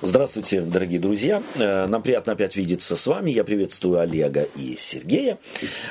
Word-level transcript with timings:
Здравствуйте, 0.00 0.60
дорогие 0.60 1.00
друзья. 1.00 1.42
Э, 1.56 1.86
нам 1.86 2.04
приятно 2.04 2.34
опять 2.34 2.54
видеться 2.54 2.96
с 2.96 3.04
вами. 3.08 3.32
Я 3.32 3.42
приветствую 3.42 3.98
Олега 3.98 4.46
и 4.54 4.76
Сергея. 4.78 5.38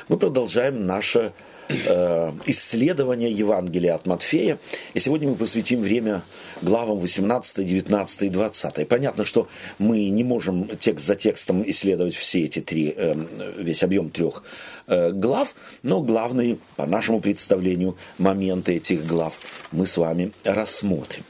Мы 0.08 0.18
продолжаем 0.18 0.86
наше 0.86 1.34
э, 1.68 2.32
исследование 2.46 3.30
Евангелия 3.30 3.96
от 3.96 4.06
Матфея. 4.06 4.60
И 4.94 5.00
сегодня 5.02 5.28
мы 5.28 5.36
посвятим 5.36 5.82
время 5.82 6.24
главам 6.62 7.00
18, 7.00 7.66
19 7.66 8.22
и 8.22 8.30
20. 8.30 8.88
Понятно, 8.88 9.26
что 9.26 9.50
мы 9.78 10.08
не 10.08 10.24
можем 10.24 10.70
текст 10.78 11.06
за 11.06 11.18
текстом 11.18 11.62
исследовать 11.70 12.16
все 12.16 12.46
эти 12.46 12.62
три, 12.62 12.94
э, 12.96 13.14
весь 13.58 13.84
объем 13.84 14.10
трех 14.10 14.42
глав, 14.88 15.54
но 15.84 16.00
главные, 16.02 16.60
по 16.78 16.86
нашему 16.86 17.20
представлению, 17.20 17.98
моменты 18.18 18.78
этих 18.78 19.06
глав 19.06 19.42
мы 19.74 19.86
с 19.86 19.98
вами 19.98 20.32
рассмотрим 20.46 21.26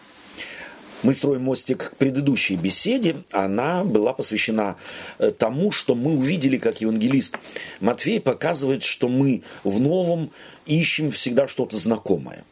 мы 1.03 1.13
строим 1.13 1.43
мостик 1.43 1.91
к 1.91 1.95
предыдущей 1.97 2.55
беседе. 2.55 3.17
Она 3.31 3.83
была 3.83 4.13
посвящена 4.13 4.77
э, 5.19 5.31
тому, 5.31 5.71
что 5.71 5.95
мы 5.95 6.15
увидели, 6.15 6.57
как 6.57 6.81
евангелист 6.81 7.37
Матфей 7.79 8.19
показывает, 8.19 8.83
что 8.83 9.07
мы 9.09 9.43
в 9.63 9.79
новом 9.79 10.31
ищем 10.65 11.11
всегда 11.11 11.47
что-то 11.47 11.77
знакомое. 11.77 12.43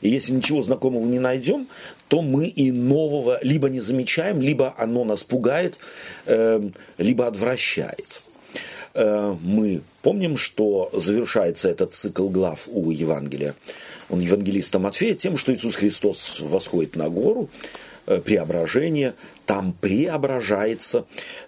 И 0.00 0.08
если 0.08 0.32
ничего 0.32 0.62
знакомого 0.62 1.04
не 1.04 1.18
найдем, 1.18 1.68
то 2.08 2.22
мы 2.22 2.46
и 2.46 2.70
нового 2.70 3.38
либо 3.42 3.68
не 3.68 3.80
замечаем, 3.80 4.40
либо 4.40 4.74
оно 4.78 5.04
нас 5.04 5.24
пугает, 5.24 5.78
эм, 6.26 6.74
либо 6.98 7.26
отвращает. 7.26 8.22
Э, 8.94 9.36
мы 9.40 9.82
помним, 10.06 10.36
что 10.36 10.88
завершается 10.92 11.68
этот 11.68 11.92
цикл 11.96 12.28
глав 12.28 12.68
у 12.70 12.92
Евангелия, 12.92 13.56
он 14.08 14.20
евангелиста 14.20 14.78
Матфея, 14.78 15.14
тем, 15.14 15.36
что 15.36 15.52
Иисус 15.52 15.74
Христос 15.74 16.38
восходит 16.38 16.94
на 16.94 17.08
гору, 17.08 17.50
э, 18.06 18.20
преображение, 18.20 19.14
там 19.46 19.72
преображается, 19.72 21.06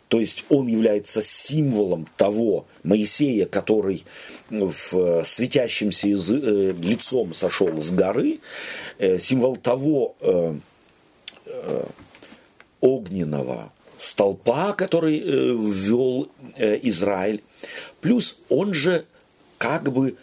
то 0.09 0.19
есть 0.19 0.45
он 0.49 0.67
является 0.67 1.23
символом 1.23 2.09
того 2.17 2.67
Моисея, 2.83 3.47
который 3.47 4.03
в 4.51 5.23
светящемся 5.25 6.09
э, 6.09 6.13
лицом 6.83 7.35
сошел 7.35 7.81
с 7.81 7.93
горы, 7.93 8.41
символ 9.21 9.55
того 9.55 10.17
огненного 12.81 13.71
столпа, 13.99 14.73
который 14.73 15.19
э, 15.19 15.23
ввел 15.25 16.29
э, 16.57 16.79
Израиль. 16.83 17.43
Плюс 18.01 18.39
он 18.49 18.75
же 18.75 19.05
как 19.59 19.93
бы 19.93 20.17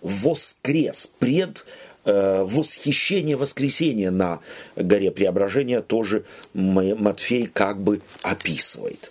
воскрес, 0.00 1.06
пред 1.18 1.64
э, 2.04 2.44
восхищение 2.44 3.36
воскресения 3.36 4.10
на 4.10 4.40
горе 4.76 5.10
Преображения 5.10 5.80
тоже 5.80 6.24
Матфей 6.54 7.48
как 7.48 7.82
бы 7.82 8.00
описывает. 8.22 9.10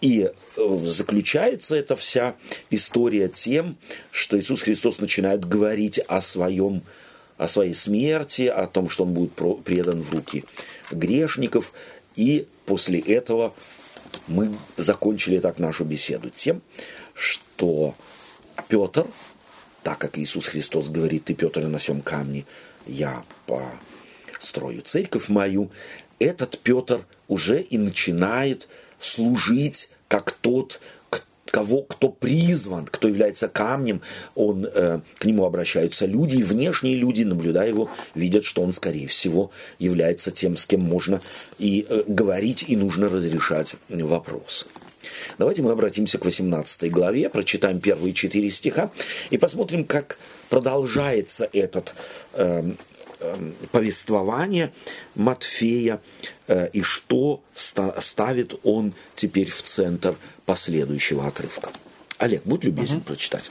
И 0.00 0.30
заключается 0.56 1.74
эта 1.74 1.96
вся 1.96 2.36
история 2.70 3.28
тем, 3.28 3.76
что 4.10 4.38
Иисус 4.38 4.62
Христос 4.62 5.00
начинает 5.00 5.44
говорить 5.44 5.98
о 5.98 6.20
своем 6.20 6.82
о 7.38 7.48
своей 7.48 7.74
смерти, 7.74 8.46
о 8.46 8.66
том, 8.66 8.88
что 8.88 9.04
он 9.04 9.12
будет 9.12 9.34
предан 9.64 10.00
в 10.00 10.10
руки 10.10 10.44
грешников, 10.90 11.74
и 12.14 12.46
после 12.64 12.98
этого 12.98 13.54
мы 14.26 14.54
закончили 14.78 15.38
так 15.38 15.58
нашу 15.58 15.84
беседу 15.84 16.30
тем, 16.30 16.62
что 17.16 17.94
Петр, 18.68 19.06
так 19.82 19.98
как 19.98 20.18
Иисус 20.18 20.46
Христос 20.46 20.88
говорит, 20.88 21.24
ты, 21.24 21.34
Петр, 21.34 21.62
на 21.62 21.80
сем 21.80 22.02
камне, 22.02 22.44
я 22.86 23.24
построю 23.46 24.82
церковь 24.82 25.28
мою, 25.28 25.70
этот 26.18 26.58
Петр 26.58 27.06
уже 27.26 27.60
и 27.62 27.78
начинает 27.78 28.68
служить 29.00 29.88
как 30.08 30.30
тот, 30.30 30.80
кого, 31.56 31.82
кто 31.82 32.10
призван, 32.10 32.84
кто 32.86 33.08
является 33.08 33.48
камнем, 33.48 34.02
он, 34.34 34.66
э, 34.66 35.00
к 35.18 35.24
нему 35.24 35.44
обращаются 35.44 36.04
люди, 36.04 36.36
и 36.36 36.42
внешние 36.42 36.96
люди, 36.96 37.22
наблюдая 37.22 37.68
его, 37.68 37.90
видят, 38.14 38.44
что 38.44 38.62
он, 38.62 38.72
скорее 38.72 39.06
всего, 39.06 39.50
является 39.78 40.30
тем, 40.30 40.56
с 40.56 40.66
кем 40.66 40.82
можно 40.82 41.20
и 41.58 41.86
э, 41.88 42.02
говорить, 42.06 42.64
и 42.68 42.76
нужно 42.76 43.08
разрешать 43.08 43.76
вопросы. 43.88 44.66
Давайте 45.38 45.62
мы 45.62 45.72
обратимся 45.72 46.18
к 46.18 46.24
18 46.24 46.90
главе, 46.90 47.28
прочитаем 47.28 47.80
первые 47.80 48.12
четыре 48.12 48.50
стиха 48.50 48.90
и 49.30 49.38
посмотрим, 49.38 49.84
как 49.84 50.18
продолжается 50.48 51.48
этот 51.52 51.94
э, 52.34 52.72
Эм, 53.18 53.54
повествование 53.72 54.74
Матфея 55.14 56.02
э, 56.48 56.68
и 56.68 56.82
что 56.82 57.42
ставит 57.54 58.60
он 58.62 58.92
теперь 59.14 59.48
в 59.48 59.62
центр 59.62 60.16
последующего 60.44 61.26
отрывка. 61.26 61.70
Олег, 62.18 62.42
будь 62.44 62.64
любезен 62.64 62.98
угу. 62.98 63.06
прочитать. 63.06 63.50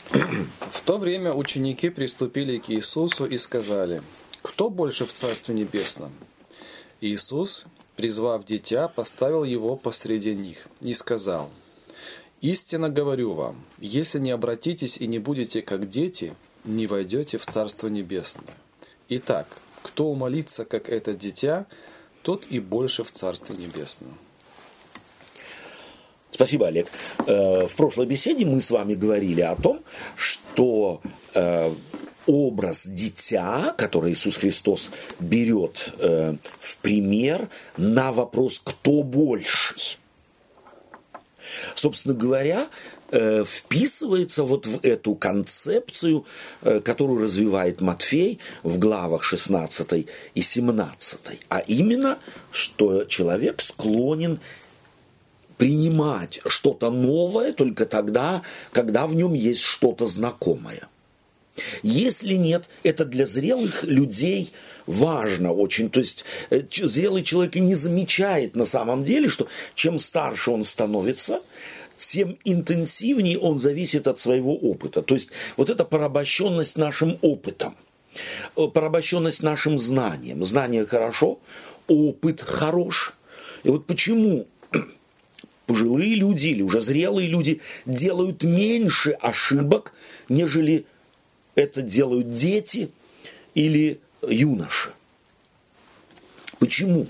В 0.72 0.82
то 0.86 1.00
время 1.00 1.34
ученики 1.34 1.90
приступили 1.90 2.60
к 2.60 2.70
Иисусу 2.70 3.26
и 3.26 3.40
сказали, 3.40 4.02
«Кто 4.44 4.70
больше 4.70 5.06
в 5.06 5.14
Царстве 5.14 5.56
Небесном?» 5.56 6.14
Иисус, 7.02 7.66
призвав 7.96 8.46
дитя, 8.46 8.88
поставил 8.88 9.44
его 9.44 9.76
посреди 9.76 10.36
них 10.36 10.68
и 10.82 10.94
сказал, 10.94 11.50
«Истинно 12.42 12.90
говорю 12.90 13.34
вам, 13.34 13.64
если 13.80 14.20
не 14.20 14.32
обратитесь 14.32 14.98
и 14.98 15.08
не 15.08 15.20
будете 15.20 15.62
как 15.62 15.90
дети, 15.90 16.36
не 16.66 16.88
войдете 16.88 17.38
в 17.38 17.46
Царство 17.46 17.88
Небесное. 17.88 18.54
Итак, 19.10 19.48
кто 19.84 20.08
умолится, 20.08 20.66
как 20.66 20.90
это 20.90 21.14
дитя, 21.14 21.68
тот 22.24 22.46
и 22.50 22.60
больше 22.60 23.04
в 23.04 23.12
Царстве 23.12 23.56
Небесном. 23.56 24.18
Спасибо, 26.32 26.68
Олег. 26.68 26.88
Э, 27.28 27.68
в 27.68 27.76
прошлой 27.76 28.08
беседе 28.08 28.46
мы 28.46 28.60
с 28.60 28.72
вами 28.72 28.96
говорили 28.96 29.42
о 29.42 29.56
том, 29.56 29.82
что 30.16 31.02
э, 31.34 31.74
образ 32.28 32.88
дитя, 32.88 33.74
который 33.78 34.14
Иисус 34.14 34.38
Христос 34.38 34.92
берет 35.20 35.94
э, 36.00 36.36
в 36.60 36.78
пример 36.78 37.50
на 37.78 38.12
вопрос 38.12 38.62
«кто 38.64 39.04
больший?». 39.04 39.98
Собственно 41.76 42.16
говоря, 42.16 42.70
Э, 43.12 43.46
вписывается 43.46 44.44
вот 44.44 44.66
в 44.66 44.80
эту 44.84 45.14
концепцию, 45.14 46.26
э, 46.62 46.80
которую 46.80 47.22
развивает 47.22 47.80
Матфей 47.80 48.40
в 48.64 48.80
главах 48.80 49.24
16 49.24 50.08
и 50.34 50.42
17. 50.42 51.20
А 51.48 51.60
именно, 51.60 52.18
что 52.52 53.06
человек 53.06 53.62
склонен 53.62 54.40
принимать 55.58 56.42
что-то 56.48 56.90
новое 56.90 57.54
только 57.54 57.86
тогда, 57.86 58.42
когда 58.72 59.06
в 59.06 59.16
нем 59.16 59.34
есть 59.34 59.62
что-то 59.62 60.08
знакомое. 60.08 60.90
Если 61.84 62.36
нет, 62.36 62.70
это 62.84 63.06
для 63.06 63.26
зрелых 63.26 63.84
людей 63.84 64.52
важно 64.86 65.52
очень. 65.54 65.90
То 65.90 66.00
есть 66.00 66.26
э, 66.50 66.62
зрелый 66.70 67.24
человек 67.24 67.56
и 67.56 67.60
не 67.60 67.76
замечает 67.76 68.56
на 68.56 68.66
самом 68.66 69.04
деле, 69.04 69.30
что 69.30 69.48
чем 69.74 70.00
старше 70.00 70.52
он 70.52 70.64
становится, 70.64 71.42
тем 71.98 72.38
интенсивнее 72.44 73.40
он 73.40 73.60
зависит 73.60 74.08
от 74.08 74.20
своего 74.20 74.56
опыта. 74.56 75.02
То 75.02 75.16
есть 75.16 75.30
вот 75.58 75.70
эта 75.70 75.86
порабощенность 75.86 76.78
нашим 76.78 77.18
опытом, 77.22 77.76
э, 78.56 78.68
порабощенность 78.68 79.44
нашим 79.44 79.80
знанием. 79.80 80.44
Знание 80.44 80.86
хорошо, 80.86 81.40
опыт 81.88 82.42
хорош. 82.42 83.14
И 83.64 83.70
вот 83.70 83.86
почему 83.88 84.48
пожилые 85.66 86.16
люди 86.16 86.48
или 86.48 86.62
уже 86.62 86.82
зрелые 86.82 87.28
люди 87.28 87.62
делают 87.86 88.44
меньше 88.44 89.12
ошибок, 89.12 89.94
нежели 90.30 90.86
это 91.56 91.82
делают 91.82 92.32
дети 92.34 92.92
или 93.54 94.00
юноши. 94.22 94.92
Почему? 96.60 97.08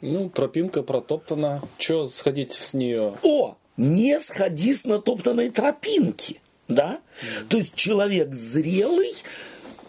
Ну, 0.00 0.28
тропинка 0.30 0.82
протоптана. 0.82 1.62
Че 1.78 2.06
сходить 2.06 2.54
с 2.54 2.74
нее? 2.74 3.14
О, 3.22 3.56
не 3.76 4.18
сходи 4.20 4.72
с 4.72 4.84
натоптанной 4.84 5.50
тропинки. 5.50 6.40
Да? 6.68 7.00
То 7.48 7.56
есть 7.56 7.74
человек 7.74 8.34
зрелый 8.34 9.12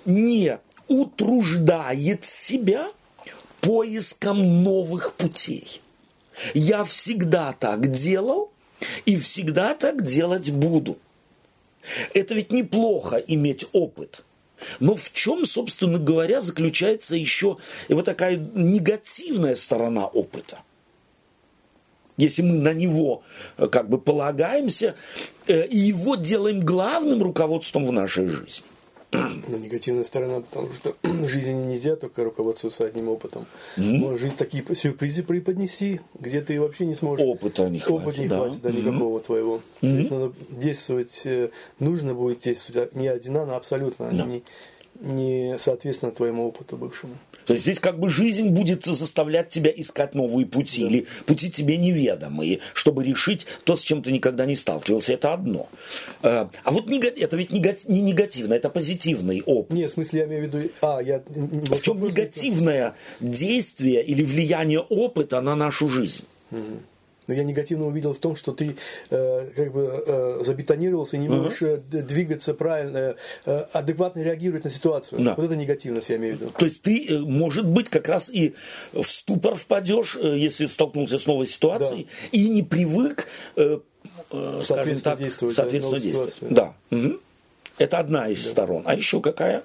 не 0.06 0.58
утруждает 0.88 2.26
себя 2.26 2.92
поиском 3.62 4.64
новых 4.64 5.14
путей. 5.14 5.82
Я 6.54 6.86
всегда 6.86 7.52
так 7.52 7.92
делал 7.92 8.52
и 9.06 9.18
всегда 9.18 9.76
так 9.76 10.04
делать 10.04 10.52
буду. 10.52 10.98
Это 12.14 12.34
ведь 12.34 12.52
неплохо 12.52 13.18
иметь 13.18 13.66
опыт. 13.72 14.24
Но 14.80 14.96
в 14.96 15.14
чем, 15.14 15.46
собственно 15.46 16.00
говоря, 16.00 16.42
заключается 16.42 17.16
еще 17.16 17.58
вот 17.88 18.06
такая 18.06 18.36
негативная 18.54 19.56
сторона 19.56 20.06
опыта– 20.06 20.60
если 22.20 22.42
мы 22.42 22.56
на 22.56 22.74
него 22.74 23.24
э, 23.58 23.68
как 23.68 23.90
бы 23.90 23.98
полагаемся 23.98 24.96
э, 25.48 25.66
и 25.68 25.78
его 25.78 26.16
делаем 26.16 26.60
главным 26.60 27.24
руководством 27.24 27.86
в 27.86 27.94
нашей 27.94 28.28
жизни. 28.28 28.66
Ну, 29.12 29.58
негативная 29.58 30.04
сторона, 30.04 30.42
потому 30.42 30.72
что 30.72 30.96
жизни 31.28 31.54
нельзя 31.54 31.96
только 31.96 32.24
руководствоваться 32.24 32.86
одним 32.86 33.10
опытом. 33.10 33.48
Mm-hmm. 33.78 33.98
Может 33.98 34.22
жизнь 34.22 34.36
такие 34.38 34.64
сюрпризы 34.76 35.24
преподнеси, 35.24 36.02
где 36.20 36.42
ты 36.42 36.62
вообще 36.62 36.86
не 36.86 36.94
сможешь... 36.94 37.26
Опыта 37.26 37.70
не 37.70 37.80
хватит, 37.80 38.04
Опыт 38.04 38.18
не 38.20 38.28
да. 38.28 38.38
хватит, 38.38 38.62
да, 38.62 38.72
никакого 38.72 39.18
mm-hmm. 39.18 39.26
твоего. 39.26 39.56
Mm-hmm. 39.56 39.62
То 39.82 39.88
есть 39.88 40.12
надо 40.12 40.34
действовать, 40.50 41.22
э, 41.26 41.50
нужно 41.80 42.14
будет 42.14 42.42
действовать 42.42 42.96
не 42.96 43.08
одинаково, 43.08 43.56
а 43.56 43.58
абсолютно, 43.58 44.04
no. 44.06 44.28
не, 44.28 44.44
не 45.00 45.58
соответственно 45.58 46.12
твоему 46.12 46.48
опыту 46.48 46.78
бывшему. 46.78 47.16
То 47.46 47.54
есть 47.54 47.64
здесь 47.64 47.80
как 47.80 48.00
бы 48.00 48.10
жизнь 48.10 48.50
будет 48.50 48.86
заставлять 48.86 49.50
тебя 49.50 49.72
искать 49.76 50.14
новые 50.14 50.46
пути, 50.46 50.84
да. 50.84 50.90
или 50.90 51.08
пути 51.26 51.50
тебе 51.50 51.78
неведомые, 51.78 52.60
чтобы 52.74 53.04
решить 53.04 53.48
то, 53.64 53.76
с 53.76 53.82
чем 53.82 54.04
ты 54.04 54.12
никогда 54.12 54.46
не 54.46 54.56
сталкивался. 54.56 55.14
Это 55.14 55.34
одно. 55.34 55.68
Э, 56.22 56.48
а 56.64 56.72
вот 56.72 56.88
это 56.90 57.38
ведь 57.38 57.50
не 57.52 58.02
негативно, 58.02 58.54
это 58.54 58.70
позитивный 58.70 59.42
опыт. 59.46 59.76
Нет, 59.76 59.92
в 59.92 59.94
смысле, 59.96 60.20
я 60.20 60.26
имею 60.26 60.44
в 60.44 60.54
виду... 60.54 60.70
А, 60.82 61.00
я... 61.00 61.24
В 61.28 61.82
чем 61.82 62.04
негативное 62.04 62.96
действие 63.20 64.04
или 64.04 64.24
влияние 64.24 64.82
опыта 64.82 65.42
на 65.42 65.56
нашу 65.56 65.88
жизнь? 65.88 66.26
Угу 66.52 66.82
но 67.30 67.36
я 67.36 67.44
негативно 67.44 67.86
увидел 67.86 68.14
в 68.16 68.18
том, 68.18 68.36
что 68.36 68.54
ты 68.54 68.76
э, 69.12 69.50
как 69.56 69.72
бы 69.72 70.04
э, 70.06 70.40
забетонировался 70.42 71.16
и 71.16 71.20
не 71.20 71.30
можешь 71.30 71.62
uh 71.62 71.78
двигаться 71.80 72.56
правильно, 72.56 73.16
э, 73.46 73.58
адекватно 73.72 74.22
реагировать 74.22 74.64
на 74.64 74.72
ситуацию. 74.72 75.22
Да. 75.24 75.36
Вот 75.36 75.46
это 75.46 75.56
негативность, 75.56 76.10
я 76.10 76.16
имею 76.16 76.38
в 76.38 76.42
виду. 76.42 76.52
То 76.58 76.66
есть 76.66 76.82
ты, 76.82 77.06
э, 77.08 77.20
может 77.20 77.68
быть, 77.68 77.88
как 77.90 78.10
раз 78.10 78.32
и 78.32 78.56
в 78.94 79.04
ступор 79.04 79.54
впадешь, 79.54 80.18
э, 80.20 80.38
если 80.40 80.66
столкнулся 80.66 81.20
с 81.20 81.28
новой 81.28 81.46
ситуацией, 81.46 82.08
да. 82.08 82.28
и 82.32 82.50
не 82.50 82.64
привык, 82.64 83.28
э, 83.56 83.78
э, 84.32 84.62
скажем 84.64 85.00
так, 85.00 85.20
действовать. 85.20 85.54
Соответственно, 85.54 86.00
действовать. 86.00 86.36
Да. 86.42 86.74
Угу. 86.90 87.20
Это 87.78 88.00
одна 88.00 88.28
из 88.28 88.44
да. 88.44 88.50
сторон. 88.50 88.84
А 88.88 88.96
еще 88.96 89.22
какая? 89.22 89.64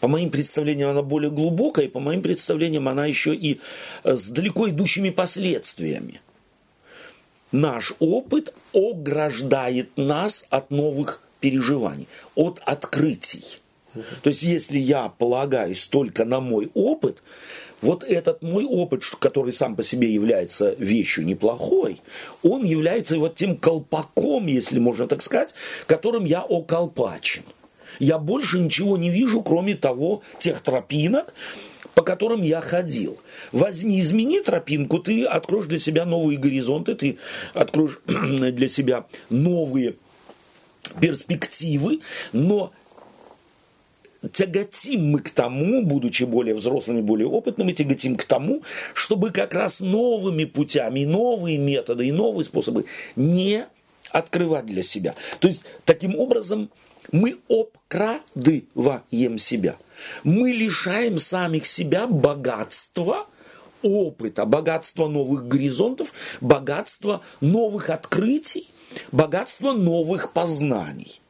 По 0.00 0.08
моим 0.08 0.28
представлениям, 0.28 0.90
она 0.90 1.00
более 1.00 1.30
глубокая, 1.30 1.86
и 1.86 1.88
по 1.88 1.98
моим 1.98 2.20
представлениям, 2.20 2.86
она 2.88 3.06
еще 3.06 3.34
и 3.34 3.58
с 4.04 4.28
далеко 4.28 4.68
идущими 4.68 5.08
последствиями 5.08 6.20
наш 7.56 7.94
опыт 7.98 8.54
ограждает 8.74 9.88
нас 9.96 10.46
от 10.50 10.70
новых 10.70 11.22
переживаний, 11.40 12.06
от 12.34 12.60
открытий. 12.64 13.60
То 14.22 14.28
есть, 14.28 14.42
если 14.42 14.78
я 14.78 15.08
полагаюсь 15.08 15.86
только 15.86 16.26
на 16.26 16.40
мой 16.40 16.70
опыт, 16.74 17.22
вот 17.80 18.04
этот 18.04 18.42
мой 18.42 18.64
опыт, 18.64 19.04
который 19.18 19.52
сам 19.52 19.74
по 19.74 19.82
себе 19.82 20.12
является 20.12 20.74
вещью 20.78 21.24
неплохой, 21.24 22.00
он 22.42 22.62
является 22.62 23.18
вот 23.18 23.36
тем 23.36 23.56
колпаком, 23.56 24.46
если 24.46 24.78
можно 24.78 25.08
так 25.08 25.22
сказать, 25.22 25.54
которым 25.86 26.26
я 26.26 26.42
околпачен. 26.42 27.42
Я 27.98 28.18
больше 28.18 28.58
ничего 28.58 28.98
не 28.98 29.08
вижу, 29.08 29.40
кроме 29.40 29.74
того, 29.74 30.22
тех 30.38 30.60
тропинок, 30.60 31.32
по 31.96 32.02
которым 32.02 32.42
я 32.42 32.60
ходил. 32.60 33.18
Возьми, 33.52 33.98
измени 34.00 34.40
тропинку, 34.40 34.98
ты 34.98 35.24
откроешь 35.24 35.64
для 35.64 35.78
себя 35.78 36.04
новые 36.04 36.38
горизонты, 36.38 36.94
ты 36.94 37.18
откроешь 37.54 38.00
для 38.06 38.68
себя 38.68 39.06
новые 39.30 39.94
перспективы, 41.00 42.00
но 42.34 42.70
тяготим 44.30 45.10
мы 45.10 45.20
к 45.20 45.30
тому, 45.30 45.86
будучи 45.86 46.24
более 46.24 46.54
взрослыми, 46.54 47.00
более 47.00 47.28
опытными, 47.28 47.72
тяготим 47.72 48.16
к 48.16 48.24
тому, 48.24 48.62
чтобы 48.92 49.30
как 49.30 49.54
раз 49.54 49.80
новыми 49.80 50.44
путями, 50.44 51.06
новые 51.06 51.56
методы 51.56 52.08
и 52.08 52.12
новые 52.12 52.44
способы 52.44 52.84
не 53.16 53.64
открывать 54.10 54.66
для 54.66 54.82
себя. 54.82 55.14
То 55.40 55.48
есть, 55.48 55.62
таким 55.86 56.14
образом, 56.18 56.68
мы 57.12 57.38
обкрадываем 57.48 59.38
себя– 59.38 59.76
мы 60.24 60.50
лишаем 60.50 61.18
самих 61.18 61.66
себя 61.66 62.06
богатства 62.06 63.26
опыта, 63.82 64.44
богатства 64.44 65.08
новых 65.08 65.46
горизонтов, 65.48 66.12
богатства 66.40 67.22
новых 67.40 67.90
открытий, 67.90 68.68
богатства 69.12 69.72
новых 69.72 70.32
познаний. 70.32 71.20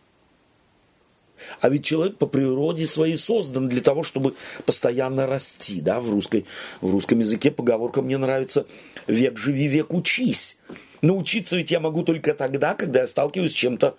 А 1.61 1.69
ведь 1.69 1.85
человек 1.85 2.17
по 2.17 2.27
природе 2.27 2.87
своей 2.87 3.19
создан 3.19 3.69
для 3.69 3.83
того, 3.83 4.03
чтобы 4.03 4.35
постоянно 4.65 5.27
расти. 5.27 5.83
Да? 5.83 6.01
В, 6.01 6.11
русской, 6.11 6.47
в 6.81 6.91
русском 6.91 7.19
языке 7.19 7.51
поговорка 7.51 8.01
мне 8.01 8.17
нравится 8.17 8.67
«век 9.07 9.37
живи, 9.37 9.67
век 9.67 9.93
учись». 9.93 10.59
Научиться 11.03 11.57
ведь 11.57 11.71
я 11.71 11.79
могу 11.79 12.03
только 12.05 12.33
тогда, 12.33 12.75
когда 12.75 13.01
я 13.01 13.07
сталкиваюсь 13.07 13.53
с 13.53 13.55
чем-то 13.55 13.97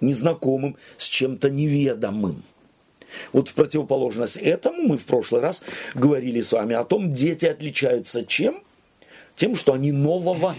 незнакомым, 0.00 0.76
с 0.96 1.06
чем-то 1.06 1.50
неведомым. 1.50 2.42
Вот 3.32 3.48
в 3.48 3.54
противоположность 3.54 4.36
этому 4.36 4.82
мы 4.82 4.98
в 4.98 5.04
прошлый 5.04 5.40
раз 5.40 5.62
говорили 5.94 6.40
с 6.40 6.52
вами 6.52 6.74
о 6.74 6.84
том, 6.84 7.12
дети 7.12 7.46
отличаются 7.46 8.24
чем? 8.24 8.62
Тем, 9.36 9.56
что 9.56 9.72
они 9.72 9.90
нового 9.90 10.54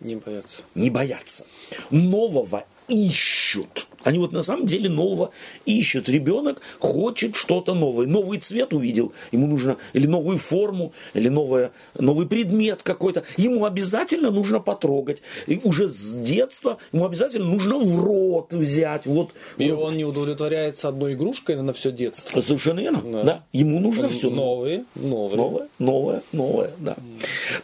не 0.00 0.16
боятся. 0.16 0.62
Не 0.74 0.90
боятся. 0.90 1.46
Нового 1.90 2.64
ищут. 2.88 3.86
Они 4.04 4.18
вот 4.18 4.32
на 4.32 4.42
самом 4.42 4.66
деле 4.66 4.88
нового 4.88 5.30
ищут. 5.64 6.08
Ребенок 6.08 6.60
хочет 6.78 7.36
что-то 7.36 7.74
новое. 7.74 8.06
Новый 8.06 8.38
цвет 8.38 8.72
увидел, 8.72 9.12
ему 9.32 9.46
нужно, 9.46 9.78
или 9.94 10.06
новую 10.06 10.38
форму, 10.38 10.92
или 11.14 11.28
новое, 11.28 11.72
новый 11.98 12.26
предмет 12.26 12.82
какой-то. 12.82 13.24
Ему 13.36 13.64
обязательно 13.64 14.30
нужно 14.30 14.60
потрогать. 14.60 15.22
И 15.46 15.60
уже 15.64 15.90
с 15.90 16.14
детства 16.14 16.78
ему 16.92 17.06
обязательно 17.06 17.46
нужно 17.46 17.78
в 17.78 18.04
рот 18.04 18.52
взять. 18.52 19.06
Вот. 19.06 19.30
И 19.58 19.70
он 19.70 19.96
не 19.96 20.04
удовлетворяется 20.04 20.88
одной 20.88 21.14
игрушкой 21.14 21.60
на 21.60 21.72
все 21.72 21.90
детство. 21.90 22.40
Совершенно 22.40 22.80
верно. 22.80 23.02
Да. 23.02 23.22
да. 23.24 23.44
Ему 23.52 23.80
нужно 23.80 24.04
он 24.04 24.10
все. 24.10 24.30
Новые, 24.30 24.84
новые. 24.94 25.36
Новое, 25.36 25.68
новое, 25.78 26.22
новое, 26.32 26.70
да. 26.78 26.96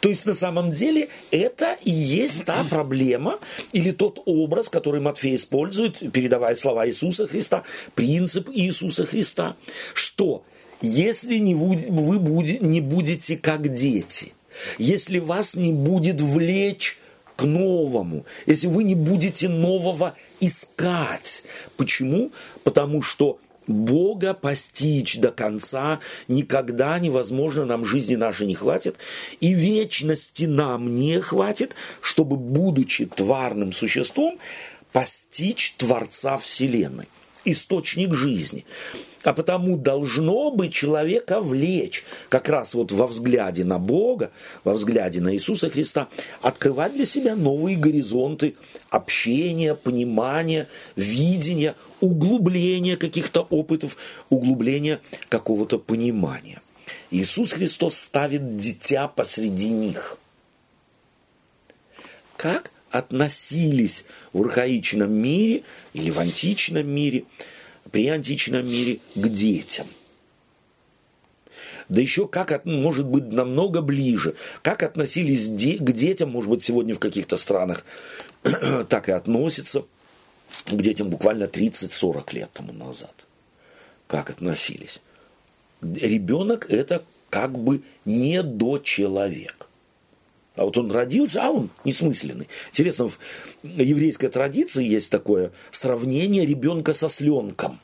То 0.01 0.09
есть 0.09 0.27
на 0.27 0.35
самом 0.35 0.73
деле 0.73 1.09
это 1.31 1.77
и 1.85 1.91
есть 1.91 2.45
та 2.45 2.65
проблема 2.65 3.39
или 3.73 3.91
тот 3.91 4.23
образ, 4.25 4.69
который 4.69 5.01
Матфей 5.01 5.35
использует 5.35 6.13
перед 6.13 6.30
передавая 6.31 6.55
слова 6.55 6.87
Иисуса 6.87 7.27
Христа, 7.27 7.65
принцип 7.97 8.49
Иисуса 8.53 9.05
Христа, 9.05 9.57
что 9.95 10.45
если 10.81 11.37
не 11.37 11.57
вы 11.57 11.75
не 11.75 12.81
будете 12.81 13.37
как 13.37 13.73
дети, 13.73 14.33
если 14.79 15.19
вас 15.19 15.57
не 15.57 15.73
будет 15.73 16.21
влечь 16.21 16.99
к 17.35 17.43
новому, 17.43 18.25
если 18.47 18.69
вы 18.69 18.85
не 18.85 18.95
будете 18.95 19.49
нового 19.49 20.15
искать. 20.39 21.43
Почему? 21.77 22.31
Потому 22.63 23.03
что 23.03 23.41
Бога 23.67 24.35
постичь 24.35 25.19
до 25.19 25.31
конца 25.31 26.01
никогда 26.29 26.99
невозможно, 26.99 27.65
нам 27.65 27.85
жизни 27.85 28.17
нашей 28.17 28.47
не 28.47 28.55
хватит, 28.55 28.97
и 29.41 29.53
вечности 29.53 30.45
нам 30.45 30.97
не 30.97 31.21
хватит, 31.21 31.75
чтобы, 32.01 32.37
будучи 32.37 33.07
тварным 33.07 33.73
существом, 33.73 34.39
постичь 34.93 35.75
Творца 35.77 36.39
Вселенной, 36.39 37.09
источник 37.45 38.15
жизни. 38.15 38.65
А 39.23 39.35
потому 39.35 39.77
должно 39.77 40.51
бы 40.51 40.71
человека 40.71 41.41
влечь 41.41 42.05
как 42.31 42.49
раз 42.49 42.73
вот 42.73 42.91
во 42.91 43.07
взгляде 43.07 43.65
на 43.65 43.79
Бога, 43.79 44.31
во 44.65 44.73
взгляде 44.73 45.21
на 45.21 45.35
Иисуса 45.35 45.69
Христа, 45.69 46.09
открывать 46.41 46.95
для 46.95 47.05
себя 47.05 47.37
новые 47.37 47.77
горизонты 47.77 48.57
общения, 48.89 49.75
понимания, 49.75 50.69
видения, 50.97 51.75
углубления 52.01 52.97
каких-то 52.97 53.43
опытов, 53.43 53.99
углубления 54.31 55.01
какого-то 55.29 55.79
понимания. 55.79 56.63
Иисус 57.11 57.53
Христос 57.53 57.97
ставит 57.97 58.57
дитя 58.57 59.07
посреди 59.07 59.69
них. 59.69 60.17
Как? 62.39 62.71
Относились 62.91 64.05
в 64.33 64.43
архаичном 64.43 65.13
мире 65.13 65.63
или 65.93 66.11
в 66.11 66.19
античном 66.19 66.89
мире, 66.89 67.25
при 67.91 68.09
античном 68.09 68.67
мире 68.67 69.01
к 69.15 69.29
детям. 69.29 69.87
Да 71.89 72.01
еще 72.01 72.29
как, 72.29 72.65
может 72.65 73.07
быть, 73.07 73.33
намного 73.33 73.83
ближе, 73.83 74.35
как 74.63 74.83
относились 74.83 75.49
к 75.49 75.93
детям, 75.93 76.31
может 76.31 76.51
быть, 76.51 76.63
сегодня 76.63 76.95
в 76.95 77.01
каких-то 77.01 77.37
странах 77.37 77.85
так 78.89 79.09
и 79.09 79.13
относятся 79.13 79.85
к 80.67 80.77
детям 80.77 81.11
буквально 81.11 81.45
30-40 81.45 82.35
лет 82.35 82.51
тому 82.53 82.73
назад. 82.73 83.15
Как 84.07 84.31
относились. 84.31 85.01
Ребенок 85.83 86.67
это 86.71 87.05
как 87.29 87.59
бы 87.59 87.83
не 88.05 88.43
до 88.43 88.79
человек. 88.79 89.70
А 90.61 90.65
вот 90.65 90.77
он 90.77 90.93
родился, 90.93 91.43
а 91.43 91.49
он 91.49 91.71
несмысленный. 91.87 92.47
Интересно, 92.69 93.09
в 93.09 93.19
еврейской 93.63 94.29
традиции 94.29 94.85
есть 94.85 95.11
такое 95.11 95.53
сравнение 95.71 96.45
ребенка 96.45 96.93
со 96.93 97.09
сленком. 97.09 97.81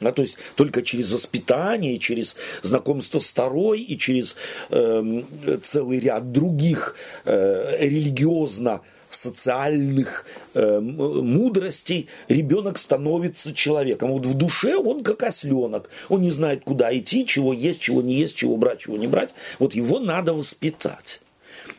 А, 0.00 0.12
то 0.12 0.20
есть 0.20 0.36
только 0.56 0.82
через 0.82 1.10
воспитание, 1.10 1.98
через 1.98 2.36
знакомство 2.60 3.18
с 3.18 3.28
второй 3.28 3.80
и 3.80 3.96
через 3.96 4.36
э, 4.68 5.22
целый 5.62 5.98
ряд 6.00 6.32
других 6.32 6.96
э, 7.24 7.78
религиозно 7.86 8.82
социальных 9.08 10.26
э, 10.52 10.80
мудростей 10.80 12.10
ребенок 12.28 12.76
становится 12.76 13.54
человеком. 13.54 14.12
Вот 14.12 14.26
в 14.26 14.34
душе 14.34 14.76
он 14.76 15.02
как 15.02 15.22
осленок. 15.22 15.88
Он 16.10 16.20
не 16.20 16.30
знает, 16.30 16.62
куда 16.62 16.94
идти, 16.94 17.24
чего 17.24 17.54
есть, 17.54 17.80
чего 17.80 18.02
не 18.02 18.12
есть, 18.16 18.36
чего 18.36 18.58
брать, 18.58 18.80
чего 18.80 18.98
не 18.98 19.06
брать. 19.06 19.30
Вот 19.58 19.74
его 19.74 19.98
надо 19.98 20.34
воспитать. 20.34 21.22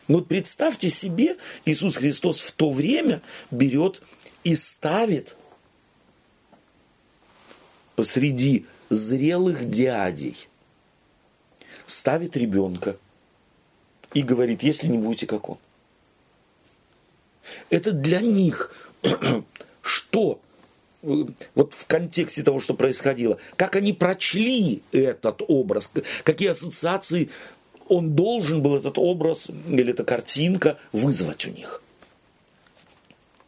Вот 0.08 0.26
представьте 0.26 0.88
себе, 0.88 1.36
Иисус 1.66 1.96
Христос 1.96 2.40
в 2.40 2.52
то 2.52 2.70
время 2.72 3.20
берет 3.50 4.02
и 4.42 4.56
ставит 4.56 5.36
посреди 7.94 8.66
зрелых 8.88 9.68
дядей, 9.68 10.48
ставит 11.86 12.36
ребенка 12.38 12.96
и 14.14 14.22
говорит, 14.22 14.62
если 14.62 14.86
не 14.86 14.98
будете 14.98 15.26
как 15.26 15.50
он. 15.50 15.58
Это 17.68 17.92
для 17.92 18.20
них 18.20 18.74
что? 19.82 20.40
Вот 21.02 21.74
в 21.74 21.86
контексте 21.86 22.42
того, 22.42 22.60
что 22.60 22.74
происходило, 22.74 23.38
как 23.56 23.76
они 23.76 23.92
прочли 23.92 24.82
этот 24.90 25.42
образ, 25.46 25.92
какие 26.24 26.48
ассоциации 26.48 27.30
он 27.88 28.14
должен 28.14 28.62
был 28.62 28.76
этот 28.76 28.98
образ 28.98 29.48
или 29.68 29.92
эта 29.92 30.04
картинка 30.04 30.78
вызвать 30.92 31.46
у 31.46 31.50
них. 31.50 31.82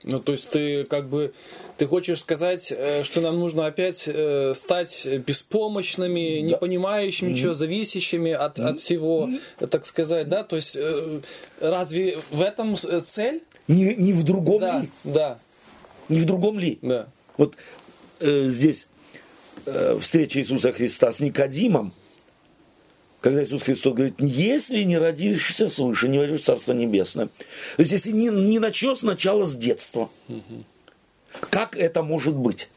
Ну, 0.02 0.18
то 0.18 0.32
есть 0.32 0.48
ты 0.48 0.84
как 0.84 1.08
бы 1.08 1.34
ты 1.76 1.86
хочешь 1.86 2.20
сказать, 2.20 2.72
э, 2.76 3.04
что 3.04 3.20
нам 3.20 3.38
нужно 3.38 3.66
опять 3.66 4.04
э, 4.06 4.52
стать 4.54 5.06
беспомощными, 5.26 6.40
да. 6.40 6.46
не 6.46 6.56
понимающими, 6.56 7.32
ничего, 7.32 7.54
зависящими 7.54 8.32
от, 8.32 8.60
от 8.60 8.78
всего, 8.78 9.30
так 9.58 9.86
сказать, 9.86 10.28
да? 10.28 10.42
То 10.42 10.56
есть 10.56 10.76
э, 10.76 11.20
разве 11.60 12.18
в 12.30 12.42
этом 12.42 12.76
цель? 12.76 13.42
Не, 13.68 13.94
не 13.94 14.12
в 14.12 14.24
другом 14.24 14.60
да, 14.60 14.80
ли? 14.80 14.88
Да. 15.04 15.38
Не 16.08 16.20
в 16.20 16.26
другом 16.26 16.58
ли? 16.58 16.78
Да. 16.82 17.08
Вот 17.36 17.54
э, 18.20 18.44
здесь 18.44 18.86
э, 19.64 19.96
встреча 19.98 20.40
Иисуса 20.40 20.72
Христа 20.72 21.12
с 21.12 21.20
Никодимом, 21.20 21.94
когда 23.20 23.44
Иисус 23.44 23.62
Христос 23.62 23.94
говорит, 23.94 24.14
если 24.18 24.82
не 24.82 24.98
родишься 24.98 25.68
свыше, 25.68 26.08
не 26.08 26.18
войдешь 26.18 26.40
в 26.40 26.44
Царство 26.44 26.72
Небесное. 26.72 27.26
То 27.26 27.82
есть, 27.82 27.92
если 27.92 28.12
не, 28.12 28.28
не 28.28 28.58
начнешь 28.58 28.98
сначала 28.98 29.44
с 29.44 29.54
детства. 29.54 30.10
Угу. 30.28 30.64
Как 31.50 31.76
это 31.76 32.02
может 32.02 32.34
быть? 32.34 32.68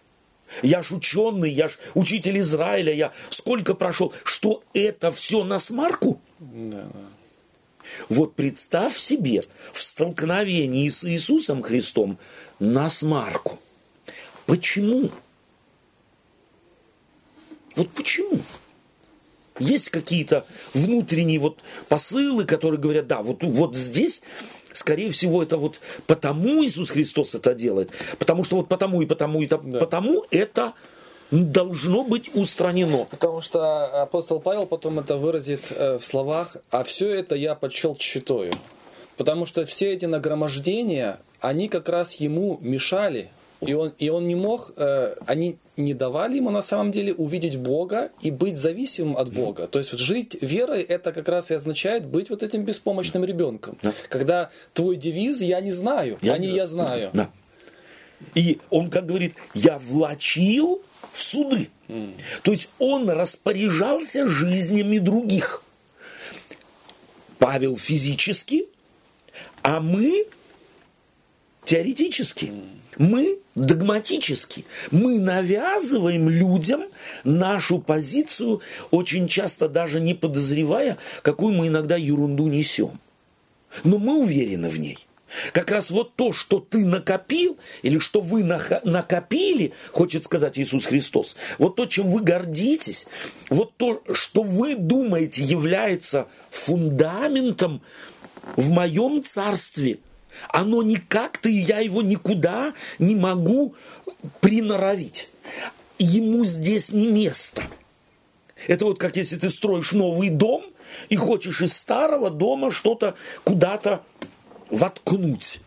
Я 0.62 0.84
ж 0.84 0.92
ученый, 0.92 1.50
я 1.50 1.70
ж 1.70 1.80
учитель 1.96 2.40
Израиля, 2.40 2.94
я 2.94 3.14
сколько 3.30 3.74
прошел. 3.74 4.14
Что 4.24 4.64
это 4.74 5.12
все 5.12 5.44
на 5.44 5.58
смарку? 5.60 6.22
Да, 6.40 6.84
да. 6.94 7.00
Вот 8.10 8.36
представь 8.36 8.98
себе 8.98 9.42
в 9.72 9.82
столкновении 9.82 10.88
с 10.90 11.04
Иисусом 11.04 11.64
Христом 11.64 12.18
на 12.60 12.90
смарку. 12.90 13.60
Почему? 14.46 15.10
Вот 17.76 17.90
почему? 17.90 18.40
Есть 19.60 19.90
какие-то 19.90 20.46
внутренние 20.74 21.40
вот 21.40 21.60
посылы, 21.88 22.46
которые 22.46 22.80
говорят, 22.80 23.08
да, 23.08 23.22
вот, 23.22 23.44
вот 23.44 23.76
здесь, 23.76 24.24
скорее 24.74 25.12
всего, 25.12 25.44
это 25.44 25.58
вот 25.58 25.80
потому 26.08 26.64
Иисус 26.64 26.90
Христос 26.90 27.36
это 27.36 27.54
делает, 27.54 27.92
потому 28.18 28.44
что 28.44 28.58
вот 28.58 28.68
потому 28.68 29.02
и 29.02 29.06
потому 29.06 29.42
и 29.42 29.48
да. 29.48 29.58
потому 29.58 30.26
это 30.32 30.74
должно 31.30 32.04
быть 32.04 32.32
устранено. 32.36 33.06
Потому 33.06 33.42
что 33.42 34.04
апостол 34.04 34.40
Павел 34.40 34.66
потом 34.66 35.00
это 35.00 35.18
выразит 35.18 35.72
э, 35.72 35.98
в 35.98 36.06
словах, 36.06 36.58
а 36.70 36.84
все 36.84 37.12
это 37.12 37.36
я 37.36 37.56
почел 37.56 37.96
читою. 37.96 38.52
Потому 39.18 39.46
что 39.46 39.66
все 39.66 39.94
эти 39.94 40.06
нагромождения, 40.06 41.20
они 41.40 41.70
как 41.70 41.90
раз 41.90 42.16
ему 42.16 42.60
мешали 42.62 43.30
и 43.62 43.74
он, 43.74 43.94
и 43.98 44.10
он 44.10 44.28
не 44.28 44.36
мог, 44.36 44.72
э, 44.76 45.16
они 45.26 45.58
не 45.78 45.94
давали 45.94 46.38
ему 46.38 46.50
на 46.50 46.62
самом 46.62 46.92
деле 46.92 47.14
увидеть 47.14 47.58
Бога 47.58 48.12
и 48.22 48.32
быть 48.32 48.58
зависимым 48.58 49.18
от 49.18 49.34
Бога. 49.34 49.68
То 49.68 49.80
есть 49.80 49.92
вот 49.92 50.02
жить 50.02 50.38
верой 50.42 50.82
это 50.82 51.12
как 51.12 51.28
раз 51.30 51.52
и 51.52 51.56
означает 51.56 52.06
быть 52.06 52.30
вот 52.30 52.44
этим 52.44 52.64
беспомощным 52.64 53.24
ребенком. 53.24 53.78
Да. 53.82 53.94
Когда 54.10 54.52
твой 54.74 54.98
девиз 54.98 55.42
я 55.42 55.62
не 55.62 55.72
знаю, 55.72 56.18
я 56.22 56.34
а 56.34 56.38
не 56.38 56.48
я 56.48 56.68
знаю. 56.68 57.10
Да. 57.14 57.30
И 58.36 58.60
он 58.70 58.90
как 58.90 59.06
говорит, 59.06 59.36
я 59.54 59.80
влачил 59.80 60.82
в 61.12 61.18
суды. 61.18 61.70
Mm. 61.88 62.16
То 62.44 62.52
есть 62.52 62.70
он 62.80 63.10
распоряжался 63.10 64.28
жизнями 64.28 65.00
других. 65.00 65.64
Павел 67.40 67.78
физически, 67.78 68.68
а 69.62 69.80
мы 69.80 70.28
теоретически. 71.66 72.46
Mm. 72.46 72.83
Мы 72.98 73.40
догматически. 73.56 74.66
Мы 74.92 75.20
навязываем 75.20 76.30
людям 76.30 76.84
нашу 77.24 77.80
позицию, 77.80 78.62
очень 78.92 79.28
часто 79.28 79.68
даже 79.68 80.00
не 80.00 80.14
подозревая, 80.14 80.98
какую 81.22 81.54
мы 81.54 81.68
иногда 81.68 81.96
ерунду 81.96 82.48
несем. 82.48 83.00
Но 83.84 83.98
мы 83.98 84.20
уверены 84.20 84.70
в 84.70 84.80
ней. 84.80 84.98
Как 85.52 85.72
раз 85.72 85.90
вот 85.90 86.14
то, 86.16 86.32
что 86.32 86.60
ты 86.60 86.86
накопил, 86.86 87.58
или 87.82 87.98
что 87.98 88.22
вы 88.22 88.44
накопили, 88.44 89.74
хочет 89.92 90.26
сказать 90.26 90.60
Иисус 90.60 90.86
Христос, 90.86 91.36
вот 91.58 91.76
то, 91.76 91.88
чем 91.88 92.10
вы 92.12 92.22
гордитесь, 92.22 93.08
вот 93.50 93.76
то, 93.78 94.04
что 94.14 94.44
вы 94.44 94.76
думаете 94.76 95.42
является 95.42 96.28
фундаментом 96.52 97.82
в 98.56 98.70
моем 98.70 99.24
царстве– 99.24 100.00
оно 100.50 100.84
никак-то, 100.84 101.50
и 101.50 101.54
я 101.54 101.80
его 101.80 102.02
никуда 102.02 102.74
не 103.00 103.16
могу 103.16 103.76
приноровить. 104.42 105.30
Ему 106.00 106.46
здесь 106.46 106.92
не 106.92 107.08
место. 107.08 107.64
Это 108.68 108.86
вот 108.86 109.00
как 109.00 109.16
если 109.16 109.38
ты 109.38 109.50
строишь 109.50 109.92
новый 109.92 110.30
дом 110.30 110.64
и 111.10 111.16
хочешь 111.16 111.62
из 111.62 111.74
старого 111.74 112.30
дома 112.30 112.72
что-то 112.72 113.16
куда-то 113.44 114.04
воткнуть. 114.70 115.60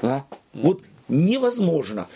А? 0.00 0.24
Вот 0.52 0.82
невозможно. 1.08 2.08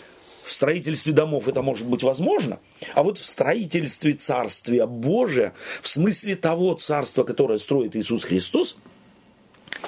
В 0.43 0.51
строительстве 0.51 1.13
домов 1.13 1.47
это 1.47 1.61
может 1.61 1.85
быть 1.85 2.01
возможно, 2.01 2.59
а 2.95 3.03
вот 3.03 3.19
в 3.19 3.23
строительстве 3.23 4.13
Царствия 4.13 4.87
Божия, 4.87 5.53
в 5.81 5.87
смысле 5.87 6.35
того 6.35 6.73
царства, 6.73 7.23
которое 7.23 7.59
строит 7.59 7.95
Иисус 7.95 8.23
Христос– 8.23 8.77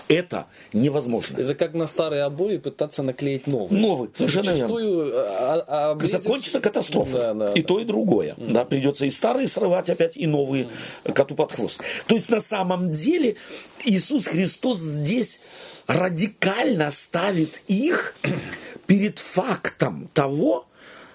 это 0.08 0.48
невозможно. 0.74 1.40
Это 1.40 1.56
как 1.56 1.74
на 1.74 1.88
старые 1.88 2.24
обои 2.24 2.58
пытаться 2.58 3.04
наклеить 3.04 3.48
новые. 3.48 3.82
Новый, 3.82 4.10
совершенно 4.14 4.52
верно. 4.52 4.76
А, 4.78 5.66
а, 5.68 5.92
обрезать... 5.92 6.24
Закончится 6.24 6.60
катастрофа. 6.60 7.18
Да, 7.18 7.34
да, 7.34 7.54
и 7.54 7.62
да. 7.62 7.68
то, 7.68 7.80
и 7.80 7.86
другое. 7.86 8.36
Mm. 8.36 8.52
Да, 8.52 8.66
придется 8.66 9.06
и 9.06 9.10
старые 9.10 9.48
срывать 9.48 9.90
опять, 9.90 10.18
и 10.18 10.28
новые 10.28 10.68
mm. 11.04 11.14
коту 11.14 11.36
под 11.36 11.54
хвост. 11.54 11.82
То 12.08 12.16
есть 12.16 12.30
на 12.30 12.40
самом 12.40 12.92
деле 12.92 13.38
Иисус 13.86 14.28
Христос 14.28 14.80
здесь 14.80 15.40
радикально 15.88 16.92
ставит 16.92 17.62
их 17.68 18.16
перед 18.88 19.20
фактом 19.20 20.10
того, 20.14 20.66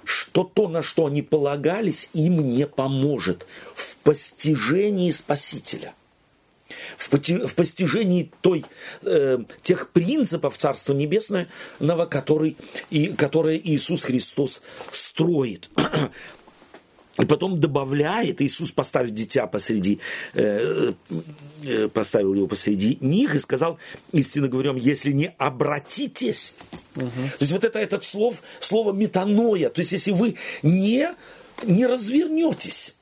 что 0.05 0.45
то, 0.45 0.69
на 0.69 0.83
что 0.83 1.07
они 1.07 1.23
полагались, 1.23 2.09
им 2.13 2.51
не 2.51 2.67
поможет 2.67 3.47
в 3.75 3.97
постижении 3.99 5.11
Спасителя– 5.11 5.95
в, 6.97 7.55
постижении 7.55 8.31
той, 8.41 8.65
э, 9.03 9.39
тех 9.63 9.91
принципов 9.91 10.57
Царства 10.57 10.95
Небесного, 10.95 11.47
который, 12.07 12.57
и, 12.91 13.09
которые 13.09 13.61
Иисус 13.69 14.03
Христос 14.03 14.63
строит. 14.91 15.71
И 17.19 17.25
потом 17.25 17.61
добавляет, 17.61 18.43
Иисус 18.43 18.73
поставит 18.73 19.15
дитя 19.15 19.47
посреди, 19.47 20.01
э, 20.35 20.93
э, 21.65 21.89
поставил 21.89 22.35
его 22.35 22.47
посреди 22.47 22.99
них 23.01 23.35
и 23.35 23.39
сказал, 23.39 23.79
истинно 24.13 24.49
говорю 24.49 24.77
если 24.77 25.13
не 25.13 25.35
обратитесь. 25.39 26.53
Угу. 26.95 27.05
То 27.05 27.41
есть 27.41 27.53
вот 27.53 27.65
это 27.65 27.79
этот 27.79 28.05
слов, 28.05 28.43
слово 28.61 28.93
метаноя, 28.93 29.71
то 29.71 29.81
есть 29.81 29.93
если 29.93 30.11
вы 30.11 30.37
не, 30.63 31.09
не 31.63 31.87
развернетесь, 31.87 32.97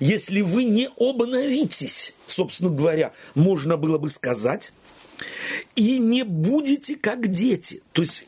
если 0.00 0.40
вы 0.40 0.64
не 0.64 0.88
обновитесь, 0.98 2.14
собственно 2.32 2.70
говоря, 2.70 3.12
можно 3.34 3.76
было 3.76 3.98
бы 3.98 4.08
сказать, 4.08 4.72
и 5.76 5.98
не 5.98 6.24
будете 6.24 6.96
как 6.96 7.28
дети. 7.28 7.82
То 7.92 8.02
есть 8.02 8.26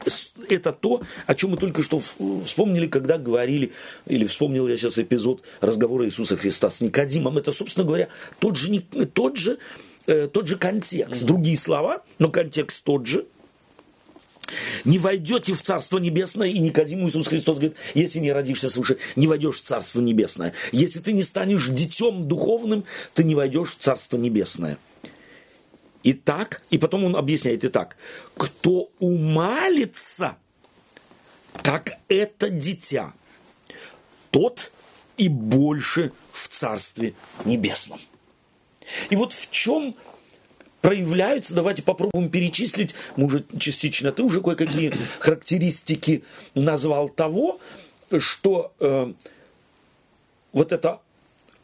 это 0.48 0.72
то, 0.72 1.02
о 1.26 1.34
чем 1.34 1.50
мы 1.50 1.56
только 1.56 1.82
что 1.82 2.00
вспомнили, 2.44 2.86
когда 2.86 3.18
говорили, 3.18 3.72
или 4.06 4.26
вспомнил 4.26 4.68
я 4.68 4.76
сейчас 4.76 4.98
эпизод 4.98 5.42
разговора 5.60 6.06
Иисуса 6.06 6.36
Христа 6.36 6.70
с 6.70 6.80
Никодимом. 6.80 7.38
Это, 7.38 7.52
собственно 7.52 7.86
говоря, 7.86 8.08
тот 8.40 8.56
же, 8.56 8.80
тот 9.14 9.36
же, 9.36 9.58
э, 10.06 10.28
тот 10.28 10.48
же 10.48 10.56
контекст. 10.56 11.22
Другие 11.22 11.56
слова, 11.56 12.02
но 12.18 12.28
контекст 12.28 12.84
тот 12.84 13.06
же– 13.06 13.26
не 14.84 14.98
войдете 14.98 15.54
в 15.54 15.62
Царство 15.62 15.98
Небесное, 15.98 16.48
и 16.48 16.58
Никодиму 16.58 17.08
Иисус 17.08 17.26
Христос 17.26 17.58
говорит, 17.58 17.76
если 17.94 18.18
не 18.18 18.32
родишься 18.32 18.70
свыше, 18.70 18.98
не 19.16 19.26
войдешь 19.26 19.56
в 19.56 19.62
Царство 19.62 20.00
Небесное. 20.00 20.52
Если 20.72 21.00
ты 21.00 21.12
не 21.12 21.22
станешь 21.22 21.68
детем 21.68 22.28
духовным, 22.28 22.84
ты 23.14 23.24
не 23.24 23.34
войдешь 23.34 23.70
в 23.70 23.78
Царство 23.78 24.16
Небесное. 24.16 24.78
И 26.02 26.12
так, 26.12 26.62
и 26.70 26.78
потом 26.78 27.04
он 27.04 27.16
объясняет 27.16 27.64
и 27.64 27.68
так. 27.68 27.96
Кто 28.36 28.90
умалится, 28.98 30.36
как 31.62 31.92
это 32.08 32.48
дитя, 32.48 33.14
тот 34.30 34.72
и 35.16 35.28
больше 35.28 36.12
в 36.32 36.48
Царстве 36.48 37.14
Небесном. 37.44 38.00
И 39.10 39.16
вот 39.16 39.32
в 39.32 39.50
чем 39.50 39.94
проявляются, 40.82 41.54
давайте 41.54 41.82
попробуем 41.82 42.28
перечислить, 42.28 42.94
мы 43.16 43.26
уже 43.26 43.44
частично, 43.58 44.12
ты 44.12 44.22
уже 44.22 44.42
кое-какие 44.42 44.94
характеристики 45.20 46.24
назвал 46.54 47.08
того, 47.08 47.60
что 48.18 48.72
э, 48.80 49.12
вот 50.52 50.72
это 50.72 51.00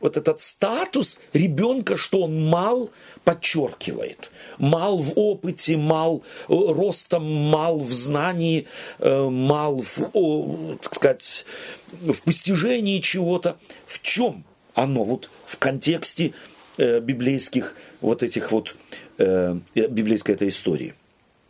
вот 0.00 0.16
этот 0.16 0.40
статус 0.40 1.18
ребенка, 1.32 1.96
что 1.96 2.22
он 2.22 2.48
мал, 2.48 2.90
подчеркивает. 3.24 4.30
Мал 4.58 4.98
в 4.98 5.12
опыте, 5.16 5.76
мал 5.76 6.22
э, 6.48 6.52
ростом, 6.52 7.24
мал 7.24 7.78
в 7.78 7.92
знании, 7.92 8.68
э, 9.00 9.28
мал 9.28 9.82
в, 9.82 10.76
так 10.80 10.94
сказать, 10.94 11.44
в 11.92 12.22
постижении 12.22 13.00
чего-то. 13.00 13.56
В 13.86 14.00
чем 14.00 14.44
оно 14.74 15.02
вот 15.02 15.30
в 15.46 15.58
контексте 15.58 16.32
э, 16.76 17.00
библейских 17.00 17.74
вот 18.00 18.22
этих 18.22 18.52
вот 18.52 18.76
библейской 19.18 20.32
этой 20.32 20.48
истории? 20.48 20.94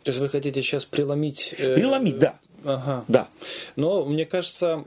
То 0.03 0.11
есть 0.11 0.19
вы 0.19 0.29
хотите 0.29 0.61
сейчас 0.61 0.85
преломить... 0.85 1.55
Преломить, 1.57 2.19
да. 2.19 2.39
Ага. 2.63 3.05
Да. 3.07 3.27
Но 3.75 4.05
мне 4.05 4.25
кажется, 4.25 4.85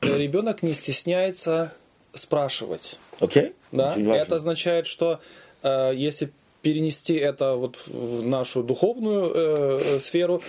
ребенок 0.00 0.62
не 0.62 0.72
стесняется 0.72 1.72
спрашивать. 2.14 2.98
Окей. 3.20 3.54
Okay. 3.72 3.94
Да. 3.96 4.16
Это 4.16 4.36
означает, 4.36 4.86
что 4.86 5.20
э, 5.62 5.92
если 5.94 6.30
перенести 6.62 7.14
это 7.14 7.54
вот 7.54 7.76
в 7.86 8.26
нашу 8.26 8.62
духовную 8.62 9.30
э, 9.30 9.78
э, 9.80 10.00
сферу, 10.00 10.42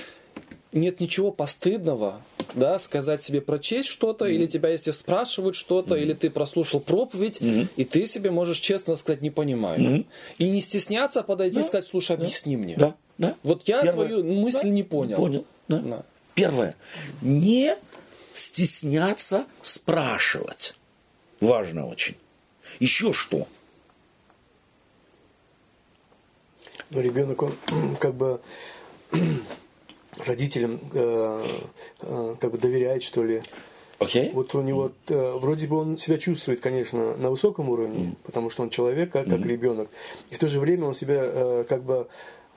нет 0.72 1.00
ничего 1.00 1.32
постыдного, 1.32 2.22
да, 2.54 2.80
сказать 2.80 3.24
себе 3.24 3.42
прочесть 3.42 3.90
что-то, 3.90 4.26
mm-hmm. 4.26 4.34
или 4.34 4.46
тебя 4.46 4.70
если 4.70 4.92
спрашивают 4.92 5.56
что-то, 5.56 5.96
mm-hmm. 5.96 6.02
или 6.02 6.14
ты 6.14 6.30
прослушал 6.30 6.80
проповедь, 6.80 7.40
mm-hmm. 7.42 7.68
и 7.76 7.84
ты 7.84 8.06
себе 8.06 8.32
можешь 8.32 8.60
честно 8.60 8.96
сказать 8.96 9.22
не 9.22 9.30
понимаю. 9.30 9.80
Mm-hmm. 9.80 10.06
И 10.38 10.50
не 10.50 10.62
стесняться 10.62 11.24
подойти 11.24 11.60
и 11.60 11.64
сказать, 11.64 11.86
слушай, 11.86 12.16
объясни 12.16 12.56
да. 12.56 12.62
мне. 12.62 12.76
Да. 12.78 12.96
Да. 13.18 13.36
Вот 13.44 13.68
я 13.68 13.82
Первое. 13.82 14.08
твою 14.08 14.24
мысль 14.24 14.64
да. 14.64 14.70
не 14.70 14.84
понял. 14.84 15.18
Понял. 15.18 15.46
Да. 15.68 15.80
Да. 15.80 16.04
Первое. 16.36 16.76
Не 17.22 17.76
стесняться 18.34 19.46
спрашивать. 19.62 20.76
Важно 21.40 21.88
очень. 21.88 22.16
Еще 22.80 23.14
что? 23.14 23.48
Но 26.92 27.02
ребенок, 27.02 27.42
он 27.42 27.56
как 28.00 28.14
бы 28.14 28.40
родителям 30.26 30.80
э, 30.94 31.46
э, 32.02 32.36
как 32.40 32.52
бы 32.52 32.58
доверяет, 32.58 33.04
что 33.04 33.24
ли. 33.24 33.42
Okay. 34.00 34.32
Вот 34.34 34.54
у 34.54 34.62
него 34.62 34.92
э, 35.08 35.32
вроде 35.38 35.68
бы 35.68 35.78
он 35.78 35.98
себя 35.98 36.18
чувствует, 36.18 36.60
конечно, 36.60 37.18
на 37.18 37.32
высоком 37.32 37.70
уровне, 37.70 38.10
mm. 38.10 38.16
потому 38.24 38.50
что 38.50 38.62
он 38.64 38.70
человек, 38.70 39.12
как, 39.12 39.26
как 39.26 39.40
mm. 39.40 39.48
ребенок. 39.48 39.90
И 40.30 40.36
в 40.36 40.40
то 40.40 40.48
же 40.48 40.60
время 40.60 40.86
он 40.86 40.94
себя 40.94 41.20
э, 41.20 41.66
как 41.68 41.84
бы, 41.84 42.08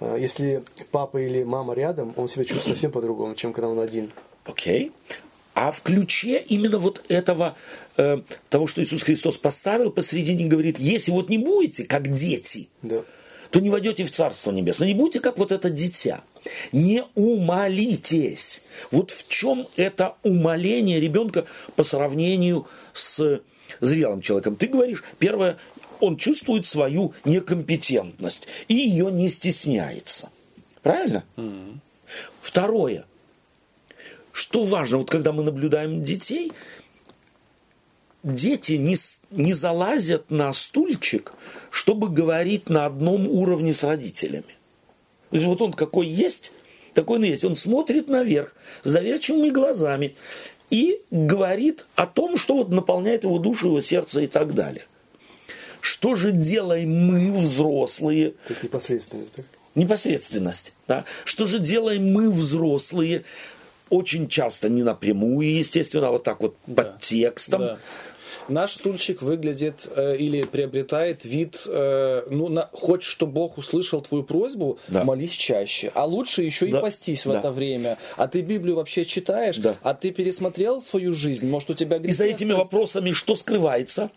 э, 0.00 0.18
если 0.20 0.62
папа 0.90 1.16
или 1.16 1.42
мама 1.42 1.74
рядом, 1.74 2.12
он 2.16 2.28
себя 2.28 2.44
чувствует 2.44 2.66
совсем 2.76 2.92
по-другому, 2.92 3.34
чем 3.34 3.54
когда 3.54 3.68
он 3.68 3.80
один. 3.80 4.10
Окей. 4.44 4.88
Okay 4.88 5.16
а 5.54 5.70
в 5.72 5.82
ключе 5.82 6.42
именно 6.48 6.78
вот 6.78 7.02
этого, 7.08 7.56
э, 7.96 8.18
того, 8.48 8.66
что 8.66 8.82
Иисус 8.82 9.02
Христос 9.02 9.36
поставил 9.36 9.90
посредине, 9.90 10.46
говорит, 10.46 10.78
если 10.78 11.10
вот 11.10 11.28
не 11.28 11.38
будете 11.38 11.84
как 11.84 12.08
дети, 12.08 12.68
да. 12.82 13.02
то 13.50 13.60
не 13.60 13.68
войдете 13.68 14.04
в 14.04 14.10
Царство 14.10 14.52
Небесное, 14.52 14.88
не 14.88 14.94
будете 14.94 15.20
как 15.20 15.38
вот 15.38 15.52
это 15.52 15.68
дитя. 15.68 16.22
Не 16.72 17.04
умолитесь. 17.14 18.62
Вот 18.90 19.10
в 19.10 19.28
чем 19.28 19.68
это 19.76 20.14
умоление 20.22 21.00
ребенка 21.00 21.44
по 21.76 21.82
сравнению 21.82 22.66
с 22.92 23.40
зрелым 23.80 24.20
человеком. 24.20 24.56
Ты 24.56 24.66
говоришь, 24.66 25.04
первое, 25.18 25.56
он 26.00 26.16
чувствует 26.16 26.66
свою 26.66 27.12
некомпетентность 27.24 28.46
и 28.68 28.74
ее 28.74 29.10
не 29.10 29.28
стесняется. 29.28 30.30
Правильно? 30.82 31.24
Mm-hmm. 31.36 31.78
Второе, 32.40 33.04
что 34.32 34.64
важно, 34.64 34.98
вот 34.98 35.10
когда 35.10 35.32
мы 35.32 35.42
наблюдаем 35.42 36.02
детей, 36.02 36.52
дети 38.22 38.72
не, 38.72 38.96
не 39.30 39.52
залазят 39.52 40.30
на 40.30 40.52
стульчик, 40.52 41.32
чтобы 41.70 42.08
говорить 42.08 42.68
на 42.68 42.86
одном 42.86 43.28
уровне 43.28 43.72
с 43.72 43.84
родителями. 43.84 44.56
То 45.30 45.36
есть 45.36 45.46
вот 45.46 45.62
он 45.62 45.72
какой 45.72 46.06
есть, 46.06 46.52
такой 46.94 47.18
он 47.18 47.24
есть. 47.24 47.44
Он 47.44 47.56
смотрит 47.56 48.08
наверх 48.08 48.54
с 48.82 48.90
доверчивыми 48.90 49.50
глазами 49.50 50.16
и 50.70 51.00
говорит 51.10 51.86
о 51.94 52.06
том, 52.06 52.36
что 52.36 52.54
вот 52.54 52.70
наполняет 52.70 53.24
его 53.24 53.38
душу, 53.38 53.68
его 53.68 53.80
сердце 53.80 54.22
и 54.22 54.26
так 54.26 54.54
далее. 54.54 54.84
Что 55.80 56.14
же 56.14 56.32
делаем 56.32 56.90
мы, 56.90 57.32
взрослые? 57.32 58.32
То 58.32 58.50
есть 58.50 58.62
непосредственность, 58.62 59.32
да? 59.36 59.42
Непосредственность, 59.74 60.72
да. 60.88 61.04
Что 61.24 61.46
же 61.46 61.58
делаем 61.58 62.12
мы, 62.12 62.30
взрослые, 62.30 63.24
очень 63.88 64.28
часто 64.28 64.68
не 64.68 64.82
напрямую, 64.82 65.56
естественно, 65.56 66.08
а 66.08 66.10
вот 66.12 66.24
так 66.24 66.40
вот 66.40 66.56
да. 66.66 66.82
под 66.82 67.00
текстом. 67.00 67.60
Да. 67.60 67.78
Наш 68.50 68.74
стульчик 68.74 69.22
выглядит 69.22 69.88
э, 69.94 70.16
или 70.16 70.42
приобретает 70.42 71.24
вид, 71.24 71.62
э, 71.68 72.22
ну, 72.28 72.48
на, 72.48 72.68
хочешь, 72.72 73.10
чтобы 73.10 73.32
Бог 73.32 73.58
услышал 73.58 74.02
твою 74.02 74.24
просьбу, 74.24 74.78
да. 74.88 75.04
молись 75.04 75.32
чаще. 75.32 75.92
А 75.94 76.04
лучше 76.04 76.42
еще 76.42 76.66
да. 76.66 76.78
и 76.78 76.80
постись 76.80 77.24
в 77.24 77.32
да. 77.32 77.38
это 77.38 77.50
время. 77.52 77.96
А 78.16 78.26
ты 78.26 78.40
Библию 78.40 78.76
вообще 78.76 79.04
читаешь? 79.04 79.58
Да. 79.58 79.76
А 79.82 79.94
ты 79.94 80.10
пересмотрел 80.10 80.82
свою 80.82 81.14
жизнь? 81.14 81.48
Может, 81.48 81.70
у 81.70 81.74
тебя 81.74 81.96
И 81.96 82.12
за 82.12 82.24
этими 82.24 82.52
вопросами 82.52 83.12
что 83.12 83.36
скрывается? 83.36 84.10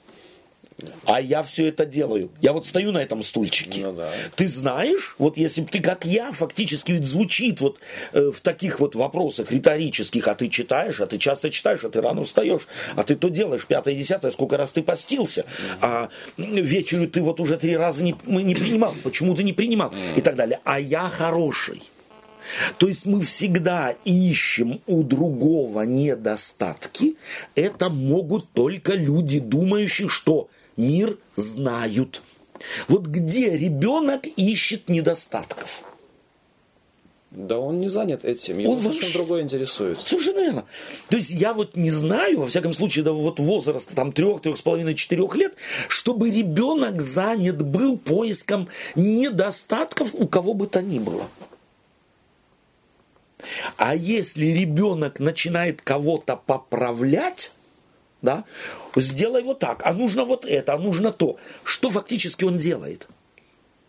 А 1.06 1.22
я 1.22 1.44
все 1.44 1.68
это 1.68 1.86
делаю. 1.86 2.32
Я 2.42 2.54
вот 2.54 2.66
стою 2.66 2.92
на 2.92 3.02
этом 3.02 3.24
стульчике. 3.24 3.82
Ну, 3.86 3.94
да. 3.94 4.12
Ты 4.36 4.48
знаешь, 4.48 5.16
вот 5.18 5.38
если 5.38 5.62
бы 5.62 5.68
ты 5.68 5.82
как 5.82 6.06
я, 6.06 6.32
фактически 6.32 6.92
ведь 6.92 7.06
звучит 7.06 7.62
вот 7.62 7.80
э, 8.14 8.32
в 8.32 8.42
таких 8.42 8.80
вот 8.80 8.96
вопросах 8.96 9.52
риторических, 9.52 10.28
а 10.28 10.36
ты 10.36 10.50
читаешь, 10.50 11.00
а 11.00 11.06
ты 11.06 11.18
часто 11.18 11.50
читаешь, 11.50 11.84
а 11.84 11.90
ты 11.90 12.02
рано 12.02 12.24
встаешь, 12.24 12.68
а 12.96 13.04
ты 13.04 13.16
то 13.16 13.30
делаешь, 13.30 13.66
пятое, 13.66 13.96
десятое, 13.96 14.32
сколько 14.32 14.58
раз 14.58 14.72
ты 14.72 14.84
постился, 14.84 15.46
а 15.82 16.10
вечеру 16.38 17.08
ты 17.08 17.22
вот 17.22 17.40
уже 17.40 17.58
три 17.58 17.76
раза 17.76 18.04
не, 18.04 18.16
не 18.26 18.56
принимал, 18.56 18.96
почему 19.04 19.36
ты 19.36 19.44
не 19.44 19.54
принимал 19.54 19.94
и 20.16 20.22
так 20.22 20.36
далее. 20.36 20.60
А 20.64 20.80
я 20.80 21.10
хороший. 21.10 21.82
То 22.78 22.88
есть 22.88 23.06
мы 23.06 23.22
всегда 23.22 23.96
ищем 24.04 24.82
у 24.88 25.04
другого 25.04 25.84
недостатки. 25.84 27.16
Это 27.56 27.90
могут 27.90 28.50
только 28.52 28.94
люди, 28.94 29.40
думающие, 29.40 30.10
что 30.10 30.50
мир 30.78 31.18
знают. 31.36 32.22
Вот 32.88 33.08
где 33.08 33.58
ребенок 33.58 34.26
ищет 34.26 34.90
недостатков? 34.90 35.84
Да 37.36 37.58
он 37.58 37.80
не 37.80 37.88
занят 37.88 38.26
этим, 38.26 38.60
его 38.60 38.74
он 38.74 38.82
совершенно 38.82 39.06
вообще... 39.06 39.18
другое 39.18 39.42
интересует. 39.42 40.00
Совершенно 40.06 40.40
верно. 40.40 40.66
То 41.10 41.18
есть 41.18 41.32
я 41.32 41.54
вот 41.54 41.76
не 41.76 41.90
знаю, 41.90 42.42
во 42.42 42.48
всяком 42.48 42.74
случае, 42.74 43.04
до 43.04 43.14
вот 43.14 43.40
возраста 43.40 43.96
там 43.96 44.12
трех, 44.12 44.42
трех 44.42 44.56
с 44.56 44.62
половиной, 44.62 44.94
четырех 44.94 45.36
лет, 45.36 45.56
чтобы 45.88 46.30
ребенок 46.30 47.02
занят 47.02 47.60
был 47.60 47.98
поиском 47.98 48.70
недостатков 48.96 50.14
у 50.14 50.28
кого 50.28 50.54
бы 50.54 50.68
то 50.68 50.84
ни 50.84 51.00
было. 51.00 51.28
А 53.78 53.96
если 53.96 54.46
ребенок 54.48 55.20
начинает 55.20 55.82
кого-то 55.82 56.36
поправлять, 56.36 57.52
да, 58.22 58.46
сделай 59.02 59.44
вот 59.44 59.60
так, 59.60 59.82
а 59.86 59.94
нужно 59.94 60.26
вот 60.26 60.46
это, 60.46 60.74
а 60.74 60.78
нужно 60.78 61.12
то. 61.12 61.38
Что 61.64 61.90
фактически 61.90 62.44
он 62.44 62.58
делает? 62.58 63.08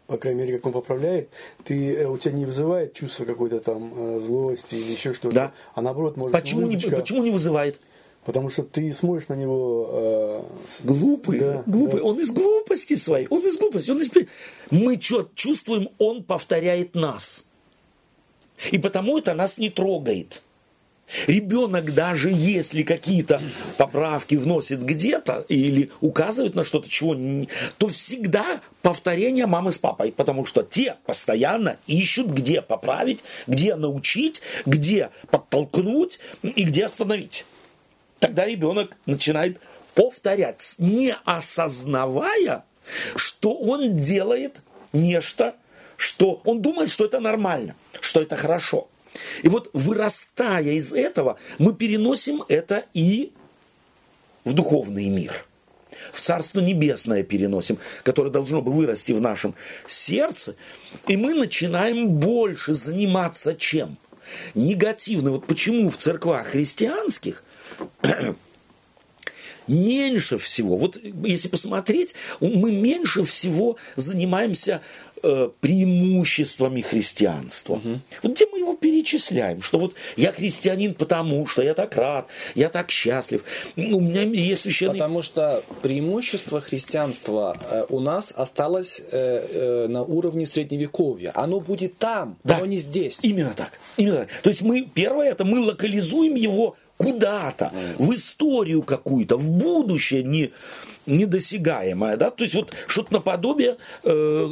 По 0.06 0.18
крайней 0.18 0.40
мере, 0.40 0.54
как 0.54 0.66
он 0.66 0.72
поправляет, 0.72 1.30
ты, 1.64 1.94
э, 1.94 2.06
у 2.06 2.18
тебя 2.18 2.34
не 2.34 2.44
вызывает 2.44 2.92
чувство 2.92 3.24
какой-то 3.24 3.60
там 3.60 3.92
э, 3.96 4.20
злости 4.20 4.74
или 4.74 4.92
еще 4.92 5.14
что-то, 5.14 5.34
да. 5.34 5.52
а 5.74 5.80
наоборот 5.80 6.18
может 6.18 6.32
почему 6.32 6.66
не, 6.66 6.76
почему 6.76 7.22
не 7.22 7.30
вызывает? 7.30 7.80
Потому 8.24 8.48
что 8.50 8.62
ты 8.62 8.92
смотришь 8.92 9.28
на 9.28 9.34
него... 9.34 9.88
Э, 9.92 10.42
глупый, 10.84 11.40
да, 11.40 11.62
глупый. 11.66 12.00
Да. 12.00 12.06
Он 12.06 12.18
из 12.18 12.30
глупости 12.32 12.96
своей, 12.96 13.26
он 13.28 13.46
из 13.46 13.56
глупости. 13.58 13.90
Он 13.90 13.98
из... 13.98 14.10
Мы 14.70 15.00
что 15.00 15.28
чувствуем, 15.34 15.88
он 15.98 16.22
повторяет 16.22 16.94
нас. 16.94 17.44
И 18.70 18.78
потому 18.78 19.18
это 19.18 19.34
нас 19.34 19.58
не 19.58 19.70
трогает. 19.70 20.42
Ребенок, 21.26 21.92
даже 21.92 22.30
если 22.30 22.82
какие-то 22.82 23.42
поправки 23.76 24.36
вносит 24.36 24.82
где-то 24.82 25.44
или 25.48 25.90
указывает 26.00 26.54
на 26.54 26.64
что-то, 26.64 26.88
чего 26.88 27.14
не, 27.14 27.48
то 27.78 27.88
всегда 27.88 28.60
повторение 28.82 29.46
мамы 29.46 29.70
с 29.70 29.78
папой, 29.78 30.12
потому 30.12 30.44
что 30.46 30.62
те 30.62 30.96
постоянно 31.04 31.76
ищут, 31.86 32.28
где 32.28 32.62
поправить, 32.62 33.20
где 33.46 33.76
научить, 33.76 34.40
где 34.64 35.10
подтолкнуть 35.30 36.20
и 36.42 36.64
где 36.64 36.86
остановить. 36.86 37.44
Тогда 38.18 38.46
ребенок 38.46 38.96
начинает 39.04 39.60
повторять, 39.94 40.76
не 40.78 41.14
осознавая, 41.24 42.64
что 43.14 43.54
он 43.54 43.96
делает 43.96 44.62
нечто, 44.92 45.54
что 45.96 46.40
он 46.44 46.62
думает, 46.62 46.90
что 46.90 47.04
это 47.04 47.20
нормально, 47.20 47.76
что 48.00 48.22
это 48.22 48.36
хорошо. 48.36 48.88
И 49.42 49.48
вот 49.48 49.70
вырастая 49.72 50.72
из 50.72 50.92
этого, 50.92 51.38
мы 51.58 51.74
переносим 51.74 52.44
это 52.48 52.84
и 52.94 53.32
в 54.44 54.52
духовный 54.52 55.08
мир, 55.08 55.46
в 56.12 56.20
Царство 56.20 56.60
Небесное 56.60 57.22
переносим, 57.22 57.78
которое 58.02 58.30
должно 58.30 58.62
бы 58.62 58.72
вырасти 58.72 59.12
в 59.12 59.20
нашем 59.20 59.54
сердце, 59.86 60.56
и 61.08 61.16
мы 61.16 61.34
начинаем 61.34 62.08
больше 62.08 62.74
заниматься 62.74 63.54
чем? 63.54 63.96
Негативно. 64.54 65.32
Вот 65.32 65.46
почему 65.46 65.90
в 65.90 65.96
церквах 65.96 66.48
христианских 66.48 67.44
меньше 69.66 70.38
всего, 70.38 70.76
вот 70.76 70.98
если 71.24 71.48
посмотреть, 71.48 72.14
мы 72.40 72.72
меньше 72.72 73.22
всего 73.24 73.76
занимаемся 73.96 74.82
э, 75.24 75.48
преимуществами 75.60 76.82
христианства. 76.82 77.74
Угу. 77.74 78.00
Вот 78.22 78.32
где 78.32 78.46
мы 78.52 78.58
его 78.58 78.76
перечисляем, 78.76 79.62
что 79.62 79.78
вот 79.78 79.94
я 80.16 80.32
христианин 80.32 80.94
потому, 80.94 81.46
что 81.46 81.62
я 81.62 81.74
так 81.74 81.96
рад, 81.96 82.28
я 82.54 82.68
так 82.68 82.90
счастлив, 82.90 83.44
у 83.76 84.00
меня 84.00 84.22
есть 84.22 84.62
священный... 84.62 84.92
Потому 84.92 85.22
что 85.22 85.62
преимущество 85.82 86.60
христианства 86.60 87.56
э, 87.70 87.86
у 87.88 88.00
нас 88.00 88.32
осталось 88.36 89.00
э, 89.00 89.06
э, 89.10 89.86
на 89.88 90.02
уровне 90.02 90.46
средневековья. 90.46 91.32
Оно 91.34 91.60
будет 91.60 91.98
там, 91.98 92.36
да. 92.44 92.58
но 92.58 92.66
не 92.66 92.78
здесь. 92.78 93.20
Именно 93.22 93.54
так. 93.54 93.80
Именно 93.96 94.18
так. 94.18 94.28
То 94.42 94.50
есть 94.50 94.62
мы, 94.62 94.82
первое, 94.82 95.30
это 95.30 95.44
мы 95.44 95.60
локализуем 95.60 96.34
его 96.34 96.76
куда-то, 96.96 97.72
в 97.98 98.12
историю 98.12 98.82
какую-то, 98.82 99.36
в 99.36 99.50
будущее 99.50 100.22
не, 100.22 100.50
недосягаемое, 101.06 102.16
да, 102.16 102.30
то 102.30 102.44
есть 102.44 102.54
вот 102.54 102.72
что-то 102.86 103.14
наподобие 103.14 103.76
э, 104.04 104.46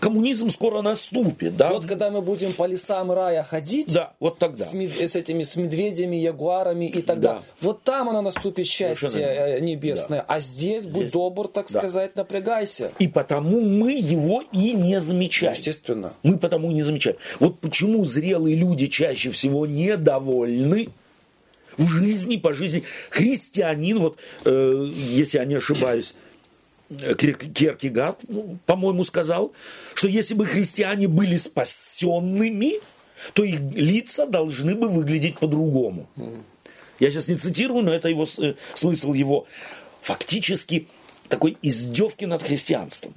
коммунизм 0.00 0.50
скоро 0.50 0.82
наступит, 0.82 1.56
да. 1.56 1.70
Вот 1.70 1.86
когда 1.86 2.10
мы 2.10 2.22
будем 2.22 2.52
по 2.52 2.66
лесам 2.66 3.12
рая 3.12 3.42
ходить, 3.44 3.92
да, 3.92 4.12
вот 4.20 4.38
тогда. 4.38 4.64
С, 4.64 4.72
с 4.72 5.16
этими, 5.16 5.42
с 5.42 5.56
медведями, 5.56 6.16
ягуарами 6.16 6.86
и 6.86 7.02
тогда, 7.02 7.34
да. 7.34 7.42
вот 7.60 7.82
там 7.82 8.08
оно 8.08 8.22
наступит 8.22 8.66
счастье 8.66 9.08
Совершенно. 9.08 9.56
Э, 9.56 9.60
небесное, 9.60 10.20
да. 10.20 10.24
а 10.28 10.40
здесь, 10.40 10.82
здесь 10.82 10.92
будь 10.92 11.12
добр, 11.12 11.48
так 11.48 11.70
да. 11.70 11.78
сказать, 11.78 12.16
напрягайся. 12.16 12.90
И 12.98 13.08
потому 13.08 13.60
мы 13.60 13.92
его 13.92 14.42
и 14.52 14.72
не 14.72 15.00
замечаем. 15.00 15.54
Естественно. 15.54 16.12
Мы 16.22 16.38
потому 16.38 16.70
и 16.70 16.74
не 16.74 16.82
замечаем. 16.82 17.16
Вот 17.40 17.58
почему 17.60 18.04
зрелые 18.04 18.56
люди 18.56 18.86
чаще 18.86 19.30
всего 19.30 19.66
недовольны, 19.66 20.88
в 21.76 21.88
жизни, 21.88 22.36
по 22.36 22.52
жизни. 22.52 22.84
Христианин, 23.10 23.98
вот, 23.98 24.18
э, 24.44 24.88
если 24.94 25.38
я 25.38 25.44
не 25.44 25.54
ошибаюсь, 25.54 26.14
Керкигат, 26.90 28.20
ну, 28.28 28.58
по-моему, 28.66 29.04
сказал, 29.04 29.52
что 29.94 30.08
если 30.08 30.34
бы 30.34 30.46
христиане 30.46 31.08
были 31.08 31.36
спасенными, 31.36 32.74
то 33.32 33.42
их 33.42 33.60
лица 33.74 34.26
должны 34.26 34.74
бы 34.74 34.88
выглядеть 34.88 35.38
по-другому. 35.38 36.08
Я 37.00 37.10
сейчас 37.10 37.28
не 37.28 37.36
цитирую, 37.36 37.84
но 37.84 37.92
это 37.92 38.08
его 38.08 38.26
э, 38.38 38.54
смысл 38.74 39.14
его 39.14 39.46
фактически 40.00 40.86
такой 41.28 41.56
издевки 41.62 42.26
над 42.26 42.42
христианством. 42.42 43.14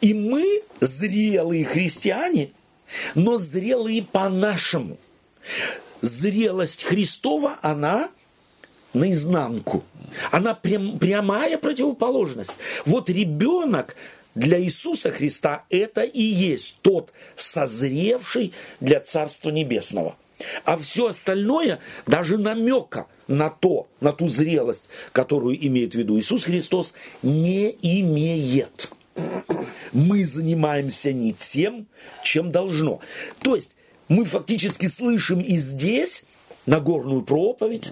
И 0.00 0.12
мы 0.12 0.62
зрелые 0.80 1.64
христиане, 1.64 2.50
но 3.14 3.38
зрелые 3.38 4.02
по-нашему 4.02 4.98
зрелость 6.02 6.84
Христова, 6.84 7.58
она 7.62 8.10
наизнанку. 8.92 9.84
Она 10.30 10.54
прям, 10.54 10.98
прямая 10.98 11.56
противоположность. 11.56 12.56
Вот 12.84 13.08
ребенок 13.08 13.96
для 14.34 14.60
Иисуса 14.60 15.10
Христа 15.10 15.64
это 15.70 16.02
и 16.02 16.22
есть 16.22 16.76
тот 16.82 17.12
созревший 17.36 18.52
для 18.80 19.00
Царства 19.00 19.48
Небесного. 19.48 20.16
А 20.64 20.76
все 20.76 21.08
остальное, 21.08 21.78
даже 22.06 22.36
намека 22.36 23.06
на 23.28 23.48
то, 23.48 23.86
на 24.00 24.12
ту 24.12 24.28
зрелость, 24.28 24.84
которую 25.12 25.64
имеет 25.66 25.94
в 25.94 25.98
виду 25.98 26.18
Иисус 26.18 26.44
Христос, 26.44 26.94
не 27.22 27.70
имеет. 27.80 28.90
Мы 29.92 30.24
занимаемся 30.24 31.12
не 31.12 31.32
тем, 31.32 31.86
чем 32.24 32.50
должно. 32.50 33.00
То 33.40 33.54
есть 33.54 33.72
мы 34.12 34.24
фактически 34.24 34.86
слышим 34.86 35.40
и 35.40 35.56
здесь 35.56 36.24
Нагорную 36.64 37.22
проповедь, 37.22 37.90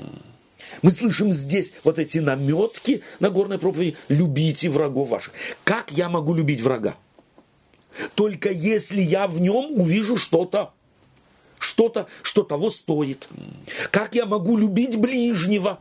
мы 0.83 0.93
слышим 0.93 1.33
здесь 1.33 1.73
вот 1.83 1.99
эти 1.99 2.19
наметки 2.19 3.03
на 3.19 3.31
горной 3.31 3.59
проповеди 3.59 3.97
«любите 4.09 4.71
врагов 4.71 5.09
ваших». 5.09 5.33
Как 5.65 5.91
я 5.91 6.09
могу 6.09 6.35
любить 6.35 6.61
врага? 6.61 6.95
Только 8.15 8.53
если 8.53 9.01
я 9.01 9.27
в 9.27 9.41
нем 9.41 9.81
увижу 9.81 10.17
что-то, 10.17 10.73
что-то, 11.59 12.07
что 12.23 12.45
того 12.45 12.71
стоит. 12.71 13.29
Как 13.91 14.15
я 14.15 14.25
могу 14.25 14.57
любить 14.57 14.97
ближнего? 14.97 15.81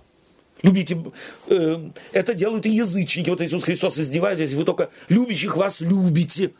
Любите, 0.63 0.99
э, 1.47 1.89
это 2.11 2.33
делают 2.33 2.65
и 2.65 2.71
язычники. 2.71 3.29
Вот 3.29 3.41
Иисус 3.41 3.63
Христос 3.63 3.99
издевается, 3.99 4.41
если 4.41 4.55
вы 4.55 4.65
только 4.65 4.89
любящих 5.09 5.55
вас 5.55 5.79
любите. 5.79 6.53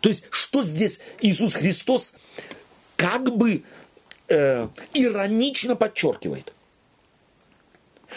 То 0.00 0.08
есть, 0.08 0.24
что 0.30 0.62
здесь 0.62 1.00
Иисус 1.20 1.54
Христос 1.54 2.14
как 2.96 3.36
бы 3.36 3.62
э, 4.28 4.68
иронично 4.94 5.76
подчеркивает, 5.76 6.52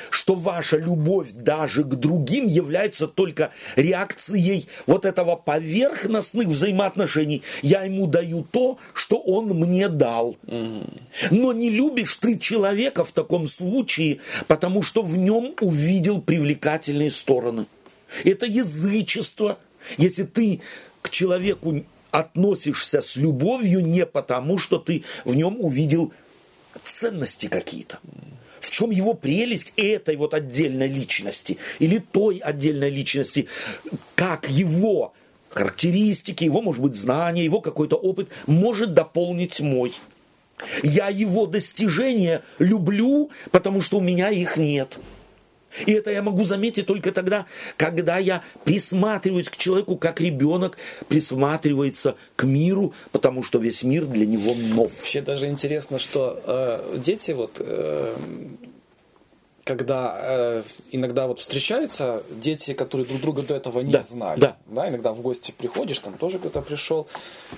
что 0.10 0.36
ваша 0.36 0.78
любовь 0.78 1.32
даже 1.32 1.84
к 1.84 1.96
другим 1.96 2.48
является 2.48 3.08
только 3.08 3.52
реакцией 3.76 4.68
вот 4.86 5.06
этого 5.06 5.36
поверхностных 5.36 6.48
взаимоотношений. 6.48 7.44
Я 7.62 7.84
ему 7.84 8.08
даю 8.08 8.46
то, 8.50 8.78
что 8.94 9.18
он 9.18 9.50
мне 9.50 9.90
дал. 9.90 10.38
Но 10.46 11.54
не 11.54 11.70
любишь 11.70 12.16
ты 12.18 12.38
человека 12.38 13.04
в 13.04 13.12
таком 13.12 13.48
случае, 13.48 14.20
потому 14.48 14.84
что 14.84 15.02
в 15.02 15.18
нем 15.18 15.54
увидел 15.62 16.22
привлекательные 16.22 17.12
стороны. 17.12 17.66
Это 18.24 18.46
язычество. 18.46 19.60
Если 19.98 20.24
ты 20.24 20.62
к 21.10 21.12
человеку 21.12 21.84
относишься 22.12 23.02
с 23.02 23.16
любовью 23.16 23.84
не 23.84 24.06
потому, 24.06 24.60
что 24.60 24.78
ты 24.78 25.04
в 25.26 25.36
нем 25.36 25.58
увидел 25.60 26.14
ценности 26.84 27.48
какие-то. 27.48 28.00
В 28.60 28.70
чем 28.70 28.92
его 28.92 29.16
прелесть 29.16 29.74
этой 29.76 30.16
вот 30.18 30.36
отдельной 30.36 30.88
личности 30.88 31.58
или 31.80 31.98
той 31.98 32.38
отдельной 32.38 32.92
личности, 32.92 33.48
как 34.14 34.50
его 34.50 35.14
характеристики, 35.50 36.44
его, 36.44 36.62
может 36.62 36.82
быть, 36.84 36.96
знания, 36.96 37.44
его 37.44 37.60
какой-то 37.60 37.96
опыт 37.96 38.30
может 38.46 38.94
дополнить 38.94 39.60
мой. 39.62 39.94
Я 40.84 41.08
его 41.08 41.48
достижения 41.48 42.44
люблю, 42.60 43.32
потому 43.50 43.82
что 43.82 43.98
у 43.98 44.02
меня 44.02 44.30
их 44.30 44.58
нет. 44.58 45.00
И 45.86 45.94
это 45.94 46.12
я 46.12 46.22
могу 46.22 46.44
заметить 46.44 46.86
только 46.86 47.12
тогда, 47.12 47.46
когда 47.78 48.18
я 48.18 48.44
присматриваюсь 48.64 49.50
к 49.50 49.58
человеку, 49.58 49.98
как 49.98 50.22
ребенок 50.22 50.78
присматривается 51.08 52.16
к 52.36 52.44
миру, 52.44 52.94
потому 53.12 53.44
что 53.44 53.60
весь 53.60 53.84
мир 53.84 54.06
для 54.06 54.26
него 54.26 54.54
нов. 54.56 54.92
Вообще 54.98 55.22
даже 55.22 55.48
интересно, 55.48 56.00
что 56.00 56.42
э, 56.46 56.98
дети 56.98 57.32
вот 57.32 57.58
э, 57.60 58.16
когда 59.70 60.18
э, 60.20 60.64
иногда 60.90 61.28
вот 61.28 61.38
встречаются 61.38 62.24
дети, 62.32 62.74
которые 62.74 63.06
друг 63.06 63.22
друга 63.22 63.44
до 63.44 63.54
этого 63.54 63.82
не 63.82 63.92
да, 63.92 64.02
знали, 64.02 64.40
да. 64.40 64.58
да, 64.66 64.90
иногда 64.90 65.14
в 65.14 65.22
гости 65.22 65.54
приходишь, 65.56 66.00
там 66.00 66.14
тоже 66.14 66.40
кто-то 66.40 66.64
пришел, 66.64 67.06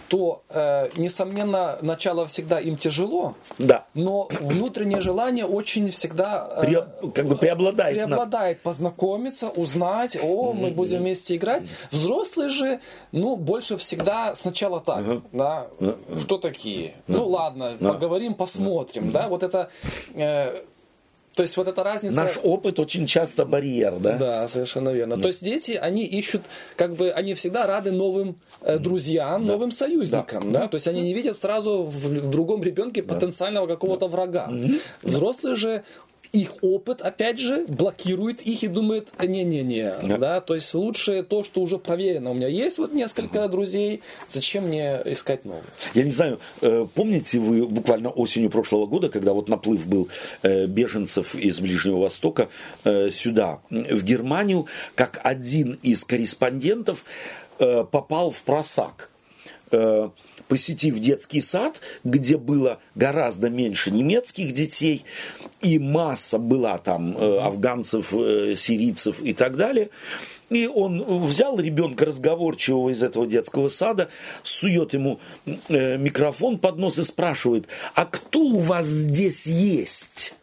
то, 0.09 0.43
э, 0.49 0.89
несомненно, 0.97 1.77
начало 1.81 2.25
всегда 2.25 2.59
им 2.59 2.75
тяжело, 2.75 3.35
да. 3.59 3.85
но 3.93 4.27
внутреннее 4.41 4.99
желание 4.99 5.45
очень 5.45 5.89
всегда 5.89 6.51
э, 6.57 6.61
Пре, 6.63 6.87
как 7.15 7.27
бы 7.27 7.37
преобладает. 7.37 7.95
Преобладает 7.95 8.57
над... 8.57 8.63
познакомиться, 8.63 9.47
узнать, 9.47 10.17
о, 10.21 10.51
мы 10.51 10.71
будем 10.71 10.97
вместе 10.97 11.37
играть. 11.37 11.63
Взрослые 11.91 12.49
же, 12.49 12.81
ну, 13.13 13.37
больше 13.37 13.77
всегда 13.77 14.35
сначала 14.35 14.81
так, 14.81 14.99
uh-huh. 14.99 15.21
да, 15.31 15.67
кто 16.25 16.37
такие? 16.37 16.87
Uh-huh. 16.89 17.03
Ну, 17.07 17.27
ладно, 17.29 17.77
uh-huh. 17.79 17.93
поговорим, 17.93 18.33
посмотрим, 18.33 19.05
uh-huh. 19.05 19.11
да, 19.11 19.29
вот 19.29 19.43
это... 19.43 19.69
Э, 20.13 20.65
то 21.35 21.43
есть 21.43 21.55
вот 21.57 21.67
эта 21.67 21.83
разница... 21.83 22.15
Наш 22.15 22.39
опыт 22.43 22.79
очень 22.79 23.07
часто 23.07 23.45
барьер, 23.45 23.97
да? 23.99 24.17
Да, 24.17 24.47
совершенно 24.47 24.89
верно. 24.89 25.15
Да. 25.15 25.21
То 25.23 25.27
есть 25.29 25.43
дети, 25.43 25.71
они 25.71 26.05
ищут, 26.05 26.41
как 26.75 26.95
бы, 26.95 27.11
они 27.11 27.33
всегда 27.35 27.65
рады 27.67 27.91
новым 27.91 28.35
э, 28.61 28.77
друзьям, 28.77 29.45
да. 29.45 29.53
новым 29.53 29.71
союзникам, 29.71 30.51
да. 30.51 30.61
да? 30.61 30.67
То 30.67 30.75
есть 30.75 30.87
они 30.87 31.01
не 31.01 31.13
видят 31.13 31.37
сразу 31.37 31.83
в, 31.83 32.29
другом 32.29 32.63
ребенке 32.63 33.01
да. 33.01 33.13
потенциального 33.13 33.67
какого-то 33.67 34.07
да. 34.07 34.11
врага. 34.11 34.49
Угу. 34.51 34.73
Взрослые 35.03 35.55
же 35.55 35.83
их 36.31 36.51
опыт, 36.61 37.01
опять 37.01 37.39
же, 37.39 37.65
блокирует 37.67 38.41
их 38.41 38.63
и 38.63 38.67
думает, 38.67 39.09
не-не-не, 39.21 39.95
да. 40.03 40.17
да, 40.17 40.41
то 40.41 40.55
есть 40.55 40.73
лучше 40.73 41.23
то, 41.23 41.43
что 41.43 41.61
уже 41.61 41.77
проверено. 41.77 42.31
У 42.31 42.33
меня 42.33 42.47
есть 42.47 42.77
вот 42.77 42.93
несколько 42.93 43.45
угу. 43.45 43.51
друзей, 43.51 44.01
зачем 44.29 44.67
мне 44.67 45.01
искать 45.05 45.45
новых? 45.45 45.65
Я 45.93 46.03
не 46.03 46.11
знаю, 46.11 46.39
э, 46.61 46.87
помните 46.93 47.39
вы 47.39 47.67
буквально 47.67 48.09
осенью 48.09 48.49
прошлого 48.49 48.85
года, 48.85 49.09
когда 49.09 49.33
вот 49.33 49.49
наплыв 49.49 49.87
был 49.87 50.07
э, 50.41 50.67
беженцев 50.67 51.35
из 51.35 51.59
Ближнего 51.59 51.99
Востока 51.99 52.49
э, 52.83 53.09
сюда, 53.11 53.59
в 53.69 54.03
Германию, 54.03 54.67
как 54.95 55.19
один 55.23 55.79
из 55.83 56.03
корреспондентов 56.03 57.05
попал 57.91 58.31
в 58.31 58.41
просак 58.41 59.11
посетив 60.51 60.99
детский 60.99 61.39
сад, 61.39 61.79
где 62.03 62.35
было 62.35 62.81
гораздо 62.93 63.49
меньше 63.49 63.89
немецких 63.89 64.53
детей, 64.53 65.05
и 65.61 65.79
масса 65.79 66.39
была 66.39 66.77
там 66.77 67.15
э, 67.17 67.39
афганцев, 67.39 68.13
э, 68.13 68.57
сирийцев 68.57 69.21
и 69.21 69.33
так 69.33 69.55
далее, 69.55 69.91
и 70.49 70.67
он 70.67 71.05
взял 71.25 71.57
ребенка 71.57 72.03
разговорчивого 72.03 72.89
из 72.89 73.01
этого 73.01 73.27
детского 73.27 73.69
сада, 73.69 74.09
сует 74.43 74.93
ему 74.93 75.21
э, 75.45 75.97
микрофон 75.97 76.59
под 76.59 76.79
нос 76.79 76.99
и 76.99 77.05
спрашивает, 77.05 77.69
а 77.95 78.03
кто 78.03 78.41
у 78.41 78.59
вас 78.59 78.85
здесь 78.87 79.47
есть? 79.47 80.33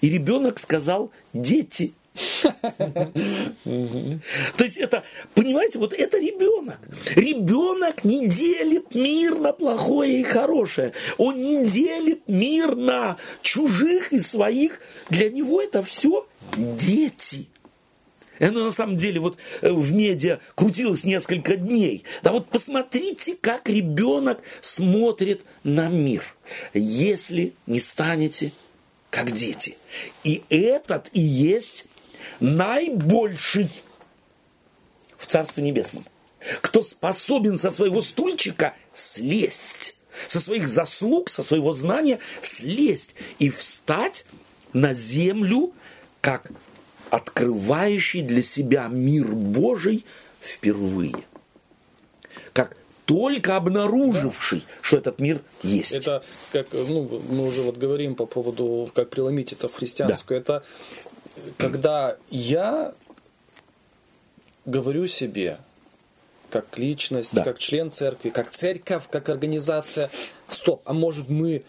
И 0.00 0.08
ребенок 0.08 0.58
сказал, 0.58 1.10
дети. 1.34 1.92
То 2.14 4.64
есть 4.64 4.76
это, 4.76 5.02
понимаете, 5.34 5.78
вот 5.78 5.92
это 5.92 6.18
ребенок. 6.18 6.78
Ребенок 7.16 8.04
не 8.04 8.28
делит 8.28 8.94
мир 8.94 9.38
на 9.38 9.52
плохое 9.52 10.20
и 10.20 10.22
хорошее. 10.22 10.92
Он 11.18 11.40
не 11.40 11.64
делит 11.64 12.22
мир 12.28 12.76
на 12.76 13.16
чужих 13.42 14.12
и 14.12 14.20
своих. 14.20 14.80
Для 15.10 15.30
него 15.30 15.60
это 15.60 15.82
все 15.82 16.26
дети. 16.56 17.48
Это 18.38 18.64
на 18.64 18.72
самом 18.72 18.96
деле 18.96 19.20
вот 19.20 19.38
э, 19.62 19.70
в 19.70 19.92
медиа 19.92 20.40
крутилось 20.54 21.04
несколько 21.04 21.56
дней. 21.56 22.04
Да 22.22 22.32
вот 22.32 22.48
посмотрите, 22.48 23.36
как 23.40 23.68
ребенок 23.68 24.40
смотрит 24.60 25.42
на 25.62 25.88
мир, 25.88 26.24
если 26.72 27.54
не 27.66 27.80
станете 27.80 28.52
как 29.10 29.30
дети. 29.30 29.76
И 30.24 30.42
этот 30.48 31.08
и 31.12 31.20
есть 31.20 31.86
наибольший 32.40 33.70
в 35.16 35.26
Царстве 35.26 35.62
Небесном. 35.62 36.04
Кто 36.60 36.82
способен 36.82 37.58
со 37.58 37.70
своего 37.70 38.02
стульчика 38.02 38.74
слезть, 38.92 39.96
со 40.26 40.40
своих 40.40 40.68
заслуг, 40.68 41.28
со 41.28 41.42
своего 41.42 41.72
знания 41.72 42.18
слезть 42.40 43.14
и 43.38 43.48
встать 43.50 44.26
на 44.72 44.92
землю, 44.92 45.72
как 46.20 46.50
открывающий 47.10 48.22
для 48.22 48.42
себя 48.42 48.88
мир 48.88 49.26
Божий 49.26 50.04
впервые. 50.40 51.14
Как 52.52 52.76
только 53.06 53.56
обнаруживший, 53.56 54.60
да. 54.60 54.66
что 54.82 54.96
этот 54.96 55.20
мир 55.20 55.40
есть. 55.62 55.94
Это 55.94 56.24
как, 56.52 56.72
ну, 56.72 57.20
мы 57.28 57.44
уже 57.44 57.62
вот 57.62 57.76
говорим 57.76 58.14
по 58.14 58.26
поводу, 58.26 58.90
как 58.94 59.10
преломить 59.10 59.52
это 59.52 59.68
в 59.68 59.74
христианскую. 59.74 60.42
Да. 60.42 60.56
Это 60.56 60.64
когда 61.58 62.16
я 62.30 62.94
говорю 64.64 65.06
себе, 65.06 65.58
как 66.50 66.78
личность, 66.78 67.34
да. 67.34 67.42
как 67.42 67.58
член 67.58 67.90
церкви, 67.90 68.30
как 68.30 68.50
церковь, 68.50 69.04
как 69.10 69.28
организация, 69.28 70.10
стоп, 70.48 70.82
а 70.84 70.92
может 70.92 71.28
мы 71.28 71.64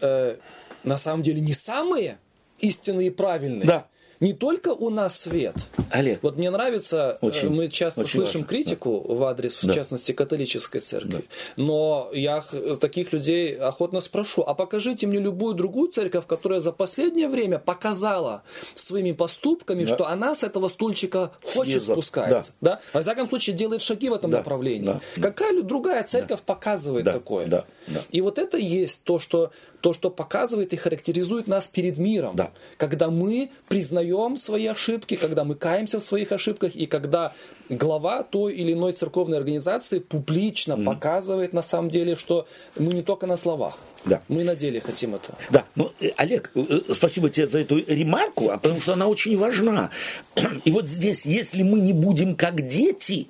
э, 0.00 0.36
на 0.84 0.96
самом 0.96 1.22
деле 1.22 1.40
не 1.40 1.54
самые 1.54 2.18
истинные 2.60 3.08
и 3.08 3.10
правильные? 3.10 3.66
Да 3.66 3.88
не 4.20 4.32
только 4.32 4.68
у 4.68 4.90
нас 4.90 5.20
свет. 5.20 5.54
Олег. 5.90 6.22
Вот 6.22 6.36
мне 6.36 6.50
нравится, 6.50 7.18
э, 7.20 7.26
очень, 7.26 7.50
мы 7.50 7.68
часто 7.68 8.00
очень 8.00 8.20
слышим 8.20 8.40
важно. 8.40 8.46
критику 8.46 9.04
да. 9.06 9.14
в 9.14 9.24
адрес, 9.24 9.58
да. 9.62 9.72
в 9.72 9.74
частности, 9.74 10.12
католической 10.12 10.80
церкви. 10.80 11.24
Да. 11.56 11.62
Но 11.62 12.10
я 12.12 12.44
таких 12.80 13.12
людей 13.12 13.56
охотно 13.56 14.00
спрошу, 14.00 14.42
а 14.42 14.54
покажите 14.54 15.06
мне 15.06 15.18
любую 15.18 15.54
другую 15.54 15.90
церковь, 15.90 16.26
которая 16.26 16.60
за 16.60 16.72
последнее 16.72 17.28
время 17.28 17.58
показала 17.58 18.42
своими 18.74 19.12
поступками, 19.12 19.84
да. 19.84 19.94
что 19.94 20.06
она 20.06 20.34
с 20.34 20.42
этого 20.42 20.68
стульчика 20.68 21.32
хочет 21.44 21.82
спускаться. 21.82 22.52
Да. 22.60 22.68
Да? 22.68 22.80
Во 22.92 23.02
всяком 23.02 23.28
случае, 23.28 23.56
делает 23.56 23.82
шаги 23.82 24.08
в 24.08 24.14
этом 24.14 24.30
да. 24.30 24.38
направлении. 24.38 24.86
Да. 24.86 25.00
Какая 25.22 25.62
другая 25.62 26.04
церковь 26.04 26.40
да. 26.40 26.54
показывает 26.54 27.04
да. 27.04 27.12
такое? 27.12 27.46
Да. 27.46 27.64
Да. 27.86 28.02
И 28.10 28.20
вот 28.20 28.38
это 28.38 28.58
есть 28.58 29.04
то, 29.04 29.18
что 29.18 29.50
то, 29.80 29.94
что 29.94 30.10
показывает 30.10 30.72
и 30.72 30.76
характеризует 30.76 31.46
нас 31.46 31.66
перед 31.66 31.98
миром. 31.98 32.34
Да. 32.36 32.50
Когда 32.76 33.10
мы 33.10 33.50
признаем 33.68 34.36
свои 34.36 34.66
ошибки, 34.66 35.16
когда 35.16 35.44
мы 35.44 35.54
каемся 35.54 36.00
в 36.00 36.04
своих 36.04 36.32
ошибках, 36.32 36.74
и 36.74 36.86
когда 36.86 37.32
глава 37.68 38.22
той 38.22 38.54
или 38.54 38.72
иной 38.72 38.92
церковной 38.92 39.38
организации 39.38 39.98
публично 39.98 40.72
mm 40.72 40.88
показывает 40.88 41.52
на 41.52 41.62
самом 41.62 41.90
деле, 41.90 42.16
что 42.16 42.46
мы 42.76 42.92
не 42.92 43.02
только 43.02 43.26
на 43.26 43.36
словах. 43.36 43.78
Да. 44.04 44.22
Мы 44.28 44.42
на 44.42 44.56
деле 44.56 44.80
хотим 44.80 45.14
это. 45.14 45.34
Да, 45.50 45.64
ну, 45.76 45.92
э, 46.00 46.10
Олег, 46.16 46.50
э, 46.54 46.64
э, 46.88 46.94
спасибо 46.94 47.28
тебе 47.28 47.46
за 47.46 47.58
эту 47.58 47.78
ремарку, 47.78 48.50
а 48.50 48.58
потому 48.58 48.80
что 48.80 48.94
она 48.94 49.06
очень 49.06 49.36
важна. 49.36 49.90
И 50.64 50.70
вот 50.70 50.88
здесь, 50.88 51.26
если 51.26 51.62
мы 51.62 51.80
не 51.80 51.92
будем 51.92 52.36
как 52.36 52.66
дети, 52.66 53.28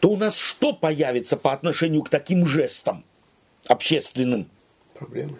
то 0.00 0.10
у 0.10 0.16
нас 0.16 0.36
что 0.36 0.72
появится 0.72 1.36
по 1.36 1.52
отношению 1.52 2.02
к 2.02 2.08
таким 2.08 2.46
жестам 2.46 3.04
общественным? 3.66 4.46
Проблемы. 4.94 5.38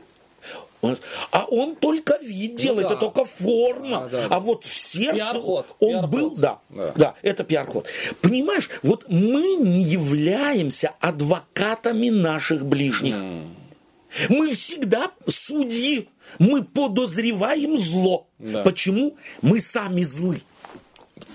А 1.30 1.44
он 1.44 1.76
только 1.76 2.18
вид 2.22 2.56
делает, 2.56 2.84
ну, 2.84 2.88
да. 2.88 2.94
это 2.94 3.00
только 3.00 3.24
форма. 3.24 4.04
А, 4.04 4.08
да, 4.08 4.26
а 4.30 4.40
вот 4.40 4.64
в 4.64 4.78
сердце 4.78 5.14
пиар-ход. 5.14 5.76
он 5.78 5.90
пиар-ход. 5.90 6.10
был, 6.10 6.30
да, 6.36 6.58
да, 6.70 6.92
да, 6.96 7.14
это 7.22 7.44
пиар-ход. 7.44 7.86
Понимаешь, 8.20 8.70
вот 8.82 9.04
мы 9.08 9.56
не 9.56 9.82
являемся 9.82 10.92
адвокатами 11.00 12.08
наших 12.08 12.64
ближних. 12.64 13.14
Mm. 13.14 13.48
Мы 14.28 14.54
всегда 14.54 15.10
судьи, 15.26 16.08
мы 16.38 16.64
подозреваем 16.64 17.78
зло. 17.78 18.26
Да. 18.38 18.62
Почему? 18.62 19.16
Мы 19.42 19.60
сами 19.60 20.02
злы 20.02 20.42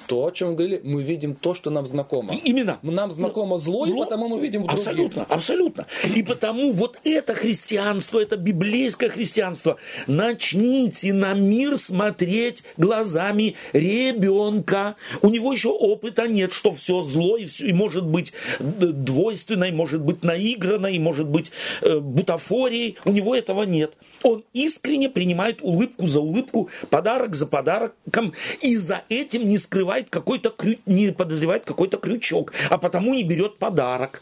то, 0.07 0.25
о 0.25 0.31
чем 0.31 0.49
мы 0.49 0.55
говорили, 0.55 0.81
мы 0.83 1.01
видим 1.03 1.35
то, 1.35 1.53
что 1.53 1.69
нам 1.69 1.87
знакомо. 1.87 2.33
Именно. 2.43 2.79
Нам 2.81 3.11
знакомо 3.11 3.57
зло, 3.57 3.85
зло? 3.85 4.03
и 4.03 4.05
потому 4.05 4.27
мы 4.29 4.39
видим 4.39 4.63
других. 4.63 4.79
Абсолютно, 4.79 5.23
абсолютно. 5.23 5.87
И 6.15 6.23
потому 6.23 6.73
вот 6.73 6.99
это 7.03 7.33
христианство, 7.33 8.19
это 8.19 8.37
библейское 8.37 9.09
христианство. 9.09 9.77
Начните 10.07 11.13
на 11.13 11.33
мир 11.33 11.77
смотреть 11.77 12.63
глазами 12.77 13.55
ребенка. 13.73 14.95
У 15.21 15.29
него 15.29 15.53
еще 15.53 15.69
опыта 15.69 16.27
нет, 16.27 16.53
что 16.53 16.71
все 16.71 17.01
зло 17.01 17.37
и, 17.37 17.45
все, 17.45 17.67
и 17.67 17.73
может 17.73 18.05
быть 18.05 18.33
двойственной, 18.59 19.71
может 19.71 20.01
быть 20.01 20.23
наигранной, 20.23 20.99
может 20.99 21.27
быть 21.27 21.51
э, 21.81 21.99
бутафорией. 21.99 22.97
У 23.05 23.11
него 23.11 23.35
этого 23.35 23.63
нет. 23.63 23.93
Он 24.23 24.43
искренне 24.53 25.09
принимает 25.09 25.59
улыбку 25.61 26.07
за 26.07 26.19
улыбку, 26.19 26.69
подарок 26.89 27.35
за 27.35 27.47
подарком, 27.47 28.33
и 28.61 28.75
за 28.75 29.03
этим 29.09 29.47
не 29.47 29.57
скрывает 29.57 29.94
подозревает 29.95 30.09
какой-то 30.09 30.49
крю... 30.49 30.77
не 30.85 31.11
подозревает 31.11 31.65
какой-то 31.65 31.97
крючок, 31.97 32.53
а 32.69 32.77
потому 32.77 33.13
не 33.13 33.23
берет 33.23 33.57
подарок. 33.57 34.21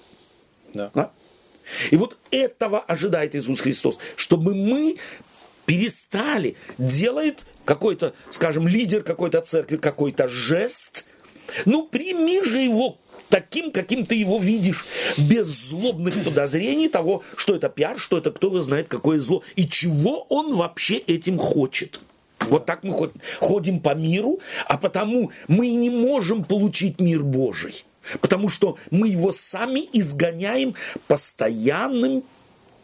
Да. 0.73 0.91
Да? 0.93 1.11
И 1.91 1.97
вот 1.97 2.17
этого 2.31 2.79
ожидает 2.79 3.35
Иисус 3.35 3.61
Христос, 3.61 3.97
чтобы 4.15 4.53
мы 4.53 4.97
перестали, 5.65 6.55
делает 6.77 7.45
какой-то, 7.65 8.13
скажем, 8.29 8.67
лидер 8.67 9.03
какой-то 9.03 9.41
церкви 9.41 9.77
какой-то 9.77 10.27
жест, 10.27 11.05
ну 11.65 11.87
прими 11.87 12.43
же 12.43 12.57
его 12.57 12.97
таким, 13.29 13.71
каким 13.71 14.05
ты 14.05 14.15
его 14.15 14.39
видишь, 14.39 14.85
без 15.17 15.47
злобных 15.47 16.23
подозрений 16.23 16.89
того, 16.89 17.23
что 17.37 17.55
это 17.55 17.69
пиар, 17.69 17.97
что 17.97 18.17
это 18.17 18.31
кто 18.31 18.61
знает 18.61 18.87
какое 18.89 19.19
зло, 19.19 19.41
и 19.55 19.65
чего 19.67 20.25
он 20.29 20.55
вообще 20.55 20.97
этим 20.97 21.37
хочет. 21.37 22.01
Вот 22.39 22.65
так 22.65 22.83
мы 22.83 23.11
ходим 23.39 23.79
по 23.79 23.95
миру, 23.95 24.39
а 24.67 24.77
потому 24.77 25.31
мы 25.47 25.69
не 25.69 25.89
можем 25.89 26.43
получить 26.43 26.99
мир 26.99 27.23
Божий. 27.23 27.85
Потому 28.19 28.49
что 28.49 28.77
мы 28.91 29.07
его 29.07 29.31
сами 29.31 29.87
изгоняем 29.93 30.75
постоянным 31.07 32.23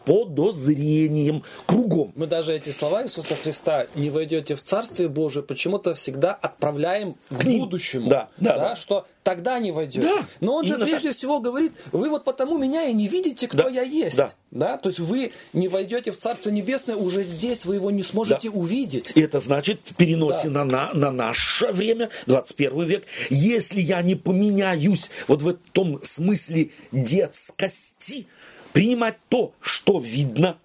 подозрением 0.09 1.43
кругом. 1.67 2.11
Мы 2.15 2.25
даже 2.25 2.55
эти 2.55 2.69
слова 2.69 3.03
Иисуса 3.03 3.35
Христа 3.35 3.85
«не 3.93 4.09
войдете 4.09 4.55
в 4.55 4.63
Царствие 4.63 5.07
Божие» 5.07 5.43
почему-то 5.43 5.93
всегда 5.93 6.33
отправляем 6.33 7.15
к, 7.29 7.41
к 7.41 7.45
будущему. 7.45 8.09
Да, 8.09 8.29
да, 8.37 8.55
да, 8.55 8.69
да. 8.69 8.75
Что 8.75 9.05
тогда 9.21 9.59
не 9.59 9.71
войдете. 9.71 10.07
Да, 10.07 10.25
Но 10.39 10.55
он 10.55 10.65
же 10.65 10.79
прежде 10.79 11.09
так. 11.09 11.17
всего 11.17 11.39
говорит, 11.39 11.73
вы 11.91 12.09
вот 12.09 12.23
потому 12.23 12.57
меня 12.57 12.85
и 12.85 12.93
не 12.93 13.07
видите, 13.07 13.47
кто 13.47 13.63
да, 13.63 13.69
я 13.69 13.83
есть. 13.83 14.17
Да. 14.17 14.31
Да? 14.49 14.77
То 14.77 14.89
есть 14.89 14.99
вы 14.99 15.31
не 15.53 15.67
войдете 15.67 16.11
в 16.11 16.17
Царство 16.17 16.49
Небесное, 16.49 16.95
уже 16.95 17.21
здесь 17.21 17.65
вы 17.65 17.75
его 17.75 17.91
не 17.91 18.01
сможете 18.01 18.49
да. 18.49 18.57
увидеть. 18.57 19.11
И 19.13 19.21
это 19.21 19.39
значит 19.39 19.81
в 19.83 19.95
переносе 19.95 20.49
да. 20.49 20.65
на, 20.65 20.87
на, 20.87 20.93
на 20.93 21.11
наше 21.11 21.67
время, 21.67 22.09
21 22.25 22.83
век, 22.85 23.03
если 23.29 23.79
я 23.79 24.01
не 24.01 24.15
поменяюсь 24.15 25.11
вот 25.27 25.43
в 25.43 25.53
том 25.71 25.99
смысле 26.01 26.71
детскости, 26.91 28.25
принимать 28.73 29.17
то, 29.29 29.53
что 29.61 29.99
видно, 29.99 30.57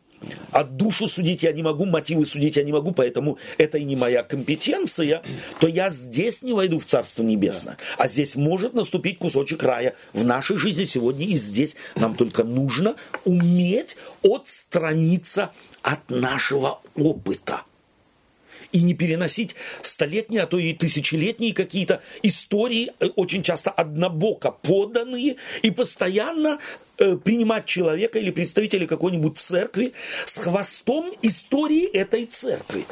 а 0.52 0.64
душу 0.64 1.08
судить 1.08 1.42
я 1.42 1.52
не 1.52 1.62
могу, 1.62 1.84
мотивы 1.84 2.26
судить 2.26 2.56
я 2.56 2.62
не 2.62 2.72
могу, 2.72 2.92
поэтому 2.92 3.38
это 3.58 3.78
и 3.78 3.84
не 3.84 3.96
моя 3.96 4.22
компетенция, 4.22 5.22
то 5.60 5.68
я 5.68 5.90
здесь 5.90 6.42
не 6.42 6.52
войду 6.52 6.78
в 6.78 6.84
Царство 6.84 7.22
Небесное. 7.22 7.76
А 7.98 8.08
здесь 8.08 8.36
может 8.36 8.74
наступить 8.74 9.18
кусочек 9.18 9.62
рая 9.62 9.94
в 10.12 10.24
нашей 10.24 10.56
жизни 10.56 10.84
сегодня 10.84 11.26
и 11.26 11.36
здесь. 11.36 11.76
Нам 11.96 12.14
только 12.14 12.44
нужно 12.44 12.96
уметь 13.24 13.96
отстраниться 14.22 15.52
от 15.82 16.10
нашего 16.10 16.80
опыта 16.94 17.62
и 18.74 18.82
не 18.82 18.92
переносить 18.92 19.54
столетние, 19.82 20.42
а 20.42 20.46
то 20.46 20.58
и 20.58 20.72
тысячелетние 20.72 21.54
какие-то 21.54 22.02
истории, 22.24 22.90
э, 22.98 23.06
очень 23.14 23.44
часто 23.44 23.70
однобоко 23.70 24.50
поданные, 24.50 25.36
и 25.62 25.70
постоянно 25.70 26.58
принимать 26.96 27.66
человека 27.66 28.18
или 28.18 28.30
представителя 28.30 28.86
какой-нибудь 28.86 29.38
церкви 29.38 29.92
с 30.26 30.36
хвостом 30.36 31.12
истории 31.22 31.86
этой 31.86 32.26
церкви. 32.26 32.84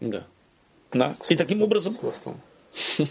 Да. 0.00 0.26
Да. 0.92 1.14
И 1.28 1.36
таким 1.36 1.62
образом... 1.62 1.94
С 1.94 1.98
хвостом. 1.98 2.40
Но 2.98 3.06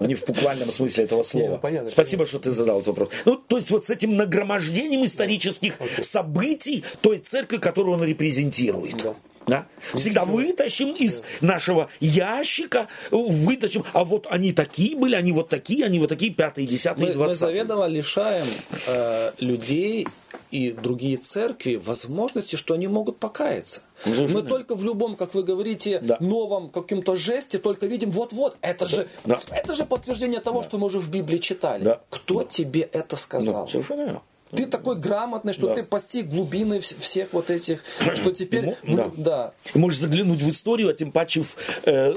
не 0.06 0.14
в 0.14 0.24
буквальном 0.24 0.72
смысле 0.72 1.04
этого 1.04 1.22
слова. 1.22 1.44
Не, 1.44 1.50
ну, 1.50 1.58
понятно, 1.58 1.90
Спасибо, 1.90 2.26
что 2.26 2.38
ты 2.38 2.52
задал 2.52 2.76
этот 2.76 2.88
вопрос. 2.88 3.10
Ну, 3.24 3.36
то 3.36 3.56
есть 3.56 3.70
вот 3.70 3.84
с 3.84 3.90
этим 3.90 4.16
нагромождением 4.16 5.04
исторических 5.04 5.78
событий 6.00 6.84
той 7.00 7.18
церкви, 7.18 7.56
которую 7.56 7.96
он 7.96 8.04
репрезентирует. 8.04 8.96
Да. 9.02 9.14
Да? 9.46 9.66
Всегда 9.94 10.24
вытащим 10.24 10.92
из 10.94 11.22
нашего 11.40 11.88
ящика, 12.00 12.88
вытащим, 13.10 13.84
а 13.92 14.04
вот 14.04 14.26
они 14.28 14.52
такие 14.52 14.96
были, 14.96 15.14
они 15.14 15.32
вот 15.32 15.48
такие, 15.48 15.84
они 15.84 15.98
вот 16.00 16.08
такие, 16.08 16.32
пятые, 16.32 16.66
десятые, 16.66 17.08
Мы, 17.08 17.08
мы 17.10 17.14
двадцатые. 17.14 17.56
заведомо 17.56 17.86
лишаем 17.86 18.46
э, 18.88 19.32
людей 19.38 20.08
и 20.50 20.72
другие 20.72 21.16
церкви 21.16 21.76
возможности, 21.76 22.56
что 22.56 22.74
они 22.74 22.88
могут 22.88 23.18
покаяться. 23.18 23.80
Совершенно 24.02 24.42
Мы 24.42 24.48
только 24.48 24.74
в 24.74 24.82
любом, 24.84 25.16
как 25.16 25.34
вы 25.34 25.42
говорите, 25.42 26.00
Да. 26.00 26.16
новом 26.20 26.68
каком-то 26.70 27.14
жесте 27.16 27.58
только 27.58 27.86
видим, 27.86 28.10
вот-вот, 28.10 28.56
это 28.60 28.86
же, 28.86 29.08
Да. 29.24 29.38
это 29.52 29.74
же 29.74 29.84
подтверждение 29.84 30.40
того, 30.40 30.62
что 30.62 30.78
мы 30.78 30.86
уже 30.86 30.98
в 30.98 31.08
Библии 31.10 31.38
читали. 31.38 31.84
Да. 31.84 32.00
Кто 32.10 32.42
тебе 32.42 32.82
это 32.82 33.16
сказал? 33.16 33.68
совершенно 33.68 34.02
верно. 34.02 34.22
Ты 34.50 34.66
такой 34.66 34.96
грамотный, 34.96 35.52
что 35.52 35.68
Да. 35.68 35.74
ты 35.74 35.82
постиг 35.82 36.26
глубины 36.28 36.74
вс- 36.78 37.00
всех 37.00 37.32
вот 37.32 37.50
этих, 37.50 37.82
что 38.14 38.30
теперь... 38.32 38.64
Ну, 38.64 38.76
ну, 38.84 38.96
да. 38.96 39.12
да. 39.16 39.52
Можешь 39.74 39.98
заглянуть 40.00 40.40
в 40.42 40.48
историю, 40.48 40.88
а 40.90 40.94
тем 40.94 41.10
паче, 41.10 41.42
в, 41.42 41.56
э, 41.84 42.14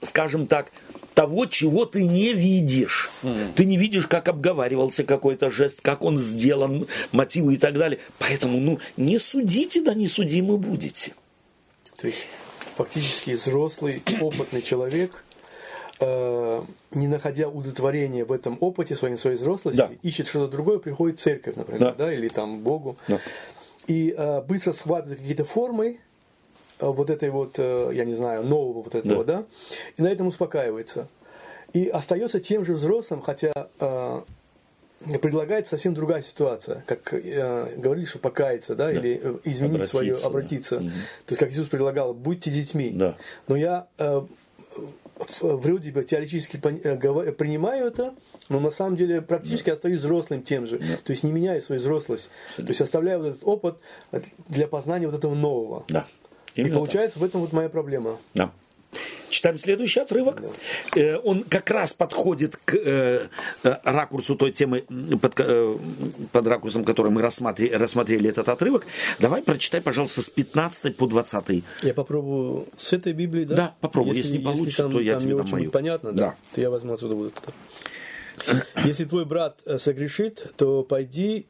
скажем 0.00 0.46
так, 0.46 0.72
того, 1.14 1.44
чего 1.46 1.84
ты 1.84 2.04
не 2.04 2.32
видишь. 2.32 3.10
Ты 3.56 3.66
не 3.66 3.76
видишь, 3.76 4.06
как 4.06 4.28
обговаривался 4.28 5.04
какой-то 5.04 5.50
жест, 5.50 5.80
как 5.82 6.02
он 6.02 6.18
сделан, 6.18 6.86
мотивы 7.12 7.54
и 7.54 7.56
так 7.58 7.74
далее. 7.74 8.00
Поэтому, 8.18 8.58
ну, 8.58 8.78
не 8.96 9.18
судите, 9.18 9.82
да 9.82 9.92
не 9.92 10.06
судимы 10.06 10.56
будете. 10.56 11.12
То 11.96 12.06
есть 12.06 12.26
фактически 12.76 13.32
взрослый, 13.32 14.02
опытный 14.20 14.62
человек, 14.62 15.24
не 16.00 17.06
находя 17.08 17.48
удовлетворения 17.48 18.24
в 18.24 18.32
этом 18.32 18.56
опыте 18.60 18.96
своей, 18.96 19.16
своей 19.16 19.36
взрослости, 19.36 19.78
Да. 19.78 19.90
ищет 20.02 20.28
что-то 20.28 20.50
другое, 20.50 20.78
приходит 20.78 21.20
в 21.20 21.22
церковь, 21.22 21.56
например, 21.56 21.80
Да. 21.80 21.94
да, 22.06 22.12
или 22.12 22.28
там 22.28 22.60
Богу, 22.60 22.96
Да. 23.08 23.18
и 23.86 24.14
э, 24.16 24.40
быстро 24.42 24.72
схватывает 24.72 25.18
какие-то 25.20 25.44
формы 25.44 25.98
э, 26.78 26.86
вот 26.86 27.10
этой 27.10 27.30
вот, 27.30 27.54
э, 27.58 27.90
я 27.94 28.04
не 28.04 28.14
знаю, 28.14 28.42
нового 28.44 28.82
вот 28.82 28.94
этого, 28.94 29.24
да, 29.24 29.44
и 29.96 30.02
на 30.02 30.08
этом 30.08 30.26
успокаивается. 30.26 31.08
И 31.72 31.86
остается 31.88 32.40
тем 32.40 32.64
же 32.64 32.72
взрослым, 32.72 33.20
хотя 33.22 33.52
э, 33.78 34.22
предлагается 35.22 35.70
совсем 35.70 35.94
другая 35.94 36.22
ситуация, 36.22 36.82
как 36.86 37.12
э, 37.14 37.74
говорили, 37.76 38.04
что 38.06 38.18
покаяться, 38.18 38.74
да, 38.74 38.90
или 38.90 39.20
э, 39.22 39.38
изменить 39.44 39.86
свое, 39.88 40.14
Обратиться, 40.14 40.22
да. 40.22 40.28
обратиться. 40.28 40.76
То 41.26 41.32
есть, 41.34 41.38
как 41.38 41.50
Иисус 41.52 41.68
предлагал, 41.68 42.12
будьте 42.14 42.50
детьми. 42.50 42.90
Да. 42.94 43.16
Но 43.48 43.56
я 43.56 43.86
э, 43.98 44.22
в- 45.28 45.56
бы 45.92 46.02
теоретически 46.04 46.56
э, 46.62 47.32
принимаю 47.32 47.86
это, 47.86 48.14
но 48.48 48.60
на 48.60 48.70
самом 48.70 48.96
деле 48.96 49.20
практически 49.22 49.70
остаюсь 49.70 50.00
взрослым 50.00 50.42
тем 50.42 50.66
же. 50.66 50.78
То 50.78 51.10
есть 51.12 51.22
не 51.24 51.32
меняю 51.32 51.62
свою 51.62 51.80
взрослость. 51.80 52.30
То 52.56 52.62
есть 52.62 52.80
оставляю 52.80 53.20
вот 53.20 53.26
этот 53.28 53.40
опыт 53.44 53.76
для 54.48 54.66
познания 54.66 55.06
вот 55.06 55.14
этого 55.16 55.34
нового. 55.34 55.84
Да. 55.88 56.06
И 56.54 56.62
Именно 56.62 56.76
получается 56.76 57.18
в 57.18 57.24
этом 57.24 57.40
вот 57.42 57.52
моя 57.52 57.68
проблема. 57.68 58.18
Да. 58.34 58.50
Читаем 59.28 59.58
следующий 59.58 60.00
отрывок. 60.00 60.42
Э, 60.96 61.16
Он 61.18 61.44
как 61.44 61.70
раз 61.70 61.92
подходит 61.92 62.56
к 62.56 62.74
э, 62.74 63.28
э, 63.62 63.76
ракурсу 63.84 64.34
той 64.34 64.50
темы, 64.50 64.84
под, 65.22 65.34
под 66.32 66.46
ракурсом, 66.48 66.84
который 66.84 67.12
мы 67.12 67.22
рассматри- 67.22 67.72
рассмотрели 67.72 68.28
этот 68.28 68.48
отрывок. 68.48 68.86
Давай 69.20 69.42
прочитай, 69.42 69.80
пожалуйста, 69.80 70.22
с 70.22 70.30
15 70.30 70.96
по 70.96 71.06
20. 71.06 71.62
Я 71.82 71.94
попробую 71.94 72.66
с 72.76 72.92
этой 72.92 73.12
Библии, 73.12 73.44
да? 73.44 73.54
Да, 73.54 73.74
попробуй. 73.80 74.16
Если 74.16 74.38
не 74.38 74.44
получится, 74.44 74.82
там, 74.82 74.92
то 74.92 75.00
я 75.00 75.12
там 75.12 75.20
тебе 75.22 75.30
не 75.32 75.36
дам 75.36 75.46
очень 75.46 75.54
мою. 75.56 75.70
понятно, 75.70 76.12
Да. 76.12 76.30
да, 76.30 76.36
то 76.54 76.60
я 76.60 76.70
возьму 76.70 76.94
отсюда 76.94 77.14
вот 77.14 77.32
это. 78.46 78.66
Если 78.84 79.04
твой 79.04 79.24
брат 79.24 79.60
согрешит, 79.78 80.54
то 80.56 80.82
пойди 80.82 81.46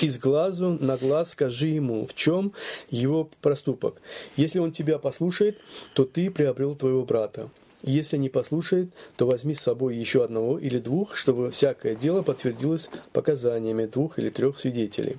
из 0.00 0.18
глазу 0.18 0.78
на 0.80 0.96
глаз 0.96 1.32
скажи 1.32 1.68
ему, 1.68 2.06
в 2.06 2.14
чем 2.14 2.52
его 2.90 3.30
проступок. 3.40 4.00
Если 4.36 4.58
он 4.58 4.72
тебя 4.72 4.98
послушает, 4.98 5.58
то 5.94 6.04
ты 6.04 6.30
приобрел 6.30 6.74
твоего 6.74 7.04
брата. 7.04 7.50
Если 7.82 8.16
не 8.16 8.28
послушает, 8.28 8.90
то 9.16 9.26
возьми 9.26 9.54
с 9.54 9.60
собой 9.60 9.96
еще 9.96 10.24
одного 10.24 10.58
или 10.58 10.78
двух, 10.78 11.16
чтобы 11.16 11.50
всякое 11.50 11.94
дело 11.94 12.22
подтвердилось 12.22 12.90
показаниями 13.12 13.86
двух 13.86 14.18
или 14.18 14.28
трех 14.28 14.58
свидетелей. 14.58 15.18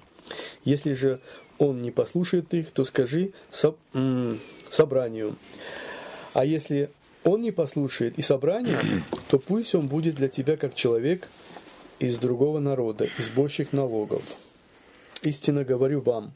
Если 0.66 0.94
же 0.94 1.20
он 1.60 1.82
не 1.82 1.92
послушает 1.92 2.54
их, 2.54 2.72
то 2.72 2.84
скажи 2.84 3.32
со- 3.52 3.76
м, 3.94 4.40
собранию. 4.70 5.36
А 6.34 6.44
если 6.46 6.90
он 7.24 7.42
не 7.42 7.52
послушает 7.52 8.20
и 8.20 8.22
собрание, 8.22 8.82
то 9.30 9.40
пусть 9.40 9.74
он 9.74 9.88
будет 9.88 10.16
для 10.16 10.28
тебя 10.28 10.58
как 10.58 10.76
человек 10.76 11.28
из 12.00 12.20
другого 12.20 12.60
народа, 12.60 13.06
из 13.18 13.30
больших 13.30 13.72
налогов. 13.74 14.24
Истинно 15.24 15.64
говорю 15.64 16.02
вам, 16.02 16.32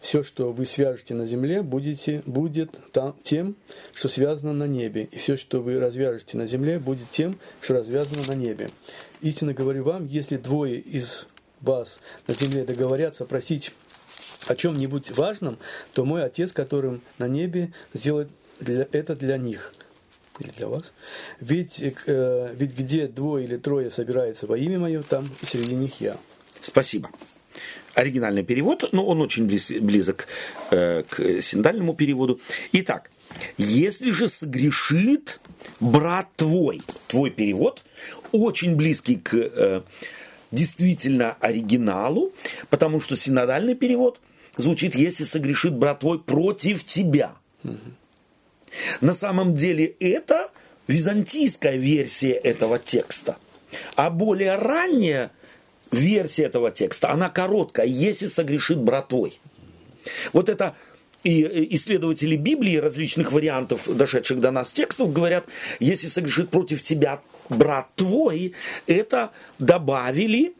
все, 0.00 0.22
что 0.22 0.52
вы 0.52 0.66
свяжете 0.66 1.14
на 1.14 1.26
земле, 1.26 1.62
будете, 1.62 2.22
будет 2.26 2.70
там, 2.92 3.16
тем, 3.22 3.56
что 3.94 4.08
связано 4.08 4.52
на 4.52 4.64
небе, 4.64 5.08
и 5.10 5.16
все, 5.16 5.36
что 5.36 5.60
вы 5.60 5.78
развяжете 5.78 6.36
на 6.36 6.44
земле, 6.44 6.78
будет 6.78 7.10
тем, 7.10 7.38
что 7.62 7.74
развязано 7.74 8.22
на 8.28 8.34
небе. 8.34 8.70
Истинно 9.22 9.54
говорю 9.54 9.82
вам, 9.82 10.06
если 10.06 10.36
двое 10.36 10.78
из 10.78 11.26
вас 11.60 12.00
на 12.26 12.34
земле 12.34 12.64
договорятся 12.64 13.24
просить 13.24 13.72
о 14.46 14.54
чем-нибудь 14.54 15.16
важном, 15.16 15.58
то 15.92 16.04
мой 16.04 16.22
Отец, 16.22 16.52
которым 16.52 17.00
на 17.18 17.28
небе, 17.28 17.72
сделает 17.94 18.28
для- 18.60 18.88
это 18.92 19.16
для 19.16 19.38
них. 19.38 19.72
Или 20.38 20.50
для 20.50 20.68
вас. 20.68 20.92
Ведь, 21.40 21.82
э, 21.82 22.54
ведь 22.54 22.76
где 22.76 23.08
двое 23.08 23.44
или 23.44 23.56
трое 23.56 23.90
собираются 23.90 24.46
во 24.46 24.56
имя 24.56 24.78
мое, 24.78 25.02
там 25.02 25.28
и 25.42 25.46
среди 25.46 25.74
них 25.74 26.00
я. 26.00 26.14
Спасибо. 26.60 27.10
Оригинальный 27.98 28.44
перевод, 28.44 28.88
но 28.92 29.04
он 29.04 29.20
очень 29.20 29.46
близ- 29.46 29.80
близок 29.80 30.28
э, 30.70 31.02
к 31.02 31.42
синдальному 31.42 31.94
переводу. 31.94 32.40
Итак, 32.70 33.10
если 33.56 34.12
же 34.12 34.28
согрешит 34.28 35.40
брат 35.80 36.28
твой, 36.36 36.80
твой 37.08 37.30
перевод 37.30 37.82
очень 38.30 38.76
близкий 38.76 39.16
к 39.16 39.34
э, 39.34 39.82
действительно 40.52 41.36
оригиналу, 41.40 42.32
потому 42.70 43.00
что 43.00 43.16
синодальный 43.16 43.74
перевод 43.74 44.20
звучит, 44.56 44.94
если 44.94 45.24
согрешит 45.24 45.74
брат 45.74 45.98
твой 45.98 46.20
против 46.20 46.84
тебя. 46.84 47.32
На 49.00 49.12
самом 49.12 49.56
деле 49.56 49.86
это 49.98 50.52
византийская 50.86 51.76
версия 51.76 52.30
этого 52.32 52.78
текста. 52.78 53.38
А 53.96 54.08
более 54.08 54.54
ранняя 54.54 55.32
версия 55.90 56.44
этого 56.44 56.70
текста, 56.70 57.10
она 57.10 57.28
короткая, 57.28 57.86
если 57.86 58.26
согрешит 58.26 58.78
брат 58.78 59.08
твой. 59.08 59.40
Вот 60.32 60.48
это 60.48 60.74
и 61.24 61.42
э, 61.42 61.66
исследователи 61.70 62.36
Библии 62.36 62.76
различных 62.76 63.32
вариантов, 63.32 63.88
дошедших 63.94 64.40
до 64.40 64.50
нас 64.50 64.72
текстов, 64.72 65.12
говорят, 65.12 65.46
если 65.80 66.06
согрешит 66.08 66.50
против 66.50 66.82
тебя 66.82 67.20
брат 67.48 67.88
твой, 67.96 68.52
это 68.86 69.30
добавили 69.58 70.54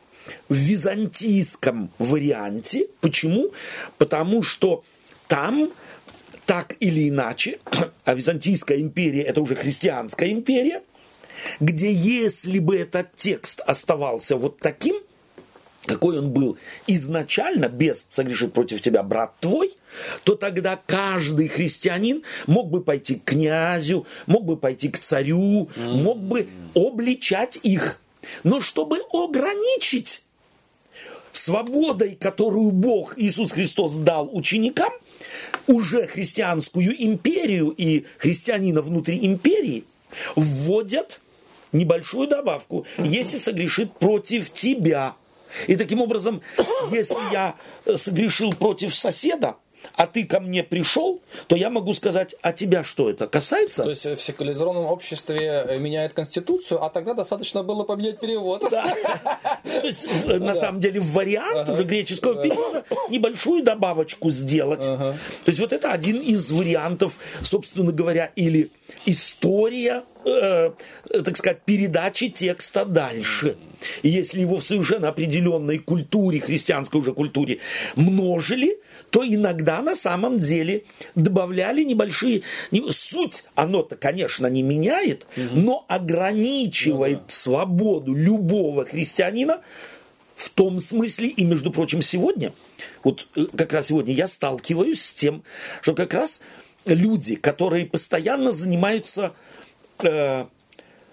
в 0.48 0.54
византийском 0.54 1.90
варианте. 1.98 2.88
Почему? 3.00 3.52
Потому 3.98 4.42
что 4.42 4.84
там 5.26 5.70
так 6.44 6.76
или 6.80 7.08
иначе, 7.08 7.60
а 8.04 8.14
Византийская 8.14 8.78
империя 8.78 9.22
это 9.22 9.40
уже 9.40 9.54
христианская 9.54 10.30
империя, 10.30 10.82
где 11.60 11.92
если 11.92 12.58
бы 12.58 12.76
этот 12.76 13.14
текст 13.14 13.60
оставался 13.60 14.36
вот 14.36 14.58
таким, 14.58 14.96
какой 15.88 16.18
он 16.18 16.30
был 16.30 16.56
изначально, 16.86 17.68
без 17.68 18.06
«согрешит 18.08 18.52
против 18.52 18.80
тебя 18.80 19.02
брат 19.02 19.32
твой», 19.40 19.74
то 20.24 20.34
тогда 20.36 20.80
каждый 20.86 21.48
христианин 21.48 22.22
мог 22.46 22.70
бы 22.70 22.82
пойти 22.82 23.16
к 23.16 23.24
князю, 23.24 24.06
мог 24.26 24.44
бы 24.44 24.56
пойти 24.56 24.88
к 24.88 24.98
царю, 24.98 25.68
мог 25.76 26.18
бы 26.18 26.48
обличать 26.74 27.58
их. 27.62 28.00
Но 28.44 28.60
чтобы 28.60 28.98
ограничить 29.12 30.22
свободой, 31.32 32.16
которую 32.20 32.70
Бог 32.72 33.14
Иисус 33.16 33.52
Христос 33.52 33.94
дал 33.94 34.28
ученикам, 34.32 34.92
уже 35.66 36.06
христианскую 36.06 36.94
империю 37.04 37.70
и 37.70 38.04
христианина 38.18 38.82
внутри 38.82 39.24
империи 39.26 39.84
вводят 40.36 41.20
небольшую 41.72 42.28
добавку, 42.28 42.86
если 42.98 43.38
согрешит 43.38 43.92
против 43.92 44.52
тебя. 44.52 45.14
И 45.66 45.76
таким 45.76 46.00
образом, 46.00 46.40
если 46.90 47.32
я 47.32 47.54
э, 47.84 47.96
согрешил 47.96 48.52
против 48.54 48.94
соседа, 48.94 49.56
а 49.94 50.06
ты 50.06 50.24
ко 50.24 50.40
мне 50.40 50.62
пришел, 50.62 51.20
то 51.46 51.56
я 51.56 51.70
могу 51.70 51.94
сказать, 51.94 52.34
а 52.42 52.52
тебя 52.52 52.82
что 52.82 53.10
это 53.10 53.26
касается? 53.26 53.84
То 53.84 53.90
есть 53.90 54.04
в 54.04 54.20
секуляризованном 54.20 54.86
обществе 54.86 55.64
э, 55.68 55.78
меняет 55.78 56.12
конституцию, 56.12 56.82
а 56.84 56.90
тогда 56.90 57.14
достаточно 57.14 57.62
было 57.62 57.84
поменять 57.84 58.20
перевод. 58.20 58.64
Да. 58.70 58.94
То 59.64 59.86
есть, 59.86 60.06
на 60.26 60.54
самом 60.54 60.80
деле, 60.80 61.00
в 61.00 61.12
вариант 61.12 61.68
уже 61.68 61.84
греческого 61.84 62.42
перевода 62.42 62.84
небольшую 63.08 63.62
добавочку 63.62 64.30
сделать. 64.30 64.82
То 64.82 65.16
есть, 65.46 65.60
вот 65.60 65.72
это 65.72 65.92
один 65.92 66.20
из 66.20 66.50
вариантов, 66.50 67.18
собственно 67.42 67.92
говоря, 67.92 68.30
или 68.36 68.70
история, 69.04 70.04
э, 70.28 70.70
так 71.22 71.36
сказать, 71.36 71.62
передачи 71.64 72.28
текста 72.28 72.84
дальше. 72.84 73.56
И 74.02 74.08
если 74.08 74.40
его 74.40 74.56
в 74.56 74.64
совершенно 74.64 75.08
определенной 75.08 75.78
культуре, 75.78 76.40
христианской 76.40 77.00
уже 77.00 77.12
культуре, 77.12 77.58
множили, 77.96 78.78
то 79.10 79.24
иногда 79.24 79.80
на 79.82 79.94
самом 79.94 80.40
деле 80.40 80.84
добавляли 81.14 81.84
небольшие... 81.84 82.42
Суть 82.90 83.44
оно-то, 83.54 83.96
конечно, 83.96 84.46
не 84.46 84.62
меняет, 84.62 85.26
но 85.52 85.84
ограничивает 85.88 87.18
ну, 87.18 87.24
да. 87.26 87.32
свободу 87.32 88.14
любого 88.14 88.84
христианина 88.84 89.60
в 90.38 90.50
том 90.50 90.78
смысле, 90.78 91.28
и, 91.28 91.44
между 91.44 91.72
прочим, 91.72 92.00
сегодня, 92.00 92.52
вот 93.02 93.26
э, 93.34 93.46
как 93.56 93.72
раз 93.72 93.88
сегодня 93.88 94.14
я 94.14 94.28
сталкиваюсь 94.28 95.02
с 95.02 95.12
тем, 95.12 95.42
что 95.82 95.94
как 95.94 96.14
раз 96.14 96.40
люди, 96.84 97.34
которые 97.34 97.86
постоянно 97.86 98.52
занимаются 98.52 99.34
э, 100.04 100.46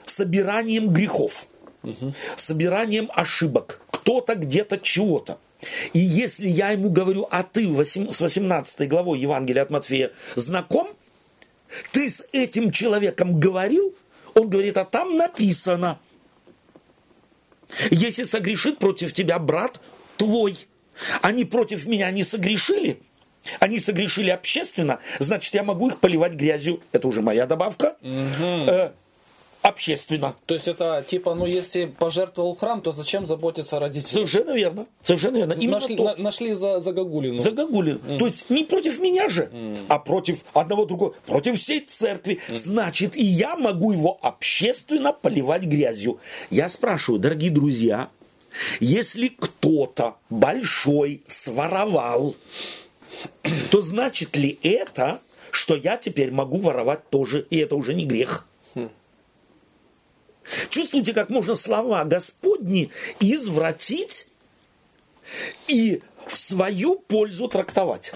собиранием 0.06 0.90
грехов, 0.90 1.46
угу. 1.84 2.14
собиранием 2.36 3.10
ошибок, 3.14 3.82
кто-то 3.92 4.36
где-то 4.36 4.78
чего-то, 4.78 5.40
и 5.94 6.00
если 6.00 6.48
я 6.48 6.72
ему 6.72 6.90
говорю, 6.90 7.28
а 7.32 7.44
ты 7.44 7.68
с 7.84 8.22
18 8.22 8.90
главой 8.90 9.20
Евангелия 9.20 9.64
от 9.64 9.70
Матфея 9.70 10.12
знаком, 10.36 10.90
ты 11.92 12.10
с 12.10 12.24
этим 12.32 12.72
человеком 12.72 13.40
говорил, 13.40 13.96
он 14.34 14.50
говорит, 14.50 14.78
а 14.78 14.86
там 14.86 15.18
написано, 15.18 16.00
если 17.90 18.24
согрешит 18.24 18.78
против 18.78 19.14
тебя 19.14 19.40
брат 19.40 19.82
твой, 20.18 20.58
они 21.22 21.46
против 21.46 21.86
меня 21.86 22.12
не 22.12 22.24
согрешили, 22.24 23.00
они 23.60 23.80
согрешили 23.80 24.30
общественно, 24.30 25.00
значит, 25.20 25.54
я 25.54 25.64
могу 25.64 25.90
их 25.90 26.00
поливать 26.00 26.34
грязью, 26.34 26.82
это 26.92 27.08
уже 27.08 27.22
моя 27.22 27.46
добавка, 27.46 27.96
угу 28.02 28.92
общественно. 29.66 30.36
То 30.46 30.54
есть 30.54 30.68
это 30.68 31.04
типа, 31.08 31.34
ну 31.34 31.46
если 31.46 31.86
пожертвовал 31.86 32.56
храм, 32.56 32.82
то 32.82 32.92
зачем 32.92 33.26
заботиться 33.26 33.78
о 33.78 33.80
родителях? 33.80 34.12
Совершенно 34.12 34.52
верно. 34.52 34.86
Совершенно 35.04 35.38
верно. 35.38 35.54
Именно 35.54 35.80
нашли, 35.80 35.96
то. 35.96 36.04
На, 36.04 36.16
нашли 36.16 36.54
за, 36.54 36.80
за 36.80 36.94
Гагулину. 36.94 37.38
За 37.40 37.52
Гагулину. 37.52 38.00
Mm. 38.08 38.18
То 38.20 38.26
есть 38.26 38.50
не 38.50 38.64
против 38.64 39.00
меня 39.00 39.28
же, 39.28 39.50
mm. 39.52 39.86
а 39.88 40.00
против 40.00 40.46
одного 40.54 40.86
другого, 40.86 41.16
против 41.26 41.60
всей 41.60 41.82
церкви. 41.82 42.40
Mm. 42.48 42.56
Значит, 42.56 43.16
и 43.16 43.26
я 43.26 43.56
могу 43.56 43.92
его 43.92 44.18
общественно 44.22 45.14
поливать 45.14 45.64
грязью. 45.64 46.20
Я 46.52 46.70
спрашиваю, 46.70 47.20
дорогие 47.20 47.52
друзья, 47.52 48.10
если 48.80 49.28
кто-то 49.28 50.16
большой 50.30 51.24
своровал, 51.28 52.36
то 53.72 53.82
значит 53.82 54.36
ли 54.36 54.60
это, 54.64 55.22
что 55.52 55.76
я 55.76 55.98
теперь 55.98 56.32
могу 56.32 56.58
воровать 56.58 57.10
тоже, 57.10 57.46
и 57.50 57.58
это 57.58 57.76
уже 57.76 57.94
не 57.94 58.06
грех? 58.06 58.48
Чувствуете, 60.70 61.14
как 61.14 61.30
можно 61.30 61.56
слова 61.56 62.04
Господни 62.04 62.92
извратить 63.20 64.28
и 65.68 66.02
в 66.28 66.38
свою 66.38 67.00
пользу 67.00 67.48
трактовать. 67.48 68.14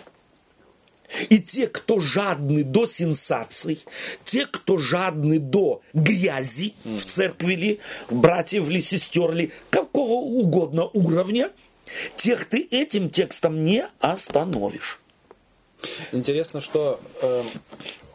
И 1.30 1.40
те, 1.40 1.68
кто 1.68 2.00
жадны 2.00 2.64
до 2.64 2.86
сенсаций, 2.86 3.84
те, 4.26 4.46
кто 4.46 4.78
жадны 4.78 5.40
до 5.40 5.82
грязи 5.94 6.76
в 6.84 7.00
церкви 7.00 7.54
ли, 7.56 7.80
братьев 8.12 8.70
ли, 8.70 8.80
сестер 8.80 9.34
ли, 9.34 9.52
какого 9.72 10.14
угодно 10.14 10.86
уровня, 10.86 11.52
тех 12.16 12.46
ты 12.46 12.68
этим 12.72 13.10
текстом 13.10 13.64
не 13.66 13.88
остановишь. 14.00 15.00
Интересно, 16.12 16.62
что 16.62 17.00
э, 17.22 17.44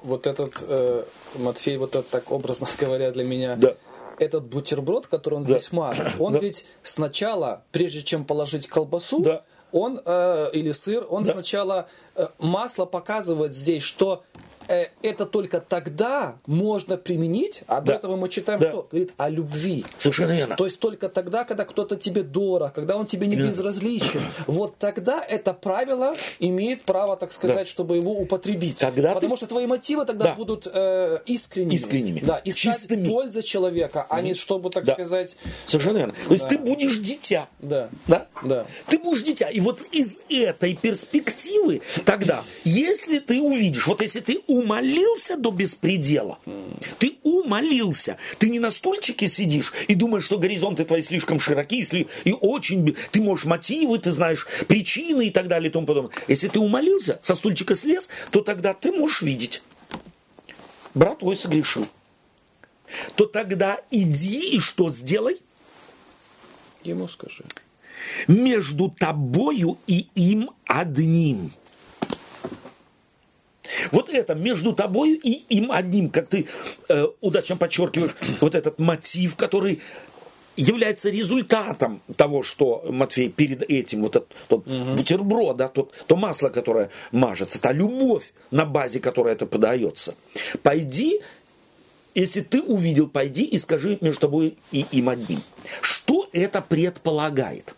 вот 0.03 0.27
этот 0.27 0.55
э, 0.61 1.05
Матфей, 1.37 1.77
вот 1.77 1.97
этот 1.97 2.11
так 2.11 2.31
образно 2.31 2.67
говоря 2.79 3.11
для 3.11 3.25
меня, 3.25 3.57
да 3.57 3.77
этот 4.19 4.45
бутерброд, 4.45 5.07
который 5.07 5.35
он 5.35 5.43
да. 5.43 5.59
здесь 5.59 5.73
мажет, 5.73 6.13
он 6.19 6.35
да. 6.35 6.39
ведь 6.39 6.67
сначала, 6.83 7.65
прежде 7.73 8.03
чем 8.03 8.25
положить 8.25 8.69
колбасу, 8.69 9.21
да. 9.21 9.43
он 9.73 10.01
э, 10.05 10.51
или 10.53 10.73
сыр, 10.73 11.07
он 11.09 11.25
да. 11.25 11.33
сначала 11.33 11.89
э, 12.15 12.29
масло 12.39 12.85
показывает 12.85 13.55
здесь, 13.55 13.83
что 13.83 14.23
это 14.69 15.27
только 15.27 15.61
тогда 15.61 16.37
можно 16.47 16.97
применить, 16.97 17.63
а 17.67 17.81
до 17.81 17.93
этого 17.93 18.17
мы 18.17 18.29
читаем 18.29 18.61
да. 18.61 18.71
что? 18.71 18.89
Говорит 18.91 19.13
о 19.17 19.29
любви. 19.29 19.85
Совершенно 19.99 20.33
верно. 20.37 20.57
То 20.57 20.65
есть 20.65 20.79
только 20.79 21.09
тогда, 21.09 21.45
когда 21.45 21.65
кто-то 21.65 21.97
тебе 21.97 22.23
дорог, 22.23 22.73
когда 22.73 22.97
он 22.97 23.07
тебе 23.07 23.27
не 23.27 23.37
да. 23.37 23.47
безразличен, 23.47 24.21
вот 24.47 24.77
тогда 24.79 25.23
это 25.23 25.53
правило 25.53 26.15
имеет 26.39 26.83
право, 26.83 27.17
так 27.17 27.33
сказать, 27.33 27.57
да. 27.57 27.67
чтобы 27.67 27.97
его 27.97 28.13
употребить. 28.13 28.79
Когда 28.79 29.15
Потому 29.15 29.35
ты... 29.35 29.41
что 29.41 29.47
твои 29.47 29.67
мотивы 29.67 30.05
тогда 30.05 30.27
да. 30.27 30.35
будут 30.35 30.67
э, 30.73 31.19
искренними. 31.27 31.75
Искренними. 31.75 32.21
Да, 32.21 32.41
искать 32.45 32.81
Чистыми. 32.81 33.09
пользы 33.09 33.43
человека, 33.43 34.07
а 34.09 34.21
не 34.21 34.35
чтобы, 34.35 34.71
так 34.71 34.85
да. 34.85 34.95
сказать... 34.95 35.37
Совершенно 35.67 35.99
верно. 35.99 36.15
То 36.29 36.35
есть 36.35 36.49
ты 36.49 36.59
будешь 36.59 36.99
дитя. 36.99 37.49
Да. 37.61 37.89
Да? 38.07 38.27
Да. 38.43 38.67
Ты 38.89 38.99
будешь 38.99 39.23
дитя. 39.23 39.49
И 39.51 39.61
вот 39.61 39.83
из 39.93 40.19
этой 40.29 40.75
перспективы 40.75 41.83
тогда, 42.05 42.45
если 42.65 43.19
ты 43.19 43.41
увидишь, 43.41 43.87
вот 43.87 44.03
если 44.03 44.21
ты 44.21 44.41
умолился 44.55 45.37
до 45.37 45.51
беспредела. 45.51 46.39
Ты 46.99 47.17
умолился. 47.23 48.17
Ты 48.39 48.49
не 48.51 48.61
на 48.61 48.71
стульчике 48.71 49.29
сидишь 49.29 49.73
и 49.89 49.95
думаешь, 49.95 50.25
что 50.25 50.39
горизонты 50.39 50.85
твои 50.85 51.03
слишком 51.03 51.41
широки, 51.41 51.79
если 51.79 52.07
и 52.25 52.33
очень... 52.33 52.97
Ты 53.11 53.21
можешь 53.21 53.47
мотивы, 53.47 53.99
ты 53.99 54.13
знаешь 54.13 54.47
причины 54.69 55.27
и 55.27 55.31
так 55.31 55.49
далее 55.49 55.71
и 55.71 55.73
тому 55.73 55.87
подобное. 55.87 56.15
Если 56.29 56.49
ты 56.49 56.61
умолился, 56.61 57.19
со 57.23 57.35
стульчика 57.35 57.75
слез, 57.75 58.09
то 58.31 58.43
тогда 58.43 58.75
ты 58.75 58.93
можешь 58.93 59.23
видеть. 59.23 59.63
Брат 60.95 61.19
твой 61.19 61.37
согрешил. 61.37 61.87
То 63.17 63.27
тогда 63.27 63.81
иди 63.91 64.57
и 64.57 64.61
что 64.61 64.89
сделай? 64.91 65.39
Ему 66.85 67.09
скажи. 67.09 67.45
Между 68.29 68.89
тобою 68.89 69.79
и 69.87 70.07
им 70.15 70.51
одним– 70.67 71.51
вот 73.93 74.09
это 74.11 74.35
между 74.35 74.73
тобой 74.73 75.15
и 75.15 75.45
им 75.55 75.73
одним, 75.73 76.11
как 76.11 76.29
ты 76.29 76.47
э, 76.89 77.07
удачно 77.21 77.57
подчеркиваешь, 77.57 78.15
вот 78.41 78.55
этот 78.55 78.79
мотив, 78.79 79.37
который 79.37 79.81
является 80.57 81.11
результатом 81.11 82.01
того, 82.17 82.43
что 82.43 82.85
Матфей 82.89 83.29
перед 83.29 83.63
этим, 83.69 84.03
вот 84.03 84.17
этот 84.17 84.35
тот 84.49 84.67
угу. 84.67 84.95
бутерброд, 84.97 85.57
да, 85.57 85.69
тот, 85.69 85.93
то 86.07 86.17
масло, 86.17 86.49
которое 86.49 86.91
мажется, 87.13 87.61
та 87.61 87.73
любовь, 87.73 88.33
на 88.51 88.65
базе 88.65 89.01
которой 89.01 89.33
это 89.33 89.47
подается. 89.47 90.15
Пойди, 90.63 91.21
если 92.15 92.41
ты 92.41 92.63
увидел, 92.63 93.09
пойди 93.09 93.45
и 93.45 93.59
скажи 93.59 93.99
между 94.01 94.21
тобой 94.21 94.57
и 94.71 94.87
им 94.93 95.09
одним. 95.09 95.43
Что 95.81 96.29
это 96.33 96.61
предполагает? 96.63 97.75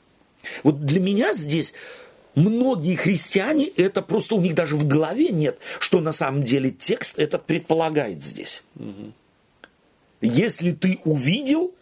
Вот 0.63 0.85
для 0.85 1.01
меня 1.01 1.33
здесь 1.33 1.75
многие 2.37 2.95
христиане, 2.95 3.67
это 3.67 4.03
просто 4.03 4.37
у 4.37 4.41
них 4.41 4.55
даже 4.55 4.77
в 4.77 4.87
голове 4.87 5.31
нет, 5.31 5.59
что 5.81 6.01
на 6.01 6.13
самом 6.13 6.45
деле 6.45 6.71
текст 6.71 7.19
этот 7.19 7.45
предполагает 7.45 8.23
здесь. 8.23 8.63
Угу. 8.77 9.13
Если 10.21 10.73
ты 10.73 11.01
увидел, 11.05 11.73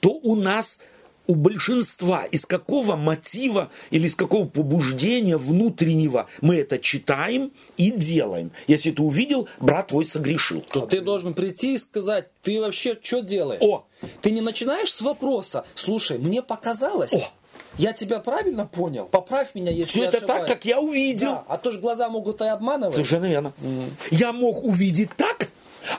то 0.00 0.10
у 0.10 0.34
нас 0.34 0.80
у 1.26 1.34
большинства 1.34 2.24
из 2.24 2.44
какого 2.44 2.96
мотива 2.96 3.70
или 3.90 4.06
из 4.06 4.14
какого 4.14 4.46
побуждения 4.46 5.36
внутреннего 5.36 6.28
мы 6.40 6.56
это 6.56 6.78
читаем 6.78 7.52
и 7.76 7.90
делаем. 7.90 8.50
Если 8.66 8.90
ты 8.90 9.02
увидел, 9.02 9.48
брат 9.58 9.88
твой 9.88 10.06
согрешил. 10.06 10.60
То 10.60 10.86
ты 10.86 11.00
должен 11.00 11.34
прийти 11.34 11.74
и 11.74 11.78
сказать, 11.78 12.28
ты 12.42 12.60
вообще 12.60 12.98
что 13.00 13.20
делаешь? 13.20 13.62
О! 13.62 13.86
Ты 14.20 14.32
не 14.32 14.42
начинаешь 14.42 14.92
с 14.92 15.00
вопроса, 15.00 15.64
слушай, 15.74 16.18
мне 16.18 16.42
показалось. 16.42 17.14
О! 17.14 17.30
Я 17.78 17.92
тебя 17.92 18.20
правильно 18.20 18.66
понял? 18.66 19.06
Поправь 19.06 19.54
меня, 19.54 19.72
если 19.72 19.88
Все 19.88 20.02
я 20.02 20.08
это 20.08 20.18
ошибаюсь. 20.18 20.48
так, 20.48 20.48
как 20.48 20.64
я 20.64 20.80
увидел. 20.80 21.32
Да, 21.32 21.44
а 21.48 21.58
то 21.58 21.70
же 21.70 21.80
глаза 21.80 22.08
могут 22.08 22.40
и 22.40 22.44
обманывать. 22.44 22.94
Совершенно 22.94 23.26
верно. 23.26 23.52
Mm. 23.60 23.90
Я 24.10 24.32
мог 24.32 24.62
увидеть 24.62 25.10
так, 25.16 25.48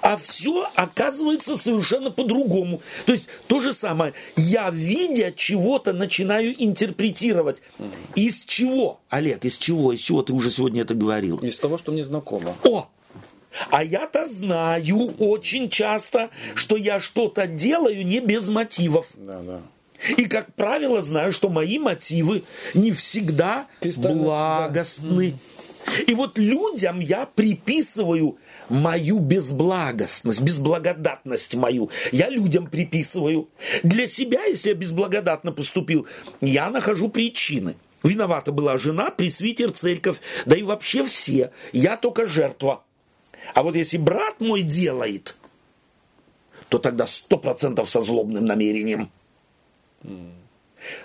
а 0.02 0.18
все 0.18 0.70
оказывается 0.76 1.58
совершенно 1.58 2.12
по-другому. 2.12 2.82
То 3.06 3.12
есть 3.12 3.28
то 3.48 3.60
же 3.60 3.74
самое. 3.74 4.14
Я, 4.36 4.70
видя 4.70 5.32
чего-то, 5.32 5.94
начинаю 5.94 6.54
интерпретировать. 6.64 7.62
Mm. 7.78 7.92
Из 8.16 8.42
чего? 8.44 9.00
Олег, 9.10 9.44
из 9.44 9.58
чего? 9.58 9.92
Из 9.92 10.00
чего 10.00 10.22
ты 10.22 10.34
уже 10.34 10.50
сегодня 10.50 10.84
это 10.84 10.94
говорил? 10.94 11.38
Из 11.40 11.58
того, 11.58 11.78
что 11.78 11.92
мне 11.92 12.04
знакомо. 12.04 12.56
О! 12.64 12.88
А 13.70 13.84
я-то 13.84 14.26
знаю 14.26 15.14
очень 15.18 15.70
часто, 15.70 16.30
что 16.56 16.76
я 16.76 17.00
что-то 17.00 17.48
делаю 17.48 18.06
не 18.06 18.20
без 18.20 18.50
мотивов. 18.50 19.12
Да, 19.16 19.42
да. 19.42 19.62
И, 20.18 20.26
как 20.26 20.54
правило, 20.56 21.02
знаю, 21.02 21.32
что 21.32 21.50
мои 21.50 21.80
мотивы 21.80 22.44
не 22.74 22.92
всегда 22.92 23.68
благостны. 23.96 25.38
И 26.08 26.16
вот 26.16 26.38
людям 26.38 27.00
я 27.00 27.26
приписываю 27.28 28.38
мою 28.70 29.20
безблагостность, 29.20 30.42
безблагодатность 30.42 31.56
мою. 31.56 31.92
Я 32.12 32.30
людям 32.30 32.68
приписываю. 32.68 33.50
Для 33.84 34.08
себя, 34.08 34.44
если 34.46 34.70
я 34.70 34.76
безблагодатно 34.76 35.52
поступил, 35.52 36.08
я 36.42 36.70
нахожу 36.70 37.10
причины. 37.10 37.76
Виновата 38.04 38.52
была 38.52 38.78
жена, 38.78 39.10
пресвитер, 39.10 39.72
церковь, 39.72 40.18
да 40.46 40.56
и 40.56 40.64
вообще 40.64 41.04
все. 41.04 41.52
Я 41.72 41.98
только 41.98 42.26
жертва. 42.26 42.84
А 43.54 43.64
вот 43.64 43.76
если 43.76 43.98
брат 43.98 44.40
мой 44.40 44.64
делает, 44.64 45.36
то 46.70 46.80
тогда 46.80 47.06
сто 47.08 47.38
процентов 47.38 47.90
со 47.90 48.02
злобным 48.02 48.46
намерением. 48.46 49.12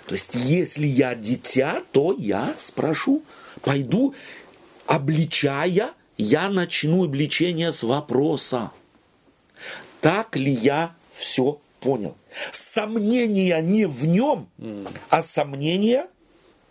То 0.05 0.13
есть, 0.13 0.35
если 0.35 0.85
я 0.85 1.15
дитя, 1.15 1.81
то 1.91 2.13
я 2.17 2.53
спрошу, 2.57 3.23
пойду, 3.61 4.13
обличая, 4.85 5.91
я 6.17 6.49
начну 6.49 7.05
обличение 7.05 7.71
с 7.71 7.83
вопроса. 7.83 8.71
Так 10.01 10.35
ли 10.35 10.51
я 10.51 10.95
все 11.11 11.59
понял? 11.79 12.15
Сомнения 12.51 13.59
не 13.61 13.85
в 13.85 14.05
нем, 14.05 14.47
а 15.09 15.21
сомнения 15.21 16.07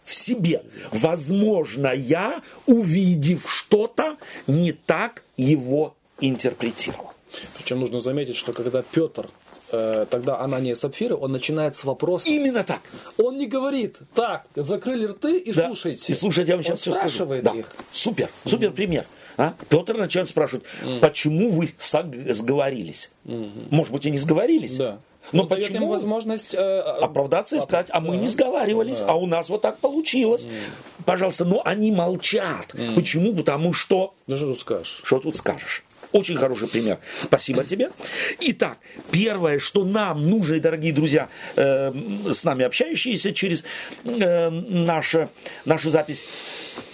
в 0.05 0.15
себе. 0.15 0.63
Возможно, 0.93 1.93
я, 1.95 2.43
увидев 2.67 3.51
что-то, 3.51 4.17
не 4.47 4.73
так 4.73 5.25
его 5.37 5.97
интерпретировал. 6.21 7.13
Причем 7.57 7.81
нужно 7.81 8.01
заметить, 8.01 8.37
что 8.37 8.53
когда 8.53 8.83
Петр 8.83 9.31
э, 9.73 10.07
тогда 10.11 10.41
Анания 10.41 10.75
Сапфира, 10.75 11.17
он 11.17 11.33
начинает 11.33 11.77
с 11.77 11.85
вопроса. 11.85 12.29
Именно 12.29 12.65
так. 12.65 12.81
Он 13.19 13.39
не 13.39 13.47
говорит, 13.47 13.99
так, 14.15 14.47
закрыли 14.55 15.07
рты 15.07 15.39
и 15.39 15.53
да. 15.53 15.67
слушайте. 15.67 16.13
И 16.13 16.17
слушайте, 16.17 16.51
я 16.51 16.57
вам 16.57 16.65
сейчас 16.65 16.79
он 16.79 16.81
все 16.81 16.93
спрашивает 16.93 17.45
скажу. 17.45 17.59
их. 17.61 17.75
Да. 17.77 17.85
Супер, 17.93 18.31
супер 18.45 18.69
mm-hmm. 18.69 18.75
пример. 18.75 19.07
А? 19.37 19.55
Петр 19.69 19.97
начинает 19.97 20.29
спрашивать, 20.29 20.65
mm-hmm. 20.83 21.01
почему 21.01 21.51
вы 21.51 21.71
сговорились? 21.79 23.11
Mm-hmm. 23.25 23.69
Может 23.71 23.93
быть, 23.93 24.07
и 24.07 24.11
не 24.11 24.19
сговорились? 24.19 24.77
Да. 24.77 25.01
Но 25.33 25.47
почему? 25.47 25.85
Им 25.85 25.89
возможность 25.89 26.55
э, 26.55 26.81
оправдаться 26.81 27.57
и 27.57 27.61
сказать, 27.61 27.87
а 27.91 28.01
мы 28.01 28.13
да. 28.13 28.17
не 28.17 28.29
сговаривались, 28.29 28.99
да. 28.99 29.07
а 29.11 29.15
у 29.15 29.27
нас 29.27 29.49
вот 29.49 29.63
так 29.63 29.79
получилось. 29.79 30.45
Mm. 30.45 31.05
Пожалуйста, 31.05 31.45
но 31.45 31.63
они 31.65 31.93
молчат. 31.93 32.75
Mm. 32.75 32.95
Почему? 32.95 33.35
Потому 33.35 33.73
что... 33.73 34.15
Да 34.27 34.37
что 34.37 34.47
тут 34.47 34.61
скажешь? 34.61 35.01
Что 35.05 35.19
тут 35.21 35.37
скажешь? 35.37 35.85
Очень 36.13 36.37
хороший 36.37 36.69
пример. 36.69 36.99
Спасибо 37.25 37.65
тебе. 37.65 37.91
Итак, 38.41 38.79
первое, 39.11 39.59
что 39.59 39.85
нам 39.85 40.29
нужно, 40.29 40.59
дорогие 40.59 40.93
друзья, 40.93 41.29
э, 41.57 41.93
с 42.33 42.45
нами 42.45 42.65
общающиеся 42.65 43.33
через 43.33 43.63
э, 44.05 44.51
наше, 44.51 45.29
нашу 45.65 45.91
запись, 45.91 46.25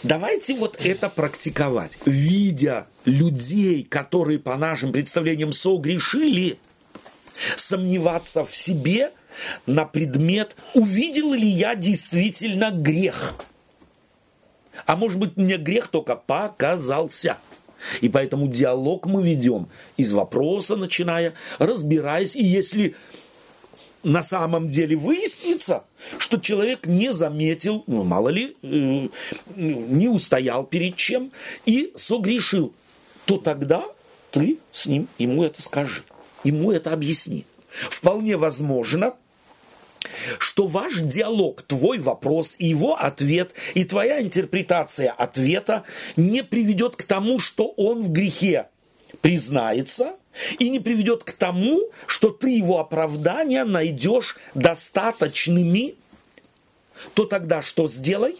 давайте 0.02 0.54
вот 0.54 0.76
это 0.80 1.08
практиковать. 1.08 1.98
Видя 2.04 2.86
людей, 3.06 3.84
которые 3.84 4.38
по 4.38 4.56
нашим 4.56 4.92
представлениям 4.92 5.52
согрешили, 5.52 6.58
сомневаться 7.56 8.44
в 8.44 8.54
себе 8.54 9.12
на 9.66 9.84
предмет, 9.84 10.56
увидел 10.74 11.32
ли 11.32 11.48
я 11.48 11.74
действительно 11.74 12.70
грех. 12.70 13.34
А 14.84 14.96
может 14.96 15.18
быть, 15.18 15.36
мне 15.36 15.56
грех 15.56 15.88
только 15.88 16.16
показался. 16.16 17.38
И 18.00 18.08
поэтому 18.08 18.48
диалог 18.48 19.06
мы 19.06 19.22
ведем 19.22 19.68
из 19.96 20.12
вопроса 20.12 20.76
начиная, 20.76 21.34
разбираясь. 21.58 22.34
И 22.36 22.44
если 22.44 22.94
на 24.02 24.22
самом 24.22 24.70
деле 24.70 24.96
выяснится, 24.96 25.84
что 26.18 26.38
человек 26.38 26.86
не 26.86 27.12
заметил, 27.12 27.82
ну, 27.86 28.04
мало 28.04 28.28
ли, 28.28 28.56
э, 28.62 29.08
не 29.56 30.08
устоял 30.08 30.64
перед 30.64 30.96
чем 30.96 31.32
и 31.64 31.92
согрешил, 31.96 32.72
то 33.24 33.36
тогда 33.36 33.84
ты 34.30 34.58
с 34.72 34.86
ним 34.86 35.08
ему 35.18 35.42
это 35.42 35.60
скажи, 35.60 36.02
ему 36.44 36.70
это 36.70 36.92
объясни. 36.92 37.46
Вполне 37.68 38.36
возможно, 38.36 39.14
что 40.38 40.66
ваш 40.66 41.00
диалог, 41.00 41.62
твой 41.62 41.98
вопрос 41.98 42.56
и 42.58 42.66
его 42.66 42.96
ответ, 42.96 43.52
и 43.74 43.84
твоя 43.84 44.20
интерпретация 44.20 45.12
ответа 45.12 45.84
не 46.16 46.42
приведет 46.42 46.96
к 46.96 47.04
тому, 47.04 47.38
что 47.38 47.68
он 47.76 48.02
в 48.02 48.10
грехе 48.10 48.68
признается, 49.20 50.16
и 50.58 50.68
не 50.68 50.80
приведет 50.80 51.24
к 51.24 51.32
тому, 51.32 51.80
что 52.06 52.30
ты 52.30 52.50
его 52.56 52.78
оправдания 52.78 53.64
найдешь 53.64 54.36
достаточными, 54.54 55.94
то 57.14 57.24
тогда 57.24 57.62
что 57.62 57.88
сделай? 57.88 58.36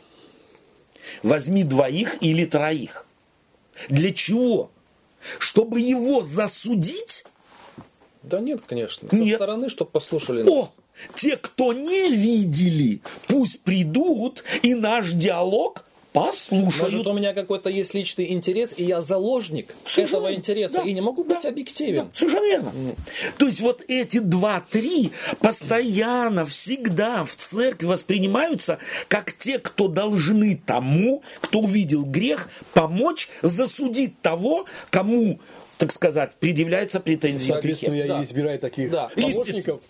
Возьми 1.22 1.64
двоих 1.64 2.22
или 2.22 2.44
троих. 2.44 3.06
Для 3.88 4.12
чего? 4.12 4.70
Чтобы 5.38 5.80
его 5.80 6.22
засудить? 6.22 7.24
Да 8.22 8.40
нет, 8.40 8.62
конечно. 8.66 9.08
Со 9.08 9.16
нет. 9.16 9.36
стороны, 9.36 9.68
чтобы 9.68 9.90
послушали. 9.90 10.44
О, 10.48 10.72
те, 11.14 11.36
кто 11.36 11.72
не 11.72 12.08
видели, 12.10 13.00
пусть 13.28 13.62
придут, 13.62 14.44
и 14.62 14.74
наш 14.74 15.12
диалог 15.12 15.84
послушают. 16.16 16.94
Может, 16.94 17.06
у 17.08 17.12
меня 17.12 17.34
какой-то 17.34 17.68
есть 17.68 17.92
личный 17.92 18.32
интерес, 18.32 18.72
и 18.74 18.84
я 18.84 19.02
заложник 19.02 19.74
совершенно, 19.84 20.20
этого 20.20 20.34
интереса, 20.34 20.76
да, 20.76 20.82
и 20.82 20.94
не 20.94 21.02
могу 21.02 21.24
быть 21.24 21.42
да, 21.42 21.50
объективен. 21.50 22.04
Да, 22.04 22.08
совершенно 22.14 22.46
верно. 22.46 22.72
Mm. 22.74 22.98
То 23.36 23.46
есть 23.46 23.60
вот 23.60 23.84
эти 23.86 24.20
два-три 24.20 25.12
постоянно, 25.40 26.46
всегда 26.46 27.22
в 27.24 27.36
церкви 27.36 27.84
воспринимаются 27.84 28.78
как 29.08 29.36
те, 29.36 29.58
кто 29.58 29.88
должны 29.88 30.58
тому, 30.64 31.22
кто 31.42 31.60
увидел 31.60 32.06
грех, 32.06 32.48
помочь 32.72 33.28
засудить 33.42 34.18
того, 34.22 34.64
кому 34.88 35.38
так 35.76 35.92
сказать, 35.92 36.32
предъявляется 36.40 37.00
претензия 37.00 37.58
к 37.58 37.62
грехе. 37.62 37.94
я 37.94 38.06
да. 38.06 38.24
избираю 38.24 38.58
таких 38.58 38.90
да. 38.90 39.10
помощников. 39.14 39.80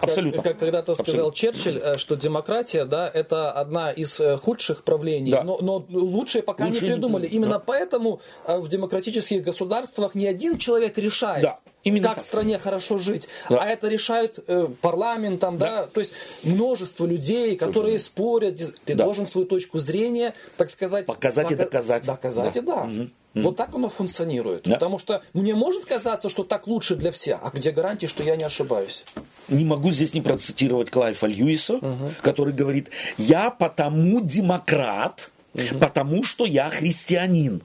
Абсолютно. 0.00 0.42
Как, 0.42 0.58
когда-то 0.58 0.94
сказал 0.94 1.32
Черчилль, 1.32 1.78
э, 1.78 1.98
что 1.98 2.16
демократия, 2.16 2.84
да, 2.84 3.10
это 3.12 3.50
одна 3.50 3.90
из 3.90 4.20
э, 4.20 4.36
худших 4.36 4.84
правлений, 4.84 5.32
да. 5.32 5.42
но, 5.42 5.58
но 5.60 5.84
лучшие 5.88 6.42
пока 6.42 6.66
Лучше 6.66 6.84
не 6.84 6.92
придумали. 6.92 7.26
Не... 7.26 7.34
Именно 7.34 7.54
да. 7.54 7.58
поэтому 7.58 8.20
э, 8.46 8.58
в 8.58 8.68
демократических 8.68 9.42
государствах 9.42 10.14
не 10.14 10.26
один 10.26 10.58
человек 10.58 10.96
решает. 10.98 11.42
Да. 11.42 11.58
Именно 11.82 12.08
как 12.08 12.16
так. 12.16 12.24
в 12.24 12.28
стране 12.28 12.58
хорошо 12.58 12.98
жить. 12.98 13.28
Да. 13.48 13.62
А 13.62 13.66
это 13.66 13.88
решают 13.88 14.40
э, 14.46 14.68
парламент, 14.80 15.40
там, 15.40 15.56
да. 15.56 15.82
да, 15.82 15.86
то 15.86 16.00
есть 16.00 16.12
множество 16.42 17.06
людей, 17.06 17.56
которые 17.56 17.98
спорят. 17.98 18.58
Ты 18.84 18.94
да. 18.94 19.04
должен 19.04 19.26
свою 19.26 19.46
точку 19.46 19.78
зрения, 19.78 20.34
так 20.56 20.70
сказать, 20.70 21.06
показать 21.06 21.46
пока... 21.48 21.54
и 21.54 21.58
доказать. 21.64 22.06
Доказать 22.06 22.54
да. 22.54 22.60
и 22.60 22.62
да. 22.62 22.82
Угу. 22.82 23.10
Вот 23.42 23.56
так 23.56 23.74
оно 23.74 23.88
функционирует. 23.88 24.62
Да. 24.64 24.74
Потому 24.74 24.98
что 24.98 25.22
мне 25.32 25.54
может 25.54 25.84
казаться, 25.84 26.30
что 26.30 26.42
так 26.42 26.66
лучше 26.66 26.96
для 26.96 27.10
всех, 27.12 27.38
а 27.42 27.50
где 27.50 27.70
гарантии, 27.70 28.06
что 28.06 28.22
я 28.22 28.36
не 28.36 28.44
ошибаюсь? 28.44 29.04
Не 29.48 29.64
могу 29.64 29.90
здесь 29.90 30.14
не 30.14 30.22
процитировать 30.22 30.90
Клайфа 30.90 31.26
Льюиса, 31.26 31.74
угу. 31.74 32.12
который 32.22 32.54
говорит, 32.54 32.90
я 33.18 33.50
потому 33.50 34.20
демократ, 34.20 35.30
угу. 35.54 35.78
потому 35.78 36.24
что 36.24 36.46
я 36.46 36.70
христианин. 36.70 37.60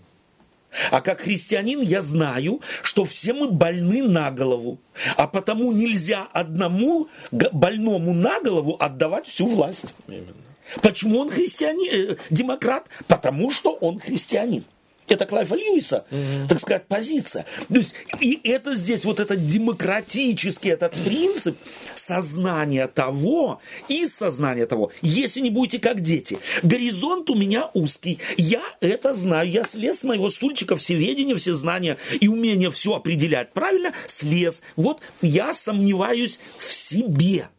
А 0.90 1.02
как 1.02 1.22
христианин 1.22 1.82
я 1.82 2.02
знаю, 2.02 2.62
что 2.82 3.04
все 3.06 3.34
мы 3.34 3.50
больны 3.50 4.04
на 4.04 4.32
голову. 4.32 4.80
А 5.18 5.28
потому 5.28 5.72
нельзя 5.72 6.28
одному 6.32 7.08
больному 7.32 8.14
на 8.14 8.40
голову 8.40 8.78
отдавать 8.80 9.28
всю 9.28 9.48
власть. 9.48 9.96
Именно. 10.08 10.34
Почему 10.82 11.20
он 11.20 11.30
христианин, 11.30 12.12
э, 12.12 12.16
демократ? 12.30 12.88
Потому 13.08 13.52
что 13.52 13.74
он 13.74 14.00
христианин. 14.00 14.64
Это 15.12 15.26
Клайфа 15.26 15.56
Льюиса, 15.56 16.06
mm-hmm. 16.10 16.48
так 16.48 16.58
сказать, 16.58 16.86
позиция. 16.88 17.46
То 17.68 17.80
есть, 17.80 17.96
и 18.22 18.40
это 18.46 18.74
здесь 18.74 19.04
вот 19.04 19.20
этот 19.20 19.46
демократический 19.46 20.70
этот 20.70 20.94
принцип 21.04 21.58
сознания 21.96 22.88
того 22.88 23.60
и 23.90 24.06
сознания 24.06 24.66
того, 24.68 24.94
если 25.02 25.42
не 25.42 25.50
будете 25.50 25.80
как 25.80 26.00
дети. 26.00 26.40
Горизонт 26.64 27.30
у 27.30 27.36
меня 27.36 27.70
узкий, 27.74 28.20
я 28.38 28.62
это 28.80 29.12
знаю, 29.12 29.52
я 29.52 29.66
слез 29.66 30.00
с 30.00 30.04
моего 30.04 30.30
стульчика, 30.30 30.78
все 30.78 30.96
ведения, 30.96 31.36
все 31.36 31.56
знания 31.56 31.98
и 32.22 32.30
умение 32.30 32.72
все 32.72 32.96
определять 32.96 33.52
правильно, 33.52 33.92
слез. 34.08 34.62
Вот 34.78 35.02
я 35.22 35.54
сомневаюсь 35.54 36.40
в 36.58 36.72
себе. 36.72 37.50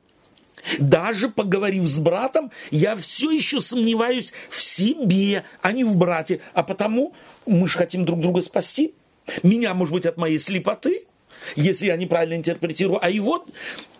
Даже 0.78 1.28
поговорив 1.28 1.84
с 1.84 1.98
братом, 1.98 2.50
я 2.70 2.96
все 2.96 3.30
еще 3.30 3.60
сомневаюсь 3.60 4.32
в 4.48 4.60
себе, 4.60 5.44
а 5.60 5.72
не 5.72 5.84
в 5.84 5.96
брате. 5.96 6.40
А 6.54 6.62
потому 6.62 7.14
мы 7.46 7.66
же 7.66 7.78
хотим 7.78 8.04
друг 8.04 8.20
друга 8.20 8.42
спасти. 8.42 8.94
Меня, 9.42 9.74
может 9.74 9.94
быть, 9.94 10.06
от 10.06 10.16
моей 10.16 10.38
слепоты, 10.38 11.04
если 11.56 11.86
я 11.86 11.96
неправильно 11.96 12.34
интерпретирую, 12.34 13.04
а 13.04 13.10
его 13.10 13.44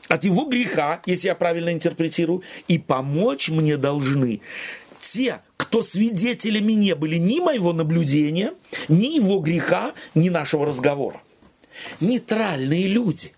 от 0.08 0.24
его 0.24 0.44
греха, 0.44 1.00
если 1.06 1.28
я 1.28 1.34
правильно 1.34 1.72
интерпретирую, 1.72 2.42
и 2.68 2.78
помочь 2.78 3.48
мне 3.48 3.76
должны 3.76 4.42
те, 4.98 5.40
кто 5.56 5.82
свидетелями 5.82 6.72
не 6.72 6.94
были 6.94 7.16
ни 7.16 7.40
моего 7.40 7.72
наблюдения, 7.72 8.52
ни 8.88 9.16
его 9.16 9.38
греха, 9.38 9.94
ни 10.14 10.28
нашего 10.28 10.66
разговора. 10.66 11.20
Нейтральные 12.00 12.88
люди. 12.88 13.32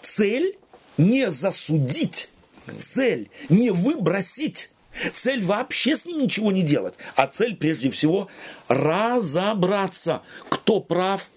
Цель 0.00 0.56
не 0.98 1.30
засудить, 1.30 2.30
цель 2.78 3.30
не 3.48 3.70
выбросить, 3.70 4.70
Цель 5.12 5.44
вообще 5.44 5.94
с 5.94 6.06
ним 6.06 6.20
ничего 6.20 6.50
не 6.52 6.62
делать, 6.62 6.94
а 7.16 7.26
цель 7.26 7.54
прежде 7.54 7.90
всего 7.90 8.28
разобраться, 8.68 10.22
кто 10.48 10.80
прав 10.80 11.30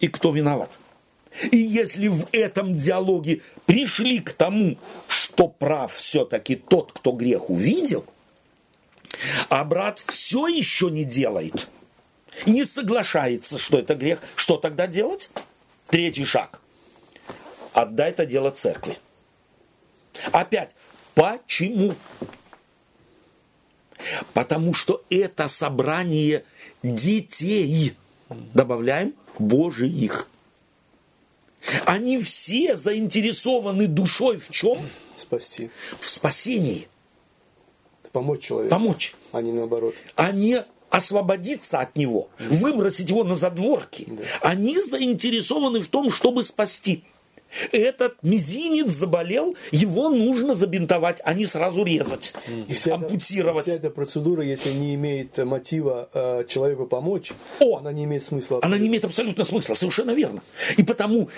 и 0.00 0.08
кто 0.08 0.32
виноват. 0.32 0.78
И 1.52 1.58
если 1.58 2.08
в 2.08 2.26
этом 2.32 2.74
диалоге 2.74 3.42
пришли 3.66 4.18
к 4.18 4.32
тому, 4.32 4.78
что 5.08 5.46
прав 5.48 5.92
все-таки 5.92 6.56
тот, 6.56 6.92
кто 6.92 7.12
грех 7.12 7.50
увидел, 7.50 8.04
а 9.48 9.64
брат 9.64 10.02
все 10.06 10.48
еще 10.48 10.90
не 10.90 11.04
делает, 11.04 11.68
не 12.46 12.64
соглашается, 12.64 13.58
что 13.58 13.78
это 13.78 13.94
грех, 13.94 14.20
что 14.36 14.56
тогда 14.56 14.86
делать? 14.86 15.30
Третий 15.88 16.24
шаг. 16.24 16.60
Отдай 17.72 18.10
это 18.10 18.26
дело 18.26 18.50
церкви. 18.50 18.96
Опять, 20.32 20.74
почему? 21.14 21.94
Потому 24.32 24.74
что 24.74 25.04
это 25.10 25.48
собрание 25.48 26.44
детей, 26.82 27.94
добавляем, 28.54 29.14
Божиих. 29.38 30.28
Они 31.84 32.18
все 32.20 32.76
заинтересованы 32.76 33.86
душой 33.86 34.38
в 34.38 34.50
чем? 34.50 34.88
Спасти. 35.16 35.70
В 35.98 36.08
спасении. 36.08 36.88
Помочь 38.12 38.42
человеку. 38.42 38.70
Помочь. 38.70 39.14
А 39.32 39.42
не 39.42 39.52
наоборот. 39.52 39.94
А 40.16 40.32
не 40.32 40.64
освободиться 40.88 41.78
от 41.78 41.94
него, 41.94 42.28
выбросить 42.38 43.08
его 43.08 43.22
на 43.22 43.36
задворки. 43.36 44.06
Да. 44.08 44.24
Они 44.40 44.80
заинтересованы 44.80 45.80
в 45.80 45.88
том, 45.88 46.10
чтобы 46.10 46.42
спасти. 46.42 47.04
Этот 47.72 48.16
мизинец 48.22 48.88
заболел, 48.88 49.56
его 49.70 50.08
нужно 50.08 50.54
забинтовать, 50.54 51.20
а 51.24 51.34
не 51.34 51.46
сразу 51.46 51.84
резать, 51.84 52.34
И 52.68 52.74
вся 52.74 52.94
ампутировать. 52.94 53.66
Эта, 53.66 53.70
вся 53.70 53.78
эта 53.78 53.90
процедура, 53.90 54.42
если 54.42 54.70
не 54.72 54.94
имеет 54.94 55.38
мотива 55.38 56.08
э, 56.12 56.44
человеку 56.48 56.86
помочь, 56.86 57.32
О! 57.58 57.78
она 57.78 57.92
не 57.92 58.04
имеет 58.04 58.24
смысла. 58.24 58.60
Она 58.62 58.78
не 58.78 58.88
имеет 58.88 59.04
абсолютно 59.04 59.44
смысла, 59.44 59.74
совершенно 59.74 60.12
верно. 60.12 60.42
И 60.76 60.82
потому 60.82 61.28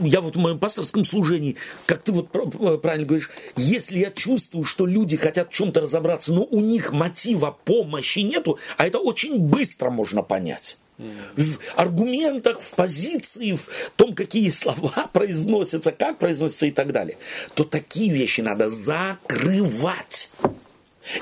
я 0.00 0.20
вот 0.20 0.36
в 0.36 0.38
моем 0.38 0.58
пасторском 0.58 1.04
служении, 1.04 1.56
как 1.86 2.02
ты 2.02 2.12
вот 2.12 2.30
пр- 2.30 2.78
правильно 2.78 3.06
говоришь, 3.06 3.30
если 3.56 3.98
я 3.98 4.10
чувствую, 4.10 4.64
что 4.64 4.86
люди 4.86 5.16
хотят 5.16 5.50
в 5.50 5.52
чем-то 5.52 5.82
разобраться, 5.82 6.32
но 6.32 6.44
у 6.44 6.60
них 6.60 6.92
мотива 6.92 7.56
помощи 7.64 8.20
нету, 8.20 8.58
а 8.76 8.86
это 8.86 8.98
очень 8.98 9.38
быстро 9.38 9.90
можно 9.90 10.22
понять. 10.22 10.78
В 10.98 11.58
аргументах, 11.76 12.60
в 12.60 12.74
позиции, 12.74 13.52
в 13.52 13.68
том, 13.96 14.14
какие 14.14 14.48
слова 14.50 15.08
произносятся, 15.12 15.92
как 15.92 16.18
произносятся 16.18 16.66
и 16.66 16.70
так 16.70 16.92
далее, 16.92 17.18
то 17.54 17.64
такие 17.64 18.12
вещи 18.12 18.40
надо 18.40 18.70
закрывать. 18.70 20.30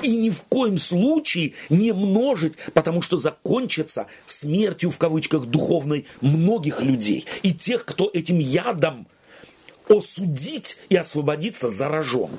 И 0.01 0.15
ни 0.15 0.29
в 0.29 0.43
коем 0.43 0.77
случае 0.77 1.53
не 1.69 1.91
множить, 1.93 2.53
потому 2.73 3.01
что 3.01 3.17
закончится 3.17 4.07
смертью 4.25 4.89
в 4.89 4.97
кавычках 4.97 5.45
духовной 5.45 6.07
многих 6.21 6.81
людей. 6.81 7.25
И 7.43 7.53
тех, 7.53 7.85
кто 7.85 8.09
этим 8.11 8.39
ядом 8.39 9.07
осудить 9.87 10.77
и 10.89 10.95
освободиться 10.95 11.69
заражен. 11.69 12.31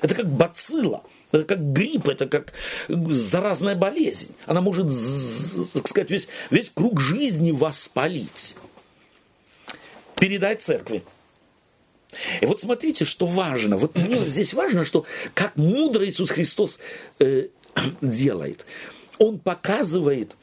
Это 0.00 0.14
как 0.14 0.30
бацилла, 0.30 1.02
это 1.32 1.44
как 1.44 1.72
грипп, 1.72 2.08
это 2.08 2.26
как 2.28 2.52
заразная 2.88 3.76
болезнь. 3.76 4.34
Она 4.46 4.60
может, 4.60 4.86
так 5.72 5.86
сказать, 5.86 6.10
весь, 6.10 6.28
весь 6.50 6.70
круг 6.70 7.00
жизни 7.00 7.52
воспалить. 7.52 8.56
Передать 10.16 10.60
церкви. 10.60 11.04
И 12.40 12.46
вот 12.46 12.60
смотрите, 12.60 13.04
что 13.04 13.26
важно. 13.26 13.76
Вот 13.76 13.94
мне 13.94 14.26
здесь 14.26 14.52
важно, 14.54 14.84
что 14.84 15.06
как 15.34 15.56
мудро 15.56 16.04
Иисус 16.04 16.30
Христос 16.30 16.80
э, 17.20 17.48
делает. 18.00 18.66
Он 19.18 19.38
показывает, 19.38 20.36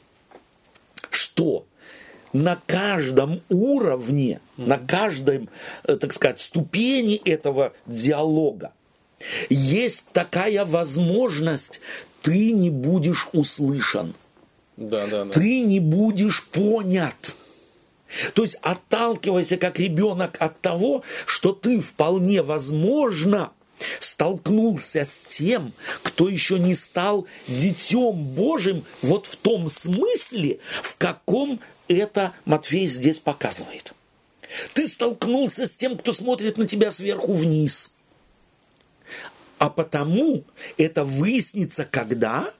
что 1.10 1.66
на 2.32 2.60
каждом 2.66 3.42
уровне, 3.50 4.40
на 4.56 4.78
каждом, 4.78 5.50
э, 5.84 5.96
так 5.96 6.12
сказать, 6.14 6.40
ступени 6.40 7.16
этого 7.16 7.74
диалога 7.86 8.72
есть 9.48 10.12
такая 10.12 10.64
возможность, 10.64 11.80
ты 12.22 12.52
не 12.52 12.70
будешь 12.70 13.28
услышан, 13.32 14.14
Да, 14.76 15.06
да, 15.06 15.24
да. 15.24 15.30
ты 15.32 15.60
не 15.60 15.80
будешь 15.80 16.44
понят. 16.44 17.36
То 18.34 18.42
есть 18.42 18.56
отталкивайся 18.62 19.56
как 19.58 19.78
ребенок 19.78 20.36
от 20.40 20.60
того, 20.60 21.02
что 21.26 21.52
ты 21.52 21.80
вполне 21.80 22.42
возможно 22.42 23.50
столкнулся 24.00 25.04
с 25.04 25.22
тем, 25.28 25.72
кто 26.02 26.28
еще 26.28 26.58
не 26.58 26.74
стал 26.74 27.26
детем 27.46 28.12
Божьим, 28.24 28.84
вот 29.02 29.26
в 29.26 29.36
том 29.36 29.68
смысле, 29.68 30.58
в 30.82 30.96
каком 30.96 31.60
это 31.86 32.32
Матфей 32.44 32.86
здесь 32.86 33.18
показывает. 33.20 33.94
Ты 34.74 34.88
столкнулся 34.88 35.66
с 35.66 35.72
тем, 35.76 35.96
кто 35.96 36.12
смотрит 36.12 36.56
на 36.56 36.66
тебя 36.66 36.90
сверху 36.90 37.34
вниз. 37.34 37.90
А 39.58 39.70
потому 39.70 40.44
это 40.76 41.04
выяснится 41.04 41.84
когда? 41.84 42.52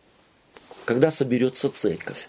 Когда 0.85 1.11
соберется 1.11 1.71
церковь. 1.71 2.29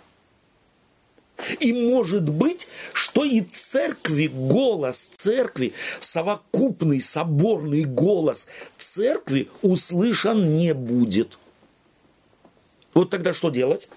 И 1.59 1.71
может 1.73 2.29
быть, 2.29 2.67
что 2.93 3.23
и 3.23 3.41
церкви, 3.41 4.27
голос 4.27 5.09
церкви, 5.15 5.73
совокупный 5.99 6.99
соборный 6.99 7.85
голос 7.85 8.47
церкви 8.77 9.49
услышан 9.61 10.53
не 10.53 10.73
будет. 10.73 11.39
Вот 12.93 13.09
тогда 13.09 13.33
что 13.33 13.49
делать? 13.49 13.87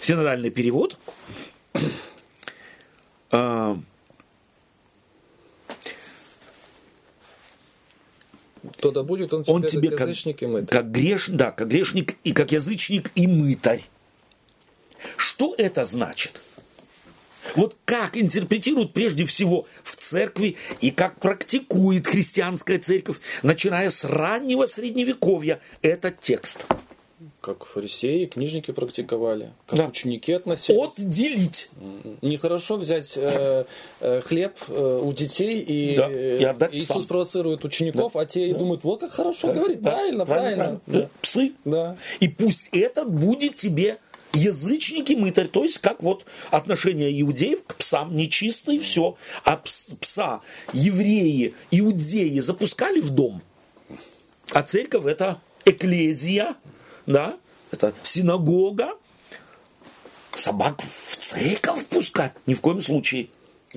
Синодальный 0.00 0.50
перевод. 0.50 0.98
То 8.80 8.90
да 8.90 9.02
будет 9.02 9.32
он 9.32 9.44
Он 9.46 9.62
тебе 9.62 9.90
как 9.90 9.98
как, 9.98 10.08
язычник 10.08 10.42
и 10.42 10.46
мытарь. 10.46 10.68
как 10.68 10.90
греш, 10.90 11.28
да, 11.28 11.50
как 11.50 11.68
грешник 11.68 12.16
и 12.24 12.32
как 12.32 12.52
язычник 12.52 13.10
и 13.14 13.26
мытарь. 13.26 13.82
Что 15.16 15.54
это 15.56 15.84
значит? 15.84 16.40
Вот 17.54 17.76
как 17.84 18.16
интерпретируют 18.16 18.92
прежде 18.92 19.24
всего 19.24 19.66
в 19.84 19.96
церкви 19.96 20.56
и 20.80 20.90
как 20.90 21.20
практикует 21.20 22.06
христианская 22.06 22.78
церковь, 22.78 23.20
начиная 23.42 23.90
с 23.90 24.04
раннего 24.04 24.66
средневековья, 24.66 25.60
этот 25.82 26.20
текст. 26.20 26.66
Как 27.40 27.64
фарисеи, 27.64 28.26
книжники 28.26 28.72
практиковали, 28.72 29.50
как 29.66 29.78
Да. 29.78 29.86
ученики 29.86 30.32
относились. 30.32 30.78
Отделить. 30.98 31.70
Нехорошо 32.20 32.76
взять 32.76 33.14
э, 33.16 33.64
э, 34.00 34.20
хлеб 34.20 34.52
э, 34.68 35.00
у 35.02 35.10
детей, 35.14 35.60
и, 35.62 35.96
Да, 35.96 36.10
э, 36.10 36.38
и 36.40 36.44
отдать 36.44 36.74
Иисус 36.74 36.88
псам. 36.88 37.06
провоцирует 37.06 37.64
учеников, 37.64 38.16
а 38.16 38.26
те 38.26 38.48
и 38.48 38.52
думают, 38.52 38.84
вот 38.84 39.00
как 39.00 39.12
хорошо 39.12 39.50
говорит, 39.52 39.80
Да, 39.80 39.92
правильно, 39.92 40.26
правильно. 40.26 40.80
Да, 40.86 41.08
Псы. 41.22 41.54
Да. 41.64 41.96
И 42.20 42.28
пусть 42.28 42.68
этот 42.72 43.10
будет 43.10 43.56
тебе 43.56 43.96
язычник 44.34 45.08
и 45.08 45.16
мытарь, 45.16 45.48
то 45.48 45.64
есть 45.64 45.78
как 45.78 46.02
вот 46.02 46.26
отношение 46.50 47.18
иудеев 47.22 47.62
к 47.66 47.76
псам 47.76 48.14
нечистые, 48.14 48.78
все. 48.80 49.16
А 49.42 49.54
пс- 49.64 49.96
пса 49.96 50.42
евреи, 50.74 51.54
иудеи 51.70 52.40
запускали 52.40 53.00
в 53.00 53.08
дом, 53.08 53.40
а 54.50 54.62
церковь 54.62 55.06
это 55.06 55.40
эклезия, 55.64 56.56
да, 57.06 57.36
это 57.70 57.94
синагога, 58.02 58.88
собак 60.34 60.82
в 60.82 61.16
церковь 61.16 61.86
пускать? 61.86 62.32
Ни 62.46 62.54
в 62.54 62.60
коем 62.60 62.82
случае. 62.82 63.28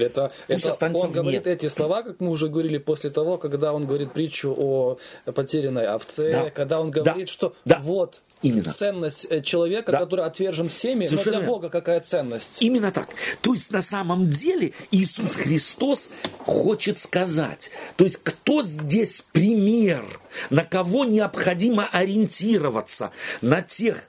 Это, 0.02 0.32
Пусть 0.48 0.60
это 0.62 0.72
останется 0.72 1.06
он 1.06 1.12
вне. 1.12 1.22
говорит 1.22 1.48
эти 1.48 1.68
слова, 1.70 2.04
как 2.04 2.20
мы 2.20 2.30
уже 2.32 2.48
говорили, 2.50 2.78
после 2.78 3.10
того, 3.10 3.38
когда 3.38 3.74
он 3.74 3.86
говорит 3.86 4.14
притчу 4.14 4.54
о 4.58 4.98
потерянной 5.34 5.88
овце, 5.88 6.32
Да. 6.32 6.50
когда 6.50 6.80
он 6.80 6.92
Да. 6.92 7.02
говорит, 7.02 7.30
что 7.30 7.54
Да. 7.66 7.80
вот 7.84 8.22
Именно. 8.42 8.74
ценность 8.74 9.28
э, 9.30 9.42
человека, 9.42 9.92
Да. 9.92 10.00
который 10.00 10.26
отвержен 10.26 10.70
всеми, 10.70 11.06
Совершенно 11.06 11.38
но 11.38 11.42
для. 11.42 11.50
Бога 11.50 11.70
какая 11.70 12.00
ценность? 12.00 12.62
Именно 12.62 12.92
так. 12.92 13.10
То 13.42 13.54
есть 13.54 13.72
на 13.72 13.82
самом 13.82 14.28
деле 14.28 14.74
Иисус 14.92 15.36
Христос 15.36 16.10
хочет 16.46 17.00
сказать, 17.00 17.72
то 17.98 18.04
есть 18.06 18.18
кто 18.18 18.64
здесь 18.64 19.24
пример, 19.32 20.06
на 20.50 20.64
кого 20.64 21.06
необходимо 21.06 21.88
ориентироваться, 21.92 23.12
на 23.42 23.62
тех, 23.62 24.09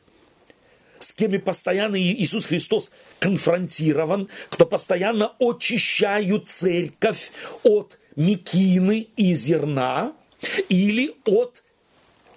кем 1.21 1.41
постоянно 1.41 2.01
Иисус 2.01 2.47
Христос 2.47 2.91
конфронтирован, 3.19 4.29
кто 4.49 4.65
постоянно 4.65 5.33
очищают 5.39 6.49
церковь 6.49 7.31
от 7.63 7.99
мекины 8.17 9.09
и 9.17 9.35
зерна 9.35 10.13
или 10.69 11.15
от 11.27 11.63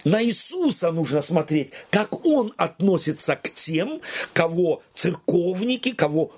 на 0.04 0.22
Иисуса 0.22 0.92
нужно 0.92 1.22
смотреть, 1.22 1.70
как 1.90 2.26
Он 2.26 2.54
относится 2.58 3.38
к 3.38 3.54
тем, 3.54 4.02
кого 4.34 4.84
церковники, 4.94 5.94
кого 5.94 6.34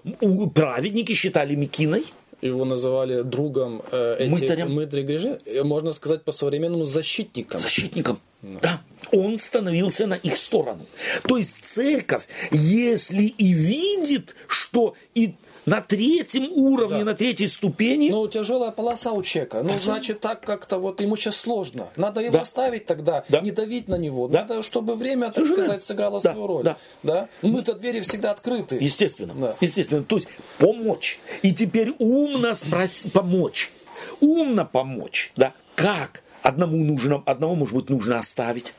праведники 0.54 1.14
считали 1.14 1.56
мекиной, 1.56 2.06
Его 2.42 2.66
называли 2.66 3.22
другом 3.22 3.82
э, 3.92 4.18
этих 4.20 4.32
Мытарем. 4.32 4.74
мытарей 4.74 5.04
грижи, 5.04 5.40
э, 5.46 5.64
можно 5.64 5.94
сказать 5.94 6.24
по-современному 6.24 6.86
защитником. 6.86 7.60
защитником. 7.60 8.20
Да. 8.42 8.82
Он 9.12 9.38
становился 9.38 10.08
на 10.08 10.16
их 10.16 10.38
сторону. 10.38 10.86
То 11.28 11.38
есть 11.38 11.64
церковь, 11.64 12.28
если 12.52 13.24
и 13.24 13.54
видит, 13.54 14.36
что 14.48 14.96
и 15.14 15.36
на 15.66 15.82
третьем 15.82 16.48
уровне, 16.52 17.00
Да. 17.00 17.06
на 17.06 17.14
третьей 17.16 17.48
ступени, 17.48 18.10
Ну, 18.10 18.28
тяжелая 18.28 18.72
полоса 18.72 19.12
у 19.12 19.24
человека. 19.24 19.62
Ну, 19.64 19.78
значит, 19.78 20.20
так 20.22 20.42
как-то 20.42 20.78
вот 20.78 21.02
ему 21.02 21.16
сейчас 21.16 21.38
сложно. 21.38 21.88
Надо 21.96 22.22
его 22.22 22.34
Да. 22.34 22.42
оставить 22.42 22.86
тогда, 22.86 23.24
Да. 23.30 23.42
не 23.42 23.52
давить 23.52 23.88
на 23.88 23.96
него. 23.96 24.28
Да. 24.28 24.42
Надо, 24.42 24.64
чтобы 24.64 24.96
время, 24.96 25.28
так 25.28 25.36
Совершенно. 25.36 25.64
сказать, 25.64 25.84
сыграло 25.84 26.22
Да, 26.22 26.32
свою 26.32 26.48
роль. 26.48 26.64
да. 26.64 26.78
Да? 27.04 27.30
Мы-то 27.42 27.74
двери 27.74 28.00
всегда 28.02 28.32
открыты. 28.32 28.78
естественно, 28.80 29.34
Да. 29.34 29.56
естественно, 29.62 30.04
то 30.04 30.16
есть 30.18 30.28
помочь. 30.60 31.20
И 31.42 31.54
теперь 31.54 31.94
умно 32.00 32.54
спроси, 32.54 33.10
помочь. 33.10 33.72
Умно 34.20 34.66
помочь, 34.66 35.32
да. 35.36 35.54
Как? 35.76 36.24
Одному 36.42 36.78
нужно, 36.78 37.24
одного, 37.26 37.56
может 37.56 37.74
быть, 37.76 37.90
нужно 37.90 38.20
оставить, 38.20 38.74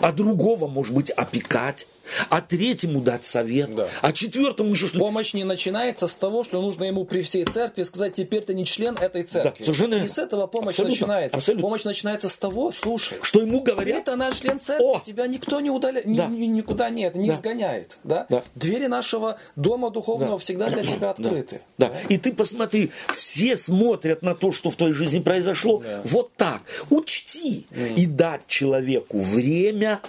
а 0.00 0.10
другого, 0.12 0.66
может 0.66 0.92
быть, 0.92 1.10
опекать, 1.10 1.86
а 2.30 2.40
третьему 2.40 3.00
дать 3.00 3.24
совет, 3.24 3.74
Да. 3.74 3.88
а 4.00 4.12
четвертому 4.12 4.70
еще 4.72 4.86
что 4.86 4.98
Помощь 4.98 5.34
не 5.34 5.44
начинается 5.44 6.06
с 6.08 6.14
того, 6.14 6.44
что 6.44 6.60
нужно 6.60 6.84
ему 6.84 7.04
при 7.04 7.22
всей 7.22 7.44
церкви 7.44 7.82
сказать, 7.82 8.14
теперь 8.14 8.42
ты 8.42 8.54
не 8.54 8.64
член 8.64 8.96
этой 8.96 9.22
церкви. 9.22 9.62
совершенно 9.64 10.00
Не 10.00 10.08
с 10.08 10.18
этого 10.18 10.46
помощь 10.46 10.70
Абсолютно, 10.74 10.90
начинается. 11.06 11.36
абсолютно. 11.36 11.62
Помощь 11.62 11.84
начинается 11.84 12.28
с 12.28 12.36
того, 12.36 12.72
слушай, 12.72 13.18
Что 13.22 13.40
ему 13.40 13.62
говорят? 13.62 13.98
это 14.02 14.16
наш 14.16 14.38
член 14.38 14.60
церкви, 14.60 14.84
О! 14.84 15.02
тебя 15.04 15.26
никто 15.26 15.60
не 15.60 15.70
удаляет, 15.70 16.06
Да. 16.14 16.26
ни- 16.26 16.46
никуда 16.46 16.90
нет, 16.90 17.14
не 17.14 17.28
Да. 17.28 17.34
изгоняет. 17.34 17.98
Да? 18.04 18.26
Да. 18.28 18.42
Двери 18.54 18.86
нашего 18.86 19.38
дома 19.56 19.90
духовного 19.90 20.38
всегда 20.38 20.68
для 20.70 20.82
тебя 20.82 21.10
открыты. 21.10 21.60
Да. 21.78 21.92
И 22.08 22.18
ты 22.18 22.32
посмотри, 22.32 22.90
все 23.12 23.56
смотрят 23.56 24.22
на 24.22 24.34
то, 24.34 24.52
что 24.52 24.70
в 24.70 24.76
твоей 24.76 24.92
жизни 24.94 25.20
произошло, 25.20 25.82
вот 26.04 26.32
так. 26.36 26.62
Учти 26.90 27.66
и 27.96 28.06
дать 28.06 28.46
человеку 28.46 29.18
время, 29.18 30.00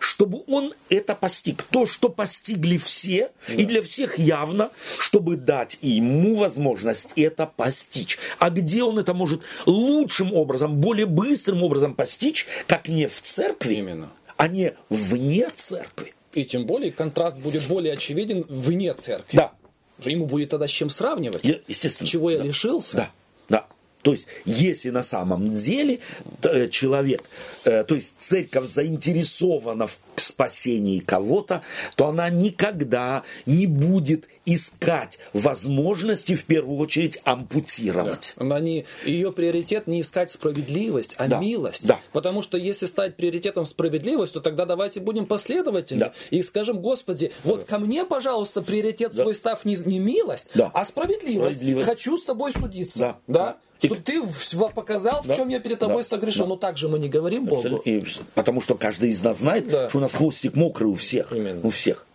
чтобы 0.00 0.42
он 0.46 0.74
это 0.88 1.14
постиг. 1.14 1.62
То, 1.64 1.86
что 1.86 2.08
постигли 2.08 2.76
все, 2.76 3.30
и 3.48 3.64
для 3.64 3.82
всех 3.82 4.18
явно, 4.18 4.70
чтобы 4.98 5.36
дать 5.36 5.78
ему 5.80 6.34
возможность 6.34 7.10
это 7.16 7.46
постичь. 7.46 8.18
А 8.38 8.50
где 8.50 8.82
он 8.82 8.98
это 8.98 9.14
может 9.14 9.42
лучшим 9.66 10.32
образом, 10.32 10.78
более 10.80 11.06
быстрым 11.06 11.62
образом 11.62 11.94
постичь, 11.94 12.46
как 12.66 12.88
не 12.88 13.06
в 13.06 13.20
церкви, 13.20 13.74
Именно. 13.74 14.12
а 14.36 14.48
не 14.48 14.74
вне 14.88 15.48
церкви. 15.54 16.14
И 16.32 16.44
тем 16.44 16.66
более 16.66 16.90
контраст 16.90 17.38
будет 17.38 17.66
более 17.66 17.92
очевиден 17.92 18.44
вне 18.48 18.94
церкви. 18.94 19.36
Да, 19.36 19.52
Ему 19.98 20.26
будет 20.26 20.50
тогда 20.50 20.66
с 20.66 20.70
чем 20.70 20.90
сравнивать. 20.90 21.44
Естественно. 21.68 22.08
Чего 22.08 22.30
я 22.30 22.38
Да. 22.38 22.44
лишился? 22.44 22.96
Да, 22.96 23.10
да. 23.48 23.66
То 24.02 24.12
есть, 24.12 24.26
если 24.44 24.90
на 24.90 25.02
самом 25.02 25.54
деле 25.54 26.00
э, 26.42 26.68
человек, 26.68 27.22
э, 27.64 27.84
то 27.84 27.94
есть 27.94 28.14
церковь 28.18 28.68
заинтересована 28.68 29.86
в 29.86 30.00
спасении 30.16 30.98
кого-то, 30.98 31.62
то 31.96 32.08
она 32.08 32.28
никогда 32.28 33.22
не 33.46 33.66
будет 33.66 34.28
искать 34.44 35.18
возможности 35.32 36.34
в 36.34 36.44
первую 36.46 36.78
очередь 36.78 37.18
ампутировать. 37.24 38.34
Она 38.36 38.58
не, 38.60 38.86
ее 39.04 39.32
приоритет 39.32 39.86
не 39.86 40.00
искать 40.00 40.30
справедливость, 40.32 41.14
а 41.18 41.28
Да, 41.28 41.38
милость. 41.38 41.86
да. 41.86 42.00
Потому 42.12 42.42
что 42.42 42.58
если 42.58 42.86
стать 42.86 43.16
приоритетом 43.16 43.66
справедливость, 43.66 44.32
то 44.32 44.40
тогда 44.40 44.66
давайте 44.66 44.98
будем 45.00 45.26
последовательны 45.26 46.00
Да. 46.06 46.12
и 46.30 46.42
скажем, 46.42 46.80
Господи, 46.80 47.32
вот 47.44 47.64
ко 47.64 47.78
мне, 47.78 48.04
пожалуйста, 48.04 48.62
приоритет 48.62 49.14
свой 49.14 49.34
став 49.34 49.64
не, 49.64 49.76
не 49.76 49.98
милость, 50.00 50.50
Да. 50.54 50.70
а 50.74 50.84
справедливость. 50.84 51.58
Справедливость. 51.58 51.86
Хочу 51.86 52.18
с 52.18 52.24
тобой 52.24 52.52
судиться. 52.52 52.98
Да, 52.98 53.16
Да? 53.28 53.44
да. 53.44 53.56
И- 53.82 53.86
Чтобы 53.86 54.00
ты 54.00 54.22
в- 54.22 54.72
показал, 54.74 55.22
Да, 55.24 55.34
в 55.34 55.36
чем 55.36 55.48
я 55.48 55.58
перед 55.60 55.78
тобой 55.78 56.02
да, 56.02 56.08
согрешил. 56.08 56.44
да. 56.44 56.48
Но 56.50 56.56
так 56.56 56.78
же 56.78 56.88
мы 56.88 56.98
не 56.98 57.08
говорим 57.08 57.44
Богу. 57.46 57.76
И 57.84 58.02
потому 58.34 58.60
что 58.60 58.74
каждый 58.76 59.10
из 59.10 59.22
нас 59.22 59.38
знает, 59.38 59.68
Да. 59.68 59.88
что 59.88 59.98
у 59.98 60.00
нас 60.00 60.12
хвостик 60.14 60.54
мокрый 60.54 60.88
у 60.88 60.94
всех. 60.94 61.32
Именно. 61.32 61.60
У 61.62 61.70
всех. 61.70 62.06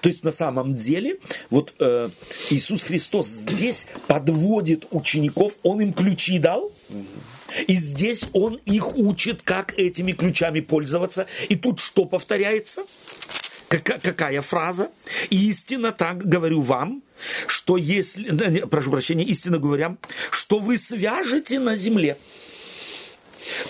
То 0.00 0.08
есть 0.08 0.24
на 0.24 0.32
самом 0.32 0.74
деле 0.74 1.18
вот 1.48 1.74
э, 1.78 2.10
Иисус 2.50 2.82
Христос 2.82 3.26
здесь 3.28 3.86
подводит 4.08 4.86
учеников, 4.90 5.56
Он 5.62 5.80
им 5.80 5.92
ключи 5.92 6.40
дал, 6.40 6.72
и 7.68 7.76
здесь 7.76 8.24
Он 8.32 8.56
их 8.64 8.96
учит, 8.96 9.42
как 9.42 9.78
этими 9.78 10.12
ключами 10.12 10.58
пользоваться. 10.60 11.26
И 11.48 11.54
тут 11.54 11.78
что 11.78 12.06
повторяется? 12.06 12.82
Кака- 13.72 13.98
какая 13.98 14.42
фраза? 14.42 14.90
Истинно 15.30 15.92
так 15.92 16.28
говорю 16.28 16.60
вам, 16.60 17.02
что 17.46 17.78
если, 17.78 18.66
прошу 18.66 18.90
прощения, 18.90 19.24
истинно 19.24 19.56
говоря, 19.58 19.96
что 20.30 20.58
вы 20.58 20.76
свяжете 20.76 21.58
на 21.58 21.74
земле, 21.74 22.18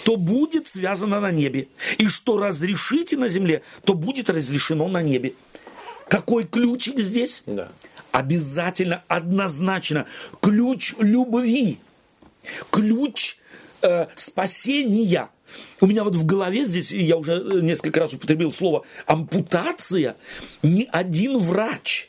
то 0.03 0.17
будет 0.17 0.67
связано 0.67 1.21
на 1.21 1.31
небе. 1.31 1.69
И 1.99 2.09
что 2.09 2.37
разрешите 2.39 3.17
на 3.17 3.29
земле, 3.29 3.63
то 3.85 3.95
будет 3.95 4.29
разрешено 4.29 4.89
на 4.89 5.03
небе. 5.03 5.35
Какой 6.09 6.49
ключик 6.49 6.99
здесь? 6.99 7.45
Да. 7.47 7.71
Обязательно, 8.11 9.05
однозначно, 9.07 10.07
ключ 10.41 10.95
любви, 10.99 11.79
ключ 12.73 13.37
э, 13.83 14.07
спасения. 14.17 15.29
У 15.83 15.87
меня 15.89 16.05
вот 16.05 16.15
в 16.15 16.25
голове 16.25 16.65
здесь, 16.65 16.93
я 16.93 17.17
уже 17.17 17.33
э, 17.33 17.61
несколько 17.61 17.99
раз 17.99 18.13
употребил 18.15 18.53
слово 18.53 18.85
ампутация, 19.07 20.15
ни 20.63 20.89
один 20.93 21.39
врач, 21.39 22.09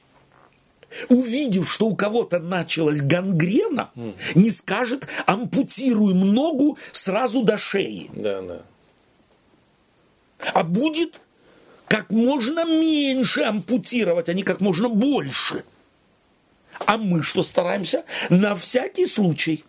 увидев, 1.10 1.72
что 1.72 1.88
у 1.88 1.96
кого-то 1.96 2.38
началась 2.38 3.02
гангрена, 3.02 3.90
не 4.36 4.52
скажет 4.52 5.08
ампутируем 5.26 6.36
ногу 6.36 6.78
сразу 6.92 7.42
до 7.42 7.58
шеи 7.58 8.12
Да, 8.14 8.44
да. 8.44 8.62
а 10.54 10.64
будет 10.64 11.20
как 11.88 12.12
можно 12.12 12.66
меньше 12.66 13.42
ампутировать, 13.42 14.30
а 14.30 14.34
не 14.34 14.44
как 14.44 14.62
можно 14.62 14.88
больше. 14.88 15.64
А 16.86 16.98
мы 17.00 17.24
что 17.24 17.42
стараемся? 17.42 18.04
На 18.30 18.56
всякий 18.56 19.08
случай, 19.08 19.64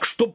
чтобы 0.00 0.32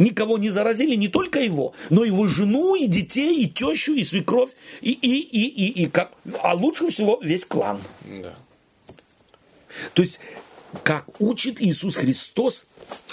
никого 0.00 0.38
не 0.38 0.50
заразили, 0.50 0.96
не 0.96 1.08
только 1.08 1.38
его, 1.38 1.74
но 1.90 2.04
его 2.04 2.26
жену, 2.26 2.74
и 2.74 2.86
детей, 2.86 3.44
и 3.44 3.48
тещу, 3.48 3.92
и 3.92 4.02
свекровь, 4.02 4.50
и, 4.80 4.90
и, 4.90 5.18
и, 5.20 5.46
и, 5.46 5.82
и 5.84 5.86
как, 5.86 6.12
а 6.42 6.54
лучше 6.54 6.88
всего 6.88 7.20
весь 7.22 7.44
клан. 7.44 7.80
да. 8.04 8.34
То 9.94 10.02
есть, 10.02 10.20
как 10.82 11.04
учит 11.20 11.60
Иисус 11.60 11.96
Христос, 11.96 12.66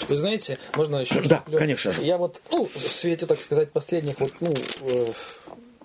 Вы 0.08 0.16
знаете, 0.16 0.58
можно 0.74 0.96
еще... 0.96 1.20
Да, 1.20 1.44
конечно 1.56 1.92
же. 1.92 2.02
Я 2.02 2.16
вот, 2.16 2.40
ну, 2.50 2.66
в 2.66 2.78
свете, 2.78 3.26
так 3.26 3.40
сказать, 3.40 3.70
последних, 3.70 4.18
вот, 4.18 4.32
ну, 4.40 4.52
э, 4.80 5.12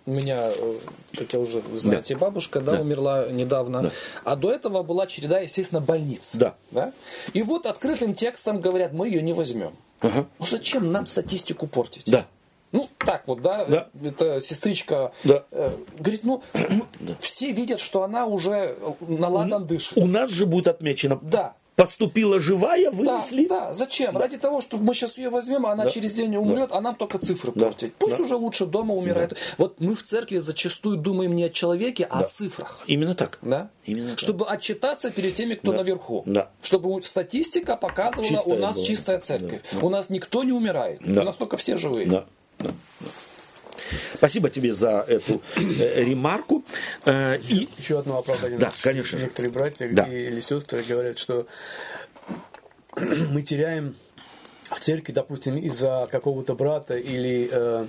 у 0.06 0.12
меня, 0.12 0.50
э, 0.50 0.74
как 1.18 1.34
я 1.34 1.40
уже, 1.40 1.60
вы 1.60 1.80
знаете, 1.80 2.16
бабушка, 2.16 2.60
да, 2.60 2.74
Да. 2.74 2.82
умерла 2.82 3.28
недавно. 3.30 3.84
Да. 3.84 3.92
А 4.24 4.36
до 4.36 4.52
этого 4.52 4.84
была 4.84 5.08
череда, 5.08 5.40
естественно, 5.40 5.82
больниц. 5.82 6.36
Да. 6.36 6.56
И 7.34 7.42
вот 7.42 7.66
открытым 7.66 8.14
текстом 8.14 8.60
говорят, 8.62 8.94
мы 8.94 9.08
ее 9.08 9.22
не 9.22 9.34
возьмем. 9.34 9.72
Ага. 10.02 10.26
Ну 10.40 10.46
зачем 10.46 10.92
нам 10.92 11.08
статистику 11.08 11.68
портить? 11.68 12.04
да, 12.12 12.26
Ну, 12.74 12.90
так 12.98 13.28
вот, 13.28 13.42
да, 13.42 13.66
Да. 13.66 13.88
это 14.04 14.42
сестричка 14.42 15.14
Да. 15.24 15.44
э, 15.52 15.72
говорит, 16.00 16.24
ну, 16.24 16.42
ну, 16.54 16.86
все 17.22 17.52
видят, 17.52 17.80
что 17.80 18.04
она 18.04 18.26
уже 18.26 18.76
на 19.00 19.30
ладан 19.30 19.66
дышит. 19.68 19.98
у 19.98 20.06
нас 20.08 20.32
же 20.32 20.46
будет 20.48 20.68
отмечено, 20.68 21.20
Да. 21.22 21.54
Поступила 21.76 22.40
живая, 22.40 22.92
Да, 22.92 22.98
вынесли. 22.98 23.48
да, 23.48 23.74
зачем? 23.74 24.16
Ради 24.16 24.38
того, 24.38 24.62
чтобы 24.62 24.84
мы 24.84 24.94
сейчас 24.94 25.18
ее 25.18 25.30
возьмем, 25.30 25.66
а 25.66 25.72
она 25.72 25.86
Да. 25.86 25.90
через 25.92 26.14
день 26.14 26.36
умрет, 26.36 26.70
а 26.72 26.82
нам 26.82 26.96
только 26.96 27.18
цифры 27.18 27.52
Да. 27.56 27.66
портить. 27.66 27.94
Пусть 27.96 28.18
Да. 28.18 28.24
уже 28.24 28.36
лучше 28.36 28.66
дома 28.66 28.94
умирает. 28.94 29.38
Вот 29.58 29.80
мы 29.80 29.96
в 29.96 30.04
церкви 30.04 30.38
зачастую 30.38 30.98
думаем 30.98 31.36
не 31.36 31.44
о 31.46 31.50
человеке, 31.50 32.08
а 32.10 32.20
о 32.20 32.24
цифрах. 32.28 32.84
Именно 32.88 33.16
так. 33.16 33.40
Да? 33.42 33.70
Именно 33.86 34.12
так. 34.12 34.20
Чтобы 34.20 34.46
отчитаться 34.48 35.10
перед 35.10 35.36
теми, 35.36 35.56
кто 35.56 35.72
Да. 35.72 35.78
наверху. 35.80 36.24
Да. 36.26 36.50
Чтобы 36.62 37.02
статистика 37.04 37.76
показывала, 37.76 38.24
Чистая 38.28 38.56
у 38.56 38.60
нас 38.60 38.76
была. 38.76 38.86
чистая 38.86 39.20
церковь. 39.20 39.62
Да, 39.72 39.80
да. 39.80 39.86
У 39.86 39.90
нас 39.90 40.10
никто 40.10 40.44
не 40.44 40.52
умирает. 40.52 41.00
Да. 41.06 41.22
У 41.22 41.26
нас 41.26 41.36
только 41.36 41.58
все 41.58 41.78
живые. 41.78 42.06
Да, 42.06 42.26
да, 42.60 42.72
да. 43.00 43.08
Спасибо 44.16 44.50
тебе 44.50 44.74
за 44.74 45.06
эту 45.08 45.42
э, 45.56 46.04
ремарку. 46.04 46.64
Э, 47.06 47.38
и 47.40 47.70
Еще 47.78 48.00
одно 48.00 48.18
оправдание. 48.18 48.58
Да, 48.60 48.72
конечно 48.82 49.18
же. 49.18 49.26
Некоторые 49.26 49.52
братья 49.52 49.90
Да. 49.92 50.04
или 50.08 50.40
сестры 50.40 50.84
говорят, 50.84 51.18
что 51.20 51.48
мы 52.96 53.42
теряем 53.42 53.96
в 54.70 54.80
церкви, 54.80 55.12
допустим, 55.12 55.58
из-за 55.58 56.08
какого-то 56.12 56.56
брата 56.56 56.96
или 56.96 57.50
э, 57.52 57.86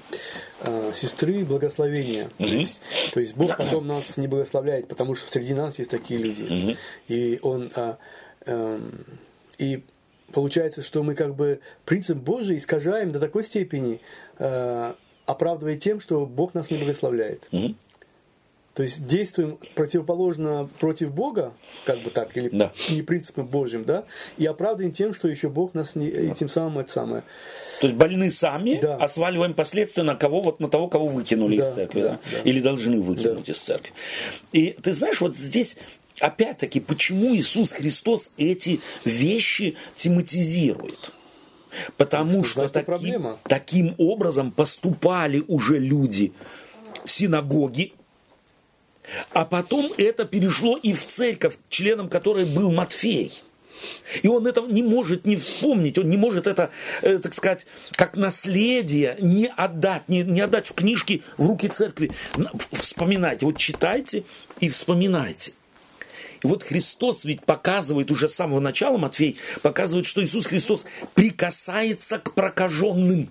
э, 0.62 0.92
сестры 0.94 1.44
благословения. 1.44 2.30
То, 2.38 2.44
есть, 2.44 2.80
то 3.12 3.20
есть 3.20 3.34
Бог 3.34 3.56
потом 3.56 3.86
нас 3.86 4.16
не 4.16 4.28
благословляет, 4.28 4.88
потому 4.88 5.14
что 5.14 5.30
среди 5.30 5.54
нас 5.54 5.78
есть 5.78 5.90
такие 5.90 6.20
люди. 6.20 6.76
И 7.08 7.38
он 7.42 7.70
а, 7.74 7.96
эм, 8.46 9.04
и 9.58 9.82
получается, 10.32 10.82
что 10.82 11.02
мы 11.02 11.14
как 11.14 11.34
бы 11.34 11.60
принцип 11.84 12.18
Божий 12.18 12.58
искажаем 12.58 13.12
до 13.12 13.20
такой 13.20 13.44
степени, 13.44 14.00
э, 14.38 14.94
оправдывая 15.26 15.76
тем, 15.76 16.00
что 16.00 16.26
Бог 16.26 16.54
нас 16.54 16.70
не 16.70 16.76
благословляет. 16.78 17.48
То 18.74 18.82
есть 18.82 19.06
действуем 19.06 19.56
противоположно 19.76 20.68
против 20.80 21.12
Бога, 21.12 21.52
как 21.84 21.96
бы 22.00 22.10
так, 22.10 22.36
или 22.36 22.48
Да. 22.48 22.72
не 22.90 23.02
принципом 23.02 23.46
Божьим, 23.46 23.84
да, 23.84 24.04
и 24.36 24.44
оправдываем 24.46 24.92
тем, 24.92 25.14
что 25.14 25.28
еще 25.28 25.48
Бог 25.48 25.74
нас 25.74 25.94
не, 25.94 26.08
и 26.08 26.34
тем 26.34 26.48
самым 26.48 26.80
это 26.80 26.90
самое. 26.90 27.22
То 27.80 27.86
есть 27.86 27.96
больны 27.96 28.32
сами, 28.32 28.80
Да. 28.82 28.96
а 28.96 29.06
сваливаем 29.06 29.54
последствия 29.54 30.02
на 30.02 30.16
кого? 30.16 30.40
Вот 30.40 30.58
на 30.58 30.68
того, 30.68 30.88
кого 30.88 31.06
выкинули 31.06 31.56
Да, 31.58 31.70
из 31.70 31.74
церкви, 31.76 32.00
да, 32.00 32.08
да? 32.08 32.18
да. 32.32 32.38
Или 32.50 32.60
должны 32.60 33.00
выкинуть 33.00 33.48
из 33.48 33.58
церкви. 33.60 33.92
И 34.50 34.70
ты 34.82 34.92
знаешь, 34.92 35.20
вот 35.20 35.36
здесь 35.36 35.76
опять-таки, 36.18 36.80
почему 36.80 37.32
Иисус 37.36 37.70
Христос 37.70 38.32
эти 38.38 38.80
вещи 39.04 39.76
тематизирует? 39.94 41.12
Потому 41.96 42.44
Что 42.44 42.50
что 42.50 42.60
значит, 42.60 42.72
таким, 42.72 42.86
проблема. 42.86 43.38
таким 43.44 43.94
образом 43.98 44.50
поступали 44.52 45.42
уже 45.48 45.78
люди 45.78 46.32
в 47.04 47.10
синагоги, 47.10 47.92
а 49.32 49.44
потом 49.44 49.92
это 49.98 50.24
перешло 50.24 50.76
и 50.78 50.92
в 50.92 51.04
церковь, 51.06 51.56
членом 51.68 52.08
которой 52.08 52.44
был 52.46 52.72
Матфей. 52.72 53.32
И 54.22 54.28
он 54.28 54.46
этого 54.46 54.66
не 54.66 54.82
может 54.82 55.26
не 55.26 55.36
вспомнить, 55.36 55.98
он 55.98 56.08
не 56.08 56.16
может 56.16 56.46
это, 56.46 56.70
э, 57.02 57.18
так 57.18 57.34
сказать, 57.34 57.66
как 57.92 58.16
наследие 58.16 59.16
не 59.20 59.46
отдать, 59.54 60.08
не, 60.08 60.22
не 60.22 60.40
отдать 60.40 60.68
в 60.68 60.72
книжки 60.72 61.22
в 61.36 61.46
руки 61.46 61.68
церкви. 61.68 62.10
На- 62.36 62.50
Вспоминайте, 62.72 63.44
вот 63.44 63.58
читайте 63.58 64.24
и 64.60 64.70
вспоминайте. 64.70 65.52
И 66.44 66.46
вот 66.46 66.62
Христос 66.62 67.24
ведь 67.24 67.42
показывает 67.44 68.10
уже 68.10 68.28
с 68.28 68.34
самого 68.34 68.60
начала, 68.60 68.98
Матфей 68.98 69.38
показывает, 69.62 70.06
что 70.06 70.22
Иисус 70.22 70.46
Христос 70.46 70.84
прикасается 71.14 72.18
к 72.18 72.34
прокаженным. 72.34 73.30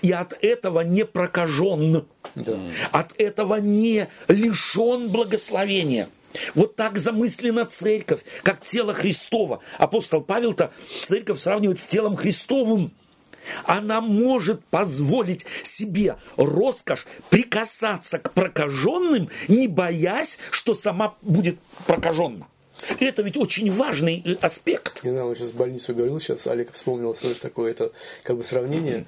И 0.00 0.12
от 0.12 0.38
этого 0.40 0.80
не 0.80 1.04
прокажен. 1.04 2.06
От 2.92 3.20
этого 3.20 3.56
не 3.56 4.08
лишен 4.28 5.10
благословения. 5.10 6.08
Вот 6.54 6.76
так 6.76 6.98
замыслена 6.98 7.66
церковь, 7.66 8.20
как 8.44 8.64
тело 8.64 8.94
Христово. 8.94 9.60
Апостол 9.78 10.22
Павел-то 10.22 10.72
церковь 11.02 11.40
сравнивает 11.40 11.80
с 11.80 11.84
телом 11.84 12.16
Христовым. 12.16 12.92
Она 13.64 14.00
может 14.00 14.64
позволить 14.66 15.44
себе 15.62 16.16
роскошь 16.36 17.06
прикасаться 17.30 18.18
к 18.18 18.32
прокаженным, 18.32 19.28
не 19.48 19.68
боясь, 19.68 20.38
что 20.50 20.74
сама 20.74 21.14
будет 21.22 21.58
прокаженна. 21.86 22.46
Это 23.00 23.22
ведь 23.22 23.36
очень 23.36 23.70
важный 23.70 24.22
э, 24.24 24.34
аспект. 24.40 25.02
Не 25.04 25.10
знаю, 25.10 25.28
он 25.28 25.36
сейчас 25.36 25.50
в 25.50 25.56
больницу 25.56 25.94
говорил, 25.94 26.18
сейчас 26.20 26.46
Олег 26.46 26.72
вспомнил, 26.72 27.14
что 27.14 27.30
это 27.30 27.40
такое, 27.40 27.70
это 27.70 27.92
как 28.24 28.36
бы 28.36 28.44
сравнение. 28.44 29.06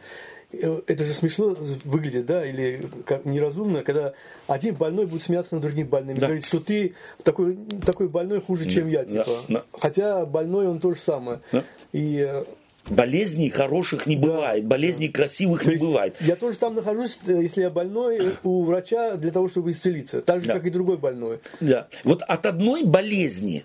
Э, 0.52 0.80
Это 0.86 1.04
же 1.04 1.12
смешно 1.12 1.56
выглядит, 1.84 2.24
да, 2.26 2.46
или 2.46 2.86
как 3.04 3.24
неразумно, 3.24 3.82
когда 3.82 4.14
один 4.46 4.76
больной 4.76 5.06
будет 5.06 5.22
смеяться 5.24 5.56
над 5.56 5.62
другим 5.62 5.88
больным, 5.88 6.16
Да. 6.16 6.26
говорить, 6.26 6.46
что 6.46 6.60
ты 6.60 6.94
такой, 7.24 7.58
такой 7.84 8.08
больной 8.08 8.40
хуже, 8.40 8.66
чем 8.68 8.88
я, 8.88 9.02
да, 9.04 9.24
типа. 9.24 9.42
да. 9.48 9.64
Хотя 9.78 10.24
больной 10.24 10.68
он 10.68 10.78
то 10.78 10.94
же 10.94 11.00
самое. 11.00 11.40
Да. 11.50 11.64
И 11.92 12.18
э, 12.18 12.44
Болезней 12.88 13.50
хороших 13.50 14.06
не 14.06 14.14
бывает, 14.16 14.64
болезней 14.64 15.08
красивых 15.08 15.64
то 15.64 15.70
не 15.70 15.76
бывает. 15.76 16.16
Я 16.20 16.36
тоже 16.36 16.56
там 16.56 16.74
нахожусь, 16.76 17.18
э, 17.26 17.42
если 17.42 17.62
я 17.62 17.70
больной, 17.70 18.18
э, 18.18 18.32
у 18.44 18.62
врача 18.64 19.16
для 19.16 19.32
того, 19.32 19.48
чтобы 19.48 19.72
исцелиться. 19.72 20.22
Так 20.22 20.40
же, 20.40 20.46
Да. 20.46 20.54
как 20.54 20.66
и 20.66 20.70
другой 20.70 20.96
больной. 20.96 21.40
Да. 21.58 21.88
Вот 22.04 22.22
от 22.22 22.46
одной 22.46 22.84
болезни, 22.84 23.64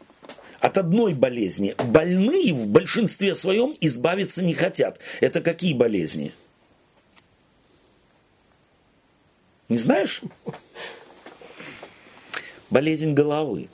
от 0.59 0.79
одной 0.79 1.13
болезни 1.13 1.75
больные 1.77 2.51
в 2.53 2.67
большинстве 2.67 3.35
своем 3.35 3.75
избавиться 3.79 4.41
не 4.43 4.55
хотят. 4.55 4.97
Это 5.19 5.41
какие 5.41 5.75
болезни? 5.75 6.33
Не 9.69 9.77
знаешь? 9.77 10.21
Болезнь 12.71 13.13
головы. 13.13 13.67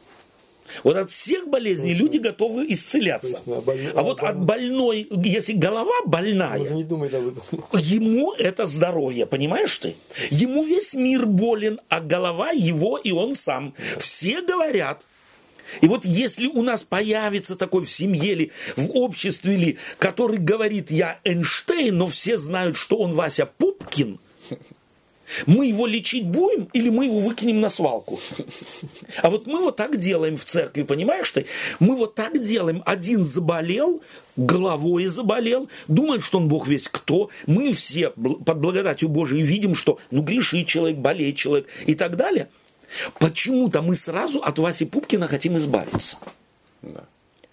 Вот 0.84 0.98
от 0.98 1.10
всех 1.10 1.48
болезней 1.48 1.94
люди 1.94 2.18
готовы 2.18 2.66
исцеляться. 2.70 3.38
Точно, 3.38 3.58
а 3.58 3.62
боль- 3.62 3.92
А 3.96 4.02
вот 4.04 4.22
от 4.22 4.38
больной, 4.44 5.08
если 5.24 5.54
голова 5.54 5.94
больная, 6.06 6.60
не 6.60 6.84
думает 6.84 7.14
об 7.14 7.28
этом. 7.28 7.64
Ему 7.74 8.34
это 8.34 8.68
здоровье, 8.68 9.26
понимаешь 9.26 9.78
ты? 9.78 9.96
Ему 10.30 10.64
весь 10.64 10.94
мир 10.96 11.26
болен, 11.26 11.80
а 11.90 12.00
голова 12.00 12.52
его 12.52 12.98
и 12.98 13.12
он 13.12 13.36
сам. 13.36 13.74
Все 13.98 14.42
говорят. 14.42 15.04
И 15.82 15.88
вот 15.88 16.06
если 16.06 16.48
у 16.48 16.62
нас 16.62 16.84
появится 16.84 17.56
такой 17.58 17.84
в 17.86 17.92
семье 17.92 18.32
или 18.32 18.52
в 18.78 18.92
обществе 18.92 19.56
ли, 19.58 19.78
который 20.00 20.38
говорит, 20.38 20.92
я 20.92 21.20
Эйнштейн, 21.26 21.98
но 21.98 22.08
все 22.08 22.38
знают, 22.38 22.78
что 22.78 22.98
он 22.98 23.14
Вася 23.14 23.46
Пупкин, 23.58 24.18
мы 25.46 25.68
его 25.68 25.86
лечить 25.86 26.26
будем 26.26 26.70
или 26.74 26.90
мы 26.90 27.06
его 27.06 27.20
выкинем 27.20 27.60
на 27.60 27.70
свалку? 27.70 28.20
А 29.22 29.30
вот 29.30 29.48
мы 29.48 29.62
вот 29.62 29.76
так 29.76 29.98
делаем 29.98 30.38
в 30.38 30.46
церкви, 30.46 30.84
понимаешь 30.84 31.32
ты? 31.32 31.46
Мы 31.80 31.96
вот 31.96 32.16
так 32.16 32.42
делаем. 32.42 32.82
Один 32.86 33.24
заболел, 33.24 34.02
головой 34.36 35.06
заболел, 35.06 35.70
думает, 35.88 36.24
что 36.24 36.38
он 36.38 36.48
Бог 36.48 36.68
весь 36.68 36.88
кто. 36.88 37.30
Мы 37.46 37.74
все 37.74 38.10
под 38.10 38.60
благодатью 38.60 39.10
Божией 39.10 39.44
видим, 39.44 39.76
что 39.76 40.00
ну 40.12 40.22
грешит 40.22 40.68
человек, 40.68 40.98
болеет 40.98 41.36
человек 41.36 41.68
и 41.86 41.96
так 41.96 42.16
далее. 42.16 42.50
Почему-то 43.20 43.82
мы 43.82 43.96
сразу 43.96 44.40
от 44.40 44.60
Васи 44.60 44.86
Пупкина 44.86 45.28
хотим 45.28 45.58
избавиться. 45.58 46.18
Да. 46.82 47.04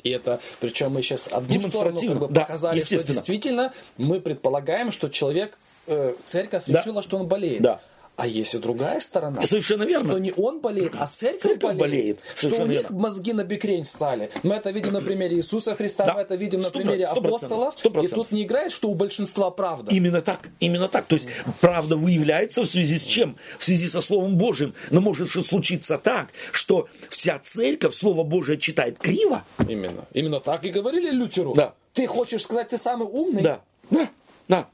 И 0.05 0.11
это, 0.11 0.39
причем 0.61 0.93
мы 0.93 1.03
сейчас 1.03 1.29
одну 1.29 1.49
Демонстративно, 1.49 1.99
сторону 1.99 2.21
как 2.21 2.29
бы 2.29 2.35
да, 2.35 2.41
показали, 2.43 2.79
что 2.79 3.03
действительно 3.03 3.73
мы 3.97 4.21
предполагаем, 4.21 4.93
что 4.93 5.09
человек, 5.09 5.59
э, 5.87 6.15
церковь 6.27 6.63
Да. 6.67 6.81
решила, 6.81 7.03
что 7.03 7.17
он 7.19 7.27
болеет. 7.27 7.63
Да. 7.63 7.81
А 8.17 8.29
есть 8.29 8.55
и 8.55 8.59
другая 8.59 9.01
сторона. 9.01 9.45
Совершенно 9.45 9.83
верно. 9.83 10.11
Что 10.11 10.19
не 10.21 10.33
он 10.37 10.61
болеет, 10.61 10.93
а 10.97 11.09
церковь, 11.13 11.41
Церковь 11.43 11.61
болеет. 11.77 11.81
болеет. 11.81 12.19
Что 12.21 12.31
у 12.47 12.51
Совершенно 12.51 12.71
них 12.71 12.81
верно. 12.83 12.99
мозги 13.01 13.33
на 13.33 13.43
бекрень 13.43 13.85
стали. 13.85 14.31
Мы 14.45 14.55
это 14.55 14.71
видим 14.71 14.93
на 14.93 15.01
примере 15.01 15.37
Иисуса 15.39 15.75
Христа, 15.75 16.05
Да. 16.05 16.15
мы 16.15 16.21
это 16.21 16.37
видим 16.37 16.61
на 16.61 16.69
Сто 16.69 16.79
примере 16.79 17.07
процентов, 17.09 17.27
апостолов. 17.27 17.75
сто 17.77 17.89
И 17.89 17.93
процентов. 17.93 18.19
тут 18.29 18.31
не 18.31 18.45
играет, 18.45 18.71
что 18.71 18.89
у 18.89 18.95
большинства 18.95 19.51
правда. 19.51 19.91
Именно 19.93 20.21
так, 20.21 20.49
именно 20.61 20.87
так. 20.87 21.07
То 21.07 21.17
есть 21.17 21.27
правда 21.61 21.97
выявляется 21.97 22.63
в 22.63 22.67
связи 22.67 22.99
с 22.99 23.03
чем? 23.05 23.37
В 23.59 23.65
связи 23.65 23.89
со 23.89 24.01
Словом 24.01 24.37
Божьим. 24.39 24.75
Но 24.93 25.01
может 25.01 25.29
же 25.29 25.43
случиться 25.43 25.99
так, 25.99 26.29
что 26.53 26.87
вся 27.09 27.41
церковь 27.41 27.97
Слово 27.97 28.23
Божие 28.23 28.59
читает 28.59 28.97
криво. 29.01 29.43
Именно. 29.69 30.05
Именно 30.13 30.39
так 30.39 30.65
и 30.65 30.69
говорили 30.71 31.11
Лютеру. 31.11 31.55
Да. 31.55 31.75
Ты 31.95 32.07
хочешь 32.07 32.43
сказать, 32.43 32.69
ты 32.69 32.79
самый 32.79 33.09
умный? 33.09 33.43
Да, 33.43 33.61
да, 33.91 34.09
да. 34.47 34.69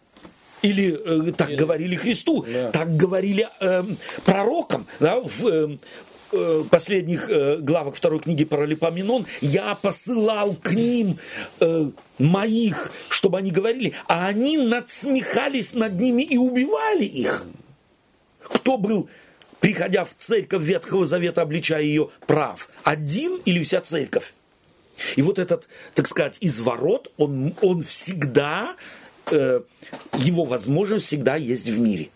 Или 0.62 1.28
э, 1.28 1.32
так 1.32 1.50
говорили 1.50 1.94
Христу, 1.94 2.44
Да. 2.46 2.70
так 2.70 2.96
говорили 2.96 3.48
эм, 3.60 3.96
пророкам 4.24 4.86
да, 5.00 5.18
в 5.20 5.46
эм, 5.46 5.80
э, 6.32 6.64
последних 6.70 7.30
э, 7.30 7.56
главах 7.58 7.94
второй 7.94 8.20
книги 8.20 8.44
Паралипоменон. 8.44 9.26
Я 9.40 9.74
посылал 9.74 10.54
к 10.56 10.72
ним 10.72 11.18
э, 11.60 11.90
моих, 12.18 12.92
чтобы 13.08 13.38
они 13.38 13.50
говорили, 13.50 13.94
а 14.06 14.26
они 14.26 14.58
надсмехались 14.58 15.72
над 15.74 15.98
ними 15.98 16.22
и 16.22 16.36
убивали 16.36 17.04
их. 17.04 17.46
Кто 18.42 18.76
был, 18.76 19.08
приходя 19.60 20.04
в 20.04 20.14
церковь 20.18 20.62
Ветхого 20.62 21.06
Завета, 21.06 21.42
обличая 21.42 21.82
ее 21.82 22.10
прав? 22.26 22.68
Один 22.84 23.40
или 23.46 23.62
вся 23.64 23.80
церковь? 23.80 24.34
И 25.16 25.22
вот 25.22 25.38
этот, 25.38 25.66
так 25.94 26.06
сказать, 26.06 26.36
изворот, 26.42 27.10
он, 27.16 27.54
он 27.62 27.82
всегда, 27.82 28.74
э, 28.74 28.76
его 29.28 30.44
возможность 30.44 31.06
всегда 31.06 31.36
есть 31.36 31.68
в 31.68 31.80
мире. 31.80 32.10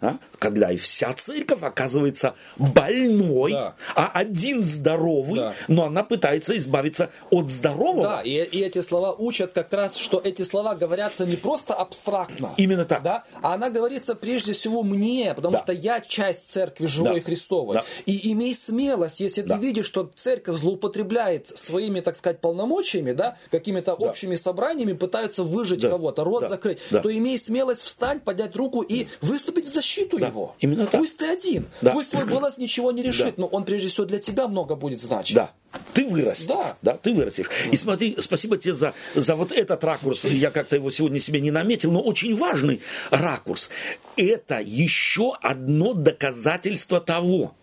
А? 0.00 0.18
Когда 0.42 0.72
и 0.72 0.76
вся 0.76 1.12
церковь 1.12 1.62
оказывается 1.62 2.34
больной, 2.56 3.52
Да. 3.52 3.74
а 3.94 4.10
один 4.12 4.60
здоровый, 4.60 5.36
Да. 5.36 5.54
но 5.68 5.84
она 5.84 6.02
пытается 6.02 6.58
избавиться 6.58 7.10
от 7.30 7.48
здорового. 7.48 8.02
Да, 8.02 8.22
и, 8.22 8.30
и 8.42 8.60
эти 8.60 8.80
слова 8.80 9.12
учат 9.12 9.52
как 9.52 9.72
раз, 9.72 9.94
что 9.96 10.20
эти 10.22 10.42
слова 10.42 10.74
говорятся 10.74 11.24
не 11.26 11.36
просто 11.36 11.74
абстрактно. 11.74 12.50
Именно 12.56 12.84
так. 12.84 13.04
Да, 13.04 13.22
а 13.40 13.54
она 13.54 13.70
говорится 13.70 14.16
прежде 14.16 14.52
всего 14.52 14.82
мне, 14.82 15.32
потому 15.32 15.52
Да. 15.58 15.62
что 15.62 15.72
я 15.72 16.00
часть 16.00 16.50
церкви 16.52 16.86
живой 16.86 17.20
Да. 17.20 17.26
Христовой. 17.26 17.74
Да. 17.74 17.84
И 18.06 18.32
имей 18.32 18.52
смелость, 18.54 19.20
если 19.20 19.42
Да. 19.42 19.56
ты 19.56 19.62
видишь, 19.62 19.86
что 19.86 20.10
церковь 20.16 20.56
злоупотребляет 20.58 21.46
своими, 21.56 22.00
так 22.00 22.16
сказать, 22.16 22.40
полномочиями, 22.40 23.12
да, 23.12 23.36
какими-то 23.52 23.94
общими 23.94 24.34
собраниями, 24.34 24.94
пытаются 24.94 25.44
выжить 25.44 25.80
Да. 25.82 25.90
кого-то, 25.90 26.24
рот 26.24 26.42
Да. 26.42 26.48
закрыть, 26.48 26.78
Да. 26.90 26.98
то 26.98 27.16
имей 27.16 27.38
смелость 27.38 27.82
встать, 27.82 28.24
поднять 28.24 28.56
руку 28.56 28.80
и 28.82 29.06
выступить 29.20 29.68
в 29.70 29.72
защиту 29.72 30.18
Да. 30.18 30.31
Его. 30.32 30.56
Именно 30.58 30.86
так. 30.86 31.00
Пусть 31.00 31.16
ты 31.18 31.26
один, 31.26 31.66
Да. 31.80 31.92
пусть 31.92 32.10
твой 32.10 32.24
голос 32.24 32.58
ничего 32.58 32.90
не 32.92 33.02
решит, 33.02 33.34
Да. 33.36 33.42
но 33.42 33.46
он 33.46 33.64
прежде 33.64 33.88
всего 33.88 34.04
для 34.06 34.18
тебя 34.18 34.48
много 34.48 34.74
будет 34.74 35.00
значить. 35.00 35.36
Да. 35.36 35.52
Ты 35.94 36.06
вырастешь. 36.06 36.48
Да. 36.82 36.96
ты 36.96 37.14
вырастешь. 37.14 37.46
И 37.70 37.76
смотри, 37.76 38.16
спасибо 38.18 38.56
тебе 38.56 38.74
за, 38.74 38.94
за 39.14 39.36
вот 39.36 39.52
этот 39.52 39.84
ракурс. 39.84 40.24
Я 40.24 40.50
как-то 40.50 40.76
его 40.76 40.90
сегодня 40.90 41.18
себе 41.20 41.40
не 41.40 41.50
наметил, 41.50 41.92
но 41.92 42.00
очень 42.00 42.34
важный 42.36 42.80
ракурс. 43.10 43.70
Это 44.16 44.60
еще 44.60 45.34
одно 45.42 45.92
доказательство 45.94 47.00
того, 47.00 47.54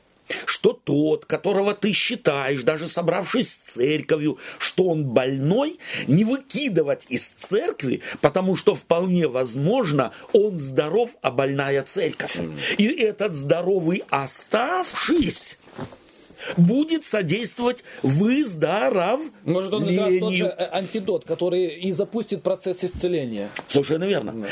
что 0.46 0.74
тот, 0.74 1.26
которого 1.26 1.74
ты 1.74 1.92
считаешь, 1.92 2.64
даже 2.64 2.88
собравшись 2.88 3.54
с 3.54 3.58
церковью, 3.58 4.38
что 4.58 4.86
он 4.86 5.06
больной, 5.06 5.80
не 6.08 6.24
выкидывать 6.24 7.06
из 7.10 7.30
церкви, 7.32 8.02
потому 8.22 8.56
что 8.56 8.76
вполне 8.76 9.28
возможно, 9.28 10.12
он 10.34 10.60
здоров, 10.60 11.12
а 11.22 11.32
больная 11.32 11.84
церковь. 11.84 12.38
И 12.78 12.86
этот 12.86 13.34
здоровый 13.34 14.04
оставшись 14.10 15.58
будет 16.58 17.04
содействовать 17.04 17.84
выздоровлению. 18.02 19.32
Может, 19.44 19.74
он 19.74 19.86
как 19.86 19.98
раз 19.98 20.14
тот 20.20 20.34
же 20.34 20.70
антидот, 20.72 21.26
который 21.26 21.68
и 21.68 21.92
запустит 21.92 22.44
процесс 22.44 22.84
исцеления. 22.84 23.50
Совершенно 23.68 24.06
верно. 24.06 24.46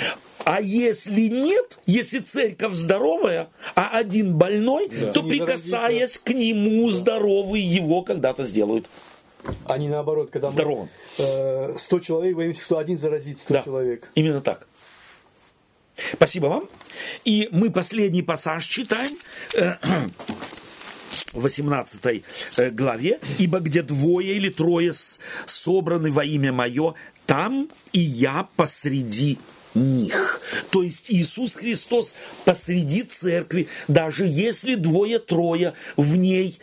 А 0.47 0.61
если 0.61 1.27
нет, 1.27 1.77
если 1.85 2.19
церковь 2.19 2.71
здоровая, 2.73 3.49
а 3.75 3.89
один 3.97 4.37
больной, 4.37 4.87
да. 4.87 5.11
то, 5.11 5.21
прикасаясь 5.21 6.17
к 6.17 6.29
нему, 6.29 6.89
здоровый 6.89 7.59
его 7.59 8.01
когда-то 8.01 8.45
сделают. 8.45 8.87
А 9.65 9.77
не 9.77 9.89
наоборот, 9.89 10.29
когда 10.31 10.47
Здоровым. 10.47 10.87
мы 11.17 11.25
э, 11.25 11.77
100 11.77 11.99
человек 11.99 12.37
боимся, 12.37 12.61
что 12.63 12.77
один 12.77 12.97
заразит 12.97 13.41
100 13.41 13.53
да, 13.53 13.61
человек. 13.61 14.09
Именно 14.15 14.39
так. 14.39 14.67
Спасибо 16.13 16.45
вам. 16.45 16.69
И 17.25 17.49
мы 17.51 17.69
последний 17.69 18.21
пассаж 18.21 18.65
читаем. 18.65 19.17
Э, 19.53 19.73
в 21.33 21.41
18 21.41 22.23
э, 22.55 22.69
главе, 22.69 23.19
«Ибо 23.37 23.59
где 23.59 23.81
двое 23.81 24.33
или 24.33 24.47
трое 24.47 24.93
собраны 25.45 26.09
во 26.09 26.23
имя 26.23 26.53
Мое, 26.53 26.93
там 27.25 27.67
и 27.91 27.99
я 27.99 28.47
посреди 28.55 29.39
них. 29.77 30.41
То 30.71 30.83
есть 30.83 31.11
Иисус 31.11 31.55
Христос 31.55 32.15
посреди 32.45 33.03
церкви, 33.03 33.67
даже 33.87 34.25
если 34.25 34.75
двое-трое 34.75 35.73
в 35.95 36.15
ней 36.15 36.59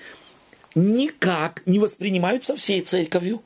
никак 0.75 1.63
не 1.67 1.79
воспринимаются 1.79 2.57
всей 2.57 2.81
церковью. 2.83 3.43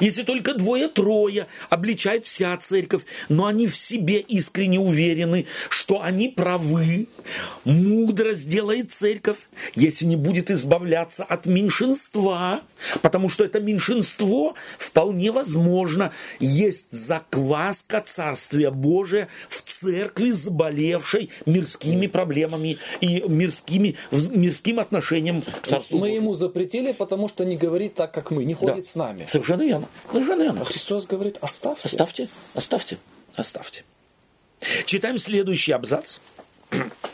Если 0.00 0.22
только 0.22 0.54
двое-трое 0.54 1.46
обличает 1.70 2.26
вся 2.26 2.56
церковь, 2.58 3.04
но 3.28 3.46
они 3.46 3.66
в 3.66 3.74
себе 3.74 4.20
искренне 4.20 4.78
уверены, 4.78 5.46
что 5.70 6.02
они 6.02 6.28
правы, 6.28 7.08
мудро 7.64 8.32
сделает 8.32 8.92
церковь, 8.92 9.48
если 9.74 10.04
не 10.04 10.16
будет 10.16 10.50
избавляться 10.50 11.24
от 11.24 11.46
меньшинства, 11.46 12.62
потому 13.02 13.28
что 13.28 13.44
это 13.44 13.60
меньшинство 13.60 14.54
вполне 14.78 15.32
возможно 15.32 16.12
есть 16.40 16.88
закваска 16.90 18.00
Царствия 18.00 18.70
Божия 18.70 19.28
в 19.48 19.62
церкви, 19.62 20.30
заболевшей 20.30 21.30
мирскими 21.46 22.06
проблемами 22.06 22.78
и 23.00 23.22
мирскими, 23.28 23.96
мирским 24.10 24.80
отношением 24.80 25.42
к 25.42 25.66
Царству 25.66 25.98
Мы 25.98 26.10
ему 26.10 26.34
запретили, 26.34 26.92
потому 26.92 27.28
что 27.28 27.44
не 27.44 27.56
говорит 27.56 27.94
так, 27.94 28.12
как 28.12 28.30
мы, 28.30 28.44
не 28.44 28.54
ходит 28.54 28.84
да. 28.84 28.90
с 28.90 28.94
нами. 28.94 29.24
Совершенно 29.26 29.62
верно. 29.62 29.88
Совершенно 30.10 30.42
верно. 30.42 30.60
А 30.62 30.64
Христос 30.64 31.06
говорит, 31.06 31.38
оставьте. 31.40 31.82
Оставьте, 31.84 32.28
оставьте, 32.54 32.98
оставьте. 33.34 33.84
Читаем 34.84 35.18
следующий 35.18 35.72
абзац 35.72 36.18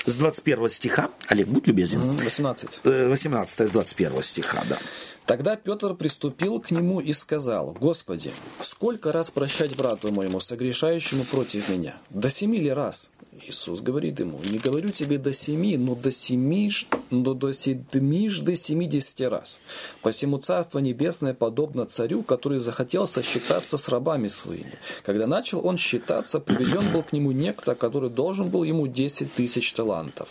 с 0.07 0.16
21 0.16 0.68
стиха. 0.68 1.09
Олег, 1.28 1.48
будь 1.48 1.66
любезен. 1.66 2.16
18. 2.16 2.80
18 2.84 3.68
с 3.68 3.70
21 3.70 4.22
стиха, 4.22 4.64
да. 4.68 4.78
Тогда 5.27 5.57
Петр 5.57 5.95
приступил 5.95 6.61
к 6.61 6.70
нему 6.70 7.01
и 7.01 7.12
сказал, 7.14 7.75
«Господи, 7.81 8.33
сколько 8.61 9.11
раз 9.11 9.31
прощать 9.31 9.75
брату 9.75 10.12
моему, 10.12 10.39
согрешающему 10.39 11.25
против 11.25 11.70
меня? 11.70 11.97
До 12.11 12.29
семи 12.29 12.59
ли 12.59 12.70
раз?» 12.70 13.11
Иисус 13.43 13.81
говорит 13.81 14.20
ему, 14.20 14.39
«Не 14.45 14.59
говорю 14.59 14.91
тебе 14.91 15.18
до 15.18 15.33
семи, 15.33 15.77
но 15.79 15.95
до 15.95 16.12
семи, 16.12 16.70
но 17.11 17.35
до 17.35 17.53
седмижды 17.53 18.55
семидесяти 18.55 19.25
раз. 19.25 19.61
Посему 20.03 20.39
Царство 20.39 20.79
Небесное 20.79 21.35
подобно 21.35 21.87
царю, 21.87 22.22
который 22.22 22.59
захотел 22.59 23.09
сосчитаться 23.09 23.79
с 23.79 23.89
рабами 23.89 24.29
своими. 24.29 24.79
Когда 25.05 25.27
начал 25.27 25.66
он 25.66 25.79
считаться, 25.79 26.39
приведен 26.39 26.93
был 26.93 27.03
к 27.03 27.12
нему 27.12 27.33
некто, 27.33 27.75
который 27.75 28.11
должен 28.11 28.51
был 28.51 28.62
ему 28.62 28.87
десять 28.87 29.33
тысяч 29.33 29.72
талантов. 29.72 30.29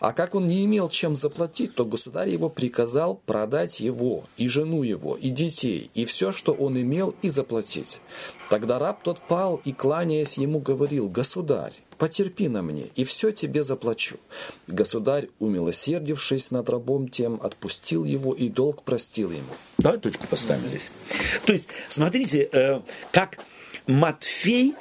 А 0.00 0.12
как 0.12 0.34
он 0.34 0.46
не 0.46 0.64
имел 0.64 0.88
чем 0.88 1.16
заплатить, 1.16 1.74
то 1.74 1.84
государь 1.84 2.28
его 2.28 2.48
приказал 2.48 3.20
продать 3.26 3.80
его, 3.80 4.17
и 4.36 4.48
жену 4.48 4.82
его, 4.82 5.16
и 5.16 5.30
детей, 5.30 5.90
и 5.94 6.04
все, 6.04 6.32
что 6.32 6.52
он 6.52 6.80
имел, 6.80 7.14
и 7.22 7.28
заплатить. 7.28 8.00
Тогда 8.50 8.78
раб 8.78 9.02
тот 9.02 9.20
пал 9.20 9.60
и, 9.64 9.72
кланяясь 9.72 10.38
ему, 10.38 10.58
говорил, 10.58 11.08
«Государь, 11.08 11.72
потерпи 11.98 12.48
на 12.48 12.62
мне, 12.62 12.88
и 12.96 13.04
все 13.04 13.30
тебе 13.30 13.62
заплачу». 13.62 14.16
Государь, 14.66 15.28
умилосердившись 15.38 16.50
над 16.50 16.68
рабом 16.68 17.08
тем, 17.08 17.40
отпустил 17.42 18.04
его 18.04 18.34
и 18.34 18.48
долг 18.48 18.82
простил 18.82 19.30
ему. 19.30 19.52
Давай 19.78 19.98
точку 19.98 20.26
поставим 20.26 20.66
здесь. 20.68 20.90
То 21.44 21.52
есть, 21.52 21.68
смотрите, 21.88 22.48
э, 22.52 22.80
как 23.12 23.38
Матфей 23.86 24.74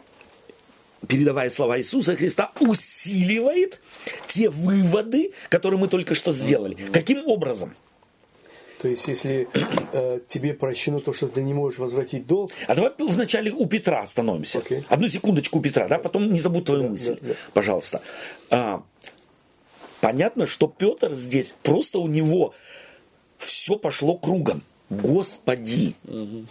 передавая 1.08 1.50
слова 1.50 1.78
Иисуса 1.78 2.16
Христа, 2.16 2.52
усиливает 2.60 3.80
те 4.28 4.50
выводы, 4.50 5.32
которые 5.50 5.80
мы 5.80 5.88
только 5.88 6.16
что 6.16 6.34
сделали. 6.34 6.76
Каким 6.92 7.26
образом? 7.28 7.76
То 8.80 8.88
есть, 8.88 9.07
если 9.07 9.47
э, 9.91 10.19
тебе 10.28 10.53
прощено 10.53 10.99
то, 10.99 11.11
что 11.11 11.28
ты 11.28 11.41
не 11.41 11.53
можешь 11.53 11.80
возвратить 11.80 12.28
долг... 12.28 12.51
А 12.67 12.75
давай 12.75 12.91
вначале 12.97 13.51
у 13.51 13.65
Петра 13.65 14.01
остановимся. 14.01 14.59
Okay. 14.59 14.86
Одну 14.88 15.07
секундочку 15.07 15.59
у 15.59 15.61
Петра, 15.61 15.88
да, 15.88 15.97
потом 15.97 16.32
не 16.32 16.39
забудь 16.39 16.65
твою 16.65 16.84
да, 16.84 16.89
мысль, 16.89 17.17
да, 17.19 17.30
да. 17.30 17.34
пожалуйста. 17.53 18.01
А, 18.51 18.84
понятно, 19.99 20.45
что 20.45 20.67
Петр 20.67 21.13
здесь, 21.13 21.55
просто 21.63 21.97
у 21.97 22.07
него 22.07 22.53
все 23.38 23.78
пошло 23.78 24.15
кругом. 24.15 24.61
Господи, 24.89 25.95
угу. 26.05 26.45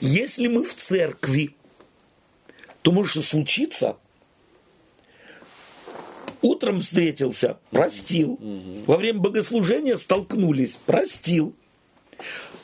если 0.00 0.48
мы 0.48 0.64
в 0.64 0.74
церкви, 0.74 1.54
то 2.82 2.92
может 2.92 3.24
случиться, 3.24 3.96
утром 6.42 6.80
встретился, 6.80 7.58
простил. 7.70 8.32
Угу. 8.32 8.82
Во 8.86 8.96
время 8.96 9.20
богослужения 9.20 9.96
столкнулись, 9.96 10.78
простил. 10.84 11.54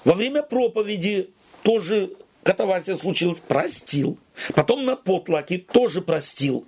Во 0.05 0.15
время 0.15 0.43
проповеди 0.43 1.31
тоже 1.63 2.11
катавасия 2.43 2.97
случилась, 2.97 3.41
простил. 3.41 4.19
Потом 4.55 4.85
на 4.85 4.97
потлаке 4.97 5.59
тоже 5.59 6.01
простил. 6.01 6.67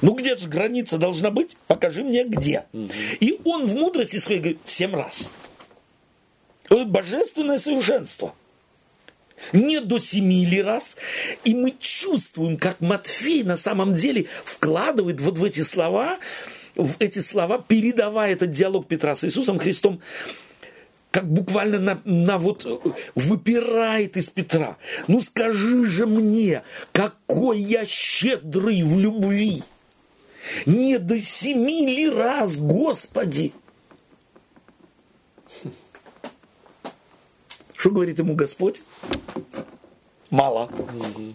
Ну 0.00 0.14
где 0.14 0.36
же 0.36 0.48
граница 0.48 0.98
должна 0.98 1.30
быть? 1.30 1.56
Покажи 1.66 2.02
мне 2.02 2.24
где. 2.24 2.64
Угу. 2.72 2.88
И 3.20 3.40
он 3.44 3.66
в 3.66 3.74
мудрости 3.74 4.18
своей 4.18 4.40
говорит 4.40 4.60
семь 4.64 4.94
раз. 4.94 5.28
Божественное 6.68 7.58
совершенство. 7.58 8.34
Не 9.52 9.80
до 9.80 9.98
семи 9.98 10.44
ли 10.46 10.62
раз. 10.62 10.96
И 11.44 11.54
мы 11.54 11.74
чувствуем, 11.78 12.56
как 12.56 12.80
Матфей 12.80 13.42
на 13.42 13.56
самом 13.56 13.92
деле 13.92 14.28
вкладывает 14.44 15.20
вот 15.20 15.36
в 15.36 15.44
эти 15.44 15.60
слова, 15.60 16.18
в 16.74 16.94
эти 17.00 17.18
слова, 17.18 17.58
передавая 17.58 18.32
этот 18.32 18.52
диалог 18.52 18.86
Петра 18.86 19.14
с 19.16 19.24
Иисусом 19.24 19.58
Христом, 19.58 20.00
как 21.12 21.30
буквально 21.30 21.78
на, 21.78 22.00
на 22.04 22.38
вот 22.38 22.66
выпирает 23.14 24.16
из 24.16 24.30
Петра. 24.30 24.78
Ну 25.08 25.20
скажи 25.20 25.84
же 25.84 26.06
мне, 26.06 26.62
какой 26.92 27.60
я 27.60 27.84
щедрый 27.84 28.82
в 28.82 28.98
любви. 28.98 29.62
Не 30.66 30.98
до 30.98 31.20
семи 31.20 31.86
ли 31.86 32.08
раз, 32.08 32.56
Господи. 32.56 33.52
Что 37.76 37.90
говорит 37.90 38.18
ему 38.18 38.34
Господь? 38.34 38.82
Мало. 40.30 40.64
Угу. 40.64 41.34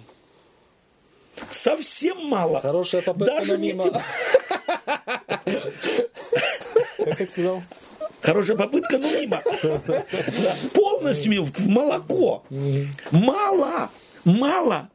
Совсем 1.52 2.28
мало. 2.28 2.62
Хорошая 2.62 3.04
попытка, 3.04 3.36
Даже 3.36 3.58
не 3.60 3.74
мимо. 3.74 3.92
Как 6.98 7.20
я 7.20 7.28
сказал? 7.28 7.62
Хорошая 8.22 8.58
попытка, 8.58 8.98
но 8.98 9.12
мимо. 9.12 9.42
Полностью 10.74 11.44
в 11.44 11.68
молоко. 11.68 12.44
Мало. 13.12 13.90
Мало. 14.26 14.90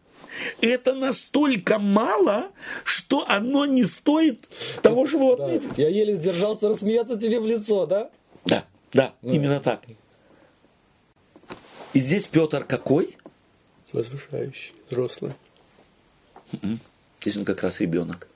Это 0.60 0.94
настолько 0.94 1.78
мало, 1.78 2.50
что 2.84 3.24
оно 3.28 3.66
не 3.66 3.84
стоит 3.84 4.48
того, 4.82 5.06
чтобы 5.06 5.36
да. 5.36 5.44
отметить. 5.44 5.78
Я 5.78 5.88
еле 5.88 6.16
сдержался 6.16 6.68
рассмеяться 6.68 7.16
тебе 7.16 7.38
в 7.38 7.46
лицо, 7.46 7.86
да? 7.86 8.10
Да, 8.46 8.64
да, 8.92 9.12
именно 9.22 9.60
так. 9.60 9.82
И 11.92 12.00
здесь 12.00 12.26
Петр 12.26 12.64
какой? 12.64 13.16
Возвышающий, 13.92 14.72
взрослый. 14.88 15.32
Здесь 17.20 17.36
он 17.36 17.44
как 17.44 17.62
раз 17.62 17.80
ребенок. 17.80 18.28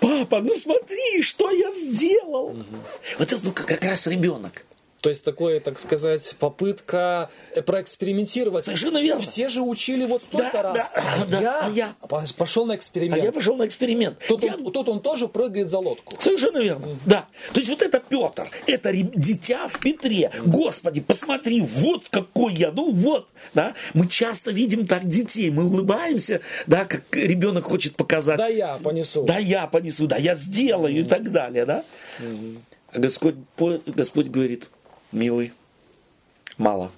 Папа, 0.00 0.40
ну 0.40 0.54
смотри, 0.54 1.22
что 1.22 1.50
я 1.50 1.70
сделал. 1.70 2.50
Угу. 2.50 2.64
Вот 3.18 3.32
это 3.32 3.40
ну, 3.44 3.52
как 3.52 3.84
раз 3.84 4.06
ребенок. 4.06 4.64
То 5.00 5.10
есть 5.10 5.24
такое, 5.24 5.60
так 5.60 5.78
сказать, 5.78 6.34
попытка 6.40 7.30
проэкспериментировать. 7.66 8.64
Совершенно 8.64 9.00
верно. 9.00 9.22
Все 9.22 9.48
же 9.48 9.62
учили 9.62 10.04
вот 10.06 10.22
столько 10.24 10.50
Да, 10.52 10.62
раз. 10.62 10.74
да, 10.76 10.90
а, 10.94 11.26
да, 11.26 11.40
я 11.40 11.60
а 11.60 11.70
я? 11.70 11.94
пошел 12.36 12.66
на 12.66 12.74
А 12.74 12.76
эксперимент. 12.76 13.22
я 13.22 13.30
пошел 13.32 13.54
на 13.56 13.66
эксперимент. 13.66 14.18
Тут, 14.26 14.42
Я- 14.42 14.54
он, 14.56 14.72
тут 14.72 14.88
он 14.88 15.00
тоже 15.00 15.28
прыгает 15.28 15.70
за 15.70 15.78
лодку. 15.78 16.16
Совершенно 16.20 16.58
верно. 16.58 16.98
Да. 17.06 17.26
То 17.52 17.60
есть 17.60 17.70
вот 17.70 17.82
это 17.82 18.00
Петр, 18.00 18.48
это 18.66 18.92
дитя 18.92 19.68
в 19.68 19.78
Петре. 19.78 20.30
Господи, 20.44 21.00
посмотри, 21.00 21.60
вот 21.60 22.08
какой 22.08 22.54
я, 22.54 22.72
ну 22.72 22.90
вот. 22.92 23.28
Да? 23.54 23.74
Мы 23.94 24.08
часто 24.08 24.50
видим 24.50 24.86
так 24.86 25.06
детей, 25.06 25.50
мы 25.50 25.64
улыбаемся, 25.66 26.40
да, 26.66 26.84
как 26.84 27.04
ребенок 27.14 27.64
хочет 27.64 27.94
показать. 27.96 28.36
Да 28.38 28.48
я 28.48 28.74
понесу. 28.82 29.22
Да 29.22 29.38
я 29.38 29.66
понесу, 29.68 30.06
да 30.08 30.16
я 30.16 30.34
сделаю 30.34 30.98
и 31.00 31.04
так 31.04 31.30
далее, 31.30 31.64
да. 31.64 31.84
А 32.90 32.98
Господь, 32.98 33.34
по- 33.56 33.80
Господь 33.86 34.28
говорит, 34.28 34.70
милый, 35.12 35.52
мало. 36.56 36.92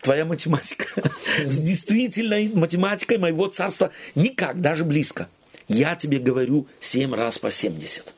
Твоя 0.00 0.24
математика 0.24 0.86
с 1.46 1.58
действительной 1.60 2.48
математикой 2.48 3.18
моего 3.18 3.46
царства 3.46 3.90
никак, 4.14 4.60
даже 4.60 4.84
близко. 4.84 5.28
Я 5.68 5.94
тебе 5.94 6.18
говорю 6.18 6.66
7 6.80 7.14
раз 7.14 7.38
по 7.38 7.50
70. 7.50 8.12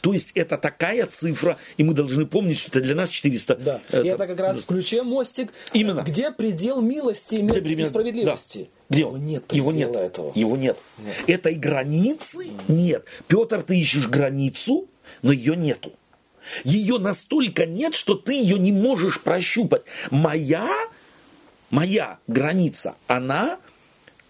То 0.00 0.12
есть 0.12 0.32
это 0.34 0.58
такая 0.58 1.06
цифра, 1.06 1.56
и 1.76 1.84
мы 1.84 1.94
должны 1.94 2.26
помнить, 2.26 2.58
что 2.58 2.70
это 2.70 2.80
для 2.80 2.94
нас 2.94 3.08
400. 3.10 3.54
Да. 3.56 3.80
Это- 3.88 4.06
и 4.06 4.10
это 4.10 4.26
как 4.26 4.40
раз 4.40 4.58
в 4.58 4.66
ключе 4.66 5.02
мостик. 5.02 5.52
Именно. 5.72 6.02
Где 6.02 6.30
предел 6.30 6.80
милости 6.82 7.36
и 7.36 7.46
и 7.46 7.84
справедливости. 7.86 8.58
Да. 8.58 8.66
Где 8.90 9.00
Его 9.00 9.10
он? 9.12 9.24
нет 9.26 9.52
Его 9.52 9.72
нет. 9.72 9.96
этого. 9.96 10.32
Его 10.34 10.56
нет. 10.56 10.76
Этой 11.26 11.54
границы 11.54 12.48
нет. 12.68 13.06
Петр, 13.28 13.62
ты 13.62 13.78
ищешь 13.80 14.08
границу, 14.08 14.88
но 15.22 15.32
ее 15.32 15.56
нету. 15.56 15.92
Ее 16.64 16.98
настолько 16.98 17.66
нет, 17.66 17.94
что 17.94 18.14
ты 18.14 18.34
ее 18.34 18.58
не 18.58 18.72
можешь 18.72 19.20
прощупать. 19.20 19.82
Моя, 20.10 20.68
моя 21.70 22.18
граница, 22.26 22.96
она, 23.06 23.58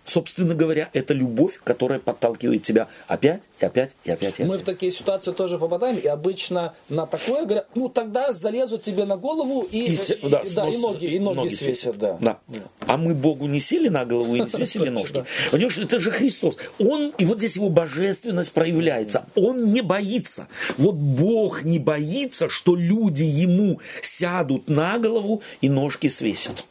собственно 0.04 0.54
говоря, 0.54 0.88
это 0.92 1.14
любовь, 1.14 1.60
которая 1.62 1.98
подталкивает 1.98 2.62
тебя 2.62 2.88
опять 3.06 3.42
и 3.60 3.64
опять 3.64 3.92
и 4.04 4.10
опять. 4.10 4.40
И 4.40 4.44
Мы 4.44 4.50
в 4.50 4.52
опять. 4.62 4.64
такие 4.66 4.92
ситуации 4.92 5.32
тоже 5.32 5.58
попадаем, 5.58 5.96
и 5.98 6.06
обычно 6.06 6.74
на 6.88 7.06
такое 7.06 7.44
говорят, 7.44 7.68
ну 7.74 7.88
тогда 7.88 8.32
залезут 8.32 8.82
тебе 8.82 9.04
на 9.04 9.16
голову 9.16 9.62
и, 9.70 9.86
И 9.86 9.92
и- 9.94 10.28
да, 10.28 10.40
и- 10.40 10.54
да, 10.54 10.68
и 10.68 10.76
ноги, 10.78 11.04
и 11.06 11.18
ноги, 11.18 11.54
свесят. 11.54 11.98
Да. 11.98 12.18
Да. 12.20 12.38
А 12.80 12.96
мы 12.96 13.14
Богу 13.14 13.46
не 13.46 13.60
сели 13.60 13.88
на 13.88 14.04
голову 14.04 14.34
и 14.34 14.40
не 14.40 14.48
свесили 14.50 14.88
ножки. 14.88 15.14
да. 15.14 15.26
Понимаешь, 15.50 15.78
это 15.78 16.00
же 16.00 16.10
Христос. 16.10 16.58
Он, 16.78 17.12
и 17.18 17.24
вот 17.24 17.38
здесь 17.38 17.56
его 17.56 17.68
божественность 17.68 18.52
проявляется. 18.52 19.26
Он 19.34 19.72
не 19.72 19.82
боится. 19.82 20.48
Вот 20.78 20.94
Бог 20.94 21.62
не 21.64 21.78
боится, 21.78 22.48
что 22.48 22.74
люди 22.74 23.22
ему 23.22 23.80
сядут 24.02 24.68
на 24.68 24.98
голову 24.98 25.42
и 25.60 25.68
ножки 25.68 26.08
свесят. 26.08 26.64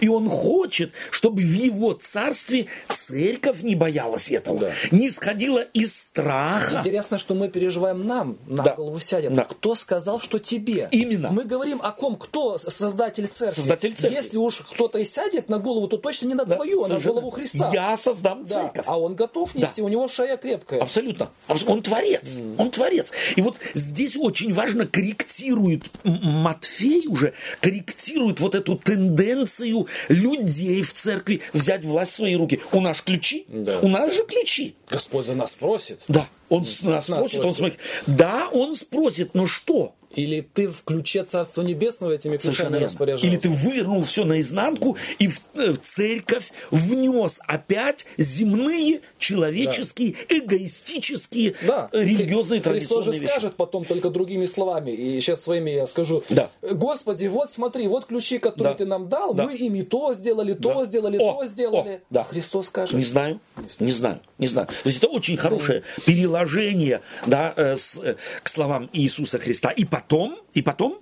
И 0.00 0.08
он 0.08 0.28
хочет, 0.28 0.92
чтобы 1.10 1.42
в 1.42 1.52
его 1.54 1.92
царстве 1.92 2.66
церковь 2.92 3.62
не 3.62 3.74
боялась 3.74 4.30
этого, 4.30 4.58
Да. 4.60 4.70
не 4.90 5.08
исходила 5.08 5.60
из 5.60 5.96
страха. 5.96 6.78
Интересно, 6.80 7.18
что 7.18 7.34
мы 7.34 7.48
переживаем 7.48 8.06
нам, 8.06 8.38
на 8.46 8.62
Да. 8.62 8.74
голову 8.74 9.00
сядет. 9.00 9.34
Да. 9.34 9.44
Кто 9.44 9.74
сказал, 9.74 10.20
что 10.20 10.38
тебе? 10.38 10.88
Именно. 10.90 11.30
Мы 11.30 11.44
говорим 11.44 11.80
о 11.82 11.92
ком? 11.92 12.16
Кто 12.16 12.58
создатель 12.58 13.26
церкви? 13.28 13.54
Создатель 13.56 13.94
церкви. 13.94 14.16
Если 14.16 14.36
уж 14.36 14.60
кто-то 14.72 14.98
и 14.98 15.04
сядет 15.04 15.48
на 15.48 15.58
голову, 15.58 15.88
то 15.88 15.96
точно 15.96 16.26
не 16.28 16.34
на 16.34 16.44
Да, 16.44 16.54
твою, 16.56 16.84
а 16.84 16.88
на 16.88 17.00
голову 17.00 17.30
Христа. 17.30 17.70
Я 17.72 17.96
создам 17.96 18.44
Да. 18.44 18.50
церковь. 18.62 18.84
А 18.86 18.98
он 18.98 19.14
готов 19.14 19.54
нести, 19.54 19.82
у 19.82 19.88
него 19.88 20.08
шея 20.08 20.36
крепкая. 20.36 20.80
Абсолютно. 20.82 21.30
Абс- 21.48 21.64
Он 21.66 21.82
творец. 21.82 22.38
Он 22.58 22.70
творец. 22.70 23.12
И 23.36 23.42
вот 23.42 23.56
здесь 23.74 24.16
очень 24.16 24.52
важно 24.52 24.86
корректирует 24.86 25.84
Матфей 26.04 27.06
уже, 27.08 27.32
корректирует 27.60 28.40
вот 28.40 28.54
эту 28.54 28.76
тенденцию 28.76 29.73
людей 30.08 30.82
в 30.82 30.92
церкви 30.92 31.40
взять 31.52 31.84
власть 31.84 32.12
в 32.12 32.16
свои 32.16 32.36
руки. 32.36 32.60
У 32.72 32.80
нас 32.80 33.00
ключи. 33.02 33.44
Да. 33.48 33.78
У 33.80 33.88
нас 33.88 34.14
же 34.14 34.24
ключи. 34.24 34.74
Господь 34.88 35.26
за 35.26 35.34
нас 35.34 35.52
просит. 35.52 36.02
Да. 36.08 36.28
Он 36.48 36.60
нас 36.60 36.82
нас 36.82 37.04
спросит, 37.06 37.40
он 37.40 37.54
спросит. 37.54 37.56
смотрит. 37.56 37.78
Да, 38.06 38.48
он 38.52 38.74
спросит, 38.74 39.34
но 39.34 39.46
что? 39.46 39.94
Или 40.16 40.40
ты 40.40 40.68
в 40.68 40.82
ключе 40.84 41.24
Царства 41.24 41.62
Небесного 41.62 42.12
этими 42.12 42.36
Совершенно 42.38 42.54
ключами 42.54 42.72
верно. 42.72 42.86
распоряжался? 42.86 43.26
Или 43.26 43.36
ты 43.36 43.48
вывернул 43.48 44.02
все 44.04 44.24
наизнанку 44.24 44.96
и 45.18 45.28
в, 45.28 45.40
э, 45.54 45.72
в 45.72 45.78
церковь 45.80 46.50
внес 46.70 47.40
опять 47.46 48.06
земные, 48.16 49.00
человеческие, 49.18 50.14
эгоистические, 50.28 51.54
Да. 51.66 51.88
э, 51.92 52.00
религиозные, 52.02 52.60
Хри- 52.60 52.70
Христос 52.74 53.04
же 53.04 53.10
традиционные 53.10 53.20
вещи. 53.20 53.30
скажет 53.30 53.54
потом 53.56 53.84
только 53.84 54.10
другими 54.10 54.46
словами. 54.46 54.90
И 54.92 55.20
сейчас 55.20 55.42
своими 55.42 55.70
я 55.70 55.86
скажу. 55.86 56.22
Да. 56.28 56.50
Господи, 56.62 57.26
вот 57.26 57.52
смотри, 57.52 57.86
вот 57.88 58.06
ключи, 58.06 58.38
которые 58.38 58.74
Да. 58.74 58.78
ты 58.78 58.86
нам 58.86 59.08
дал, 59.08 59.34
Да. 59.34 59.44
мы 59.46 59.54
ими 59.54 59.82
то 59.82 60.12
сделали, 60.14 60.54
то 60.54 60.74
Да. 60.74 60.84
сделали, 60.86 61.18
О, 61.18 61.34
то 61.34 61.46
сделали. 61.46 61.90
о, 61.96 62.00
да. 62.10 62.24
Христос 62.24 62.66
скажет. 62.66 62.94
Не 62.96 63.04
знаю, 63.04 63.40
не 63.56 63.68
знаю, 63.68 63.86
не 63.88 63.92
знаю. 63.92 64.20
То 64.38 64.66
есть 64.84 64.98
это 64.98 65.08
очень 65.08 65.36
хорошее 65.36 65.82
переложение 66.06 67.00
да, 67.26 67.52
э, 67.56 67.76
с, 67.76 67.98
э, 68.02 68.16
к 68.42 68.48
словам 68.48 68.88
Иисуса 68.92 69.38
Христа. 69.38 69.70
И 69.70 69.84
потом, 69.84 70.38
и 70.54 70.62
потом 70.62 70.98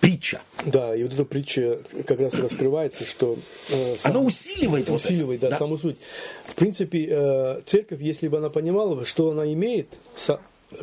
притча. 0.00 0.40
Да, 0.64 0.94
и 0.96 1.02
вот 1.02 1.12
эта 1.12 1.24
притча 1.24 1.80
как 2.06 2.18
раз 2.18 2.34
раскрывается, 2.34 3.04
что 3.04 3.38
э, 3.70 3.96
сам- 4.02 4.12
Она 4.12 4.20
усиливает 4.20 4.88
вот 4.88 5.04
усиливает, 5.04 5.42
это. 5.42 5.50
да, 5.52 5.58
саму 5.58 5.78
суть. 5.78 5.96
В 6.46 6.54
принципе, 6.54 7.06
э, 7.10 7.60
церковь, 7.66 8.00
если 8.00 8.28
бы 8.28 8.38
она 8.38 8.48
понимала, 8.50 9.04
что 9.04 9.30
она 9.30 9.52
имеет, 9.52 9.88
са- 10.16 10.40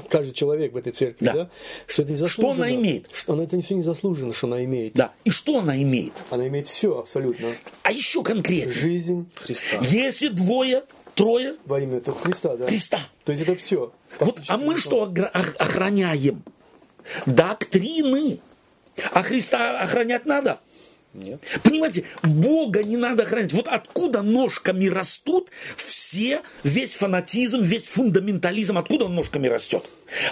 каждый 0.10 0.34
человек 0.34 0.74
в 0.74 0.78
этой 0.78 0.94
церкви, 0.94 1.26
Да. 1.26 1.34
да, 1.34 1.50
что 1.88 2.04
это 2.04 2.12
не 2.12 2.18
заслуженно. 2.18 2.66
она 2.66 2.76
имеет? 2.76 3.10
Что 3.12 3.34
она 3.34 3.44
это 3.44 3.60
все 3.62 3.74
не 3.74 3.82
заслуженно, 3.82 4.34
что 4.34 4.46
она 4.48 4.64
имеет. 4.64 4.94
Да. 4.94 5.12
И 5.26 5.32
что 5.32 5.58
она 5.60 5.82
имеет? 5.82 6.14
Она 6.30 6.48
имеет 6.48 6.68
все 6.68 6.98
абсолютно. 7.00 7.48
А 7.84 7.92
еще 7.92 8.22
конкретнее. 8.24 8.72
Жизнь 8.72 9.28
Христа. 9.36 9.80
Если 9.82 10.28
двое, 10.28 10.84
трое 11.20 11.56
во 11.66 11.80
имя 11.80 11.98
этого 11.98 12.18
Христа, 12.18 12.56
да. 12.56 12.66
Христа. 12.66 13.00
То 13.26 13.34
есть 13.34 13.44
это 13.44 13.56
все. 13.56 13.92
Вот, 14.20 14.40
а 14.48 14.58
мы 14.58 14.78
что 14.78 15.04
охраняем? 15.04 16.44
Доктрины. 17.26 18.40
А 19.12 19.22
Христа 19.22 19.82
охранять 19.82 20.26
надо? 20.26 20.60
Нет. 21.14 21.42
Понимаете, 21.64 22.04
Бога 22.22 22.84
не 22.84 22.96
надо 22.96 23.24
охранять. 23.24 23.52
Вот 23.52 23.68
откуда 23.68 24.22
ножками 24.22 24.88
растут 24.88 25.50
все, 25.76 26.42
весь 26.64 26.94
фанатизм, 26.94 27.64
весь 27.64 27.86
фундаментализм, 27.86 28.78
откуда 28.78 29.06
он 29.06 29.16
ножками 29.16 29.48
растет? 29.48 29.86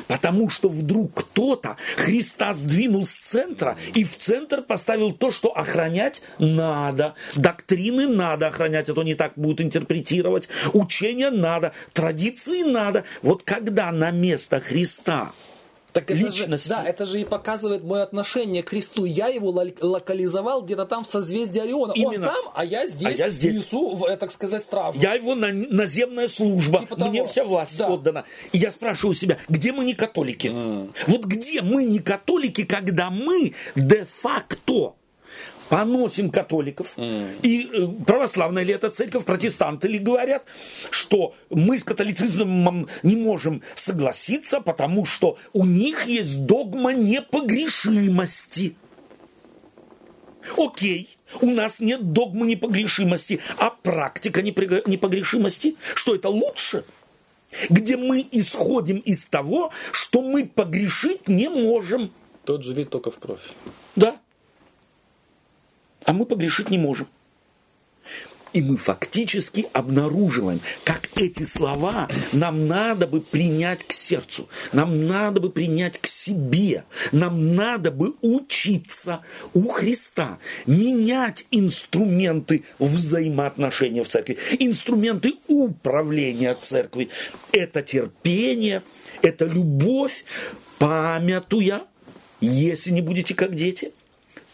Потому 0.07 0.49
что 0.49 0.69
вдруг 0.69 1.13
кто-то 1.15 1.77
Христа 1.95 2.53
сдвинул 2.53 3.05
с 3.07 3.15
центра 3.15 3.75
и 3.95 4.03
в 4.03 4.17
центр 4.17 4.61
поставил 4.61 5.13
то, 5.13 5.31
что 5.31 5.49
охранять 5.49 6.21
надо. 6.37 7.15
Доктрины 7.35 8.07
надо 8.07 8.47
охранять, 8.47 8.89
а 8.89 8.93
то 8.93 9.01
не 9.01 9.15
так 9.15 9.33
будут 9.35 9.61
интерпретировать. 9.61 10.47
Учения 10.73 11.31
надо, 11.31 11.73
традиции 11.93 12.61
надо. 12.61 13.03
Вот 13.23 13.41
когда 13.43 13.91
на 13.91 14.11
место 14.11 14.59
Христа 14.59 15.33
Так 15.99 16.11
это 16.11 16.13
личности. 16.19 16.67
Же, 16.67 16.73
да, 16.75 16.83
это 16.87 17.05
же 17.05 17.21
и 17.21 17.25
показывает 17.25 17.83
мое 17.83 18.03
отношение 18.03 18.63
к 18.63 18.69
Христу. 18.69 19.05
Я 19.05 19.27
его 19.27 19.49
ло- 19.49 19.71
локализовал 19.81 20.61
где-то 20.61 20.85
там 20.85 21.03
в 21.03 21.07
созвездии 21.07 21.59
Ориона. 21.59 21.93
Именно. 21.95 22.29
Он 22.29 22.33
там, 22.35 22.51
а 22.55 22.65
я 22.65 22.87
здесь, 22.87 23.07
А 23.07 23.11
я 23.11 23.29
здесь. 23.29 23.57
несу, 23.57 24.05
э, 24.05 24.17
так 24.17 24.31
сказать, 24.31 24.63
стражу. 24.63 24.99
Я 24.99 25.13
его 25.15 25.35
на, 25.35 25.49
наземная 25.51 26.27
служба, 26.27 26.79
Типа 26.79 26.95
того. 26.95 27.11
мне 27.11 27.25
вся 27.25 27.43
власть 27.45 27.77
Да. 27.77 27.87
отдана. 27.89 28.23
И 28.51 28.57
я 28.57 28.71
спрашиваю 28.71 29.13
себя, 29.15 29.37
где 29.49 29.71
мы 29.71 29.85
не 29.85 29.93
католики? 29.93 30.47
Вот 31.07 31.25
где 31.25 31.61
мы 31.61 31.85
не 31.85 31.99
католики, 31.99 32.63
когда 32.63 33.09
мы 33.09 33.53
де-факто 33.75 34.93
поносим 35.69 36.29
католиков. 36.29 36.95
И 36.97 37.69
э, 37.71 37.87
православная 38.05 38.63
ли 38.63 38.73
это 38.73 38.89
церковь, 38.89 39.25
протестанты 39.25 39.87
ли 39.87 39.99
говорят, 39.99 40.43
что 40.89 41.35
мы 41.49 41.77
с 41.77 41.83
католицизмом 41.83 42.87
не 43.03 43.15
можем 43.15 43.61
согласиться, 43.75 44.61
потому 44.61 45.05
что 45.05 45.37
у 45.53 45.65
них 45.65 46.05
есть 46.05 46.45
догма 46.45 46.93
непогрешимости. 46.93 48.75
Окей, 50.55 51.17
у 51.41 51.47
нас 51.47 51.79
нет 51.79 52.13
догмы 52.13 52.47
непогрешимости, 52.47 53.41
а 53.57 53.69
практика 53.69 54.41
непогрешимости. 54.41 55.75
Что 55.95 56.15
это 56.15 56.29
лучше? 56.29 56.85
Где 57.69 57.97
мы 57.97 58.25
исходим 58.31 58.97
из 58.99 59.25
того, 59.25 59.71
что 59.91 60.21
мы 60.21 60.45
погрешить 60.45 61.27
не 61.27 61.49
можем. 61.49 62.11
Тот 62.43 62.63
же 62.63 62.73
вид, 62.73 62.89
только 62.89 63.11
в 63.11 63.15
профиль. 63.15 63.51
Да. 63.95 64.17
А 66.07 66.13
мы 66.13 66.25
погрешить 66.25 66.69
не 66.69 66.77
можем. 66.77 67.07
И 68.53 68.61
мы 68.61 68.77
фактически 68.77 69.67
обнаруживаем, 69.73 70.61
как 70.85 71.09
эти 71.15 71.43
слова 71.43 72.07
нам 72.31 72.65
надо 72.65 73.05
бы 73.05 73.19
принять 73.19 73.83
к 73.83 73.91
сердцу, 73.91 74.47
нам 74.71 75.05
надо 75.05 75.41
бы 75.41 75.51
принять 75.51 75.99
к 75.99 76.07
себе, 76.07 76.85
нам 77.11 77.55
надо 77.55 77.91
бы 77.91 78.15
учиться 78.21 79.19
у 79.53 79.67
Христа 79.67 80.39
менять 80.65 81.45
инструменты 81.51 82.63
взаимоотношения 82.79 84.01
в 84.01 84.07
церкви, 84.07 84.37
инструменты 84.59 85.33
управления 85.47 86.55
церкви. 86.55 87.09
Это 87.51 87.83
терпение, 87.83 88.81
это 89.21 89.45
любовь, 89.45 90.23
памятуя 90.79 91.81
если 92.39 92.91
не 92.91 93.01
будете 93.01 93.33
как 93.33 93.55
дети, 93.55 93.91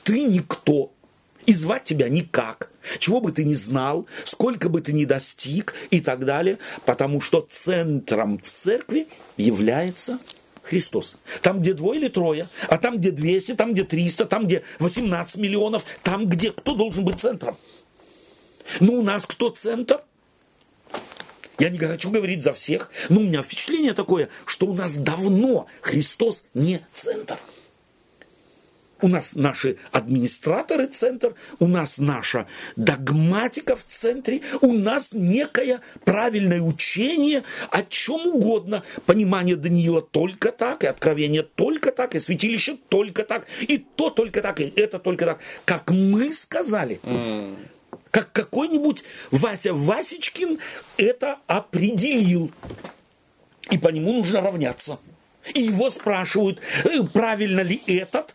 ты 0.04 0.24
никто. 0.24 0.93
И 1.46 1.54
звать 1.54 1.84
тебя 1.84 2.10
никак. 2.10 2.70
Чего 3.00 3.22
бы 3.22 3.32
ты 3.32 3.44
ни 3.44 3.54
знал, 3.54 4.08
сколько 4.24 4.70
бы 4.70 4.82
ты 4.82 4.94
ни 4.94 5.06
достиг 5.06 5.74
и 5.90 6.02
так 6.02 6.26
далее. 6.26 6.58
Потому 6.86 7.22
что 7.22 7.42
центром 7.42 8.40
церкви 8.42 9.08
является 9.38 10.20
Христос. 10.64 11.18
Там, 11.42 11.62
где 11.62 11.74
двое 11.74 12.00
или 12.00 12.08
трое, 12.08 12.50
а 12.70 12.78
там, 12.78 12.98
где 12.98 13.12
200, 13.12 13.56
там, 13.56 13.74
где 13.74 13.84
300, 13.84 14.26
там, 14.26 14.46
где 14.46 14.64
18 14.80 15.38
миллионов, 15.38 15.86
там, 16.04 16.28
где 16.28 16.52
кто 16.52 16.74
должен 16.76 17.04
быть 17.04 17.20
центром? 17.20 17.58
Ну, 18.80 19.00
у 19.00 19.04
нас 19.04 19.26
кто 19.26 19.50
центр? 19.50 20.02
Я 21.60 21.70
не 21.70 21.78
хочу 21.78 22.10
говорить 22.10 22.44
за 22.44 22.54
всех, 22.54 22.90
но 23.10 23.20
у 23.20 23.24
меня 23.24 23.44
впечатление 23.44 23.94
такое, 23.94 24.30
что 24.46 24.68
у 24.68 24.74
нас 24.74 24.96
давно 24.96 25.68
Христос 25.82 26.46
не 26.54 26.86
центр. 26.94 27.38
У 29.02 29.08
нас 29.10 29.36
наши 29.36 29.78
администраторы 29.92 30.88
центр, 30.88 31.36
у 31.60 31.68
нас 31.68 31.98
наша 31.98 32.48
догматика 32.76 33.76
в 33.76 33.84
центре, 33.84 34.42
у 34.62 34.72
нас 34.72 35.12
некое 35.14 35.82
правильное 36.06 36.62
учение 36.62 37.44
о 37.70 37.84
чем 37.84 38.28
угодно. 38.28 38.84
Понимание 39.06 39.58
Даниила 39.58 40.02
только 40.02 40.52
так, 40.52 40.84
и 40.84 40.88
откровение 40.88 41.44
только 41.44 41.92
так, 41.92 42.16
и 42.16 42.20
святилище 42.20 42.78
только 42.90 43.24
так, 43.24 43.46
и 43.62 43.78
то 43.78 44.10
только 44.10 44.42
так, 44.42 44.62
и 44.62 44.72
это 44.76 45.00
только 45.00 45.26
так. 45.26 45.40
Как 45.66 45.90
мы 45.92 46.32
сказали. 46.32 47.02
Mm. 47.04 47.58
Как 48.12 48.32
какой-нибудь 48.32 49.04
Вася 49.32 49.74
Васечкин 49.74 50.60
это 50.98 51.40
определил. 51.48 52.52
И 53.72 53.78
по 53.78 53.90
нему 53.90 54.14
нужно 54.14 54.42
равняться. 54.42 55.00
И 55.54 55.62
его 55.62 55.90
спрашивают, 55.90 56.60
«Э, 56.84 57.04
правильно 57.04 57.62
ли 57.62 57.82
этот 57.88 58.34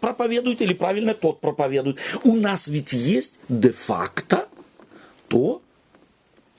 проповедует 0.00 0.62
или 0.62 0.74
правильно 0.74 1.14
тот 1.14 1.40
проповедует. 1.40 1.98
У 2.24 2.36
нас 2.36 2.68
ведь 2.68 2.92
есть 2.92 3.34
де-факто 3.48 4.48
то, 5.28 5.62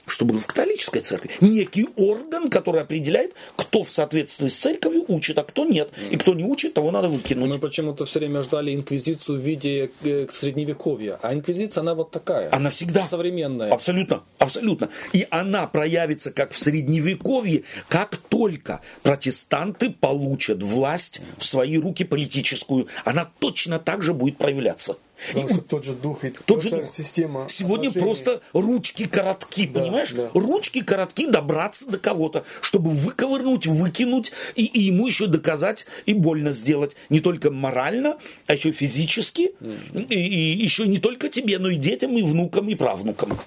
что 0.10 0.26
было 0.26 0.40
в 0.40 0.48
католической 0.48 1.00
церкви. 1.00 1.32
Некий 1.42 1.88
орган, 1.96 2.50
который 2.50 2.82
определяет, 2.82 3.34
кто 3.56 3.84
в 3.84 3.90
соответствии 3.90 4.48
с 4.48 4.56
церковью 4.56 5.06
учит, 5.08 5.38
а 5.38 5.44
кто 5.44 5.66
нет. 5.66 5.90
И 6.12 6.18
кто 6.18 6.34
не 6.34 6.44
учит, 6.44 6.74
того 6.74 6.92
надо 6.92 7.10
выкинуть. 7.10 7.50
Мы 7.50 7.60
почему-то 7.60 8.06
все 8.06 8.20
время 8.20 8.42
ждали 8.42 8.74
инквизицию 8.74 9.40
в 9.40 9.42
виде 9.42 9.92
э, 10.04 10.28
средневековья. 10.30 11.20
А 11.22 11.34
инквизиция, 11.34 11.82
она 11.82 11.94
вот 11.94 12.12
такая. 12.12 12.50
Она 12.52 12.70
всегда. 12.70 13.08
Современная. 13.10 13.72
Абсолютно, 13.72 14.24
абсолютно. 14.38 14.90
И 15.14 15.28
она 15.30 15.68
проявится 15.68 16.32
как 16.32 16.52
в 16.52 16.58
средневековье, 16.58 17.64
как 17.88 18.18
только 18.18 18.82
протестанты 19.04 19.90
получат 19.90 20.62
власть 20.64 21.22
в 21.38 21.46
свои 21.46 21.78
руки 21.78 22.04
политическую. 22.04 22.88
Она 23.06 23.30
точно 23.40 23.80
так 23.80 24.02
же 24.04 24.14
будет 24.14 24.38
проявляться. 24.38 24.96
Что 25.30 25.62
тот 25.62 25.84
же 25.84 25.94
дух 25.94 26.24
и 26.24 26.30
тот 26.30 26.62
же 26.62 26.70
дух. 26.70 26.96
система. 26.96 27.48
Сегодня 27.50 27.90
отношений. 27.90 28.06
просто 28.06 28.42
ручки 28.54 29.08
коротки, 29.08 29.68
да, 29.68 29.82
понимаешь? 29.82 30.12
Да. 30.12 30.30
Ручки 30.34 30.82
коротки 30.82 31.28
добраться 31.28 31.88
до 31.88 31.98
кого-то, 31.98 32.46
чтобы 32.62 32.92
выковырнуть, 32.92 33.68
выкинуть 33.68 34.32
и, 34.56 34.66
и 34.66 34.82
ему 34.82 35.08
еще 35.08 35.28
доказать 35.28 35.86
и 36.06 36.14
больно 36.14 36.52
сделать. 36.52 36.96
Не 37.10 37.20
только 37.20 37.52
морально, 37.52 38.18
а 38.48 38.54
еще 38.54 38.72
физически. 38.72 39.52
Mm. 39.60 40.08
И, 40.10 40.16
и 40.16 40.64
еще 40.64 40.88
не 40.88 41.00
только 41.00 41.30
тебе, 41.30 41.60
но 41.60 41.70
и 41.70 41.76
детям, 41.76 42.18
и 42.18 42.22
внукам, 42.22 42.70
и 42.70 42.76
правнукам. 42.76 43.38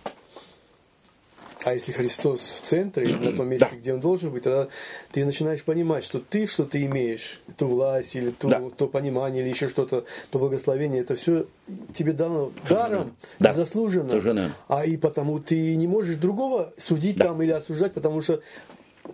А 1.64 1.74
если 1.74 1.92
Христос 1.92 2.40
в 2.40 2.60
центре, 2.60 3.08
на 3.16 3.32
том 3.32 3.48
месте, 3.48 3.68
да. 3.70 3.76
где 3.76 3.94
он 3.94 4.00
должен 4.00 4.30
быть, 4.30 4.42
тогда 4.42 4.68
ты 5.12 5.24
начинаешь 5.24 5.62
понимать, 5.62 6.04
что 6.04 6.18
ты 6.18 6.46
что-то 6.46 6.84
имеешь, 6.84 7.40
ту 7.56 7.68
власть 7.68 8.16
или 8.16 8.30
ту, 8.30 8.48
да. 8.48 8.62
то 8.76 8.88
понимание 8.88 9.42
или 9.42 9.50
еще 9.50 9.68
что-то, 9.68 10.04
то 10.30 10.38
благословение, 10.38 11.02
это 11.02 11.16
все 11.16 11.46
тебе 11.92 12.12
дано 12.12 12.52
даром, 12.68 13.16
да. 13.38 13.52
заслуженно. 13.52 14.10
Совершенно. 14.10 14.52
А 14.68 14.84
и 14.84 14.96
потому 14.96 15.38
ты 15.38 15.76
не 15.76 15.86
можешь 15.86 16.16
другого 16.16 16.72
судить 16.78 17.16
да. 17.16 17.26
там 17.26 17.42
или 17.42 17.52
осуждать, 17.52 17.92
потому 17.94 18.22
что 18.22 18.42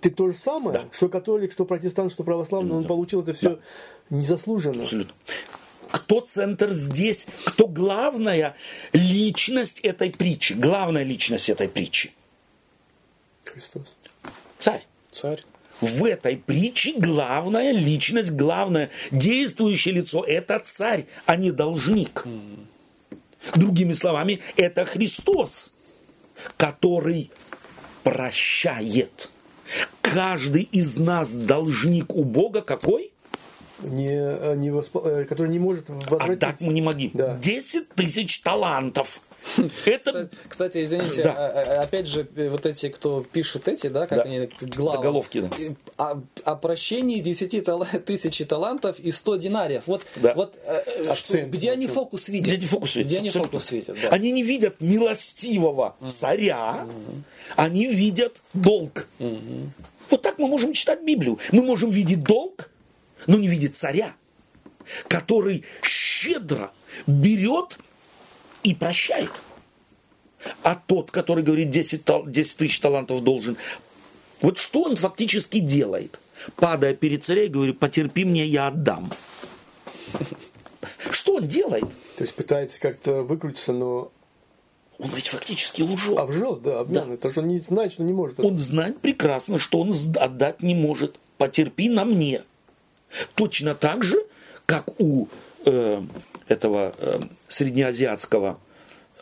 ты 0.00 0.10
то 0.10 0.30
же 0.30 0.36
самое, 0.36 0.78
да. 0.80 0.84
что 0.92 1.08
католик, 1.08 1.52
что 1.52 1.64
протестант, 1.64 2.12
что 2.12 2.24
православный, 2.24 2.74
он 2.74 2.84
получил 2.84 3.22
это 3.22 3.34
все 3.34 3.50
да. 3.50 4.16
незаслуженно. 4.16 4.82
Абсолютно 4.82 5.14
кто 5.90 6.20
центр 6.20 6.70
здесь, 6.70 7.26
кто 7.44 7.66
главная 7.66 8.56
личность 8.92 9.80
этой 9.80 10.10
притчи, 10.10 10.52
главная 10.52 11.02
личность 11.02 11.48
этой 11.48 11.68
притчи. 11.68 12.12
Христос. 13.52 13.96
Царь. 14.58 14.82
Царь. 15.10 15.44
В 15.80 16.04
этой 16.04 16.36
притче 16.36 16.94
главная 16.96 17.72
личность, 17.72 18.32
главное 18.32 18.90
действующее 19.12 19.94
лицо– 19.94 20.24
это 20.26 20.60
царь, 20.64 21.06
а 21.24 21.36
не 21.36 21.52
должник. 21.52 22.24
Mm. 22.26 22.66
Другими 23.54 23.92
словами, 23.92 24.40
это 24.56 24.84
Христос, 24.84 25.74
который 26.56 27.30
прощает. 28.02 29.30
Каждый 30.00 30.62
из 30.62 30.96
нас 30.98 31.32
должник 31.32 32.14
у 32.14 32.24
Бога 32.24 32.62
какой? 32.62 33.12
Не, 33.82 34.56
не 34.56 34.70
восп... 34.70 34.96
Э, 34.96 35.24
который 35.24 35.50
не 35.50 35.60
может 35.60 35.88
возвратить. 35.88 36.42
Отдать 36.42 36.60
мы 36.62 36.72
не 36.72 36.82
могли. 36.82 37.10
Да. 37.14 37.36
10 37.36 37.90
тысяч 37.90 38.40
талантов. 38.40 39.20
Это... 39.86 40.28
Кстати, 40.48 40.84
извините, 40.84 41.22
да. 41.22 41.32
А, 41.32 41.60
а, 41.60 41.80
опять 41.82 42.06
же, 42.06 42.28
э, 42.36 42.48
вот 42.48 42.66
эти, 42.66 42.88
кто 42.88 43.22
пишет 43.22 43.68
эти, 43.68 43.88
да, 43.88 44.06
как 44.06 44.18
да. 44.18 44.24
они, 44.24 44.48
главы. 44.76 44.98
Заголовки, 44.98 45.40
да. 45.40 45.50
О, 45.96 46.22
о 46.44 46.56
прощении 46.56 47.20
10 47.20 47.64
тал... 47.64 47.86
тысяч 48.06 48.46
талантов 48.46 48.98
и 48.98 49.10
100 49.10 49.36
динариев. 49.36 49.82
Вот, 49.86 50.02
да. 50.16 50.34
вот 50.34 50.56
э, 50.64 51.14
что, 51.14 51.40
где 51.42 51.72
они 51.72 51.86
фокус 51.86 52.28
видят? 52.28 52.48
Где 52.48 52.56
они 52.56 52.66
фокус 52.66 52.94
видят? 52.94 53.10
Где 53.10 53.18
они 53.18 53.30
фокус 53.30 53.70
видят, 53.70 53.96
да. 54.02 54.08
Они 54.10 54.32
не 54.32 54.42
видят 54.42 54.80
милостивого 54.80 55.96
царя, 56.08 56.86
они 57.56 57.86
видят 57.86 58.42
долг. 58.52 59.08
Вот 60.10 60.22
так 60.22 60.38
мы 60.38 60.48
можем 60.48 60.72
читать 60.72 61.02
Библию. 61.02 61.38
Мы 61.52 61.62
можем 61.62 61.90
видеть 61.90 62.22
долг, 62.22 62.70
но 63.26 63.36
не 63.36 63.48
видеть 63.48 63.76
царя, 63.76 64.14
который 65.06 65.64
щедро 65.82 66.70
берет 67.06 67.78
и 68.62 68.74
прощает. 68.74 69.30
А 70.62 70.74
тот, 70.74 71.10
который 71.10 71.42
говорит 71.42 71.70
10, 71.70 72.04
10 72.26 72.56
тысяч 72.56 72.80
талантов 72.80 73.22
должен, 73.22 73.56
вот 74.40 74.58
что 74.58 74.82
он 74.82 74.96
фактически 74.96 75.58
делает? 75.58 76.20
Падая 76.56 76.94
перед 76.94 77.24
царем 77.24 77.44
и 77.44 77.48
говорит, 77.48 77.78
потерпи 77.78 78.24
мне, 78.24 78.44
я 78.44 78.68
отдам. 78.68 79.12
Что 81.10 81.34
он 81.34 81.48
делает? 81.48 81.88
То 82.16 82.24
есть 82.24 82.34
пытается 82.34 82.80
как-то 82.80 83.22
выкрутиться, 83.22 83.72
но 83.72 84.12
он 84.98 85.10
ведь 85.14 85.28
фактически 85.28 85.82
лжет. 85.82 86.18
А 86.18 86.24
лжет, 86.24 86.62
да, 86.62 86.80
обман. 86.80 87.08
Да. 87.08 87.14
Это 87.14 87.30
же 87.30 87.40
он 87.40 87.48
не 87.48 87.58
знает, 87.60 87.92
что 87.92 88.02
не 88.02 88.12
может. 88.12 88.40
Он 88.40 88.58
знает 88.58 89.00
прекрасно, 89.00 89.58
что 89.58 89.80
он 89.80 89.92
отдать 90.16 90.62
не 90.62 90.74
может. 90.74 91.16
Потерпи 91.36 91.88
на 91.88 92.04
мне. 92.04 92.42
Точно 93.34 93.74
так 93.74 94.02
же, 94.02 94.18
как 94.66 95.00
у 95.00 95.28
э, 95.64 96.02
этого 96.48 96.94
э, 96.98 97.20
среднеазиатского 97.48 98.58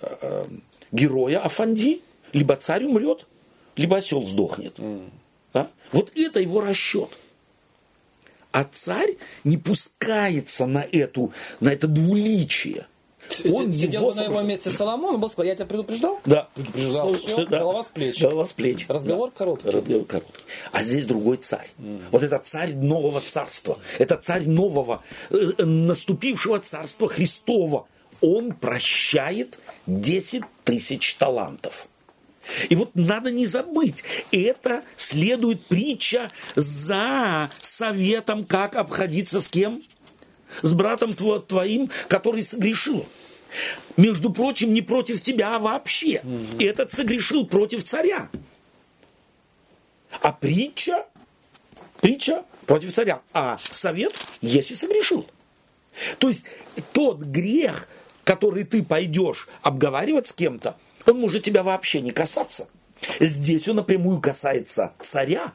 э, 0.01 0.47
героя 0.93 1.41
Афанди, 1.41 2.03
либо 2.33 2.57
царь 2.57 2.85
умрет, 2.85 3.27
либо 3.77 3.97
осел 3.97 4.25
сдохнет. 4.25 4.79
Mm. 4.79 5.11
Да? 5.53 5.71
Вот 5.93 6.13
это 6.17 6.41
его 6.41 6.61
расчет. 6.61 7.19
А 8.53 8.65
царь 8.65 9.17
не 9.45 9.59
пускается 9.59 10.67
на, 10.67 10.87
эту, 10.91 11.33
на 11.61 11.71
это 11.71 11.87
двуличие. 11.87 12.87
Он 13.53 13.73
Сидел 13.73 14.03
его 14.03 14.11
бы 14.11 14.17
на 14.17 14.25
его 14.25 14.43
месте 14.43 14.71
Соломон, 14.71 15.21
был 15.21 15.29
сказал, 15.29 15.47
я 15.47 15.55
тебя 15.55 15.67
предупреждал? 15.67 16.21
Да. 16.25 16.49
Предупреждал. 16.55 17.15
Все, 17.15 17.47
да. 17.47 17.59
голова 17.61 17.83
с 17.83 17.89
плеч. 17.89 18.21
Голова 18.21 18.47
с 18.47 18.53
плеч. 18.53 18.87
Разговор 18.89 19.31
да. 19.31 19.37
короткий. 19.37 19.71
Разговор 19.71 20.05
короткий. 20.05 20.43
А 20.73 20.83
здесь 20.83 21.07
другой 21.07 21.39
царь. 21.39 21.69
Mm. 21.79 22.03
Вот 22.11 22.23
это 22.23 22.39
царь 22.39 22.75
нового 22.75 23.21
царства. 23.21 23.79
Это 23.99 24.17
царь 24.17 24.47
нового, 24.47 25.03
э, 25.31 25.37
э 25.59 25.65
наступившего 25.65 26.59
царства 26.59 27.09
Христова. 27.09 27.87
Он 28.21 28.53
прощает 28.53 29.59
10 29.87 30.43
тысяч 30.65 31.15
талантов. 31.17 31.89
И 32.69 32.77
вот 32.77 32.91
надо 32.95 33.31
не 33.31 33.47
забыть, 33.47 34.05
это 34.31 34.83
следует 34.97 35.67
притча 35.67 36.29
за 36.55 37.51
советом, 37.61 38.45
как 38.45 38.77
обходиться 38.77 39.41
с 39.41 39.49
кем? 39.49 39.83
С 40.63 40.73
братом 40.73 41.15
твоим, 41.15 41.91
который 42.09 42.43
согрешил. 42.43 43.07
Между 43.97 44.33
прочим, 44.33 44.73
не 44.73 44.83
против 44.83 45.21
тебя, 45.21 45.57
а 45.57 45.59
вообще. 45.59 46.21
Угу. 46.23 46.63
Этот 46.63 46.93
согрешил 46.93 47.47
против 47.47 47.85
царя. 47.85 48.29
А 50.21 50.33
притча, 50.33 51.07
притча 52.01 52.45
против 52.67 52.93
царя. 52.93 53.21
А 53.33 53.59
совет, 53.71 54.15
если 54.41 54.75
согрешил. 54.75 55.27
То 56.19 56.29
есть 56.29 56.47
тот 56.93 57.21
грех, 57.21 57.89
который 58.25 58.65
ты 58.65 58.83
пойдешь 58.83 59.49
обговаривать 59.63 60.29
с 60.29 60.33
кем-то, 60.33 60.77
он 61.07 61.21
может 61.21 61.43
тебя 61.43 61.63
вообще 61.63 62.01
не 62.01 62.11
касаться. 62.11 62.69
Здесь 63.21 63.69
он 63.69 63.77
напрямую 63.77 64.21
касается 64.21 64.93
царя, 65.01 65.53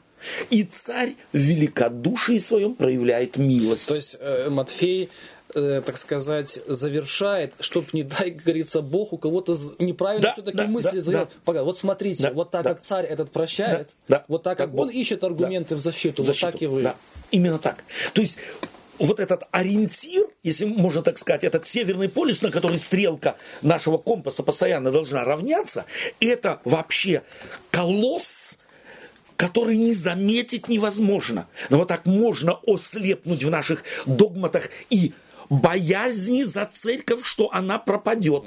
И 0.50 0.64
царь 0.64 1.14
в 1.32 1.36
великодушии 1.38 2.38
своем 2.38 2.74
проявляет 2.74 3.36
милость. 3.36 3.88
То 3.88 3.94
есть 3.94 4.16
э, 4.20 4.48
Матфей 4.50 5.08
э, 5.54 5.82
так 5.84 5.96
сказать, 5.98 6.58
завершает, 6.66 7.52
чтоб 7.60 7.92
не 7.92 8.02
дай, 8.02 8.30
как 8.30 8.42
говорится, 8.44 8.80
Бог 8.82 9.12
у 9.12 9.18
кого-то 9.18 9.54
неправильно 9.78 10.28
Да, 10.28 10.32
все-таки 10.32 10.56
да, 10.56 10.66
мысли 10.66 10.96
да, 10.96 11.00
завел. 11.02 11.20
да. 11.24 11.28
Пока, 11.44 11.62
вот 11.62 11.78
смотрите, 11.78 12.22
Да, 12.22 12.32
вот 12.32 12.50
так 12.50 12.64
да. 12.64 12.74
как 12.74 12.84
царь 12.84 13.04
этот 13.06 13.30
прощает, 13.32 13.90
Да, 14.08 14.18
да. 14.18 14.24
вот 14.28 14.42
так 14.42 14.56
как, 14.58 14.70
Как 14.70 14.80
он 14.80 14.86
Бог. 14.86 14.94
ищет 14.94 15.22
аргументы 15.24 15.74
в 15.76 15.80
защиту, 15.80 16.22
защиту. 16.22 16.46
вот 16.46 16.52
так 16.52 16.62
и 16.62 16.66
вы. 16.66 16.82
Да, 16.82 16.96
именно 17.30 17.58
так. 17.58 17.84
То 18.14 18.22
есть 18.22 18.38
вот 18.98 19.20
этот 19.20 19.42
ориентир, 19.50 20.26
если 20.42 20.64
можно 20.64 21.02
так 21.02 21.18
сказать, 21.18 21.44
этот 21.44 21.66
северный 21.66 22.08
полюс, 22.08 22.40
на 22.40 22.50
который 22.50 22.78
стрелка 22.78 23.36
нашего 23.60 23.98
компаса 23.98 24.42
постоянно 24.42 24.90
должна 24.92 25.24
равняться, 25.24 25.84
это 26.20 26.60
вообще 26.64 27.22
колосс, 27.70 28.58
который 29.42 29.76
не 29.76 29.92
заметить 29.92 30.68
невозможно. 30.68 31.48
Но 31.68 31.78
вот 31.78 31.88
так 31.88 32.06
можно 32.06 32.60
ослепнуть 32.64 33.42
в 33.42 33.50
наших 33.50 33.82
догматах 34.06 34.70
и 34.88 35.14
боязни 35.50 36.44
за 36.44 36.64
церковь, 36.64 37.24
что 37.24 37.50
она 37.52 37.80
пропадет, 37.80 38.44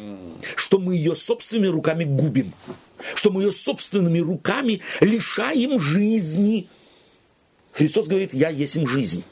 что 0.55 0.79
мы 0.79 0.95
ее 0.95 1.13
собственными 1.13 1.67
руками 1.67 2.05
губим, 2.05 2.53
что 3.13 3.29
мы 3.29 3.41
ее 3.41 3.51
собственными 3.51 4.19
руками 4.19 4.79
лишаем 5.01 5.81
жизни. 5.81 6.69
Христос 7.73 8.07
говорит, 8.07 8.33
я 8.33 8.47
есть 8.47 8.77
им 8.77 8.87
жизнь, 8.87 9.25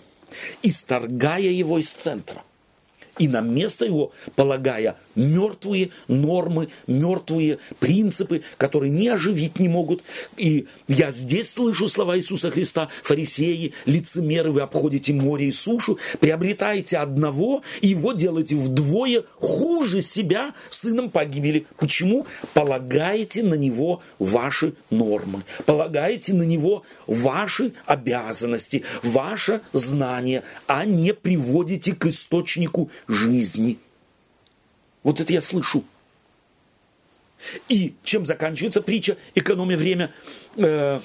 исторгая 0.64 1.40
его 1.40 1.80
из 1.80 1.94
центра. 1.94 2.44
И 3.20 3.28
на 3.28 3.42
место 3.42 3.86
его 3.86 4.12
полагая 4.36 4.98
мертвые 5.16 5.90
нормы, 6.08 6.70
мертвые 6.88 7.60
принципы, 7.80 8.42
которые 8.58 8.90
ни 8.90 9.08
оживить 9.08 9.60
не 9.60 9.70
могут. 9.70 10.02
И 10.36 10.68
я 10.88 11.12
здесь 11.12 11.52
слышу 11.52 11.88
слова 11.88 12.18
Иисуса 12.18 12.50
Христа, 12.50 12.90
фарисеи, 13.04 13.74
лицемеры, 13.86 14.52
вы 14.52 14.62
обходите 14.62 15.14
море 15.14 15.48
и 15.48 15.52
сушу, 15.52 16.00
приобретаете 16.20 16.98
одного, 16.98 17.62
и 17.82 17.90
его 17.90 18.14
делаете 18.14 18.56
вдвое 18.56 19.24
хуже 19.36 20.02
себя 20.02 20.54
сыном 20.70 21.12
погибели. 21.12 21.68
Почему? 21.78 22.26
Полагаете 22.56 23.44
на 23.44 23.54
него 23.54 24.02
ваши 24.18 24.74
нормы, 24.90 25.44
полагаете 25.68 26.34
на 26.34 26.44
него 26.44 26.82
ваши 27.06 27.74
обязанности, 27.86 28.84
ваше 29.04 29.62
знание, 29.72 30.44
а 30.66 30.86
не 30.86 31.14
приводите 31.14 31.94
к 31.94 32.08
источнику 32.08 32.90
жизни. 33.08 33.80
Вот 35.04 35.20
это 35.20 35.34
я 35.34 35.42
слышу. 35.42 35.84
И 37.68 37.94
чем 38.04 38.26
заканчивается 38.26 38.82
притча 38.82 39.18
«Экономия 39.36 39.78
время»? 39.78 40.12
Э, 40.56 41.02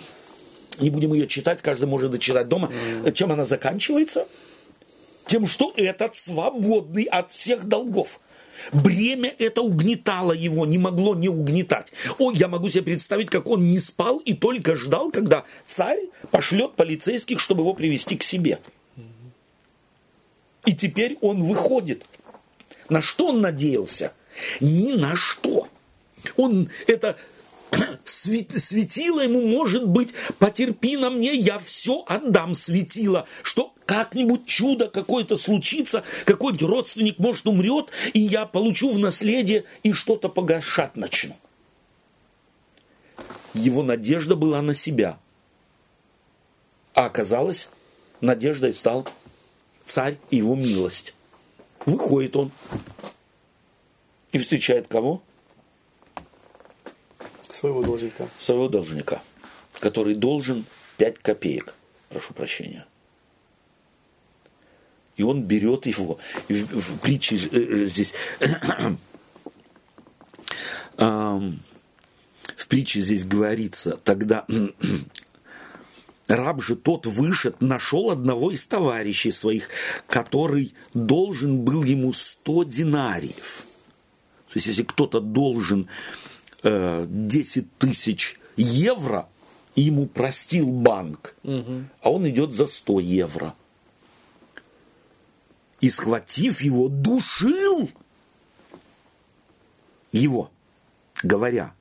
не 0.78 0.90
будем 0.90 1.12
ее 1.12 1.26
читать, 1.26 1.62
каждый 1.62 1.86
может 1.86 2.10
дочитать 2.10 2.48
дома. 2.48 2.72
Чем 3.14 3.32
она 3.32 3.44
заканчивается? 3.44 4.28
Тем, 5.26 5.46
что 5.46 5.72
этот 5.76 6.16
свободный 6.16 7.04
от 7.04 7.30
всех 7.32 7.64
долгов. 7.64 8.20
Бремя 8.72 9.34
это 9.38 9.62
угнетало 9.62 10.32
его, 10.32 10.66
не 10.66 10.78
могло 10.78 11.14
не 11.14 11.28
угнетать. 11.28 11.92
О, 12.18 12.32
я 12.32 12.48
могу 12.48 12.68
себе 12.68 12.82
представить, 12.82 13.30
как 13.30 13.48
он 13.48 13.70
не 13.70 13.78
спал 13.78 14.18
и 14.18 14.34
только 14.34 14.74
ждал, 14.74 15.10
когда 15.10 15.44
царь 15.66 16.00
пошлет 16.30 16.74
полицейских, 16.74 17.40
чтобы 17.40 17.62
его 17.62 17.74
привести 17.74 18.16
к 18.16 18.22
себе. 18.22 18.58
И 20.68 20.74
теперь 20.74 21.16
он 21.22 21.42
выходит. 21.42 22.04
На 22.90 23.00
что 23.00 23.28
он 23.28 23.40
надеялся? 23.40 24.12
Ни 24.60 24.92
на 24.92 25.16
что. 25.16 25.66
Он 26.36 26.68
это 26.86 27.16
свет- 28.04 28.52
светило 28.62 29.20
ему, 29.20 29.46
может 29.46 29.88
быть, 29.88 30.12
потерпи 30.38 30.98
на 30.98 31.08
мне, 31.08 31.32
я 31.32 31.58
все 31.58 32.04
отдам 32.06 32.54
светило, 32.54 33.26
что 33.42 33.72
как-нибудь 33.86 34.44
чудо 34.44 34.88
какое-то 34.88 35.38
случится, 35.38 36.04
какой-нибудь 36.26 36.68
родственник, 36.68 37.18
может, 37.18 37.46
умрет, 37.46 37.90
и 38.12 38.20
я 38.20 38.44
получу 38.44 38.90
в 38.90 38.98
наследие 38.98 39.64
и 39.82 39.92
что-то 39.94 40.28
погашать 40.28 40.96
начну. 40.96 41.34
Его 43.54 43.82
надежда 43.82 44.36
была 44.36 44.60
на 44.60 44.74
себя. 44.74 45.18
А 46.92 47.06
оказалось, 47.06 47.70
надеждой 48.20 48.74
стал 48.74 49.08
царь 49.88 50.18
и 50.30 50.36
его 50.36 50.54
милость. 50.54 51.14
Выходит 51.86 52.36
он 52.36 52.52
и 54.32 54.38
встречает 54.38 54.86
кого? 54.88 55.22
Своего 57.50 57.82
должника. 57.82 58.28
Своего 58.36 58.68
должника, 58.68 59.22
который 59.80 60.14
должен 60.14 60.64
5 60.98 61.18
копеек, 61.18 61.74
прошу 62.08 62.34
прощения. 62.34 62.86
И 65.16 65.22
он 65.24 65.42
берет 65.42 65.86
его. 65.86 66.18
В, 66.48 66.52
в 66.52 66.98
притче 67.00 67.36
э, 67.36 67.48
э, 67.50 67.84
здесь... 67.86 68.14
в 70.98 72.66
притче 72.68 73.00
здесь 73.00 73.24
говорится, 73.24 73.96
тогда 74.04 74.44
раб 76.28 76.62
же 76.62 76.76
тот 76.76 77.06
вышед, 77.06 77.60
нашел 77.60 78.10
одного 78.10 78.50
из 78.50 78.66
товарищей 78.66 79.30
своих, 79.30 79.68
который 80.06 80.74
должен 80.94 81.60
был 81.60 81.82
ему 81.84 82.12
100 82.12 82.64
динариев. 82.64 83.66
То 84.48 84.52
есть, 84.54 84.66
если 84.66 84.82
кто-то 84.82 85.20
должен 85.20 85.88
э, 86.62 87.06
10 87.08 87.78
тысяч 87.78 88.38
евро, 88.56 89.28
ему 89.74 90.06
простил 90.06 90.70
банк, 90.70 91.34
а 92.02 92.10
он 92.10 92.28
идет 92.28 92.52
за 92.52 92.66
100 92.66 93.00
евро. 93.00 93.54
И 95.80 95.90
схватив 95.90 96.62
его, 96.62 96.88
душил 96.88 97.88
его, 100.10 100.50
говоря, 101.22 101.74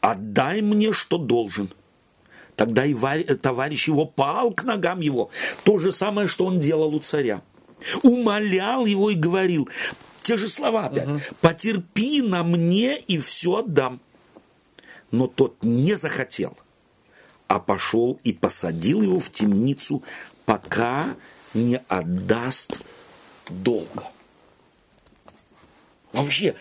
отдай 0.00 0.62
мне, 0.62 0.92
что 0.92 1.18
должен. 1.18 1.68
Тогда 2.56 2.84
и 2.84 2.94
варь- 2.94 3.24
товарищ 3.24 3.88
его 3.88 4.06
пал 4.06 4.52
к 4.52 4.64
ногам 4.64 5.00
его. 5.00 5.30
То 5.64 5.78
же 5.78 5.92
самое, 5.92 6.28
что 6.28 6.46
он 6.46 6.60
делал 6.60 6.94
у 6.94 6.98
царя. 7.00 7.42
Умолял 8.02 8.86
его 8.86 9.10
и 9.10 9.14
говорил, 9.14 9.68
те 10.22 10.36
же 10.36 10.48
слова 10.48 10.86
опять, 10.86 11.08
потерпи 11.40 12.22
на 12.22 12.42
мне 12.44 12.98
и 12.98 13.18
все 13.18 13.56
отдам. 13.58 14.00
Но 15.10 15.26
тот 15.26 15.62
не 15.62 15.96
захотел, 15.96 16.56
а 17.46 17.60
пошел 17.60 18.18
и 18.24 18.32
посадил 18.32 19.02
его 19.02 19.20
в 19.20 19.30
темницу, 19.30 20.02
пока 20.46 21.16
не 21.52 21.80
отдаст 21.88 22.80
долга. 23.48 24.08
Вообще, 26.12 26.54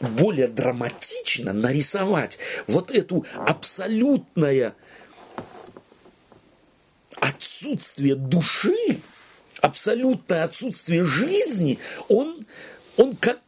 более 0.00 0.48
драматично 0.48 1.52
нарисовать 1.52 2.38
вот 2.66 2.90
эту 2.90 3.26
абсолютное 3.34 4.74
отсутствие 7.20 8.14
души, 8.14 9.00
абсолютное 9.60 10.44
отсутствие 10.44 11.04
жизни, 11.04 11.78
он, 12.08 12.46
он 12.96 13.16
как, 13.16 13.40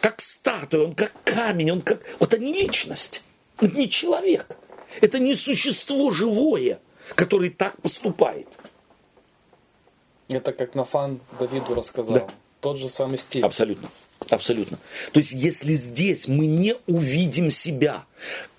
как 0.00 0.20
статуя, 0.20 0.86
он 0.86 0.94
как 0.94 1.12
камень, 1.24 1.70
он 1.70 1.80
как... 1.80 2.02
Вот 2.18 2.38
не 2.38 2.52
личность, 2.52 3.22
это 3.58 3.76
не 3.76 3.88
человек, 3.88 4.56
это 5.00 5.18
не 5.18 5.34
существо 5.34 6.10
живое, 6.10 6.80
которое 7.14 7.50
так 7.50 7.80
поступает. 7.80 8.48
Это 10.28 10.52
как 10.52 10.74
Нафан 10.74 11.20
Давиду 11.38 11.74
рассказал. 11.74 12.14
Да. 12.14 12.28
Тот 12.60 12.78
же 12.78 12.88
самый 12.88 13.18
стиль. 13.18 13.44
Абсолютно. 13.44 13.90
Абсолютно. 14.30 14.78
То 15.12 15.20
есть, 15.20 15.32
если 15.32 15.74
здесь 15.74 16.28
мы 16.28 16.46
не 16.46 16.76
увидим 16.86 17.50
себя, 17.50 18.04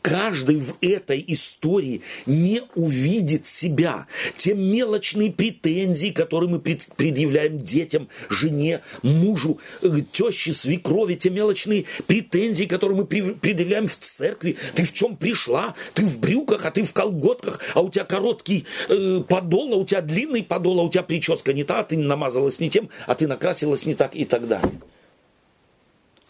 каждый 0.02 0.58
в 0.58 0.76
этой 0.82 1.24
истории 1.28 2.04
не 2.28 2.62
увидит 2.76 3.48
себя, 3.48 4.06
те 4.38 4.54
мелочные 4.54 5.32
претензии, 5.32 6.10
которые 6.10 6.50
мы 6.50 6.60
пред- 6.60 6.90
предъявляем 6.96 7.58
детям, 7.58 8.08
жене, 8.30 8.82
мужу, 9.02 9.60
э, 9.82 9.90
теще, 10.12 10.54
свекрови, 10.54 11.16
те 11.16 11.32
мелочные 11.32 11.86
претензии, 12.06 12.66
которые 12.66 13.00
мы 13.00 13.06
предъявляем 13.06 13.88
в 13.88 13.96
церкви. 13.96 14.58
Ты 14.76 14.84
в 14.84 14.94
чем 14.94 15.18
пришла? 15.18 15.74
Ты 15.96 16.06
в 16.06 16.20
брюках, 16.20 16.66
а 16.66 16.72
ты 16.72 16.84
в 16.84 16.94
колготках, 16.94 17.60
а 17.74 17.82
у 17.82 17.90
тебя 17.90 18.06
короткий 18.06 18.66
э, 18.90 19.22
подол, 19.28 19.74
а 19.74 19.78
у 19.78 19.86
тебя 19.86 20.02
длинный 20.02 20.44
подол, 20.44 20.80
а 20.80 20.84
у 20.84 20.90
тебя 20.90 21.02
прическа 21.02 21.54
не 21.54 21.64
та, 21.64 21.80
а 21.80 21.84
ты 21.84 21.98
намазалась 21.98 22.60
не 22.60 22.70
тем, 22.70 22.90
а 23.08 23.16
ты 23.16 23.26
накрасилась 23.26 23.88
не 23.88 23.96
так 23.96 24.16
и 24.16 24.26
так 24.26 24.48
далее 24.48 24.72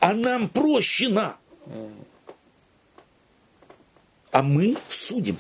а 0.06 0.14
нам 0.14 0.48
прощено. 0.50 1.36
А 4.32 4.44
мы 4.44 4.76
судим. 4.90 5.38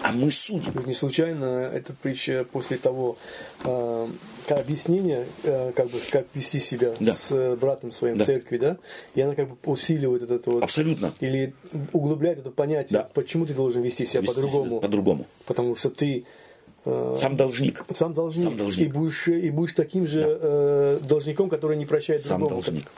А 0.00 0.12
мы 0.12 0.30
судим. 0.30 0.72
Не 0.86 0.94
случайно 0.94 1.44
эта 1.72 1.92
притча 1.92 2.44
после 2.50 2.78
того 2.78 3.16
э, 3.64 4.08
как 4.46 4.60
объяснения, 4.60 5.26
э, 5.42 5.72
как 5.74 5.88
бы 5.90 5.98
как 6.10 6.26
вести 6.34 6.58
себя 6.60 6.94
Да. 7.00 7.14
с 7.14 7.56
братом 7.56 7.90
своим 7.92 8.16
Да. 8.16 8.24
в 8.24 8.26
церкви, 8.26 8.58
да, 8.58 8.76
и 9.14 9.20
она 9.20 9.34
как 9.34 9.48
бы 9.50 9.56
усиливает 9.70 10.22
вот 10.22 10.30
это 10.30 10.50
вот 10.50 10.64
Абсолютно. 10.64 11.12
или 11.20 11.52
углубляет 11.92 12.38
это 12.38 12.50
понятие, 12.50 13.00
Да. 13.00 13.10
почему 13.12 13.44
ты 13.46 13.54
должен 13.54 13.82
вести 13.82 14.04
себя 14.04 14.20
Вести 14.22 14.34
по-другому, 14.34 14.70
себя 14.70 14.80
По-другому. 14.80 15.26
потому 15.46 15.74
что 15.76 15.90
ты 15.90 16.24
э, 16.84 17.14
Сам 17.16 17.36
должник. 17.36 17.84
сам 17.94 18.14
должник, 18.14 18.44
Сам 18.44 18.56
должник. 18.56 18.88
и 18.88 18.92
будешь 18.92 19.26
и 19.28 19.50
будешь 19.50 19.74
таким 19.74 20.06
же 20.06 20.22
э, 20.24 21.00
должником, 21.08 21.48
который 21.50 21.76
не 21.76 21.86
прощает 21.86 22.22
Сам 22.22 22.38
другому. 22.40 22.62
должник. 22.62 22.90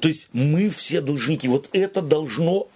То 0.00 0.08
есть 0.08 0.28
мы 0.32 0.70
все 0.70 1.00
должники. 1.00 1.48
Вот 1.48 1.68
это 1.72 2.02
должно 2.02 2.68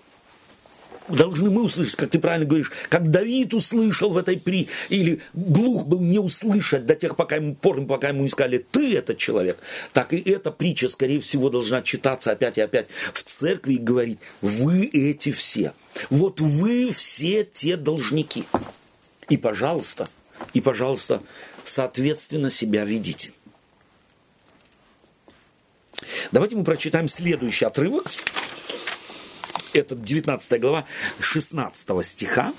должны 1.09 1.51
мы 1.51 1.63
услышать, 1.63 1.97
как 1.97 2.11
ты 2.11 2.19
правильно 2.19 2.47
говоришь, 2.47 2.71
как 2.89 3.11
Давид 3.11 3.55
услышал 3.55 4.11
в 4.11 4.19
этой 4.19 4.39
при, 4.39 4.69
или 4.89 5.21
глух 5.33 5.87
был 5.87 6.01
не 6.01 6.19
услышать 6.19 6.87
до 6.87 6.95
тех 6.95 7.17
пока 7.17 7.37
ему, 7.37 7.55
пор, 7.55 7.85
пока 7.87 8.09
ему 8.09 8.23
не 8.23 8.29
сказали, 8.29 8.59
ты 8.59 8.97
этот 8.97 9.19
человек, 9.19 9.59
так 9.93 10.13
и 10.13 10.19
эта 10.19 10.51
притча, 10.51 10.89
скорее 10.89 11.21
всего, 11.21 11.51
должна 11.51 11.83
читаться 11.83 12.31
опять 12.33 12.59
и 12.59 12.61
опять 12.61 12.89
в 13.13 13.23
церкви 13.23 13.75
и 13.75 13.79
говорить, 13.79 14.19
вы 14.41 14.87
эти 14.87 15.33
все, 15.33 15.73
вот 16.11 16.41
вы 16.41 16.91
все 16.93 17.45
те 17.45 17.77
должники. 17.77 18.45
И, 19.29 19.37
пожалуйста, 19.37 20.09
и, 20.55 20.61
пожалуйста, 20.61 21.23
соответственно 21.65 22.51
себя 22.51 22.85
ведите. 22.85 23.33
Давайте 26.33 26.57
мы 26.57 26.65
прочитаем 26.65 27.09
следующий 27.09 27.65
отрывок. 27.65 28.07
Это 29.73 29.95
19 29.95 30.61
глава 30.61 30.85
16 31.21 32.07
стиха. 32.07 32.53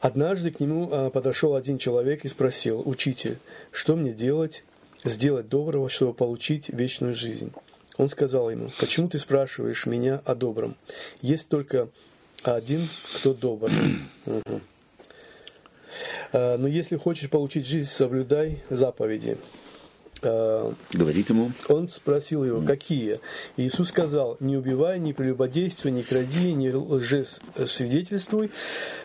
Однажды 0.00 0.50
к 0.50 0.60
нему 0.60 0.88
э, 0.90 1.10
подошел 1.10 1.54
один 1.54 1.78
человек 1.78 2.24
и 2.24 2.28
спросил, 2.28 2.82
«Учитель, 2.84 3.38
что 3.72 3.96
мне 3.96 4.12
делать, 4.12 4.64
сделать 5.04 5.48
доброго, 5.48 5.88
чтобы 5.88 6.14
получить 6.14 6.68
вечную 6.68 7.14
жизнь?» 7.14 7.52
Он 7.96 8.08
сказал 8.08 8.48
ему, 8.48 8.70
«Почему 8.78 9.08
ты 9.08 9.18
спрашиваешь 9.18 9.86
меня 9.86 10.22
о 10.24 10.36
добром? 10.36 10.76
Есть 11.20 11.48
только 11.48 11.88
один, 12.42 12.88
кто 13.16 13.34
добр. 13.34 13.70
Э, 16.32 16.56
Но 16.56 16.68
если 16.68 16.96
хочешь 16.96 17.30
получить 17.30 17.66
жизнь, 17.66 17.88
соблюдай 17.88 18.62
заповеди». 18.70 19.38
Э, 20.22 20.72
Говорит 20.92 21.28
ему, 21.28 21.52
он 21.68 21.88
спросил 21.88 22.44
его, 22.44 22.60
какие? 22.62 23.20
И 23.56 23.66
Иисус 23.66 23.88
сказал, 23.90 24.36
не 24.40 24.56
убивай, 24.56 24.98
не 24.98 25.12
прелюбодействуй, 25.12 25.92
не 25.92 26.02
кради, 26.02 26.52
не 26.54 26.70
лжесвидетельствуй, 26.70 28.50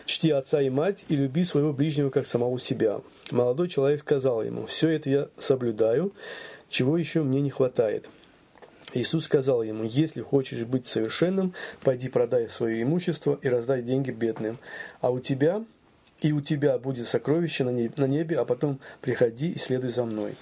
чти 0.06 0.30
отца 0.30 0.60
и 0.60 0.70
мать 0.70 1.04
и 1.08 1.16
люби 1.16 1.44
своего 1.44 1.72
ближнего, 1.72 2.10
как 2.10 2.26
самого 2.26 2.58
себя. 2.58 3.00
Молодой 3.30 3.68
человек 3.68 4.00
сказал 4.00 4.42
ему, 4.42 4.66
все 4.66 4.88
это 4.88 5.10
я 5.10 5.28
соблюдаю, 5.38 6.12
чего 6.68 6.98
еще 6.98 7.22
мне 7.22 7.40
не 7.40 7.50
хватает. 7.50 8.06
Иисус 8.92 9.24
сказал 9.24 9.62
ему, 9.62 9.84
если 9.84 10.20
хочешь 10.20 10.64
быть 10.64 10.86
совершенным, 10.86 11.52
пойди 11.82 12.08
продай 12.08 12.48
свое 12.48 12.82
имущество 12.82 13.38
и 13.42 13.48
раздай 13.48 13.82
деньги 13.82 14.10
бедным, 14.10 14.58
а 15.00 15.10
у 15.10 15.20
тебя 15.20 15.64
и 16.24 16.32
у 16.32 16.40
тебя 16.40 16.78
будет 16.78 17.06
сокровище 17.06 17.64
на 17.64 18.06
небе, 18.06 18.38
а 18.38 18.46
потом 18.46 18.80
приходи 19.02 19.50
и 19.50 19.58
следуй 19.58 19.90
за 19.90 20.06
мной. 20.06 20.36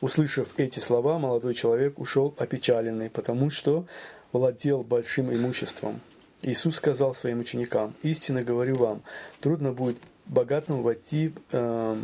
Услышав 0.00 0.48
эти 0.56 0.80
слова, 0.80 1.18
молодой 1.18 1.52
человек 1.52 1.98
ушел 1.98 2.34
опечаленный, 2.38 3.10
потому 3.10 3.50
что 3.50 3.84
владел 4.32 4.82
большим 4.82 5.30
имуществом. 5.30 6.00
Иисус 6.40 6.76
сказал 6.76 7.14
своим 7.14 7.40
ученикам, 7.40 7.92
«Истинно 8.02 8.42
говорю 8.42 8.76
вам, 8.76 9.02
трудно 9.40 9.72
будет 9.72 9.98
богатому 10.24 10.80
войти 10.80 11.34
э, 11.52 11.96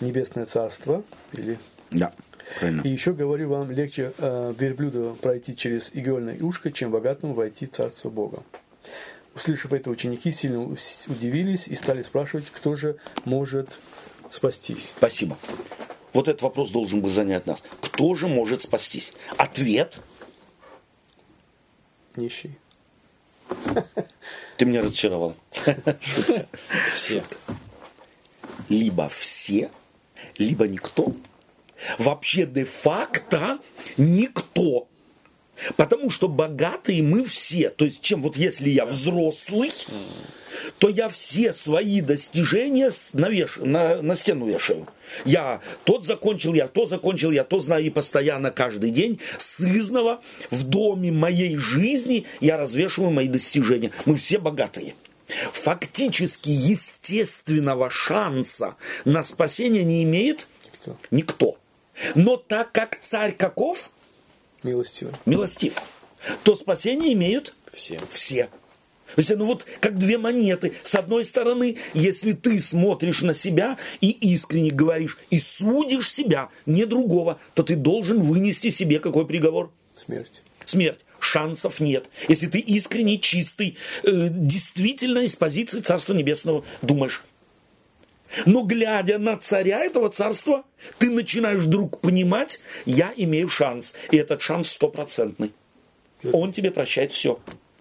в 0.00 0.04
небесное 0.04 0.46
царство». 0.46 1.04
Или... 1.34 1.60
да, 1.92 2.12
правильно. 2.58 2.82
И 2.82 2.88
еще 2.88 3.12
говорю 3.12 3.48
вам, 3.48 3.70
легче 3.70 4.12
э, 4.18 4.54
верблюду 4.58 5.16
пройти 5.22 5.54
через 5.54 5.92
игольное 5.94 6.36
ушко, 6.42 6.72
чем 6.72 6.90
богатому 6.90 7.32
войти 7.32 7.66
в 7.66 7.70
царство 7.70 8.10
Бога. 8.10 8.42
Услышав 9.36 9.74
это, 9.74 9.90
ученики 9.90 10.32
сильно 10.32 10.62
удивились 10.62 11.68
и 11.68 11.74
стали 11.74 12.00
спрашивать, 12.00 12.46
кто 12.50 12.74
же 12.74 12.96
может 13.26 13.68
спастись. 14.30 14.94
Спасибо. 14.96 15.36
Вот 16.14 16.26
этот 16.26 16.40
вопрос 16.40 16.70
должен 16.70 17.02
был 17.02 17.10
занять 17.10 17.46
нас. 17.46 17.62
Кто 17.82 18.14
же 18.14 18.28
может 18.28 18.62
спастись? 18.62 19.12
Ответ 19.36 20.00
Нищий. 22.16 22.58
Ты 24.56 24.64
меня 24.64 24.80
разочаровал. 24.80 25.36
Шутка. 26.00 26.48
Все. 26.96 27.22
Либо 28.70 29.06
все, 29.10 29.70
либо 30.38 30.66
никто. 30.66 31.14
Вообще 31.98 32.46
де-факто 32.46 33.58
никто. 33.98 34.88
Потому 35.76 36.10
что 36.10 36.28
богатые 36.28 37.02
мы 37.02 37.24
все. 37.24 37.70
То 37.70 37.84
есть, 37.84 38.00
чем 38.00 38.22
вот 38.22 38.36
если 38.36 38.68
я 38.68 38.86
взрослый, 38.86 39.70
то 40.78 40.88
я 40.88 41.08
все 41.08 41.52
свои 41.52 42.00
достижения 42.00 42.88
навеш- 42.88 43.64
на, 43.64 44.00
на 44.02 44.16
стену 44.16 44.46
вешаю. 44.46 44.86
Я 45.24 45.60
тот 45.84 46.04
закончил, 46.04 46.54
я 46.54 46.68
то 46.68 46.86
закончил, 46.86 47.30
я 47.30 47.44
то 47.44 47.60
знаю, 47.60 47.84
и 47.84 47.90
постоянно 47.90 48.50
каждый 48.50 48.90
день 48.90 49.20
сызново 49.38 50.20
в 50.50 50.64
доме 50.64 51.12
моей 51.12 51.56
жизни 51.56 52.26
я 52.40 52.56
развешиваю 52.56 53.10
мои 53.10 53.28
достижения. 53.28 53.90
Мы 54.04 54.16
все 54.16 54.38
богатые. 54.38 54.94
Фактически 55.52 56.50
естественного 56.50 57.90
шанса 57.90 58.76
на 59.04 59.22
спасение 59.22 59.84
не 59.84 60.02
имеет 60.04 60.46
Кто? 60.74 60.96
никто. 61.10 61.58
Но 62.14 62.36
так 62.36 62.72
как 62.72 62.98
царь 63.00 63.32
каков, 63.32 63.90
Милостивый. 64.66 65.14
милостив, 65.26 65.80
то 66.42 66.56
спасение 66.56 67.12
имеют 67.12 67.54
Все. 67.72 67.98
все. 68.10 68.48
То 69.14 69.20
есть, 69.20 69.36
ну 69.36 69.46
вот 69.46 69.64
как 69.80 69.96
две 69.98 70.18
монеты. 70.18 70.74
С 70.82 70.94
одной 70.96 71.24
стороны, 71.24 71.78
если 71.94 72.32
ты 72.32 72.60
смотришь 72.60 73.22
на 73.22 73.34
себя 73.34 73.78
и 74.00 74.10
искренне 74.10 74.70
говоришь, 74.70 75.18
и 75.30 75.38
судишь 75.38 76.10
себя, 76.12 76.50
не 76.66 76.84
другого, 76.84 77.38
то 77.54 77.62
ты 77.62 77.76
должен 77.76 78.20
вынести 78.20 78.70
себе 78.70 78.98
какой 78.98 79.26
приговор? 79.26 79.72
Смерть. 79.96 80.42
Смерть. 80.64 80.98
Шансов 81.20 81.80
нет. 81.80 82.06
Если 82.28 82.46
ты 82.46 82.58
искренне, 82.58 83.18
чистый, 83.18 83.78
э, 84.02 84.28
действительно 84.30 85.20
из 85.20 85.36
позиции 85.36 85.80
Царства 85.80 86.12
Небесного 86.12 86.64
думаешь. 86.82 87.24
Но 88.44 88.62
глядя 88.62 89.18
на 89.18 89.36
царя 89.36 89.84
этого 89.84 90.10
царства, 90.10 90.64
ты 90.98 91.10
начинаешь 91.10 91.60
вдруг 91.60 92.00
понимать, 92.00 92.60
я 92.84 93.12
имею 93.16 93.48
шанс. 93.48 93.94
И 94.10 94.16
этот 94.16 94.42
шанс 94.42 94.70
стопроцентный. 94.70 95.52
Он 96.32 96.52
тебе 96.52 96.70
прощает 96.70 97.12
все. 97.12 97.38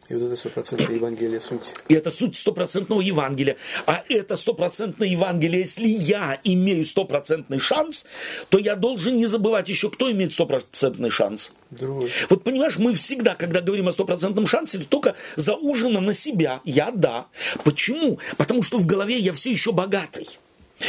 И 0.08 0.14
вот 0.14 0.24
это 0.28 0.36
стопроцентная 0.36 0.96
Евангелие 0.96 1.42
суть. 1.42 1.74
И 1.88 1.96
это 1.96 2.12
суть 2.12 2.36
стопроцентного 2.36 3.02
Евангелия. 3.02 3.58
А 3.88 4.04
это 4.08 4.38
стопроцентное 4.38 5.08
Евангелие, 5.08 5.62
если 5.62 5.88
я 5.88 6.40
имею 6.44 6.86
стопроцентный 6.86 7.58
шанс, 7.58 8.06
то 8.50 8.60
я 8.60 8.76
должен 8.76 9.16
не 9.16 9.26
забывать 9.26 9.68
еще, 9.68 9.90
кто 9.90 10.12
имеет 10.12 10.32
стопроцентный 10.32 11.10
шанс. 11.10 11.54
Другой. 11.72 12.12
Вот 12.30 12.44
понимаешь, 12.44 12.78
мы 12.78 12.94
всегда, 12.94 13.34
когда 13.34 13.62
говорим 13.62 13.88
о 13.88 13.92
стопроцентном 13.92 14.46
шансе, 14.46 14.78
это 14.78 14.88
только 14.88 15.16
заужено 15.36 16.02
на 16.02 16.14
себя. 16.14 16.62
Я 16.66 16.92
да. 16.92 17.26
Почему? 17.64 18.20
Потому 18.38 18.62
что 18.62 18.78
в 18.78 18.86
голове 18.86 19.18
я 19.18 19.34
все 19.34 19.50
еще 19.50 19.72
богатый. 19.72 20.28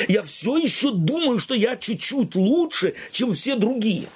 Я 0.08 0.22
все 0.24 0.58
еще 0.58 0.92
думаю, 0.92 1.38
что 1.38 1.54
я 1.54 1.76
чуть-чуть 1.76 2.34
лучше, 2.34 2.94
чем 3.12 3.32
все 3.32 3.56
другие. 3.56 4.08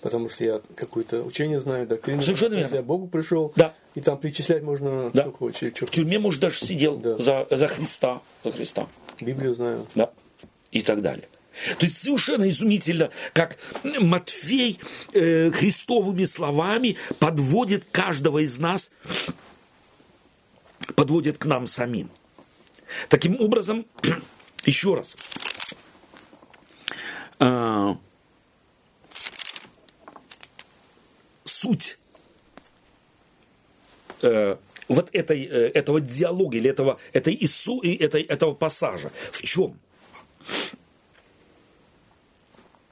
Потому 0.00 0.28
что 0.28 0.44
я 0.44 0.60
какое-то 0.74 1.22
учение 1.22 1.60
знаю, 1.60 1.86
доктрину. 1.86 2.20
Совершенно 2.20 2.54
верно. 2.54 2.74
я 2.76 2.82
Богу 2.82 3.06
пришел, 3.06 3.52
Да. 3.56 3.74
И 3.94 4.00
там 4.00 4.18
перечислять 4.18 4.62
можно 4.62 5.10
Да. 5.10 5.28
сколько. 5.30 5.52
Что 5.74 5.86
В 5.86 5.90
тюрьме, 5.90 6.18
может, 6.18 6.40
даже 6.40 6.56
сидел 6.58 6.96
Да. 6.96 7.18
за, 7.18 7.46
за 7.50 7.68
Христа. 7.68 8.22
За 8.42 8.52
Христа. 8.52 8.86
Библию 9.20 9.54
знаю. 9.54 9.86
да, 9.94 10.10
и 10.72 10.82
так 10.82 11.00
далее. 11.02 11.28
То 11.78 11.86
есть 11.86 12.02
совершенно 12.02 12.48
изумительно, 12.48 13.10
как 13.32 13.58
Матфей 14.00 14.80
э, 15.12 15.52
христовыми 15.52 16.24
словами 16.24 16.96
подводит 17.20 17.84
каждого 17.92 18.38
из 18.42 18.58
нас, 18.58 18.90
подводит 20.96 21.38
к 21.38 21.44
нам 21.44 21.68
самим. 21.68 22.10
Таким 23.08 23.40
образом, 23.40 23.86
еще 24.66 24.94
раз, 24.94 25.16
а, 27.38 27.96
суть 31.44 31.98
э, 34.24 34.56
вот 34.88 35.08
этой, 35.12 35.44
э, 35.44 35.68
этого 35.74 36.00
диалога 36.00 36.56
или 36.56 36.70
этого, 36.70 36.98
этой, 37.12 37.36
Ису, 37.40 37.80
и 37.80 37.94
этой, 37.94 38.22
этого 38.22 38.54
пассажа 38.54 39.10
в 39.30 39.42
чем? 39.42 39.78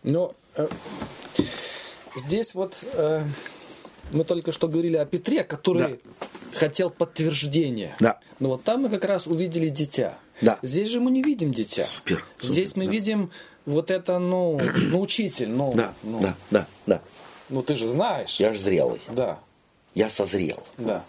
Но 0.03 0.35
э, 0.57 0.69
здесь 2.17 2.55
вот 2.55 2.85
э, 2.95 3.25
Мы 4.13 4.25
только 4.25 4.53
что 4.53 4.69
говорили 4.69 4.97
о 4.97 5.05
Петре, 5.07 5.45
который 5.45 5.99
Да. 6.13 6.59
хотел 6.59 6.91
подтверждения. 6.91 7.97
Да. 8.01 8.19
Но 8.41 8.49
вот 8.51 8.65
там 8.65 8.83
мы 8.83 8.89
как 8.91 9.05
раз 9.05 9.27
увидели 9.27 9.69
дитя. 9.69 10.19
Да. 10.41 10.59
Здесь 10.63 10.89
же 10.89 11.01
мы 11.01 11.11
не 11.11 11.23
видим 11.23 11.53
дитя. 11.53 11.85
Супер, 11.85 12.25
супер, 12.39 12.53
Здесь 12.53 12.77
мы 12.77 12.87
да. 12.87 12.91
видим 12.93 13.31
вот 13.65 13.91
это, 13.91 14.19
ну, 14.19 14.61
ну 14.91 15.01
учитель, 15.01 15.49
ну, 15.49 15.73
Да, 15.73 15.95
ну, 16.03 16.21
да, 16.21 16.35
да, 16.51 16.67
да. 16.87 17.03
ну 17.49 17.63
ты 17.63 17.77
же 17.77 17.89
знаешь. 17.89 18.41
Я 18.41 18.53
же 18.53 18.59
зрелый. 18.59 19.01
Да, 19.11 19.39
Я 19.95 20.11
созрел. 20.11 20.63
да. 20.79 21.05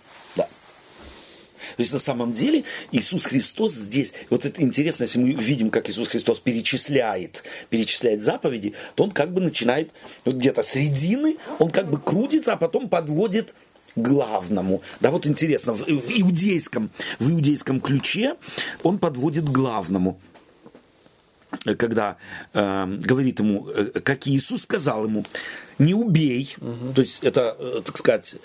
То 1.75 1.81
есть 1.81 1.93
на 1.93 1.99
самом 1.99 2.33
деле 2.33 2.63
Иисус 2.91 3.25
Христос 3.25 3.73
здесь, 3.73 4.13
вот 4.29 4.45
это 4.45 4.61
интересно, 4.61 5.03
если 5.03 5.19
мы 5.19 5.33
видим, 5.33 5.69
как 5.69 5.89
Иисус 5.89 6.07
Христос 6.07 6.39
перечисляет, 6.39 7.43
перечисляет 7.69 8.21
заповеди, 8.21 8.73
то 8.95 9.03
он 9.03 9.11
как 9.11 9.33
бы 9.33 9.41
начинает 9.41 9.91
вот 10.25 10.35
где-то 10.35 10.63
середины, 10.63 11.37
он 11.59 11.71
как 11.71 11.89
бы 11.89 11.99
крутится, 11.99 12.53
а 12.53 12.57
потом 12.57 12.89
подводит 12.89 13.53
главному. 13.95 14.81
Да, 14.99 15.11
вот 15.11 15.27
интересно, 15.27 15.73
в, 15.73 15.81
в 15.81 16.09
иудейском, 16.09 16.91
в 17.19 17.29
иудейском 17.29 17.81
ключе 17.81 18.35
он 18.83 18.97
подводит 18.99 19.45
главному. 19.45 20.19
Когда 21.77 22.17
э, 22.53 22.85
говорит 22.99 23.39
ему, 23.39 23.69
э, 23.69 23.99
как 24.01 24.27
Иисус 24.27 24.63
сказал 24.63 25.05
ему, 25.05 25.23
не 25.77 25.93
убей, 25.93 26.55
то 26.95 27.01
есть 27.01 27.19
это, 27.23 27.55
э, 27.59 27.81
так 27.85 27.95
сказать, 27.97 28.35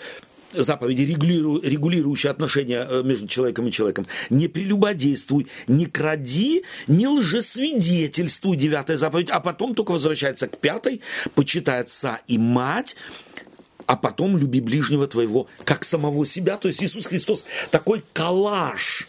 заповеди, 0.53 1.01
регулиру- 1.01 1.61
регулирующие 1.61 2.31
отношения 2.31 2.85
э, 2.89 3.03
между 3.03 3.27
человеком 3.27 3.67
и 3.67 3.71
человеком. 3.71 4.05
Не 4.29 4.47
прелюбодействуй, 4.47 5.47
не 5.67 5.85
кради, 5.85 6.63
не 6.87 7.07
лжесвидетельствуй, 7.07 8.57
девятая 8.57 8.97
заповедь, 8.97 9.29
а 9.29 9.39
потом 9.39 9.75
только 9.75 9.91
возвращается 9.91 10.47
к 10.47 10.57
пятой, 10.57 11.01
почитай 11.35 11.81
отца 11.81 12.21
и 12.27 12.37
мать, 12.37 12.95
а 13.85 13.95
потом 13.95 14.37
люби 14.37 14.61
ближнего 14.61 15.07
твоего, 15.07 15.47
как 15.63 15.83
самого 15.83 16.25
себя. 16.25 16.57
То 16.57 16.67
есть 16.67 16.83
Иисус 16.83 17.07
Христос 17.07 17.45
такой 17.71 18.03
коллаж 18.13 19.07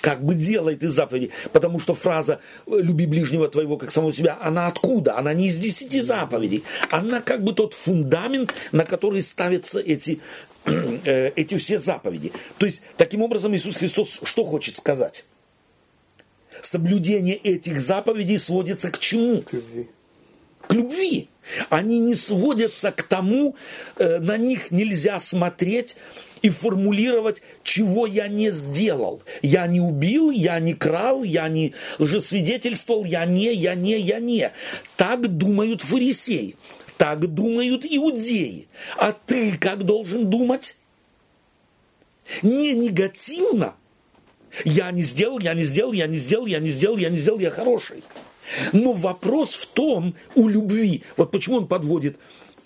как 0.00 0.24
бы 0.24 0.34
делает 0.34 0.82
из 0.82 0.92
заповедей, 0.92 1.30
потому 1.52 1.78
что 1.78 1.94
фраза 1.94 2.40
«люби 2.66 3.06
ближнего 3.06 3.48
твоего, 3.48 3.76
как 3.76 3.90
самого 3.90 4.12
себя», 4.12 4.38
она 4.40 4.66
откуда? 4.66 5.18
Она 5.18 5.34
не 5.34 5.48
из 5.48 5.58
десяти 5.58 6.00
заповедей. 6.00 6.64
Она 6.90 7.20
как 7.20 7.44
бы 7.44 7.52
тот 7.52 7.74
фундамент, 7.74 8.54
на 8.72 8.84
который 8.84 9.22
ставятся 9.22 9.78
эти, 9.80 10.20
эти 11.04 11.56
все 11.56 11.78
заповеди. 11.78 12.32
То 12.58 12.66
есть, 12.66 12.82
таким 12.96 13.22
образом, 13.22 13.54
Иисус 13.54 13.76
Христос 13.76 14.20
что 14.24 14.44
хочет 14.44 14.76
сказать? 14.76 15.24
Соблюдение 16.62 17.36
этих 17.36 17.80
заповедей 17.80 18.38
сводится 18.38 18.90
к 18.90 18.98
чему? 18.98 19.42
К 19.42 19.52
любви. 19.54 19.88
к 20.66 20.72
любви. 20.74 21.28
Они 21.68 21.98
не 21.98 22.14
сводятся 22.14 22.92
к 22.92 23.02
тому, 23.02 23.56
э, 23.96 24.18
на 24.18 24.36
них 24.36 24.70
нельзя 24.70 25.18
смотреть 25.18 25.96
и 26.42 26.50
формулировать, 26.50 27.42
чего 27.62 28.06
я 28.06 28.28
не 28.28 28.50
сделал. 28.50 29.22
Я 29.42 29.66
не 29.66 29.80
убил, 29.80 30.30
я 30.30 30.58
не 30.60 30.74
крал, 30.74 31.22
я 31.22 31.48
не 31.48 31.74
лжесвидетельствовал, 31.98 33.04
я 33.04 33.24
не, 33.26 33.52
я 33.52 33.74
не, 33.74 33.98
я 33.98 34.20
не. 34.20 34.52
Так 34.96 35.28
думают 35.28 35.82
фарисеи, 35.82 36.56
так 37.00 37.26
думают 37.32 37.86
иудеи. 37.88 38.68
А 38.98 39.12
ты 39.12 39.56
как 39.56 39.84
должен 39.84 40.28
думать? 40.28 40.76
Не 42.42 42.72
негативно, 42.72 43.74
я 44.66 44.90
не 44.90 45.02
сделал, 45.02 45.38
я 45.38 45.54
не 45.54 45.64
сделал, 45.64 45.94
я 45.94 46.06
не 46.06 46.18
сделал, 46.18 46.44
я 46.44 46.58
не 46.58 46.68
сделал, 46.68 46.98
я 46.98 47.08
не 47.08 47.16
сделал, 47.16 47.38
я 47.38 47.50
хороший. 47.50 48.04
Но 48.74 48.92
вопрос 48.92 49.54
в 49.54 49.72
том, 49.72 50.14
у 50.34 50.46
любви, 50.46 51.02
вот 51.16 51.30
почему 51.30 51.56
он 51.56 51.68
подводит 51.68 52.18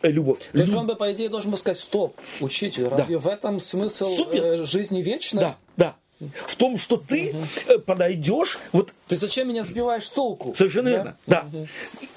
э, 0.03 0.11
любовь. 0.11 0.41
То 0.51 0.59
есть 0.59 0.73
Люб- 0.73 0.81
он 0.81 0.87
бы, 0.89 0.97
по 0.97 1.13
идее, 1.13 1.29
должен 1.29 1.53
был 1.53 1.59
сказать, 1.59 1.79
стоп, 1.79 2.17
учитель, 2.41 2.89
разве 2.89 3.19
в 3.19 3.29
этом 3.29 3.61
смысл 3.61 4.07
Супер. 4.17 4.43
э, 4.43 4.65
жизни 4.65 5.01
вечной? 5.01 5.43
Да, 5.43 5.59
да. 5.77 5.97
В 6.47 6.57
том, 6.57 6.79
что 6.79 6.97
ты 6.97 7.35
э, 7.67 7.79
подойдешь, 7.79 8.59
вот 8.73 8.95
Ты 9.09 9.17
зачем 9.17 9.49
меня 9.49 9.63
сбиваешь 9.65 10.05
с 10.05 10.11
толку? 10.11 10.55
Совершенно 10.55 10.91
Да? 10.91 10.97
верно. 10.97 11.17
Да. 11.27 11.47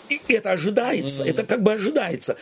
И 0.10 0.16
и 0.28 0.34
это 0.34 0.52
ожидается. 0.52 1.24
Это 1.24 1.44
как 1.44 1.64
бы 1.64 1.74
ожидается. 1.74 2.38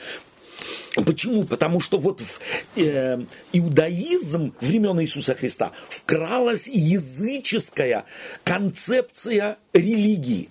Почему? 1.05 1.43
Потому 1.43 1.79
что 1.79 1.97
вот 1.97 2.21
в 2.21 2.39
э, 2.75 3.25
иудаизм 3.53 4.53
времен 4.61 4.99
Иисуса 5.01 5.33
Христа 5.35 5.71
вкралась 5.89 6.67
языческая 6.67 8.05
концепция 8.43 9.57
религии. 9.73 10.49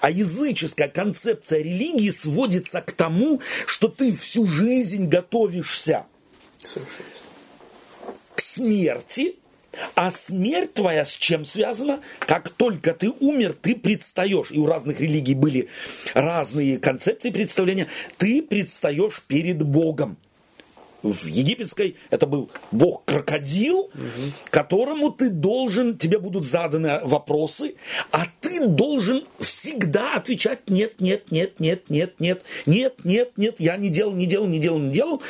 А 0.00 0.10
языческая 0.10 0.88
концепция 0.88 1.58
религии 1.60 2.10
сводится 2.10 2.80
к 2.80 2.92
тому, 2.92 3.40
что 3.66 3.88
ты 3.88 4.14
всю 4.14 4.46
жизнь 4.46 5.08
готовишься 5.08 6.06
к 8.34 8.40
смерти, 8.40 9.36
а 9.94 10.10
смерть 10.10 10.74
твоя 10.74 11.04
с 11.04 11.12
чем 11.12 11.44
связана? 11.44 12.00
Как 12.20 12.48
только 12.50 12.94
ты 12.94 13.10
умер, 13.20 13.54
ты 13.60 13.74
предстаешь. 13.74 14.50
И 14.50 14.58
у 14.58 14.66
разных 14.66 15.00
религий 15.00 15.34
были 15.34 15.68
разные 16.14 16.78
концепции 16.78 17.30
представления. 17.30 17.88
Ты 18.18 18.42
предстаешь 18.42 19.22
перед 19.26 19.62
Богом. 19.62 20.16
В 21.02 21.26
египетской 21.26 21.96
это 22.10 22.28
был 22.28 22.48
бог-крокодил, 22.70 23.90
которому 24.50 25.10
ты 25.10 25.30
должен, 25.30 25.96
тебе 25.96 26.20
будут 26.20 26.44
заданы 26.44 27.00
вопросы, 27.02 27.74
а 28.12 28.26
ты 28.40 28.66
должен 28.66 29.24
всегда 29.40 30.14
отвечать 30.14 30.60
нет, 30.68 31.00
нет, 31.00 31.32
нет, 31.32 31.58
нет, 31.58 31.90
нет, 31.90 32.14
нет, 32.20 32.42
нет, 32.66 32.94
нет, 33.04 33.32
нет, 33.36 33.56
я 33.58 33.76
не 33.76 33.88
делал, 33.88 34.12
не 34.12 34.26
делал, 34.26 34.46
не 34.46 34.60
делал, 34.60 34.78
не 34.78 34.92
делал. 34.92 35.22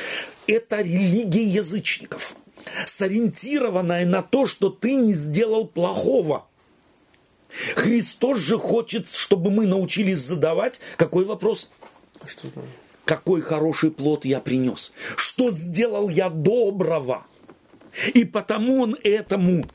Это 0.46 0.82
религия 0.82 1.44
язычников, 1.44 2.36
сориентированная 2.86 4.06
на 4.06 4.22
то, 4.22 4.46
что 4.46 4.70
ты 4.70 4.94
не 4.96 5.12
сделал 5.12 5.66
плохого. 5.66 6.46
Христос 7.74 8.38
же 8.38 8.58
хочет, 8.58 9.08
чтобы 9.08 9.50
мы 9.50 9.66
научились 9.66 10.18
задавать 10.18 10.80
какой 10.96 11.24
вопрос? 11.24 11.70
А 12.20 12.28
что 12.28 12.48
там? 12.48 12.64
какой 13.04 13.40
хороший 13.40 13.90
плод 13.90 14.24
я 14.24 14.40
принес, 14.40 14.92
что 15.16 15.50
сделал 15.50 16.08
я 16.08 16.30
доброго. 16.30 17.26
И 18.14 18.24
потому 18.24 18.80
он 18.80 18.96
этому, 19.02 19.66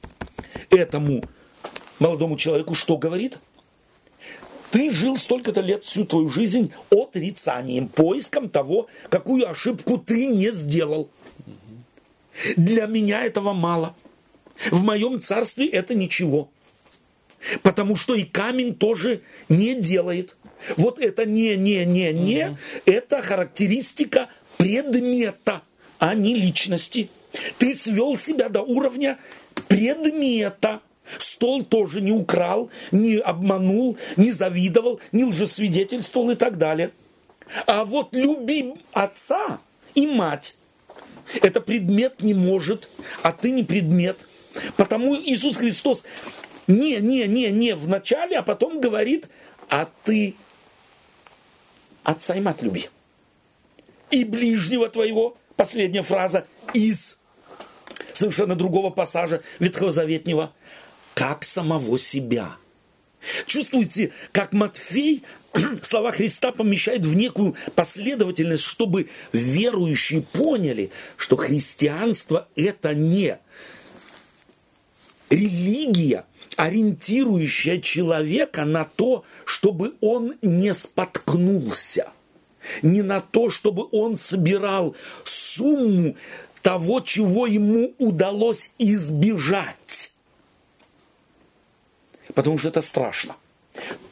этому 0.70 1.24
молодому 2.00 2.38
человеку 2.38 2.74
что 2.74 2.98
говорит? 2.98 3.38
Ты 4.72 4.92
жил 4.92 5.18
столько-то 5.18 5.62
лет 5.62 5.86
всю 5.86 6.06
твою 6.06 6.30
жизнь 6.30 6.74
отрицанием, 6.90 7.88
поиском 7.88 8.50
того, 8.50 8.88
какую 9.10 9.50
ошибку 9.50 9.98
ты 9.98 10.26
не 10.26 10.52
сделал. 10.52 11.10
Для 12.56 12.86
меня 12.86 13.24
этого 13.24 13.54
мало. 13.54 13.96
В 14.72 14.84
моем 14.84 15.22
царстве 15.22 15.68
это 15.68 15.94
ничего. 15.96 16.50
Потому 17.62 17.96
что 17.96 18.16
и 18.16 18.24
камень 18.24 18.76
тоже 18.76 19.22
не 19.50 19.76
делает. 19.76 20.36
Вот 20.76 21.00
это 21.00 21.26
не, 21.26 21.56
не, 21.56 21.86
не, 21.86 22.12
не, 22.12 22.58
это 22.86 23.22
характеристика 23.22 24.30
предмета, 24.58 25.62
а 26.00 26.16
не 26.16 26.36
личности. 26.36 27.10
Ты 27.60 27.76
свел 27.76 28.18
себя 28.18 28.50
до 28.50 28.62
уровня 28.62 29.20
предмета. 29.68 30.82
Стол 31.20 31.64
тоже 31.64 32.02
не 32.02 32.12
украл, 32.12 32.70
не 32.92 33.18
обманул, 33.18 33.98
не 34.18 34.32
завидовал, 34.32 35.00
не 35.12 35.24
лжесвидетельствовал 35.24 36.32
и 36.32 36.36
так 36.36 36.58
далее. 36.58 36.92
А 37.66 37.86
вот 37.86 38.14
люби 38.14 38.74
отца 38.92 39.60
и 39.96 40.06
мать. 40.06 40.56
Это 41.42 41.62
предмет 41.62 42.22
не 42.22 42.34
может, 42.34 42.90
а 43.24 43.32
ты 43.32 43.52
не 43.52 43.64
предмет. 43.64 44.28
Потому 44.76 45.16
Иисус 45.16 45.58
Христос 45.58 46.04
не, 46.68 46.98
не, 46.98 47.28
не, 47.28 47.52
не 47.52 47.76
в 47.76 47.88
начале, 47.88 48.38
а 48.38 48.44
потом 48.44 48.80
говорит, 48.82 49.28
а 49.70 49.90
ты 50.04 50.36
отца 52.04 52.36
и 52.36 52.40
мать 52.40 52.62
люби. 52.62 52.90
И 54.12 54.24
ближнего 54.24 54.88
твоего, 54.90 55.38
последняя 55.56 56.04
фраза, 56.04 56.46
из 56.74 57.20
совершенно 58.14 58.56
другого 58.56 58.90
пассажа 58.90 59.42
Ветхозаветнего, 59.60 60.54
как 61.14 61.44
самого 61.44 62.00
себя. 62.00 62.58
Чувствуете, 63.46 64.14
как 64.32 64.54
Матфей 64.54 65.24
слова 65.82 66.12
Христа 66.12 66.52
помещает 66.52 67.06
в 67.06 67.16
некую 67.16 67.56
последовательность, 67.76 68.64
чтобы 68.64 69.10
верующие 69.34 70.22
поняли, 70.22 70.92
что 71.16 71.36
христианство 71.36 72.48
это 72.56 72.94
не 72.94 73.38
религия, 75.30 76.26
ориентирующая 76.56 77.80
человека 77.80 78.66
на 78.66 78.86
то, 78.86 79.24
чтобы 79.46 79.96
он 80.02 80.34
не 80.42 80.74
споткнулся, 80.74 82.12
не 82.82 83.02
на 83.02 83.22
то, 83.22 83.50
чтобы 83.50 83.88
он 83.92 84.18
собирал 84.18 84.96
сумму 85.24 86.16
того, 86.62 87.00
чего 87.02 87.48
ему 87.48 87.94
удалось 87.98 88.72
избежать. 88.78 90.12
Потому 92.34 92.58
что 92.58 92.68
это 92.68 92.82
страшно. 92.82 93.36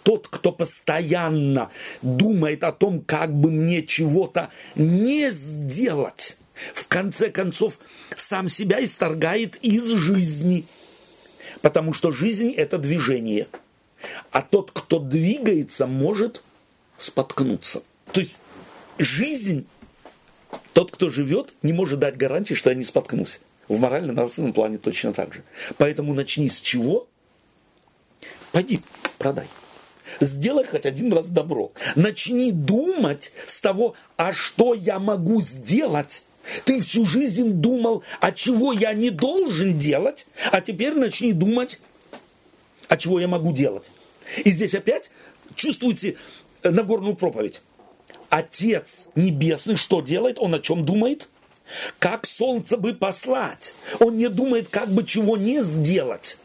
Тот, 0.03 0.27
кто 0.27 0.51
постоянно 0.51 1.69
думает 2.01 2.63
о 2.63 2.71
том, 2.71 3.01
как 3.01 3.33
бы 3.33 3.51
мне 3.51 3.83
чего-то 3.83 4.49
не 4.75 5.31
сделать, 5.31 6.37
в 6.73 6.87
конце 6.87 7.29
концов 7.29 7.79
сам 8.15 8.49
себя 8.49 8.83
исторгает 8.83 9.57
из 9.57 9.87
жизни. 9.87 10.65
Потому 11.61 11.93
что 11.93 12.11
жизнь– 12.11 12.51
это 12.57 12.77
движение. 12.77 13.47
А 14.31 14.41
тот, 14.41 14.71
кто 14.71 14.99
двигается, 14.99 15.87
может 15.87 16.43
споткнуться. 16.97 17.81
То 18.11 18.19
есть 18.19 18.41
жизнь, 18.97 19.67
тот, 20.73 20.91
кто 20.91 21.09
живет, 21.09 21.53
не 21.63 21.73
может 21.73 21.99
дать 21.99 22.17
гарантии, 22.17 22.53
что 22.53 22.69
я 22.69 22.75
не 22.75 22.83
споткнусь. 22.83 23.39
В 23.67 23.79
морально-нравственном 23.79 24.53
плане 24.53 24.77
точно 24.77 25.13
так 25.13 25.33
же. 25.33 25.43
Поэтому 25.77 26.13
начни 26.13 26.47
с 26.49 26.61
чего? 26.61 27.07
Пойди, 28.51 28.81
продай. 29.17 29.47
Сделай 30.19 30.65
хоть 30.65 30.85
один 30.85 31.11
раз 31.13 31.27
добро. 31.27 31.71
Начни 31.95 32.51
думать 32.51 33.31
с 33.45 33.59
того, 33.61 33.95
а 34.17 34.31
что 34.31 34.73
я 34.73 34.99
могу 34.99 35.41
сделать. 35.41 36.23
Ты 36.63 36.79
всю 36.81 37.05
жизнь 37.05 37.53
думал, 37.53 38.03
а 38.21 38.31
чего 38.31 38.71
я 38.71 38.93
не 38.93 39.09
должен 39.09 39.77
делать, 39.77 40.27
а 40.51 40.61
теперь 40.61 40.93
начни 40.93 41.33
думать, 41.33 41.79
а 42.87 42.97
чего 42.97 43.19
я 43.19 43.27
могу 43.27 43.51
делать. 43.51 43.89
И 44.43 44.51
здесь 44.51 44.75
опять 44.75 45.09
чувствуете 45.55 46.17
Нагорную 46.63 47.15
проповедь. 47.15 47.61
Отец 48.29 49.07
Небесный 49.15 49.77
что 49.77 50.01
делает? 50.01 50.37
Он 50.39 50.53
о 50.53 50.59
чем 50.59 50.85
думает? 50.85 51.29
Как 51.99 52.25
солнце 52.25 52.77
бы 52.77 52.93
послать? 52.93 53.73
Он 53.99 54.17
не 54.17 54.29
думает, 54.29 54.69
как 54.69 54.93
бы 54.93 55.03
чего 55.03 55.37
не 55.37 55.61
сделать. 55.61 56.37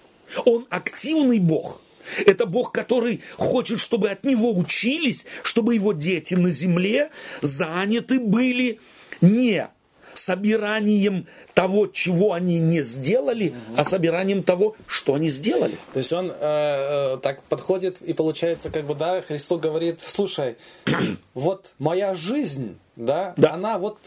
Он 0.45 0.67
активный 0.71 1.39
Бог. 1.39 1.83
Это 2.27 2.47
Бог, 2.47 2.73
который 2.73 3.20
хочет, 3.37 3.81
чтобы 3.81 4.11
от 4.11 4.24
Него 4.24 4.57
учились, 4.57 5.27
чтобы 5.43 5.74
Его 5.74 5.93
дети 5.93 6.35
на 6.35 6.51
земле 6.51 7.11
заняты 7.41 8.20
были 8.20 8.81
не 9.20 9.69
собиранием 10.15 11.27
того, 11.55 11.87
чего 11.87 12.32
они 12.32 12.59
не 12.59 12.82
сделали, 12.82 13.49
угу. 13.49 13.81
а 13.81 13.85
собиранием 13.85 14.43
того, 14.43 14.77
что 14.87 15.15
они 15.15 15.28
сделали. 15.28 15.77
То 15.93 15.99
есть 15.99 16.12
он 16.12 16.31
э, 16.31 16.35
э, 16.41 17.19
так 17.23 17.43
подходит 17.45 18.01
и 18.03 18.12
получается, 18.12 18.70
как 18.70 18.87
бы, 18.87 18.95
да, 18.95 19.20
Христос 19.23 19.61
говорит, 19.61 20.01
слушай, 20.03 20.57
вот 21.35 21.70
моя 21.78 22.15
жизнь, 22.15 22.78
да, 22.97 23.35
да. 23.37 23.53
она 23.53 23.78
вот 23.78 23.99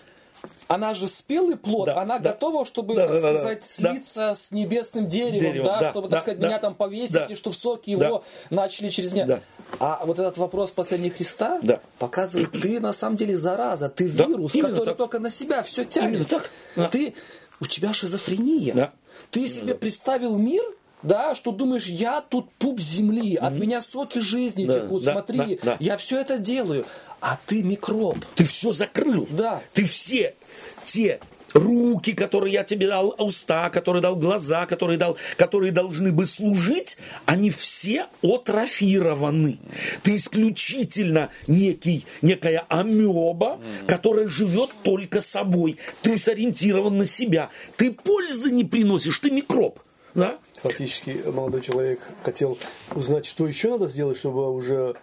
она 0.74 0.94
же 0.94 1.08
спелый 1.08 1.56
плод, 1.56 1.86
да, 1.86 2.02
она 2.02 2.18
да, 2.18 2.32
готова, 2.32 2.66
чтобы, 2.66 2.96
да, 2.96 3.08
так 3.08 3.22
да, 3.22 3.34
сказать, 3.34 3.60
да, 3.60 3.68
слиться 3.68 4.20
да. 4.20 4.36
с 4.36 4.52
небесным 4.52 5.08
деревом, 5.08 5.40
Дерево, 5.40 5.66
да, 5.66 5.80
да, 5.80 5.90
чтобы, 5.92 6.08
да, 6.08 6.18
так 6.18 6.24
сказать, 6.24 6.40
да, 6.40 6.48
меня 6.48 6.60
там 6.60 6.76
повесить, 6.76 7.14
да, 7.14 7.26
и 7.26 7.36
чтобы 7.36 7.56
соки 7.56 7.92
его 7.92 8.00
да, 8.00 8.22
начали 8.50 8.90
через 8.90 9.14
меня. 9.14 9.26
Да. 9.26 9.42
А 9.80 10.02
вот 10.06 10.18
этот 10.18 10.38
вопрос 10.38 10.72
последнего 10.72 11.14
Христа 11.14 11.60
да. 11.62 11.80
показывает, 12.00 12.52
ты 12.52 12.80
на 12.80 12.94
самом 12.94 13.18
деле 13.18 13.38
зараза, 13.38 13.90
ты 13.90 14.10
да, 14.10 14.26
вирус, 14.26 14.52
который 14.52 14.86
так. 14.86 14.98
только 14.98 15.20
на 15.20 15.30
себя 15.30 15.62
все 15.64 15.86
тянет. 15.86 16.28
так. 16.28 16.50
Да. 16.76 16.90
Ты, 16.90 17.14
у 17.60 17.66
тебя 17.66 17.94
шизофрения. 17.94 18.74
Да. 18.74 18.92
Ты 19.30 19.48
себе 19.48 19.74
да. 19.74 19.80
представил 19.80 20.38
мир, 20.38 20.64
да, 21.04 21.36
что 21.36 21.52
думаешь, 21.52 21.86
я 21.86 22.22
тут 22.22 22.52
пуп 22.54 22.80
земли, 22.80 23.36
mm-hmm. 23.36 23.46
от 23.46 23.54
меня 23.54 23.82
соки 23.82 24.20
жизни 24.20 24.66
да, 24.66 24.80
текут, 24.80 25.04
да, 25.04 25.12
смотри, 25.12 25.60
да, 25.62 25.72
да. 25.72 25.78
я 25.80 25.98
все 25.98 26.20
это 26.20 26.38
делаю, 26.38 26.86
а 27.24 27.40
ты 27.46 27.64
микроб. 27.64 28.18
Ты 28.36 28.44
все 28.44 28.74
закрыл. 28.74 29.26
Да. 29.32 29.62
Ты 29.74 29.86
все 29.86 30.36
те 30.84 31.20
руки, 31.54 32.14
которые 32.14 32.54
я 32.54 32.64
тебе 32.64 32.88
дал, 32.88 33.16
уста, 33.18 33.70
которые 33.70 34.02
дал 34.02 34.18
глаза, 34.18 34.66
которые 34.66 34.98
дал, 34.98 35.18
которые 35.38 35.72
должны 35.72 36.12
бы 36.12 36.26
служить, 36.26 36.98
они 37.26 37.50
все 37.50 38.08
атрофированы. 38.22 39.58
Ты 40.02 40.16
исключительно 40.16 41.30
некий, 41.48 42.06
некая 42.22 42.66
амеба, 42.68 43.60
которая 43.88 44.28
живет 44.28 44.72
только 44.84 45.22
собой. 45.22 45.78
Ты 46.02 46.18
сориентирован 46.18 46.98
на 46.98 47.06
себя. 47.06 47.52
Ты 47.78 47.92
пользы 47.94 48.52
не 48.52 48.66
приносишь, 48.66 49.20
ты 49.20 49.32
микроб. 49.32 49.80
Да? 50.14 50.38
Фактически 50.62 51.24
молодой 51.26 51.62
человек 51.62 52.00
хотел 52.24 52.58
узнать, 52.96 53.26
что 53.26 53.48
еще 53.48 53.72
надо 53.72 53.88
сделать, 53.88 54.18
чтобы 54.18 54.50
уже 54.54 54.96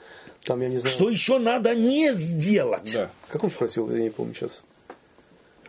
там, 0.44 0.60
я 0.60 0.68
не 0.68 0.78
знаю... 0.78 0.92
Что 0.92 1.10
еще 1.10 1.38
надо 1.38 1.74
не 1.74 2.12
сделать? 2.12 2.92
Да. 2.94 3.10
Как 3.28 3.44
он 3.44 3.50
спросил, 3.50 3.90
я 3.90 4.02
не 4.02 4.10
помню 4.10 4.34
сейчас. 4.34 4.62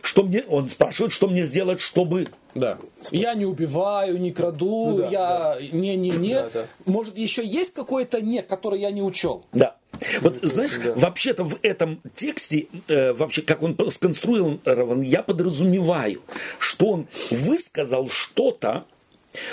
Что 0.00 0.24
мне, 0.24 0.42
он 0.48 0.68
спрашивает, 0.68 1.12
что 1.12 1.28
мне 1.28 1.44
сделать, 1.44 1.80
чтобы... 1.80 2.26
Да. 2.54 2.78
Я 3.12 3.34
не 3.34 3.46
убиваю, 3.46 4.18
не 4.18 4.32
краду, 4.32 4.90
ну, 4.90 4.98
да, 4.98 5.08
я 5.08 5.56
не-не-не. 5.72 6.34
Да. 6.34 6.42
Да, 6.42 6.50
да. 6.52 6.66
Может, 6.86 7.16
еще 7.16 7.46
есть 7.46 7.72
какое-то 7.72 8.20
«не», 8.20 8.42
которое 8.42 8.80
я 8.80 8.90
не 8.90 9.02
учел? 9.02 9.46
Да. 9.52 9.76
Вот 10.20 10.38
знаешь, 10.42 10.78
да. 10.82 10.94
вообще-то 10.94 11.44
в 11.44 11.58
этом 11.62 12.00
тексте, 12.14 12.66
э, 12.88 13.12
вообще 13.12 13.42
как 13.42 13.62
он 13.62 13.78
сконструирован, 13.90 15.02
я 15.02 15.22
подразумеваю, 15.22 16.22
что 16.58 16.86
он 16.88 17.06
высказал 17.30 18.08
что-то, 18.08 18.84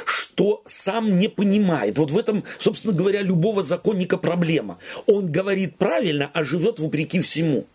что 0.06 0.61
сам 0.65 1.19
не 1.19 1.27
понимает. 1.27 1.97
Вот 1.97 2.11
в 2.11 2.18
этом, 2.18 2.43
собственно 2.57 2.93
говоря, 2.93 3.22
любого 3.22 3.64
законника 3.64 4.18
проблема. 4.18 4.80
Он 5.06 5.27
говорит 5.27 5.77
правильно, 5.77 6.30
а 6.34 6.43
живет 6.43 6.80
вопреки 6.80 7.19
всему. 7.19 7.65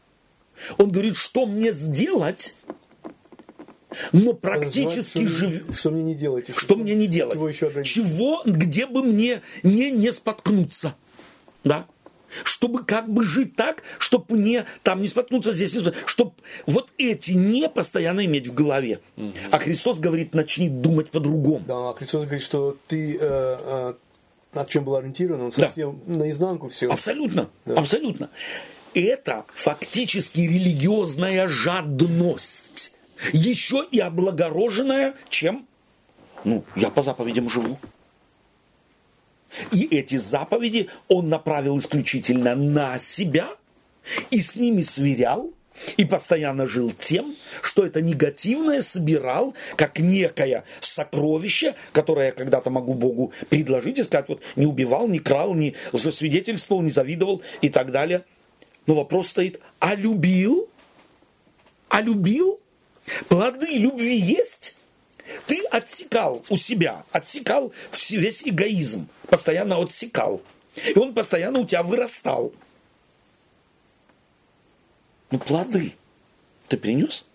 Он 0.79 0.91
говорит, 0.91 1.17
что 1.17 1.47
мне 1.47 1.73
сделать, 1.73 2.55
но 4.13 4.33
практически 4.33 5.27
живет. 5.27 5.77
Что 5.77 5.91
мне 5.91 6.03
не 6.03 6.15
делать? 6.15 6.49
Что, 6.51 6.61
что 6.61 6.77
мне 6.77 6.95
не 6.95 7.07
делать? 7.07 7.35
Чего 7.35 7.49
еще 7.49 7.85
Чего, 7.85 8.43
где 8.45 8.87
бы 8.87 9.03
мне 9.03 9.43
не, 9.63 9.91
не 9.91 10.13
споткнуться? 10.13 10.95
Да? 11.65 11.87
Чтобы 12.43 12.85
как 12.85 13.09
бы 13.09 13.23
жить 13.23 13.57
так, 13.57 13.83
чтобы 13.99 14.37
мне 14.37 14.65
там 14.83 15.03
не 15.03 15.09
споткнуться 15.09 15.53
здесь, 15.53 15.77
чтобы 16.07 16.33
вот 16.67 16.93
эти 16.99 17.33
не 17.33 17.69
постоянно 17.69 18.25
иметь 18.25 18.49
в 18.49 18.55
голове. 18.55 19.01
Угу. 19.17 19.33
А 19.51 19.59
Христос 19.59 19.99
говорит, 19.99 20.35
начни 20.35 20.69
думать 20.69 21.11
по-другому. 21.11 21.65
Да, 21.67 21.91
а 21.91 21.95
Христос 21.95 22.25
говорит, 22.25 22.43
что 22.43 22.77
ты 22.89 23.17
э, 23.17 23.19
э, 23.21 23.95
на 24.55 24.65
чем 24.65 24.85
был 24.85 24.97
ориентирован, 24.97 25.43
он 25.43 25.53
совсем 25.53 26.01
да. 26.07 26.17
наизнанку 26.17 26.69
все. 26.69 26.89
Абсолютно, 26.89 27.51
да. 27.65 27.75
абсолютно 27.75 28.31
это 28.95 29.45
фактически 29.55 30.41
религиозная 30.41 31.49
жадность. 31.49 32.93
Еще 33.33 33.87
и 33.91 34.01
облагороженная 34.01 35.15
чем? 35.29 35.67
Ну, 36.45 36.65
я 36.77 36.91
по 36.91 37.03
заповедям 37.03 37.49
живу. 37.49 37.79
И 39.73 39.85
эти 39.85 40.17
заповеди 40.17 40.89
он 41.09 41.29
направил 41.29 41.79
исключительно 41.79 42.55
на 42.55 42.99
себя 42.99 43.49
и 44.31 44.41
с 44.41 44.57
ними 44.57 44.83
сверял, 44.83 45.53
и 45.97 46.05
постоянно 46.05 46.67
жил 46.67 46.93
тем, 46.93 47.35
что 47.63 47.85
это 47.85 48.01
негативное 48.01 48.81
собирал 48.81 49.55
как 49.77 49.99
некое 49.99 50.65
сокровище, 50.81 51.75
которое 51.93 52.27
я 52.27 52.33
когда-то 52.33 52.71
могу 52.71 52.95
Богу 52.95 53.33
предложить 53.51 53.99
и 53.99 54.05
сказать, 54.05 54.29
вот 54.29 54.43
не 54.57 54.67
убивал, 54.67 55.09
не 55.09 55.19
крал, 55.19 55.55
не 55.55 55.75
лжесвидетельствовал, 55.93 56.83
не 56.83 56.91
завидовал 56.91 57.43
и 57.61 57.69
так 57.69 57.91
далее. 57.91 58.25
Но 58.87 58.95
вопрос 58.95 59.29
стоит, 59.29 59.61
а 59.81 59.95
любил? 59.95 60.69
А 61.89 62.01
любил? 62.01 62.61
Плоды 63.29 63.77
любви 63.79 64.17
есть? 64.17 64.77
Ты 65.47 65.63
отсекал 65.71 66.45
у 66.49 66.57
себя, 66.57 67.05
отсекал 67.13 67.73
весь 68.11 68.43
эгоизм, 68.45 69.09
постоянно 69.29 69.81
отсекал. 69.81 70.43
И 70.77 70.99
он 70.99 71.15
постоянно 71.15 71.61
у 71.61 71.67
тебя 71.67 71.83
вырастал. 71.83 72.53
Ну, 75.31 75.39
плоды 75.39 75.95
ты 76.69 76.77
принес? 76.77 77.27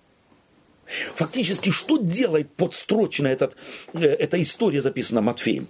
Фактически, 1.15 1.69
что 1.69 1.97
делает 1.97 2.51
подстрочно 2.53 3.27
этот, 3.27 3.55
э, 3.93 3.99
эта 3.99 4.41
история, 4.41 4.81
записана 4.81 5.21
Матфеем? 5.21 5.67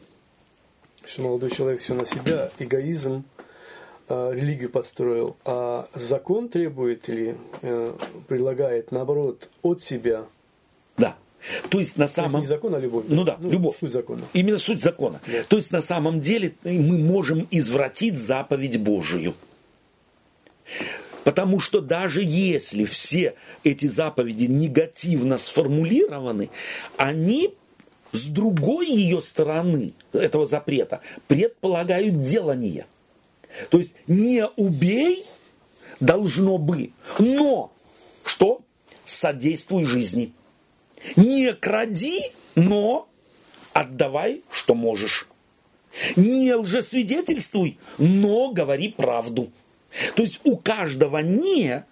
Что 1.06 1.24
молодой 1.24 1.52
человек 1.52 1.82
все 1.82 1.94
на 1.94 2.06
себя, 2.06 2.52
эгоизм, 2.60 3.26
Э, 4.12 4.32
религию 4.34 4.72
подстроил, 4.72 5.38
а 5.46 5.88
закон 5.94 6.50
требует 6.50 7.08
или 7.10 7.38
э, 7.62 7.96
предлагает, 8.28 8.92
наоборот, 8.92 9.50
от 9.62 9.84
себя. 9.84 10.26
Да. 10.98 11.16
То 11.70 11.80
есть 11.80 11.98
на 11.98 12.08
самом... 12.08 12.32
То 12.32 12.38
есть 12.38 12.50
не 12.50 12.56
закон, 12.56 12.76
а 12.76 12.80
любовь. 12.80 13.06
Ну 13.08 13.24
да, 13.24 13.38
ну, 13.40 13.50
любовь. 13.52 13.78
Суть 13.80 13.92
закона. 13.92 14.22
Именно 14.34 14.58
суть 14.58 14.82
закона. 14.84 15.22
Да. 15.26 15.44
То 15.48 15.58
есть 15.58 15.72
на 15.72 15.82
самом 15.82 16.22
деле 16.22 16.54
мы 16.64 16.98
можем 16.98 17.48
извратить 17.52 18.18
заповедь 18.18 18.80
Божию. 18.80 19.34
Потому 21.24 21.60
что 21.60 21.82
даже 21.82 22.22
если 22.24 22.86
все 22.86 23.36
эти 23.64 23.86
заповеди 23.86 24.46
негативно 24.46 25.38
сформулированы, 25.38 26.50
они 26.98 27.54
с 28.12 28.26
другой 28.26 28.88
ее 28.88 29.22
стороны 29.22 29.94
этого 30.14 30.48
запрета 30.48 31.02
предполагают 31.28 32.22
делание– 32.22 32.86
то 33.70 33.78
есть 33.78 33.96
не 34.08 34.46
убей 34.58 35.26
должно 36.00 36.58
бы, 36.58 36.92
но 37.18 37.72
что? 38.24 38.62
Содействуй 39.06 39.86
жизни. 39.86 40.34
Не 41.16 41.54
кради, 41.54 42.20
но 42.56 43.08
отдавай, 43.74 44.44
что 44.52 44.76
можешь. 44.76 45.28
Не 46.16 46.54
лжесвидетельствуй, 46.54 47.78
но 47.98 48.52
говори 48.52 48.90
правду. 48.90 49.52
То 50.16 50.24
есть 50.24 50.40
у 50.44 50.56
каждого 50.58 51.18
«не» 51.20 51.84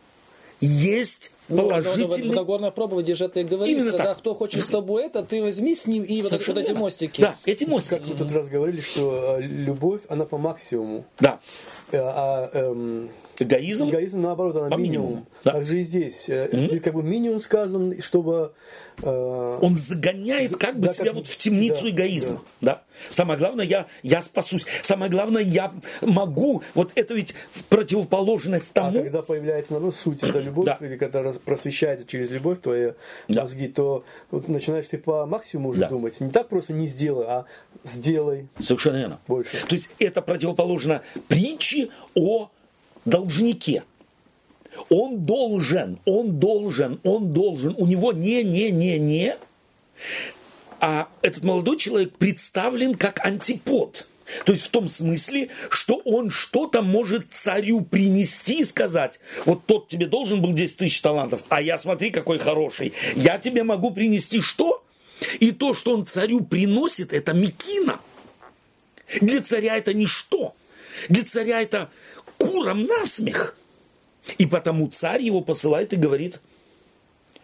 есть 0.59 1.31
Ну, 1.49 1.57
положительный... 1.63 2.29
В 2.31 2.35
Нагорной 2.35 2.71
проповеди 2.71 3.13
же 3.13 3.25
это 3.25 3.39
и 3.39 3.43
говорится, 3.43 3.71
Именно 3.79 3.97
так. 3.97 4.05
да, 4.05 4.15
кто 4.15 4.33
хочет 4.35 4.65
с 4.65 4.67
тобой 4.67 5.05
это, 5.05 5.23
ты 5.23 5.41
возьми 5.41 5.75
с 5.75 5.87
ним 5.87 6.03
и 6.03 6.17
вот, 6.21 6.31
вот 6.31 6.41
Совершенно 6.41 6.59
эти 6.59 6.71
мостики. 6.73 7.21
Да, 7.21 7.35
эти 7.45 7.63
Как 7.63 7.73
мостики. 7.73 8.03
вы 8.03 8.15
тот 8.15 8.31
раз 8.31 8.49
говорили, 8.49 8.81
что 8.81 9.37
э, 9.39 9.41
любовь, 9.41 10.01
она 10.09 10.25
по 10.25 10.37
максимуму. 10.37 11.05
Да. 11.19 11.39
Э, 11.91 11.97
А 11.99 12.49
эм, 12.53 13.09
Эгоизм. 13.39 13.89
эгоизм, 13.89 14.19
наоборот, 14.21 14.55
она 14.55 14.69
По 14.69 14.75
минимум. 14.77 15.05
минимуму, 15.07 15.27
да. 15.43 15.51
Также 15.53 15.81
и 15.81 15.83
здесь. 15.83 16.27
Э, 16.29 16.49
Здесь 16.51 16.81
как 16.81 16.93
бы 16.95 17.03
минимум 17.03 17.39
сказан, 17.39 18.01
чтобы... 18.01 18.53
э, 19.03 19.59
Он 19.61 19.75
загоняет 19.75 20.57
как 20.57 20.79
бы 20.79 20.87
Да, 20.87 20.93
себя 20.93 21.05
как- 21.07 21.15
вот 21.15 21.27
в 21.27 21.37
темницу 21.37 21.83
да, 21.83 21.89
эгоизма. 21.91 22.41
Да. 22.61 22.81
Самое 23.11 23.37
главное, 23.37 23.63
я, 23.65 23.85
я 24.01 24.21
спасусь. 24.23 24.65
Самое 24.81 25.11
главное, 25.11 25.43
я 25.43 25.71
могу. 26.01 26.63
Вот 26.73 26.91
это 26.95 27.13
ведь 27.13 27.35
в 27.51 27.63
противоположность 27.65 28.71
А 28.71 28.81
тому. 28.85 29.03
когда 29.03 29.21
появляется, 29.21 29.73
наоборот, 29.73 29.95
суть, 29.95 30.23
это 30.23 30.39
любовь, 30.39 30.65
Да. 30.65 30.77
или 30.81 30.97
когда 30.97 31.21
просвещается 31.45 32.07
через 32.07 32.31
любовь 32.31 32.59
твои 32.59 32.93
Да. 33.27 33.41
мозги, 33.43 33.67
то 33.67 34.03
вот 34.31 34.47
начинаешь 34.47 34.87
ты 34.87 34.97
по 34.97 35.25
максимуму 35.27 35.69
уже 35.69 35.81
Да. 35.81 35.89
думать. 35.89 36.19
Не 36.19 36.31
так 36.31 36.49
просто 36.49 36.73
не 36.73 36.87
сделай, 36.87 37.25
а 37.27 37.45
сделай. 37.83 38.47
Совершенно 38.59 38.97
верно. 38.97 39.19
Больше. 39.27 39.51
То 39.67 39.75
есть 39.75 39.89
это 39.99 40.21
противоположно 40.23 41.01
притче 41.27 41.89
о 42.15 42.49
должнике. 43.07 43.83
Он 44.89 45.25
должен, 45.25 45.99
он 46.05 46.39
должен, 46.39 46.99
он 47.03 47.33
должен. 47.33 47.73
У 47.77 47.87
него 47.87 48.13
не, 48.13 48.43
не, 48.43 48.69
не, 48.71 48.99
не. 48.99 49.35
А 50.79 51.09
этот 51.21 51.43
молодой 51.43 51.77
человек 51.77 52.15
представлен 52.17 52.93
как 52.93 53.25
антипод. 53.25 54.07
То 54.45 54.51
есть 54.51 54.65
в 54.65 54.69
том 54.69 54.87
смысле, 54.87 55.49
что 55.69 56.01
он 56.03 56.29
что-то 56.29 56.81
может 56.81 57.31
царю 57.31 57.81
принести 57.81 58.59
и 58.59 58.65
сказать, 58.65 59.19
вот 59.45 59.65
тот 59.65 59.87
тебе 59.87 60.05
должен 60.05 60.41
был 60.41 60.51
10 60.51 60.77
тысяч 60.77 61.01
талантов, 61.01 61.43
а 61.47 61.61
я 61.61 61.79
смотри, 61.79 62.09
какой 62.11 62.37
хороший. 62.37 62.93
Я 63.15 63.37
тебе 63.37 63.63
могу 63.63 63.91
принести 63.91 64.41
что? 64.41 64.83
И 65.39 65.51
то, 65.51 65.73
что 65.73 65.93
он 65.93 66.05
царю 66.05 66.41
приносит, 66.41 67.13
это 67.13 67.33
мекина. 67.33 67.99
Для 69.21 69.41
царя 69.41 69.77
это 69.77 69.93
ничто. 69.93 70.53
Для 71.09 71.23
царя 71.23 71.61
это 71.61 71.89
куром 72.37 72.85
насмех. 72.85 73.55
И 74.37 74.45
потому 74.45 74.87
царь 74.87 75.21
его 75.21 75.41
посылает 75.41 75.93
и 75.93 75.95
говорит, 75.95 76.39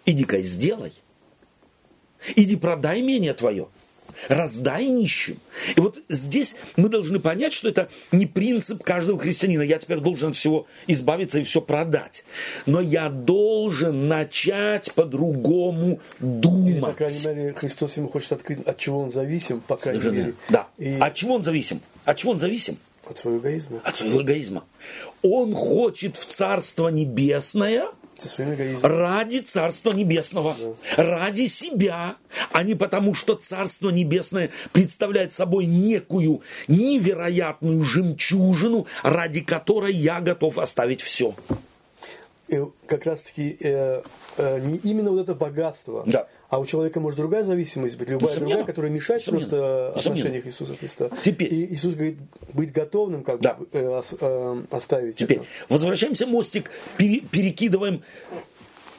иди-ка 0.05 0.39
сделай. 0.41 0.93
Иди 2.35 2.55
продай 2.55 3.01
имение 3.01 3.33
твое. 3.33 3.67
Раздай 4.29 4.87
нищим. 4.87 5.39
И 5.75 5.79
вот 5.81 5.97
здесь 6.07 6.55
мы 6.77 6.87
должны 6.87 7.19
понять, 7.19 7.51
что 7.51 7.67
это 7.67 7.89
не 8.11 8.25
принцип 8.25 8.83
каждого 8.83 9.19
христианина. 9.19 9.63
Я 9.63 9.79
теперь 9.79 9.99
должен 9.99 10.29
от 10.29 10.35
всего 10.35 10.65
избавиться 10.87 11.39
и 11.39 11.43
все 11.43 11.61
продать. 11.61 12.23
Но 12.65 12.79
я 12.79 13.09
должен 13.09 14.07
начать 14.07 14.93
по-другому 14.93 15.99
Или, 16.19 16.27
думать. 16.27 16.81
по 16.81 16.93
крайней 16.93 17.25
мере, 17.25 17.53
Христос 17.53 17.97
ему 17.97 18.07
хочет 18.09 18.31
открыть, 18.33 18.65
от 18.65 18.77
чего 18.77 18.99
он 19.01 19.09
зависим, 19.09 19.59
по 19.61 19.75
крайней 19.75 19.99
Совершенно 20.01 20.25
мере. 20.25 20.35
Да. 20.47 20.67
И 20.77 20.97
От 20.99 21.15
чего 21.15 21.35
он 21.35 21.43
зависим? 21.43 21.81
От 22.05 22.17
чего 22.17 22.31
он 22.31 22.39
зависим? 22.39 22.77
От 23.05 23.17
своего 23.17 23.39
эгоизма. 23.39 23.81
От 23.83 23.95
своего 23.95 24.21
эгоизма. 24.21 24.63
Он 25.21 25.53
хочет 25.53 26.17
в 26.17 26.25
Царство 26.25 26.89
Небесное 26.89 27.87
ради 28.81 29.39
Царства 29.39 29.91
Небесного, 29.91 30.55
ради 30.97 31.47
себя, 31.47 32.15
а 32.51 32.63
не 32.63 32.75
потому, 32.75 33.13
что 33.13 33.35
Царство 33.35 33.89
Небесное 33.89 34.49
представляет 34.71 35.33
собой 35.33 35.65
некую 35.65 36.41
невероятную 36.67 37.81
жемчужину, 37.83 38.87
ради 39.03 39.41
которой 39.41 39.93
я 39.93 40.21
готов 40.21 40.57
оставить 40.57 41.01
все. 41.01 41.35
И 42.53 42.61
как 42.85 43.05
раз-таки 43.05 43.57
э, 43.61 44.01
э, 44.37 44.59
не 44.59 44.77
именно 44.77 45.09
вот 45.11 45.21
это 45.21 45.33
богатство, 45.33 46.03
Да. 46.05 46.27
а 46.49 46.59
у 46.59 46.65
человека 46.65 46.99
может 46.99 47.17
другая 47.17 47.43
зависимость 47.43 47.97
быть, 47.97 48.09
любая 48.09 48.29
Несомненно. 48.29 48.49
другая, 48.57 48.65
которая 48.65 48.91
мешает 48.91 49.21
Несомненно. 49.21 49.47
просто 49.49 49.93
Несомненно. 49.95 50.19
отношениях 50.21 50.47
Иисуса 50.47 50.75
Христа. 50.75 51.09
Теперь. 51.23 51.53
И 51.53 51.73
Иисус 51.73 51.95
говорит 51.95 52.17
быть 52.53 52.71
готовным 52.71 53.23
как 53.23 53.39
Да. 53.41 53.55
бы 53.55 53.67
э, 53.71 54.01
э, 54.19 54.63
оставить 54.69 55.17
Теперь 55.17 55.37
это. 55.37 55.45
возвращаемся 55.69 56.27
мостик, 56.27 56.69
пере- 56.97 57.21
перекидываем 57.21 58.03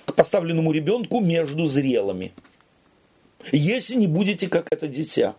к 0.07 0.15
поставленному 0.15 0.73
ребенку 0.73 1.21
между 1.21 1.67
зрелыми. 1.67 2.33
Если 3.53 3.95
не 3.95 4.07
будете 4.09 4.49
как 4.49 4.73
это 4.73 4.89
дитя, 4.89 5.37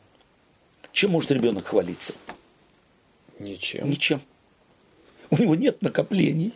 чем 0.93 1.11
может 1.11 1.31
ребенок 1.31 1.65
хвалиться? 1.65 2.13
Ничем. 3.39 3.89
Ничем. 3.89 4.21
У 5.31 5.37
него 5.37 5.55
нет 5.55 5.81
накоплений. 5.81 6.53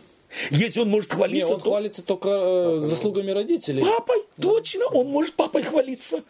Если 0.50 0.80
он 0.80 0.88
может 0.90 1.10
Не, 1.10 1.16
хвалиться, 1.16 1.54
он 1.54 1.60
то 1.60 1.70
хвалится 1.70 2.02
только 2.02 2.28
э, 2.28 2.76
заслугами 2.80 3.30
родителей. 3.32 3.82
папой, 3.82 4.18
точно, 4.40 4.86
он 4.86 5.08
может 5.08 5.34
папой 5.34 5.62
хвалиться. 5.62 6.22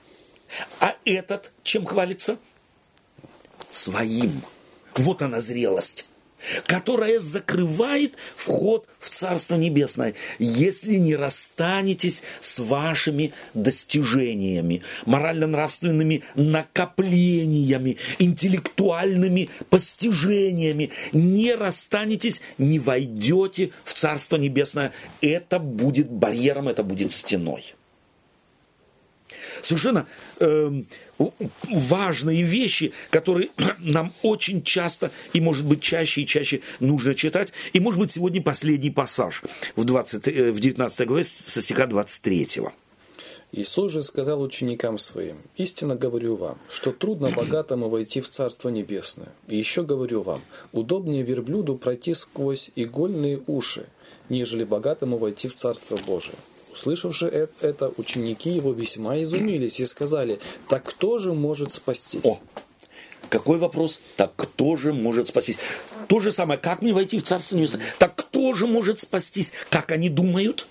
А 0.81 0.95
этот 1.05 1.53
чем 1.63 1.85
хвалится? 1.87 2.39
Своим. 3.71 4.43
Вот 4.97 5.23
она 5.23 5.39
зрелость 5.41 6.07
которая 6.67 7.19
закрывает 7.21 8.15
вход 8.37 8.87
в 8.99 9.11
Царство 9.11 9.57
Небесное, 9.57 10.15
если 10.39 10.97
не 10.97 11.17
расстанетесь 11.17 12.23
с 12.41 12.59
вашими 12.59 13.33
достижениями, 13.55 14.83
морально-нравственными 15.07 16.23
накоплениями, 16.35 17.99
интеллектуальными 18.19 19.51
постижениями, 19.69 20.91
не 21.13 21.55
расстанетесь, 21.55 22.41
не 22.59 22.79
войдете 22.79 23.71
в 23.85 23.95
Царство 23.95 24.37
Небесное. 24.37 24.93
Это 25.21 25.59
будет 25.59 26.11
барьером, 26.11 26.69
это 26.69 26.83
будет 26.83 27.13
стеной 27.13 27.75
совершенно 29.63 30.07
э, 30.41 30.83
важные 31.69 32.43
вещи, 32.43 32.93
которые 33.11 33.49
нам 33.79 34.15
очень 34.23 34.63
часто 34.63 35.11
и, 35.33 35.41
может 35.41 35.65
быть, 35.65 35.81
чаще 35.81 36.23
и 36.23 36.27
чаще 36.27 36.61
нужно 36.81 37.15
читать. 37.15 37.53
И, 37.73 37.81
может 37.81 38.01
быть, 38.01 38.13
сегодня 38.13 38.43
последний 38.43 38.91
пассаж 38.91 39.43
в, 39.77 39.85
20, 39.85 40.29
э, 40.29 40.53
в 40.53 40.61
19 40.61 41.07
главе 41.07 41.25
со 41.25 41.61
стиха 41.61 41.87
23. 41.87 42.49
Иисус 43.53 43.91
же 43.93 44.05
сказал 44.05 44.41
ученикам 44.43 44.97
своим, 44.97 45.39
«Истинно 45.57 45.97
говорю 45.97 46.37
вам, 46.37 46.59
что 46.69 46.93
трудно 46.93 47.31
богатому 47.37 47.89
войти 47.89 48.21
в 48.21 48.29
Царство 48.29 48.69
Небесное. 48.69 49.33
И 49.49 49.57
еще 49.57 49.83
говорю 49.83 50.23
вам, 50.23 50.43
удобнее 50.73 51.23
верблюду 51.23 51.77
пройти 51.77 52.15
сквозь 52.15 52.71
игольные 52.77 53.43
уши, 53.47 53.87
нежели 54.29 54.65
богатому 54.65 55.19
войти 55.19 55.49
в 55.49 55.57
Царство 55.57 55.99
Божие». 56.07 56.37
Услышавши 56.81 57.27
э- 57.27 57.49
это, 57.61 57.93
ученики 57.99 58.49
его 58.49 58.73
весьма 58.73 59.23
изумились 59.23 59.81
и 59.81 59.87
сказали, 59.87 60.41
«Так 60.69 60.85
кто 60.85 61.19
же 61.19 61.35
может 61.35 61.73
спастись?» 61.73 62.25
О, 62.25 62.41
какой 63.29 63.59
вопрос? 63.59 64.01
Так 64.17 64.33
кто 64.35 64.77
же 64.77 64.95
может 64.95 65.29
спастись? 65.29 65.59
То 66.09 66.21
же 66.21 66.33
самое, 66.33 66.59
как 66.59 66.81
мне 66.81 66.95
войти 66.95 67.19
в 67.19 67.23
Царство 67.23 67.57
Небесное? 67.57 67.83
Так 67.99 68.17
кто 68.17 68.55
же 68.55 68.67
может 68.67 69.01
спастись? 69.01 69.53
Как 69.69 69.93
они 69.93 70.09
думают? 70.09 70.67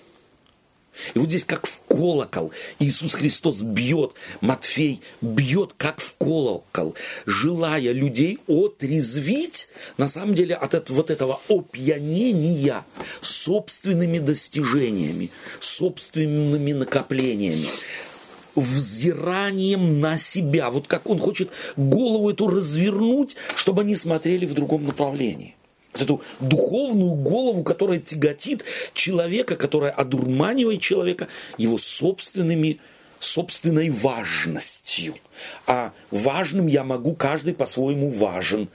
И 1.14 1.18
вот 1.18 1.28
здесь 1.28 1.44
как 1.44 1.66
в 1.66 1.80
колокол 1.88 2.52
Иисус 2.78 3.14
Христос 3.14 3.62
бьет, 3.62 4.12
Матфей 4.40 5.00
бьет 5.20 5.74
как 5.76 6.00
в 6.00 6.14
колокол, 6.16 6.94
желая 7.26 7.92
людей 7.92 8.38
отрезвить, 8.46 9.68
на 9.96 10.08
самом 10.08 10.34
деле, 10.34 10.54
от 10.54 10.74
этого, 10.74 10.96
вот 10.98 11.10
этого 11.10 11.40
опьянения 11.48 12.84
собственными 13.20 14.18
достижениями, 14.18 15.30
собственными 15.60 16.72
накоплениями 16.72 17.68
взиранием 18.54 20.00
на 20.00 20.18
себя. 20.18 20.70
Вот 20.70 20.86
как 20.86 21.08
он 21.08 21.18
хочет 21.18 21.50
голову 21.76 22.30
эту 22.30 22.48
развернуть, 22.48 23.36
чтобы 23.56 23.82
они 23.82 23.94
смотрели 23.94 24.46
в 24.46 24.54
другом 24.54 24.84
направлении. 24.84 25.54
Вот 25.92 26.02
эту 26.02 26.22
духовную 26.40 27.14
голову, 27.14 27.62
которая 27.62 27.98
тяготит 27.98 28.64
человека, 28.94 29.56
которая 29.56 29.90
одурманивает 29.90 30.80
человека 30.80 31.28
его 31.58 31.78
собственными 31.78 32.78
собственной 33.18 33.90
важностью. 33.90 35.14
А 35.66 35.92
важным 36.10 36.66
я 36.66 36.84
могу, 36.84 37.14
каждый 37.14 37.54
по-своему 37.54 38.10
важен. 38.10 38.68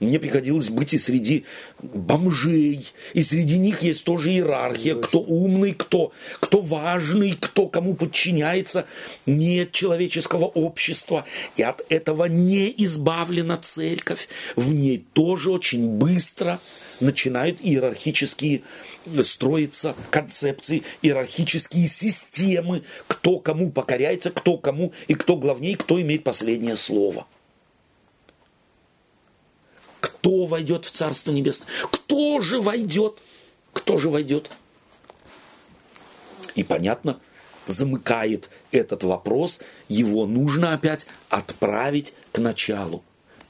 Мне 0.00 0.20
приходилось 0.20 0.70
быть 0.70 0.94
и 0.94 0.98
среди 0.98 1.44
бомжей, 1.82 2.86
и 3.14 3.22
среди 3.22 3.58
них 3.58 3.82
есть 3.82 4.04
тоже 4.04 4.30
иерархия, 4.30 4.94
кто 4.94 5.20
умный, 5.20 5.72
кто, 5.72 6.12
кто 6.38 6.60
важный, 6.60 7.34
кто 7.38 7.66
кому 7.66 7.94
подчиняется. 7.94 8.86
Нет 9.26 9.72
человеческого 9.72 10.44
общества, 10.44 11.24
и 11.56 11.62
от 11.62 11.84
этого 11.88 12.26
не 12.26 12.72
избавлена 12.84 13.56
церковь. 13.56 14.28
В 14.54 14.72
ней 14.72 15.04
тоже 15.14 15.50
очень 15.50 15.88
быстро 15.88 16.60
начинают 17.00 17.58
иерархические 17.60 18.62
строиться 19.24 19.94
концепции, 20.10 20.82
иерархические 21.02 21.88
системы, 21.88 22.84
кто 23.08 23.38
кому 23.40 23.70
покоряется, 23.70 24.30
кто 24.30 24.58
кому 24.58 24.92
и 25.08 25.14
кто 25.14 25.36
главнее, 25.36 25.76
кто 25.76 26.00
имеет 26.00 26.22
последнее 26.24 26.76
слово. 26.76 27.26
Кто 30.00 30.46
войдет 30.46 30.84
в 30.84 30.90
Царство 30.90 31.32
Небесное? 31.32 31.68
Кто 31.90 32.40
же 32.40 32.60
войдет? 32.60 33.22
Кто 33.72 33.98
же 33.98 34.10
войдет? 34.10 34.50
И 36.54 36.64
понятно, 36.64 37.20
замыкает 37.66 38.48
этот 38.72 39.04
вопрос, 39.04 39.60
его 39.88 40.26
нужно 40.26 40.74
опять 40.74 41.06
отправить 41.28 42.14
к 42.32 42.38
началу. 42.38 43.02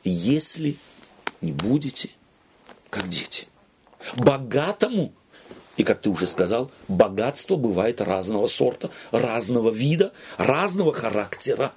Если 0.05 0.77
не 1.41 1.53
будете, 1.53 2.11
как 2.91 3.09
дети. 3.09 3.47
Богатому, 4.17 5.13
и 5.77 5.85
как 5.85 6.01
ты 6.01 6.11
уже 6.11 6.27
сказал, 6.27 6.71
богатство 6.89 7.57
бывает 7.57 8.01
разного 8.01 8.47
сорта, 8.47 8.91
разного 9.11 9.71
вида, 9.71 10.13
разного 10.37 10.93
характера. 10.93 11.73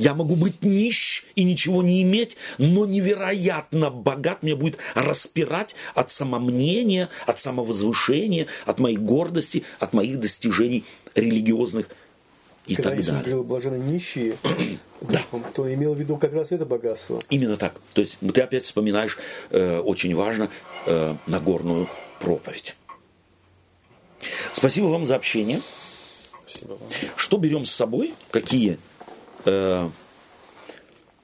Я 0.00 0.14
могу 0.14 0.34
быть 0.34 0.62
нищ 0.62 1.24
и 1.34 1.44
ничего 1.44 1.82
не 1.82 2.00
иметь, 2.02 2.38
но 2.56 2.86
невероятно 2.86 3.90
богат 3.90 4.42
меня 4.42 4.56
будет 4.56 4.78
распирать 4.94 5.76
от 5.94 6.10
самомнения, 6.10 7.10
от 7.26 7.38
самовозвышения, 7.38 8.46
от 8.64 8.78
моей 8.78 8.96
гордости, 8.96 9.62
от 9.78 9.92
моих 9.92 10.18
достижений 10.18 10.84
религиозных 11.14 11.90
и 12.66 12.76
Когда 12.76 12.90
так 12.90 12.98
Иисус 12.98 13.06
далее. 13.08 13.22
говорил 13.24 13.44
блаженно 13.44 13.74
нищие, 13.76 14.38
Да. 15.02 15.22
он- 15.32 15.44
то 15.52 15.70
имел 15.74 15.92
в 15.94 16.00
виду 16.00 16.16
как 16.16 16.32
раз 16.32 16.50
это 16.50 16.64
богатство. 16.64 17.20
Именно 17.28 17.58
так. 17.58 17.78
То 17.92 18.00
есть 18.00 18.16
ты 18.32 18.40
опять 18.40 18.64
вспоминаешь, 18.64 19.18
э, 19.50 19.80
очень 19.80 20.14
важно, 20.14 20.48
э, 20.86 21.14
Нагорную 21.26 21.90
проповедь. 22.20 22.74
Спасибо 24.54 24.86
вам 24.86 25.04
за 25.04 25.16
общение. 25.16 25.60
Спасибо 26.46 26.70
вам. 26.72 26.88
Что 27.16 27.36
берем 27.36 27.66
с 27.66 27.70
собой? 27.70 28.14
Какие 28.30 28.78
э, 29.44 29.88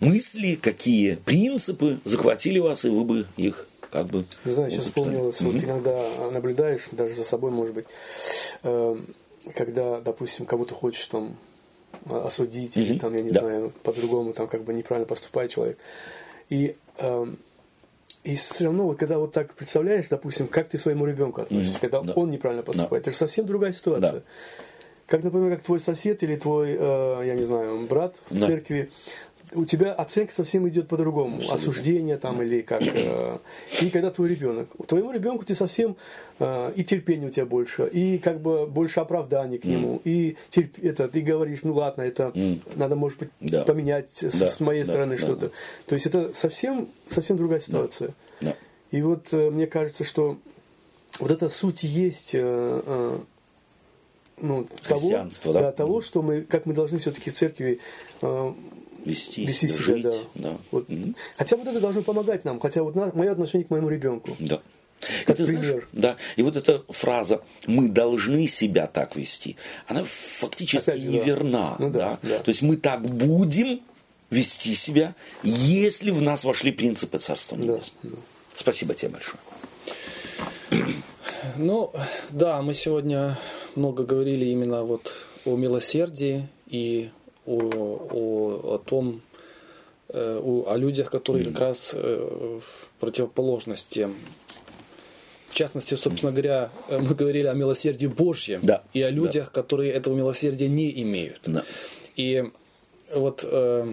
мысли, 0.01 0.57
какие 0.57 1.15
принципы 1.17 1.99
захватили 2.05 2.59
вас, 2.59 2.85
и 2.85 2.89
вы 2.89 3.05
бы 3.05 3.27
их 3.37 3.67
как 3.91 4.07
бы... 4.07 4.25
Не 4.45 4.53
знаю, 4.53 4.71
сейчас 4.71 4.87
вспомнилось, 4.87 5.41
вот 5.41 5.57
иногда 5.57 6.31
наблюдаешь, 6.31 6.89
даже 6.93 7.15
за 7.15 7.25
собой, 7.25 7.51
может 7.51 7.75
быть, 7.75 7.87
э, 8.63 8.97
когда, 9.55 10.01
допустим, 10.01 10.45
кого-то 10.47 10.75
хочешь 10.75 11.07
там 11.07 11.37
осудить, 12.09 12.77
или 12.77 12.91
Мгм. 12.93 12.99
там, 12.99 13.15
я 13.15 13.23
не 13.23 13.31
Да. 13.31 13.41
знаю, 13.41 13.73
по-другому 13.83 14.33
там 14.33 14.49
как 14.49 14.65
бы 14.65 14.73
неправильно 14.75 15.07
поступает 15.07 15.51
человек. 15.51 15.79
И, 16.51 16.77
эм, 16.99 17.39
и 18.23 18.35
все 18.37 18.65
равно, 18.65 18.85
вот 18.85 18.99
когда 18.99 19.19
вот 19.19 19.33
так 19.33 19.55
представляешь, 19.55 20.09
допустим, 20.09 20.47
как 20.49 20.69
ты 20.69 20.79
своему 20.79 21.07
ребенку 21.07 21.41
относишься, 21.43 21.75
Мгм. 21.75 21.81
когда 21.81 22.01
Да. 22.03 22.13
он 22.15 22.31
неправильно 22.31 22.63
поступает, 22.63 23.05
это 23.05 23.13
же 23.13 23.17
совсем 23.17 23.47
другая 23.47 23.73
ситуация. 23.73 24.13
Да. 24.13 24.23
Как, 25.07 25.23
например, 25.23 25.53
как 25.57 25.63
твой 25.65 25.81
сосед 25.81 26.23
или 26.23 26.37
твой, 26.37 26.77
э, 26.79 27.23
я 27.27 27.35
не 27.35 27.45
знаю, 27.45 27.87
брат 27.87 28.17
в 28.29 28.39
Да. 28.39 28.47
церкви, 28.47 28.91
у 29.55 29.65
тебя 29.65 29.93
оценка 29.93 30.35
совсем 30.35 30.69
идет 30.69 30.89
по-другому. 30.89 31.41
Осуждение 31.49 32.17
там 32.17 32.43
или 32.43 32.63
как. 32.63 32.83
э, 32.83 33.39
и 33.81 33.91
когда 33.91 34.11
твой 34.11 34.29
ребенок. 34.31 34.69
Твоему 34.89 35.13
ребенку 35.13 35.45
ты 35.45 35.55
совсем 35.55 35.97
э, 36.41 36.73
и 36.75 36.83
терпения 36.83 37.29
у 37.29 37.31
тебя 37.31 37.47
больше, 37.47 37.87
и 37.87 38.19
как 38.19 38.41
бы 38.41 38.67
больше 38.67 38.99
оправданий 38.99 39.59
к 39.59 39.65
нему. 39.65 40.01
И 40.03 40.37
терп, 40.49 40.77
это, 40.83 41.07
ты 41.07 41.21
говоришь, 41.21 41.61
ну 41.63 41.75
ладно, 41.75 42.03
это 42.03 42.33
надо, 42.75 42.97
может 42.97 43.21
быть, 43.21 43.29
Да. 43.41 43.63
поменять 43.63 44.11
с, 44.17 44.37
Да, 44.37 44.47
с 44.47 44.59
моей 44.59 44.83
да, 44.83 44.91
стороны 44.93 45.17
да. 45.17 45.23
что-то. 45.23 45.53
То 45.87 45.95
есть 45.95 46.07
это 46.07 46.33
совсем, 46.35 46.89
совсем 47.09 47.37
другая 47.37 47.61
ситуация. 47.61 48.11
Да. 48.41 48.55
И 48.91 49.01
вот 49.03 49.29
э, 49.31 49.51
мне 49.51 49.69
кажется, 49.69 50.03
что 50.03 50.39
вот 51.21 51.31
эта 51.31 51.49
суть 51.49 51.85
есть 51.85 52.35
э, 52.35 52.41
э, 52.43 53.19
ну, 54.41 54.67
того, 54.87 55.01
Христианство, 55.01 55.53
да? 55.53 55.73
того, 55.73 56.01
что 56.03 56.23
мы, 56.23 56.43
как 56.43 56.67
мы 56.67 56.75
должны 56.75 56.99
все-таки 56.99 57.31
в 57.31 57.35
церкви 57.35 57.79
э, 58.23 58.53
Вести, 59.05 59.47
вести 59.47 59.69
себя, 59.69 59.83
жить. 59.85 60.03
да. 60.03 60.13
да. 60.35 60.59
Вот. 60.73 60.89
Мгм. 60.89 61.15
Хотя 61.37 61.57
вот 61.57 61.67
это 61.69 61.81
должно 61.81 62.03
помогать 62.03 62.45
нам, 62.45 62.59
хотя 62.61 62.83
вот 62.83 62.95
на- 62.97 63.13
мое 63.15 63.33
отношение 63.33 63.65
к 63.67 63.71
моему 63.71 63.89
ребенку. 63.89 64.37
Да. 64.41 64.61
Как 65.27 65.37
И 65.37 65.39
ты 65.39 65.45
знаешь, 65.45 65.67
пример. 65.67 65.89
да, 65.93 66.17
и 66.37 66.43
вот 66.43 66.57
эта 66.57 66.83
фраза 66.89 67.43
«мы 67.67 67.89
должны 67.89 68.47
себя 68.49 68.87
так 68.87 69.15
вести», 69.15 69.57
она 69.87 70.03
фактически 70.05 70.91
Опять 70.91 71.03
же, 71.03 71.07
да. 71.11 71.13
неверна. 71.19 71.77
Ну 71.79 71.91
да, 71.91 72.19
да. 72.23 72.39
То 72.41 72.49
есть 72.51 72.63
мы 72.63 72.77
так 72.79 73.03
будем 73.03 73.81
вести 74.31 74.75
себя, 74.75 75.15
если 75.45 76.11
в 76.11 76.23
нас 76.23 76.45
вошли 76.45 76.73
принципы 76.73 77.19
Царства 77.19 77.57
Да, 77.59 77.63
Небесного. 77.65 77.87
да. 78.03 78.17
Спасибо 78.57 78.95
тебе 78.95 79.11
большое. 79.11 79.39
Ну, 81.59 81.93
да, 82.31 82.61
мы 82.63 82.75
сегодня 82.75 83.39
много 83.77 84.05
говорили 84.05 84.47
именно 84.47 84.83
вот 84.83 85.13
о 85.45 85.57
милосердии 85.57 86.49
и 86.67 87.11
о, 87.47 87.59
о, 87.59 88.75
о 88.75 88.79
том, 88.79 89.23
э, 90.09 90.41
о, 90.43 90.71
о 90.71 90.77
людях, 90.77 91.11
которые 91.11 91.45
как 91.45 91.61
раз 91.61 91.93
э, 91.95 92.59
в 92.61 93.01
противоположности. 93.01 94.09
В 95.49 95.55
частности, 95.55 95.95
собственно 95.95 96.33
говоря, 96.33 96.71
э, 96.89 96.99
мы 96.99 97.15
говорили 97.15 97.47
о 97.47 97.55
милосердии 97.55 98.07
Божьем 98.07 98.61
Да, 98.63 98.83
и 98.93 99.03
о 99.03 99.11
да. 99.11 99.17
людях, 99.17 99.53
которые 99.53 99.93
этого 99.93 100.15
милосердия 100.15 100.69
не 100.69 101.03
имеют. 101.03 101.41
Да. 101.47 101.65
И 102.17 102.45
вот 103.15 103.47
э, 103.49 103.93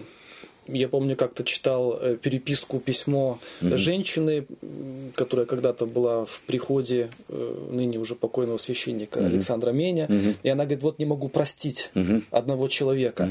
я 0.66 0.88
помню, 0.88 1.16
как-то 1.16 1.44
читал 1.44 1.98
э, 2.00 2.16
переписку, 2.16 2.78
письмо 2.80 3.38
женщины, 3.76 4.46
м, 4.62 5.12
которая 5.14 5.46
когда-то 5.46 5.86
была 5.86 6.24
в 6.24 6.40
приходе 6.46 7.10
э, 7.28 7.68
ныне 7.70 7.98
уже 7.98 8.14
покойного 8.14 8.58
священника 8.58 9.20
Александра 9.26 9.70
Меня. 9.72 10.08
И 10.42 10.48
она 10.48 10.64
говорит, 10.64 10.82
вот 10.82 10.98
не 10.98 11.04
могу 11.06 11.28
простить 11.28 11.90
одного 12.30 12.68
человека. 12.68 13.28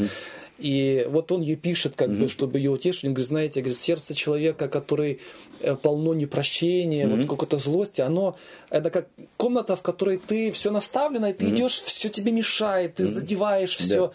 И 0.60 1.06
вот 1.10 1.32
он 1.32 1.42
ей 1.42 1.56
пишет, 1.56 1.94
как 1.96 2.10
бы, 2.10 2.30
чтобы 2.30 2.60
ее 2.60 2.70
утешить, 2.70 3.06
он 3.06 3.14
говорит, 3.14 3.28
знаете, 3.28 3.62
говорит, 3.62 3.80
сердце 3.80 4.14
человека, 4.14 4.68
который 4.68 5.20
э, 5.60 5.76
полно 5.76 6.14
непрощения, 6.14 7.08
вот 7.08 7.28
какой-то 7.28 7.58
злости, 7.58 8.02
оно 8.02 8.38
это 8.70 8.90
как 8.90 9.08
комната, 9.38 9.76
в 9.76 9.82
которой 9.82 10.18
ты 10.18 10.52
все 10.52 10.70
наставлено, 10.72 11.30
и 11.30 11.34
ты 11.34 11.46
идешь, 11.50 11.82
все 11.82 12.10
тебе 12.10 12.32
мешает, 12.32 12.96
ты 12.96 13.06
задеваешь 13.06 13.76
все 13.78 14.14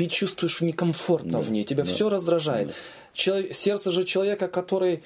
ты 0.00 0.06
чувствуешь 0.06 0.62
некомфортно 0.62 1.40
в 1.40 1.50
ней, 1.50 1.62
тебя 1.62 1.84
все 1.84 2.08
раздражает. 2.08 2.72
Чело- 3.12 3.52
сердце 3.52 3.92
же 3.92 4.04
человека, 4.04 4.48
который 4.48 5.02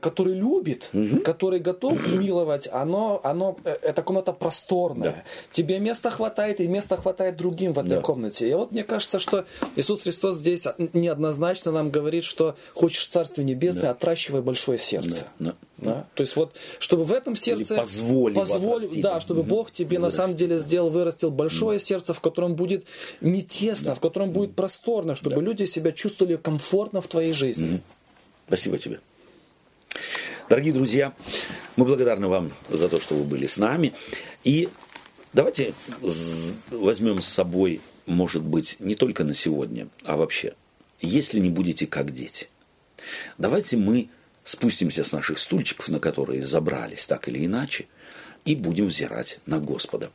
который 0.00 0.34
любит, 0.34 0.90
который 1.24 1.58
готов 1.60 2.06
миловать, 2.06 2.68
оно, 2.70 3.20
оно, 3.24 3.56
э, 3.64 3.76
эта 3.82 4.02
комната 4.02 4.32
просторная. 4.32 5.10
Да. 5.10 5.22
Тебе 5.52 5.78
места 5.78 6.10
хватает, 6.10 6.60
и 6.60 6.66
места 6.68 6.96
хватает 6.96 7.36
другим 7.36 7.72
в 7.72 7.78
этой 7.78 7.96
Да. 7.96 8.00
комнате. 8.00 8.48
И 8.48 8.54
вот 8.54 8.72
мне 8.72 8.84
кажется, 8.84 9.18
что 9.18 9.44
Иисус 9.76 10.02
Христос 10.02 10.36
здесь 10.36 10.64
неоднозначно 10.92 11.72
нам 11.72 11.90
говорит, 11.90 12.24
что 12.24 12.56
хочешь 12.74 13.06
Царствие 13.06 13.44
Небесное, 13.46 13.90
отращивай 13.90 14.40
большое 14.42 14.78
сердце. 14.78 15.24
Да. 15.38 15.54
Да? 15.78 16.06
То 16.14 16.22
есть 16.22 16.34
вот, 16.34 16.54
чтобы 16.80 17.04
в 17.04 17.12
этом 17.12 17.36
сердце... 17.36 17.76
позволь 17.76 18.32
его 18.32 18.40
позволь- 18.42 18.76
отрастить. 18.78 19.02
да, 19.02 19.20
чтобы 19.20 19.40
Мгм. 19.42 19.48
Бог 19.50 19.70
тебе 19.70 19.98
на 20.00 20.10
самом 20.10 20.34
деле 20.34 20.58
сделал, 20.58 20.90
вырастил 20.90 21.30
большое 21.30 21.78
сердце, 21.78 22.12
в 22.14 22.20
котором 22.20 22.54
будет 22.56 22.84
не 23.20 23.42
тесно, 23.42 23.94
в 23.94 24.00
котором 24.00 24.30
будет 24.32 24.54
просторно, 24.56 25.14
чтобы 25.14 25.40
люди 25.42 25.64
себя 25.66 25.92
чувствовали 25.92 26.34
комфортно 26.36 27.00
в 27.00 27.06
твоей 27.06 27.32
жизни. 27.32 27.80
Спасибо 28.48 28.78
тебе. 28.78 28.98
Дорогие 30.48 30.72
друзья, 30.72 31.12
мы 31.76 31.84
благодарны 31.84 32.26
вам 32.26 32.50
за 32.70 32.88
то, 32.88 32.98
что 32.98 33.14
вы 33.14 33.24
были 33.24 33.44
с 33.44 33.58
нами. 33.58 33.92
И 34.44 34.70
давайте 35.34 35.74
возьмем 36.70 37.20
с 37.20 37.28
собой, 37.28 37.82
может 38.06 38.42
быть, 38.42 38.76
не 38.78 38.94
только 38.94 39.24
на 39.24 39.34
сегодня, 39.34 39.88
а 40.04 40.16
вообще, 40.16 40.54
если 41.02 41.38
не 41.38 41.50
будете 41.50 41.86
как 41.86 42.12
дети. 42.12 42.48
Давайте 43.36 43.76
мы 43.76 44.08
спустимся 44.42 45.04
с 45.04 45.12
наших 45.12 45.38
стульчиков, 45.38 45.90
на 45.90 46.00
которые 46.00 46.42
забрались 46.42 47.06
так 47.06 47.28
или 47.28 47.44
иначе, 47.44 47.86
и 48.46 48.56
будем 48.56 48.86
взирать 48.86 49.40
на 49.44 49.60
Господа. 49.60 50.10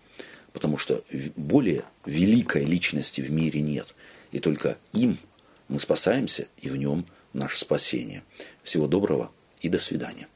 Потому 0.51 0.79
что 0.79 1.03
более 1.35 1.83
великой 2.07 2.65
личности 2.65 3.21
в 3.21 3.31
мире 3.31 3.61
нет. 3.61 3.93
И 4.31 4.39
только 4.39 4.79
им 4.93 5.19
мы 5.67 5.79
спасаемся, 5.79 6.47
и 6.57 6.69
в 6.69 6.75
нем 6.75 7.05
наше 7.33 7.59
спасение. 7.59 8.23
Всего 8.63 8.87
доброго 8.87 9.31
и 9.63 9.69
до 9.69 9.79
свидания. 9.79 10.27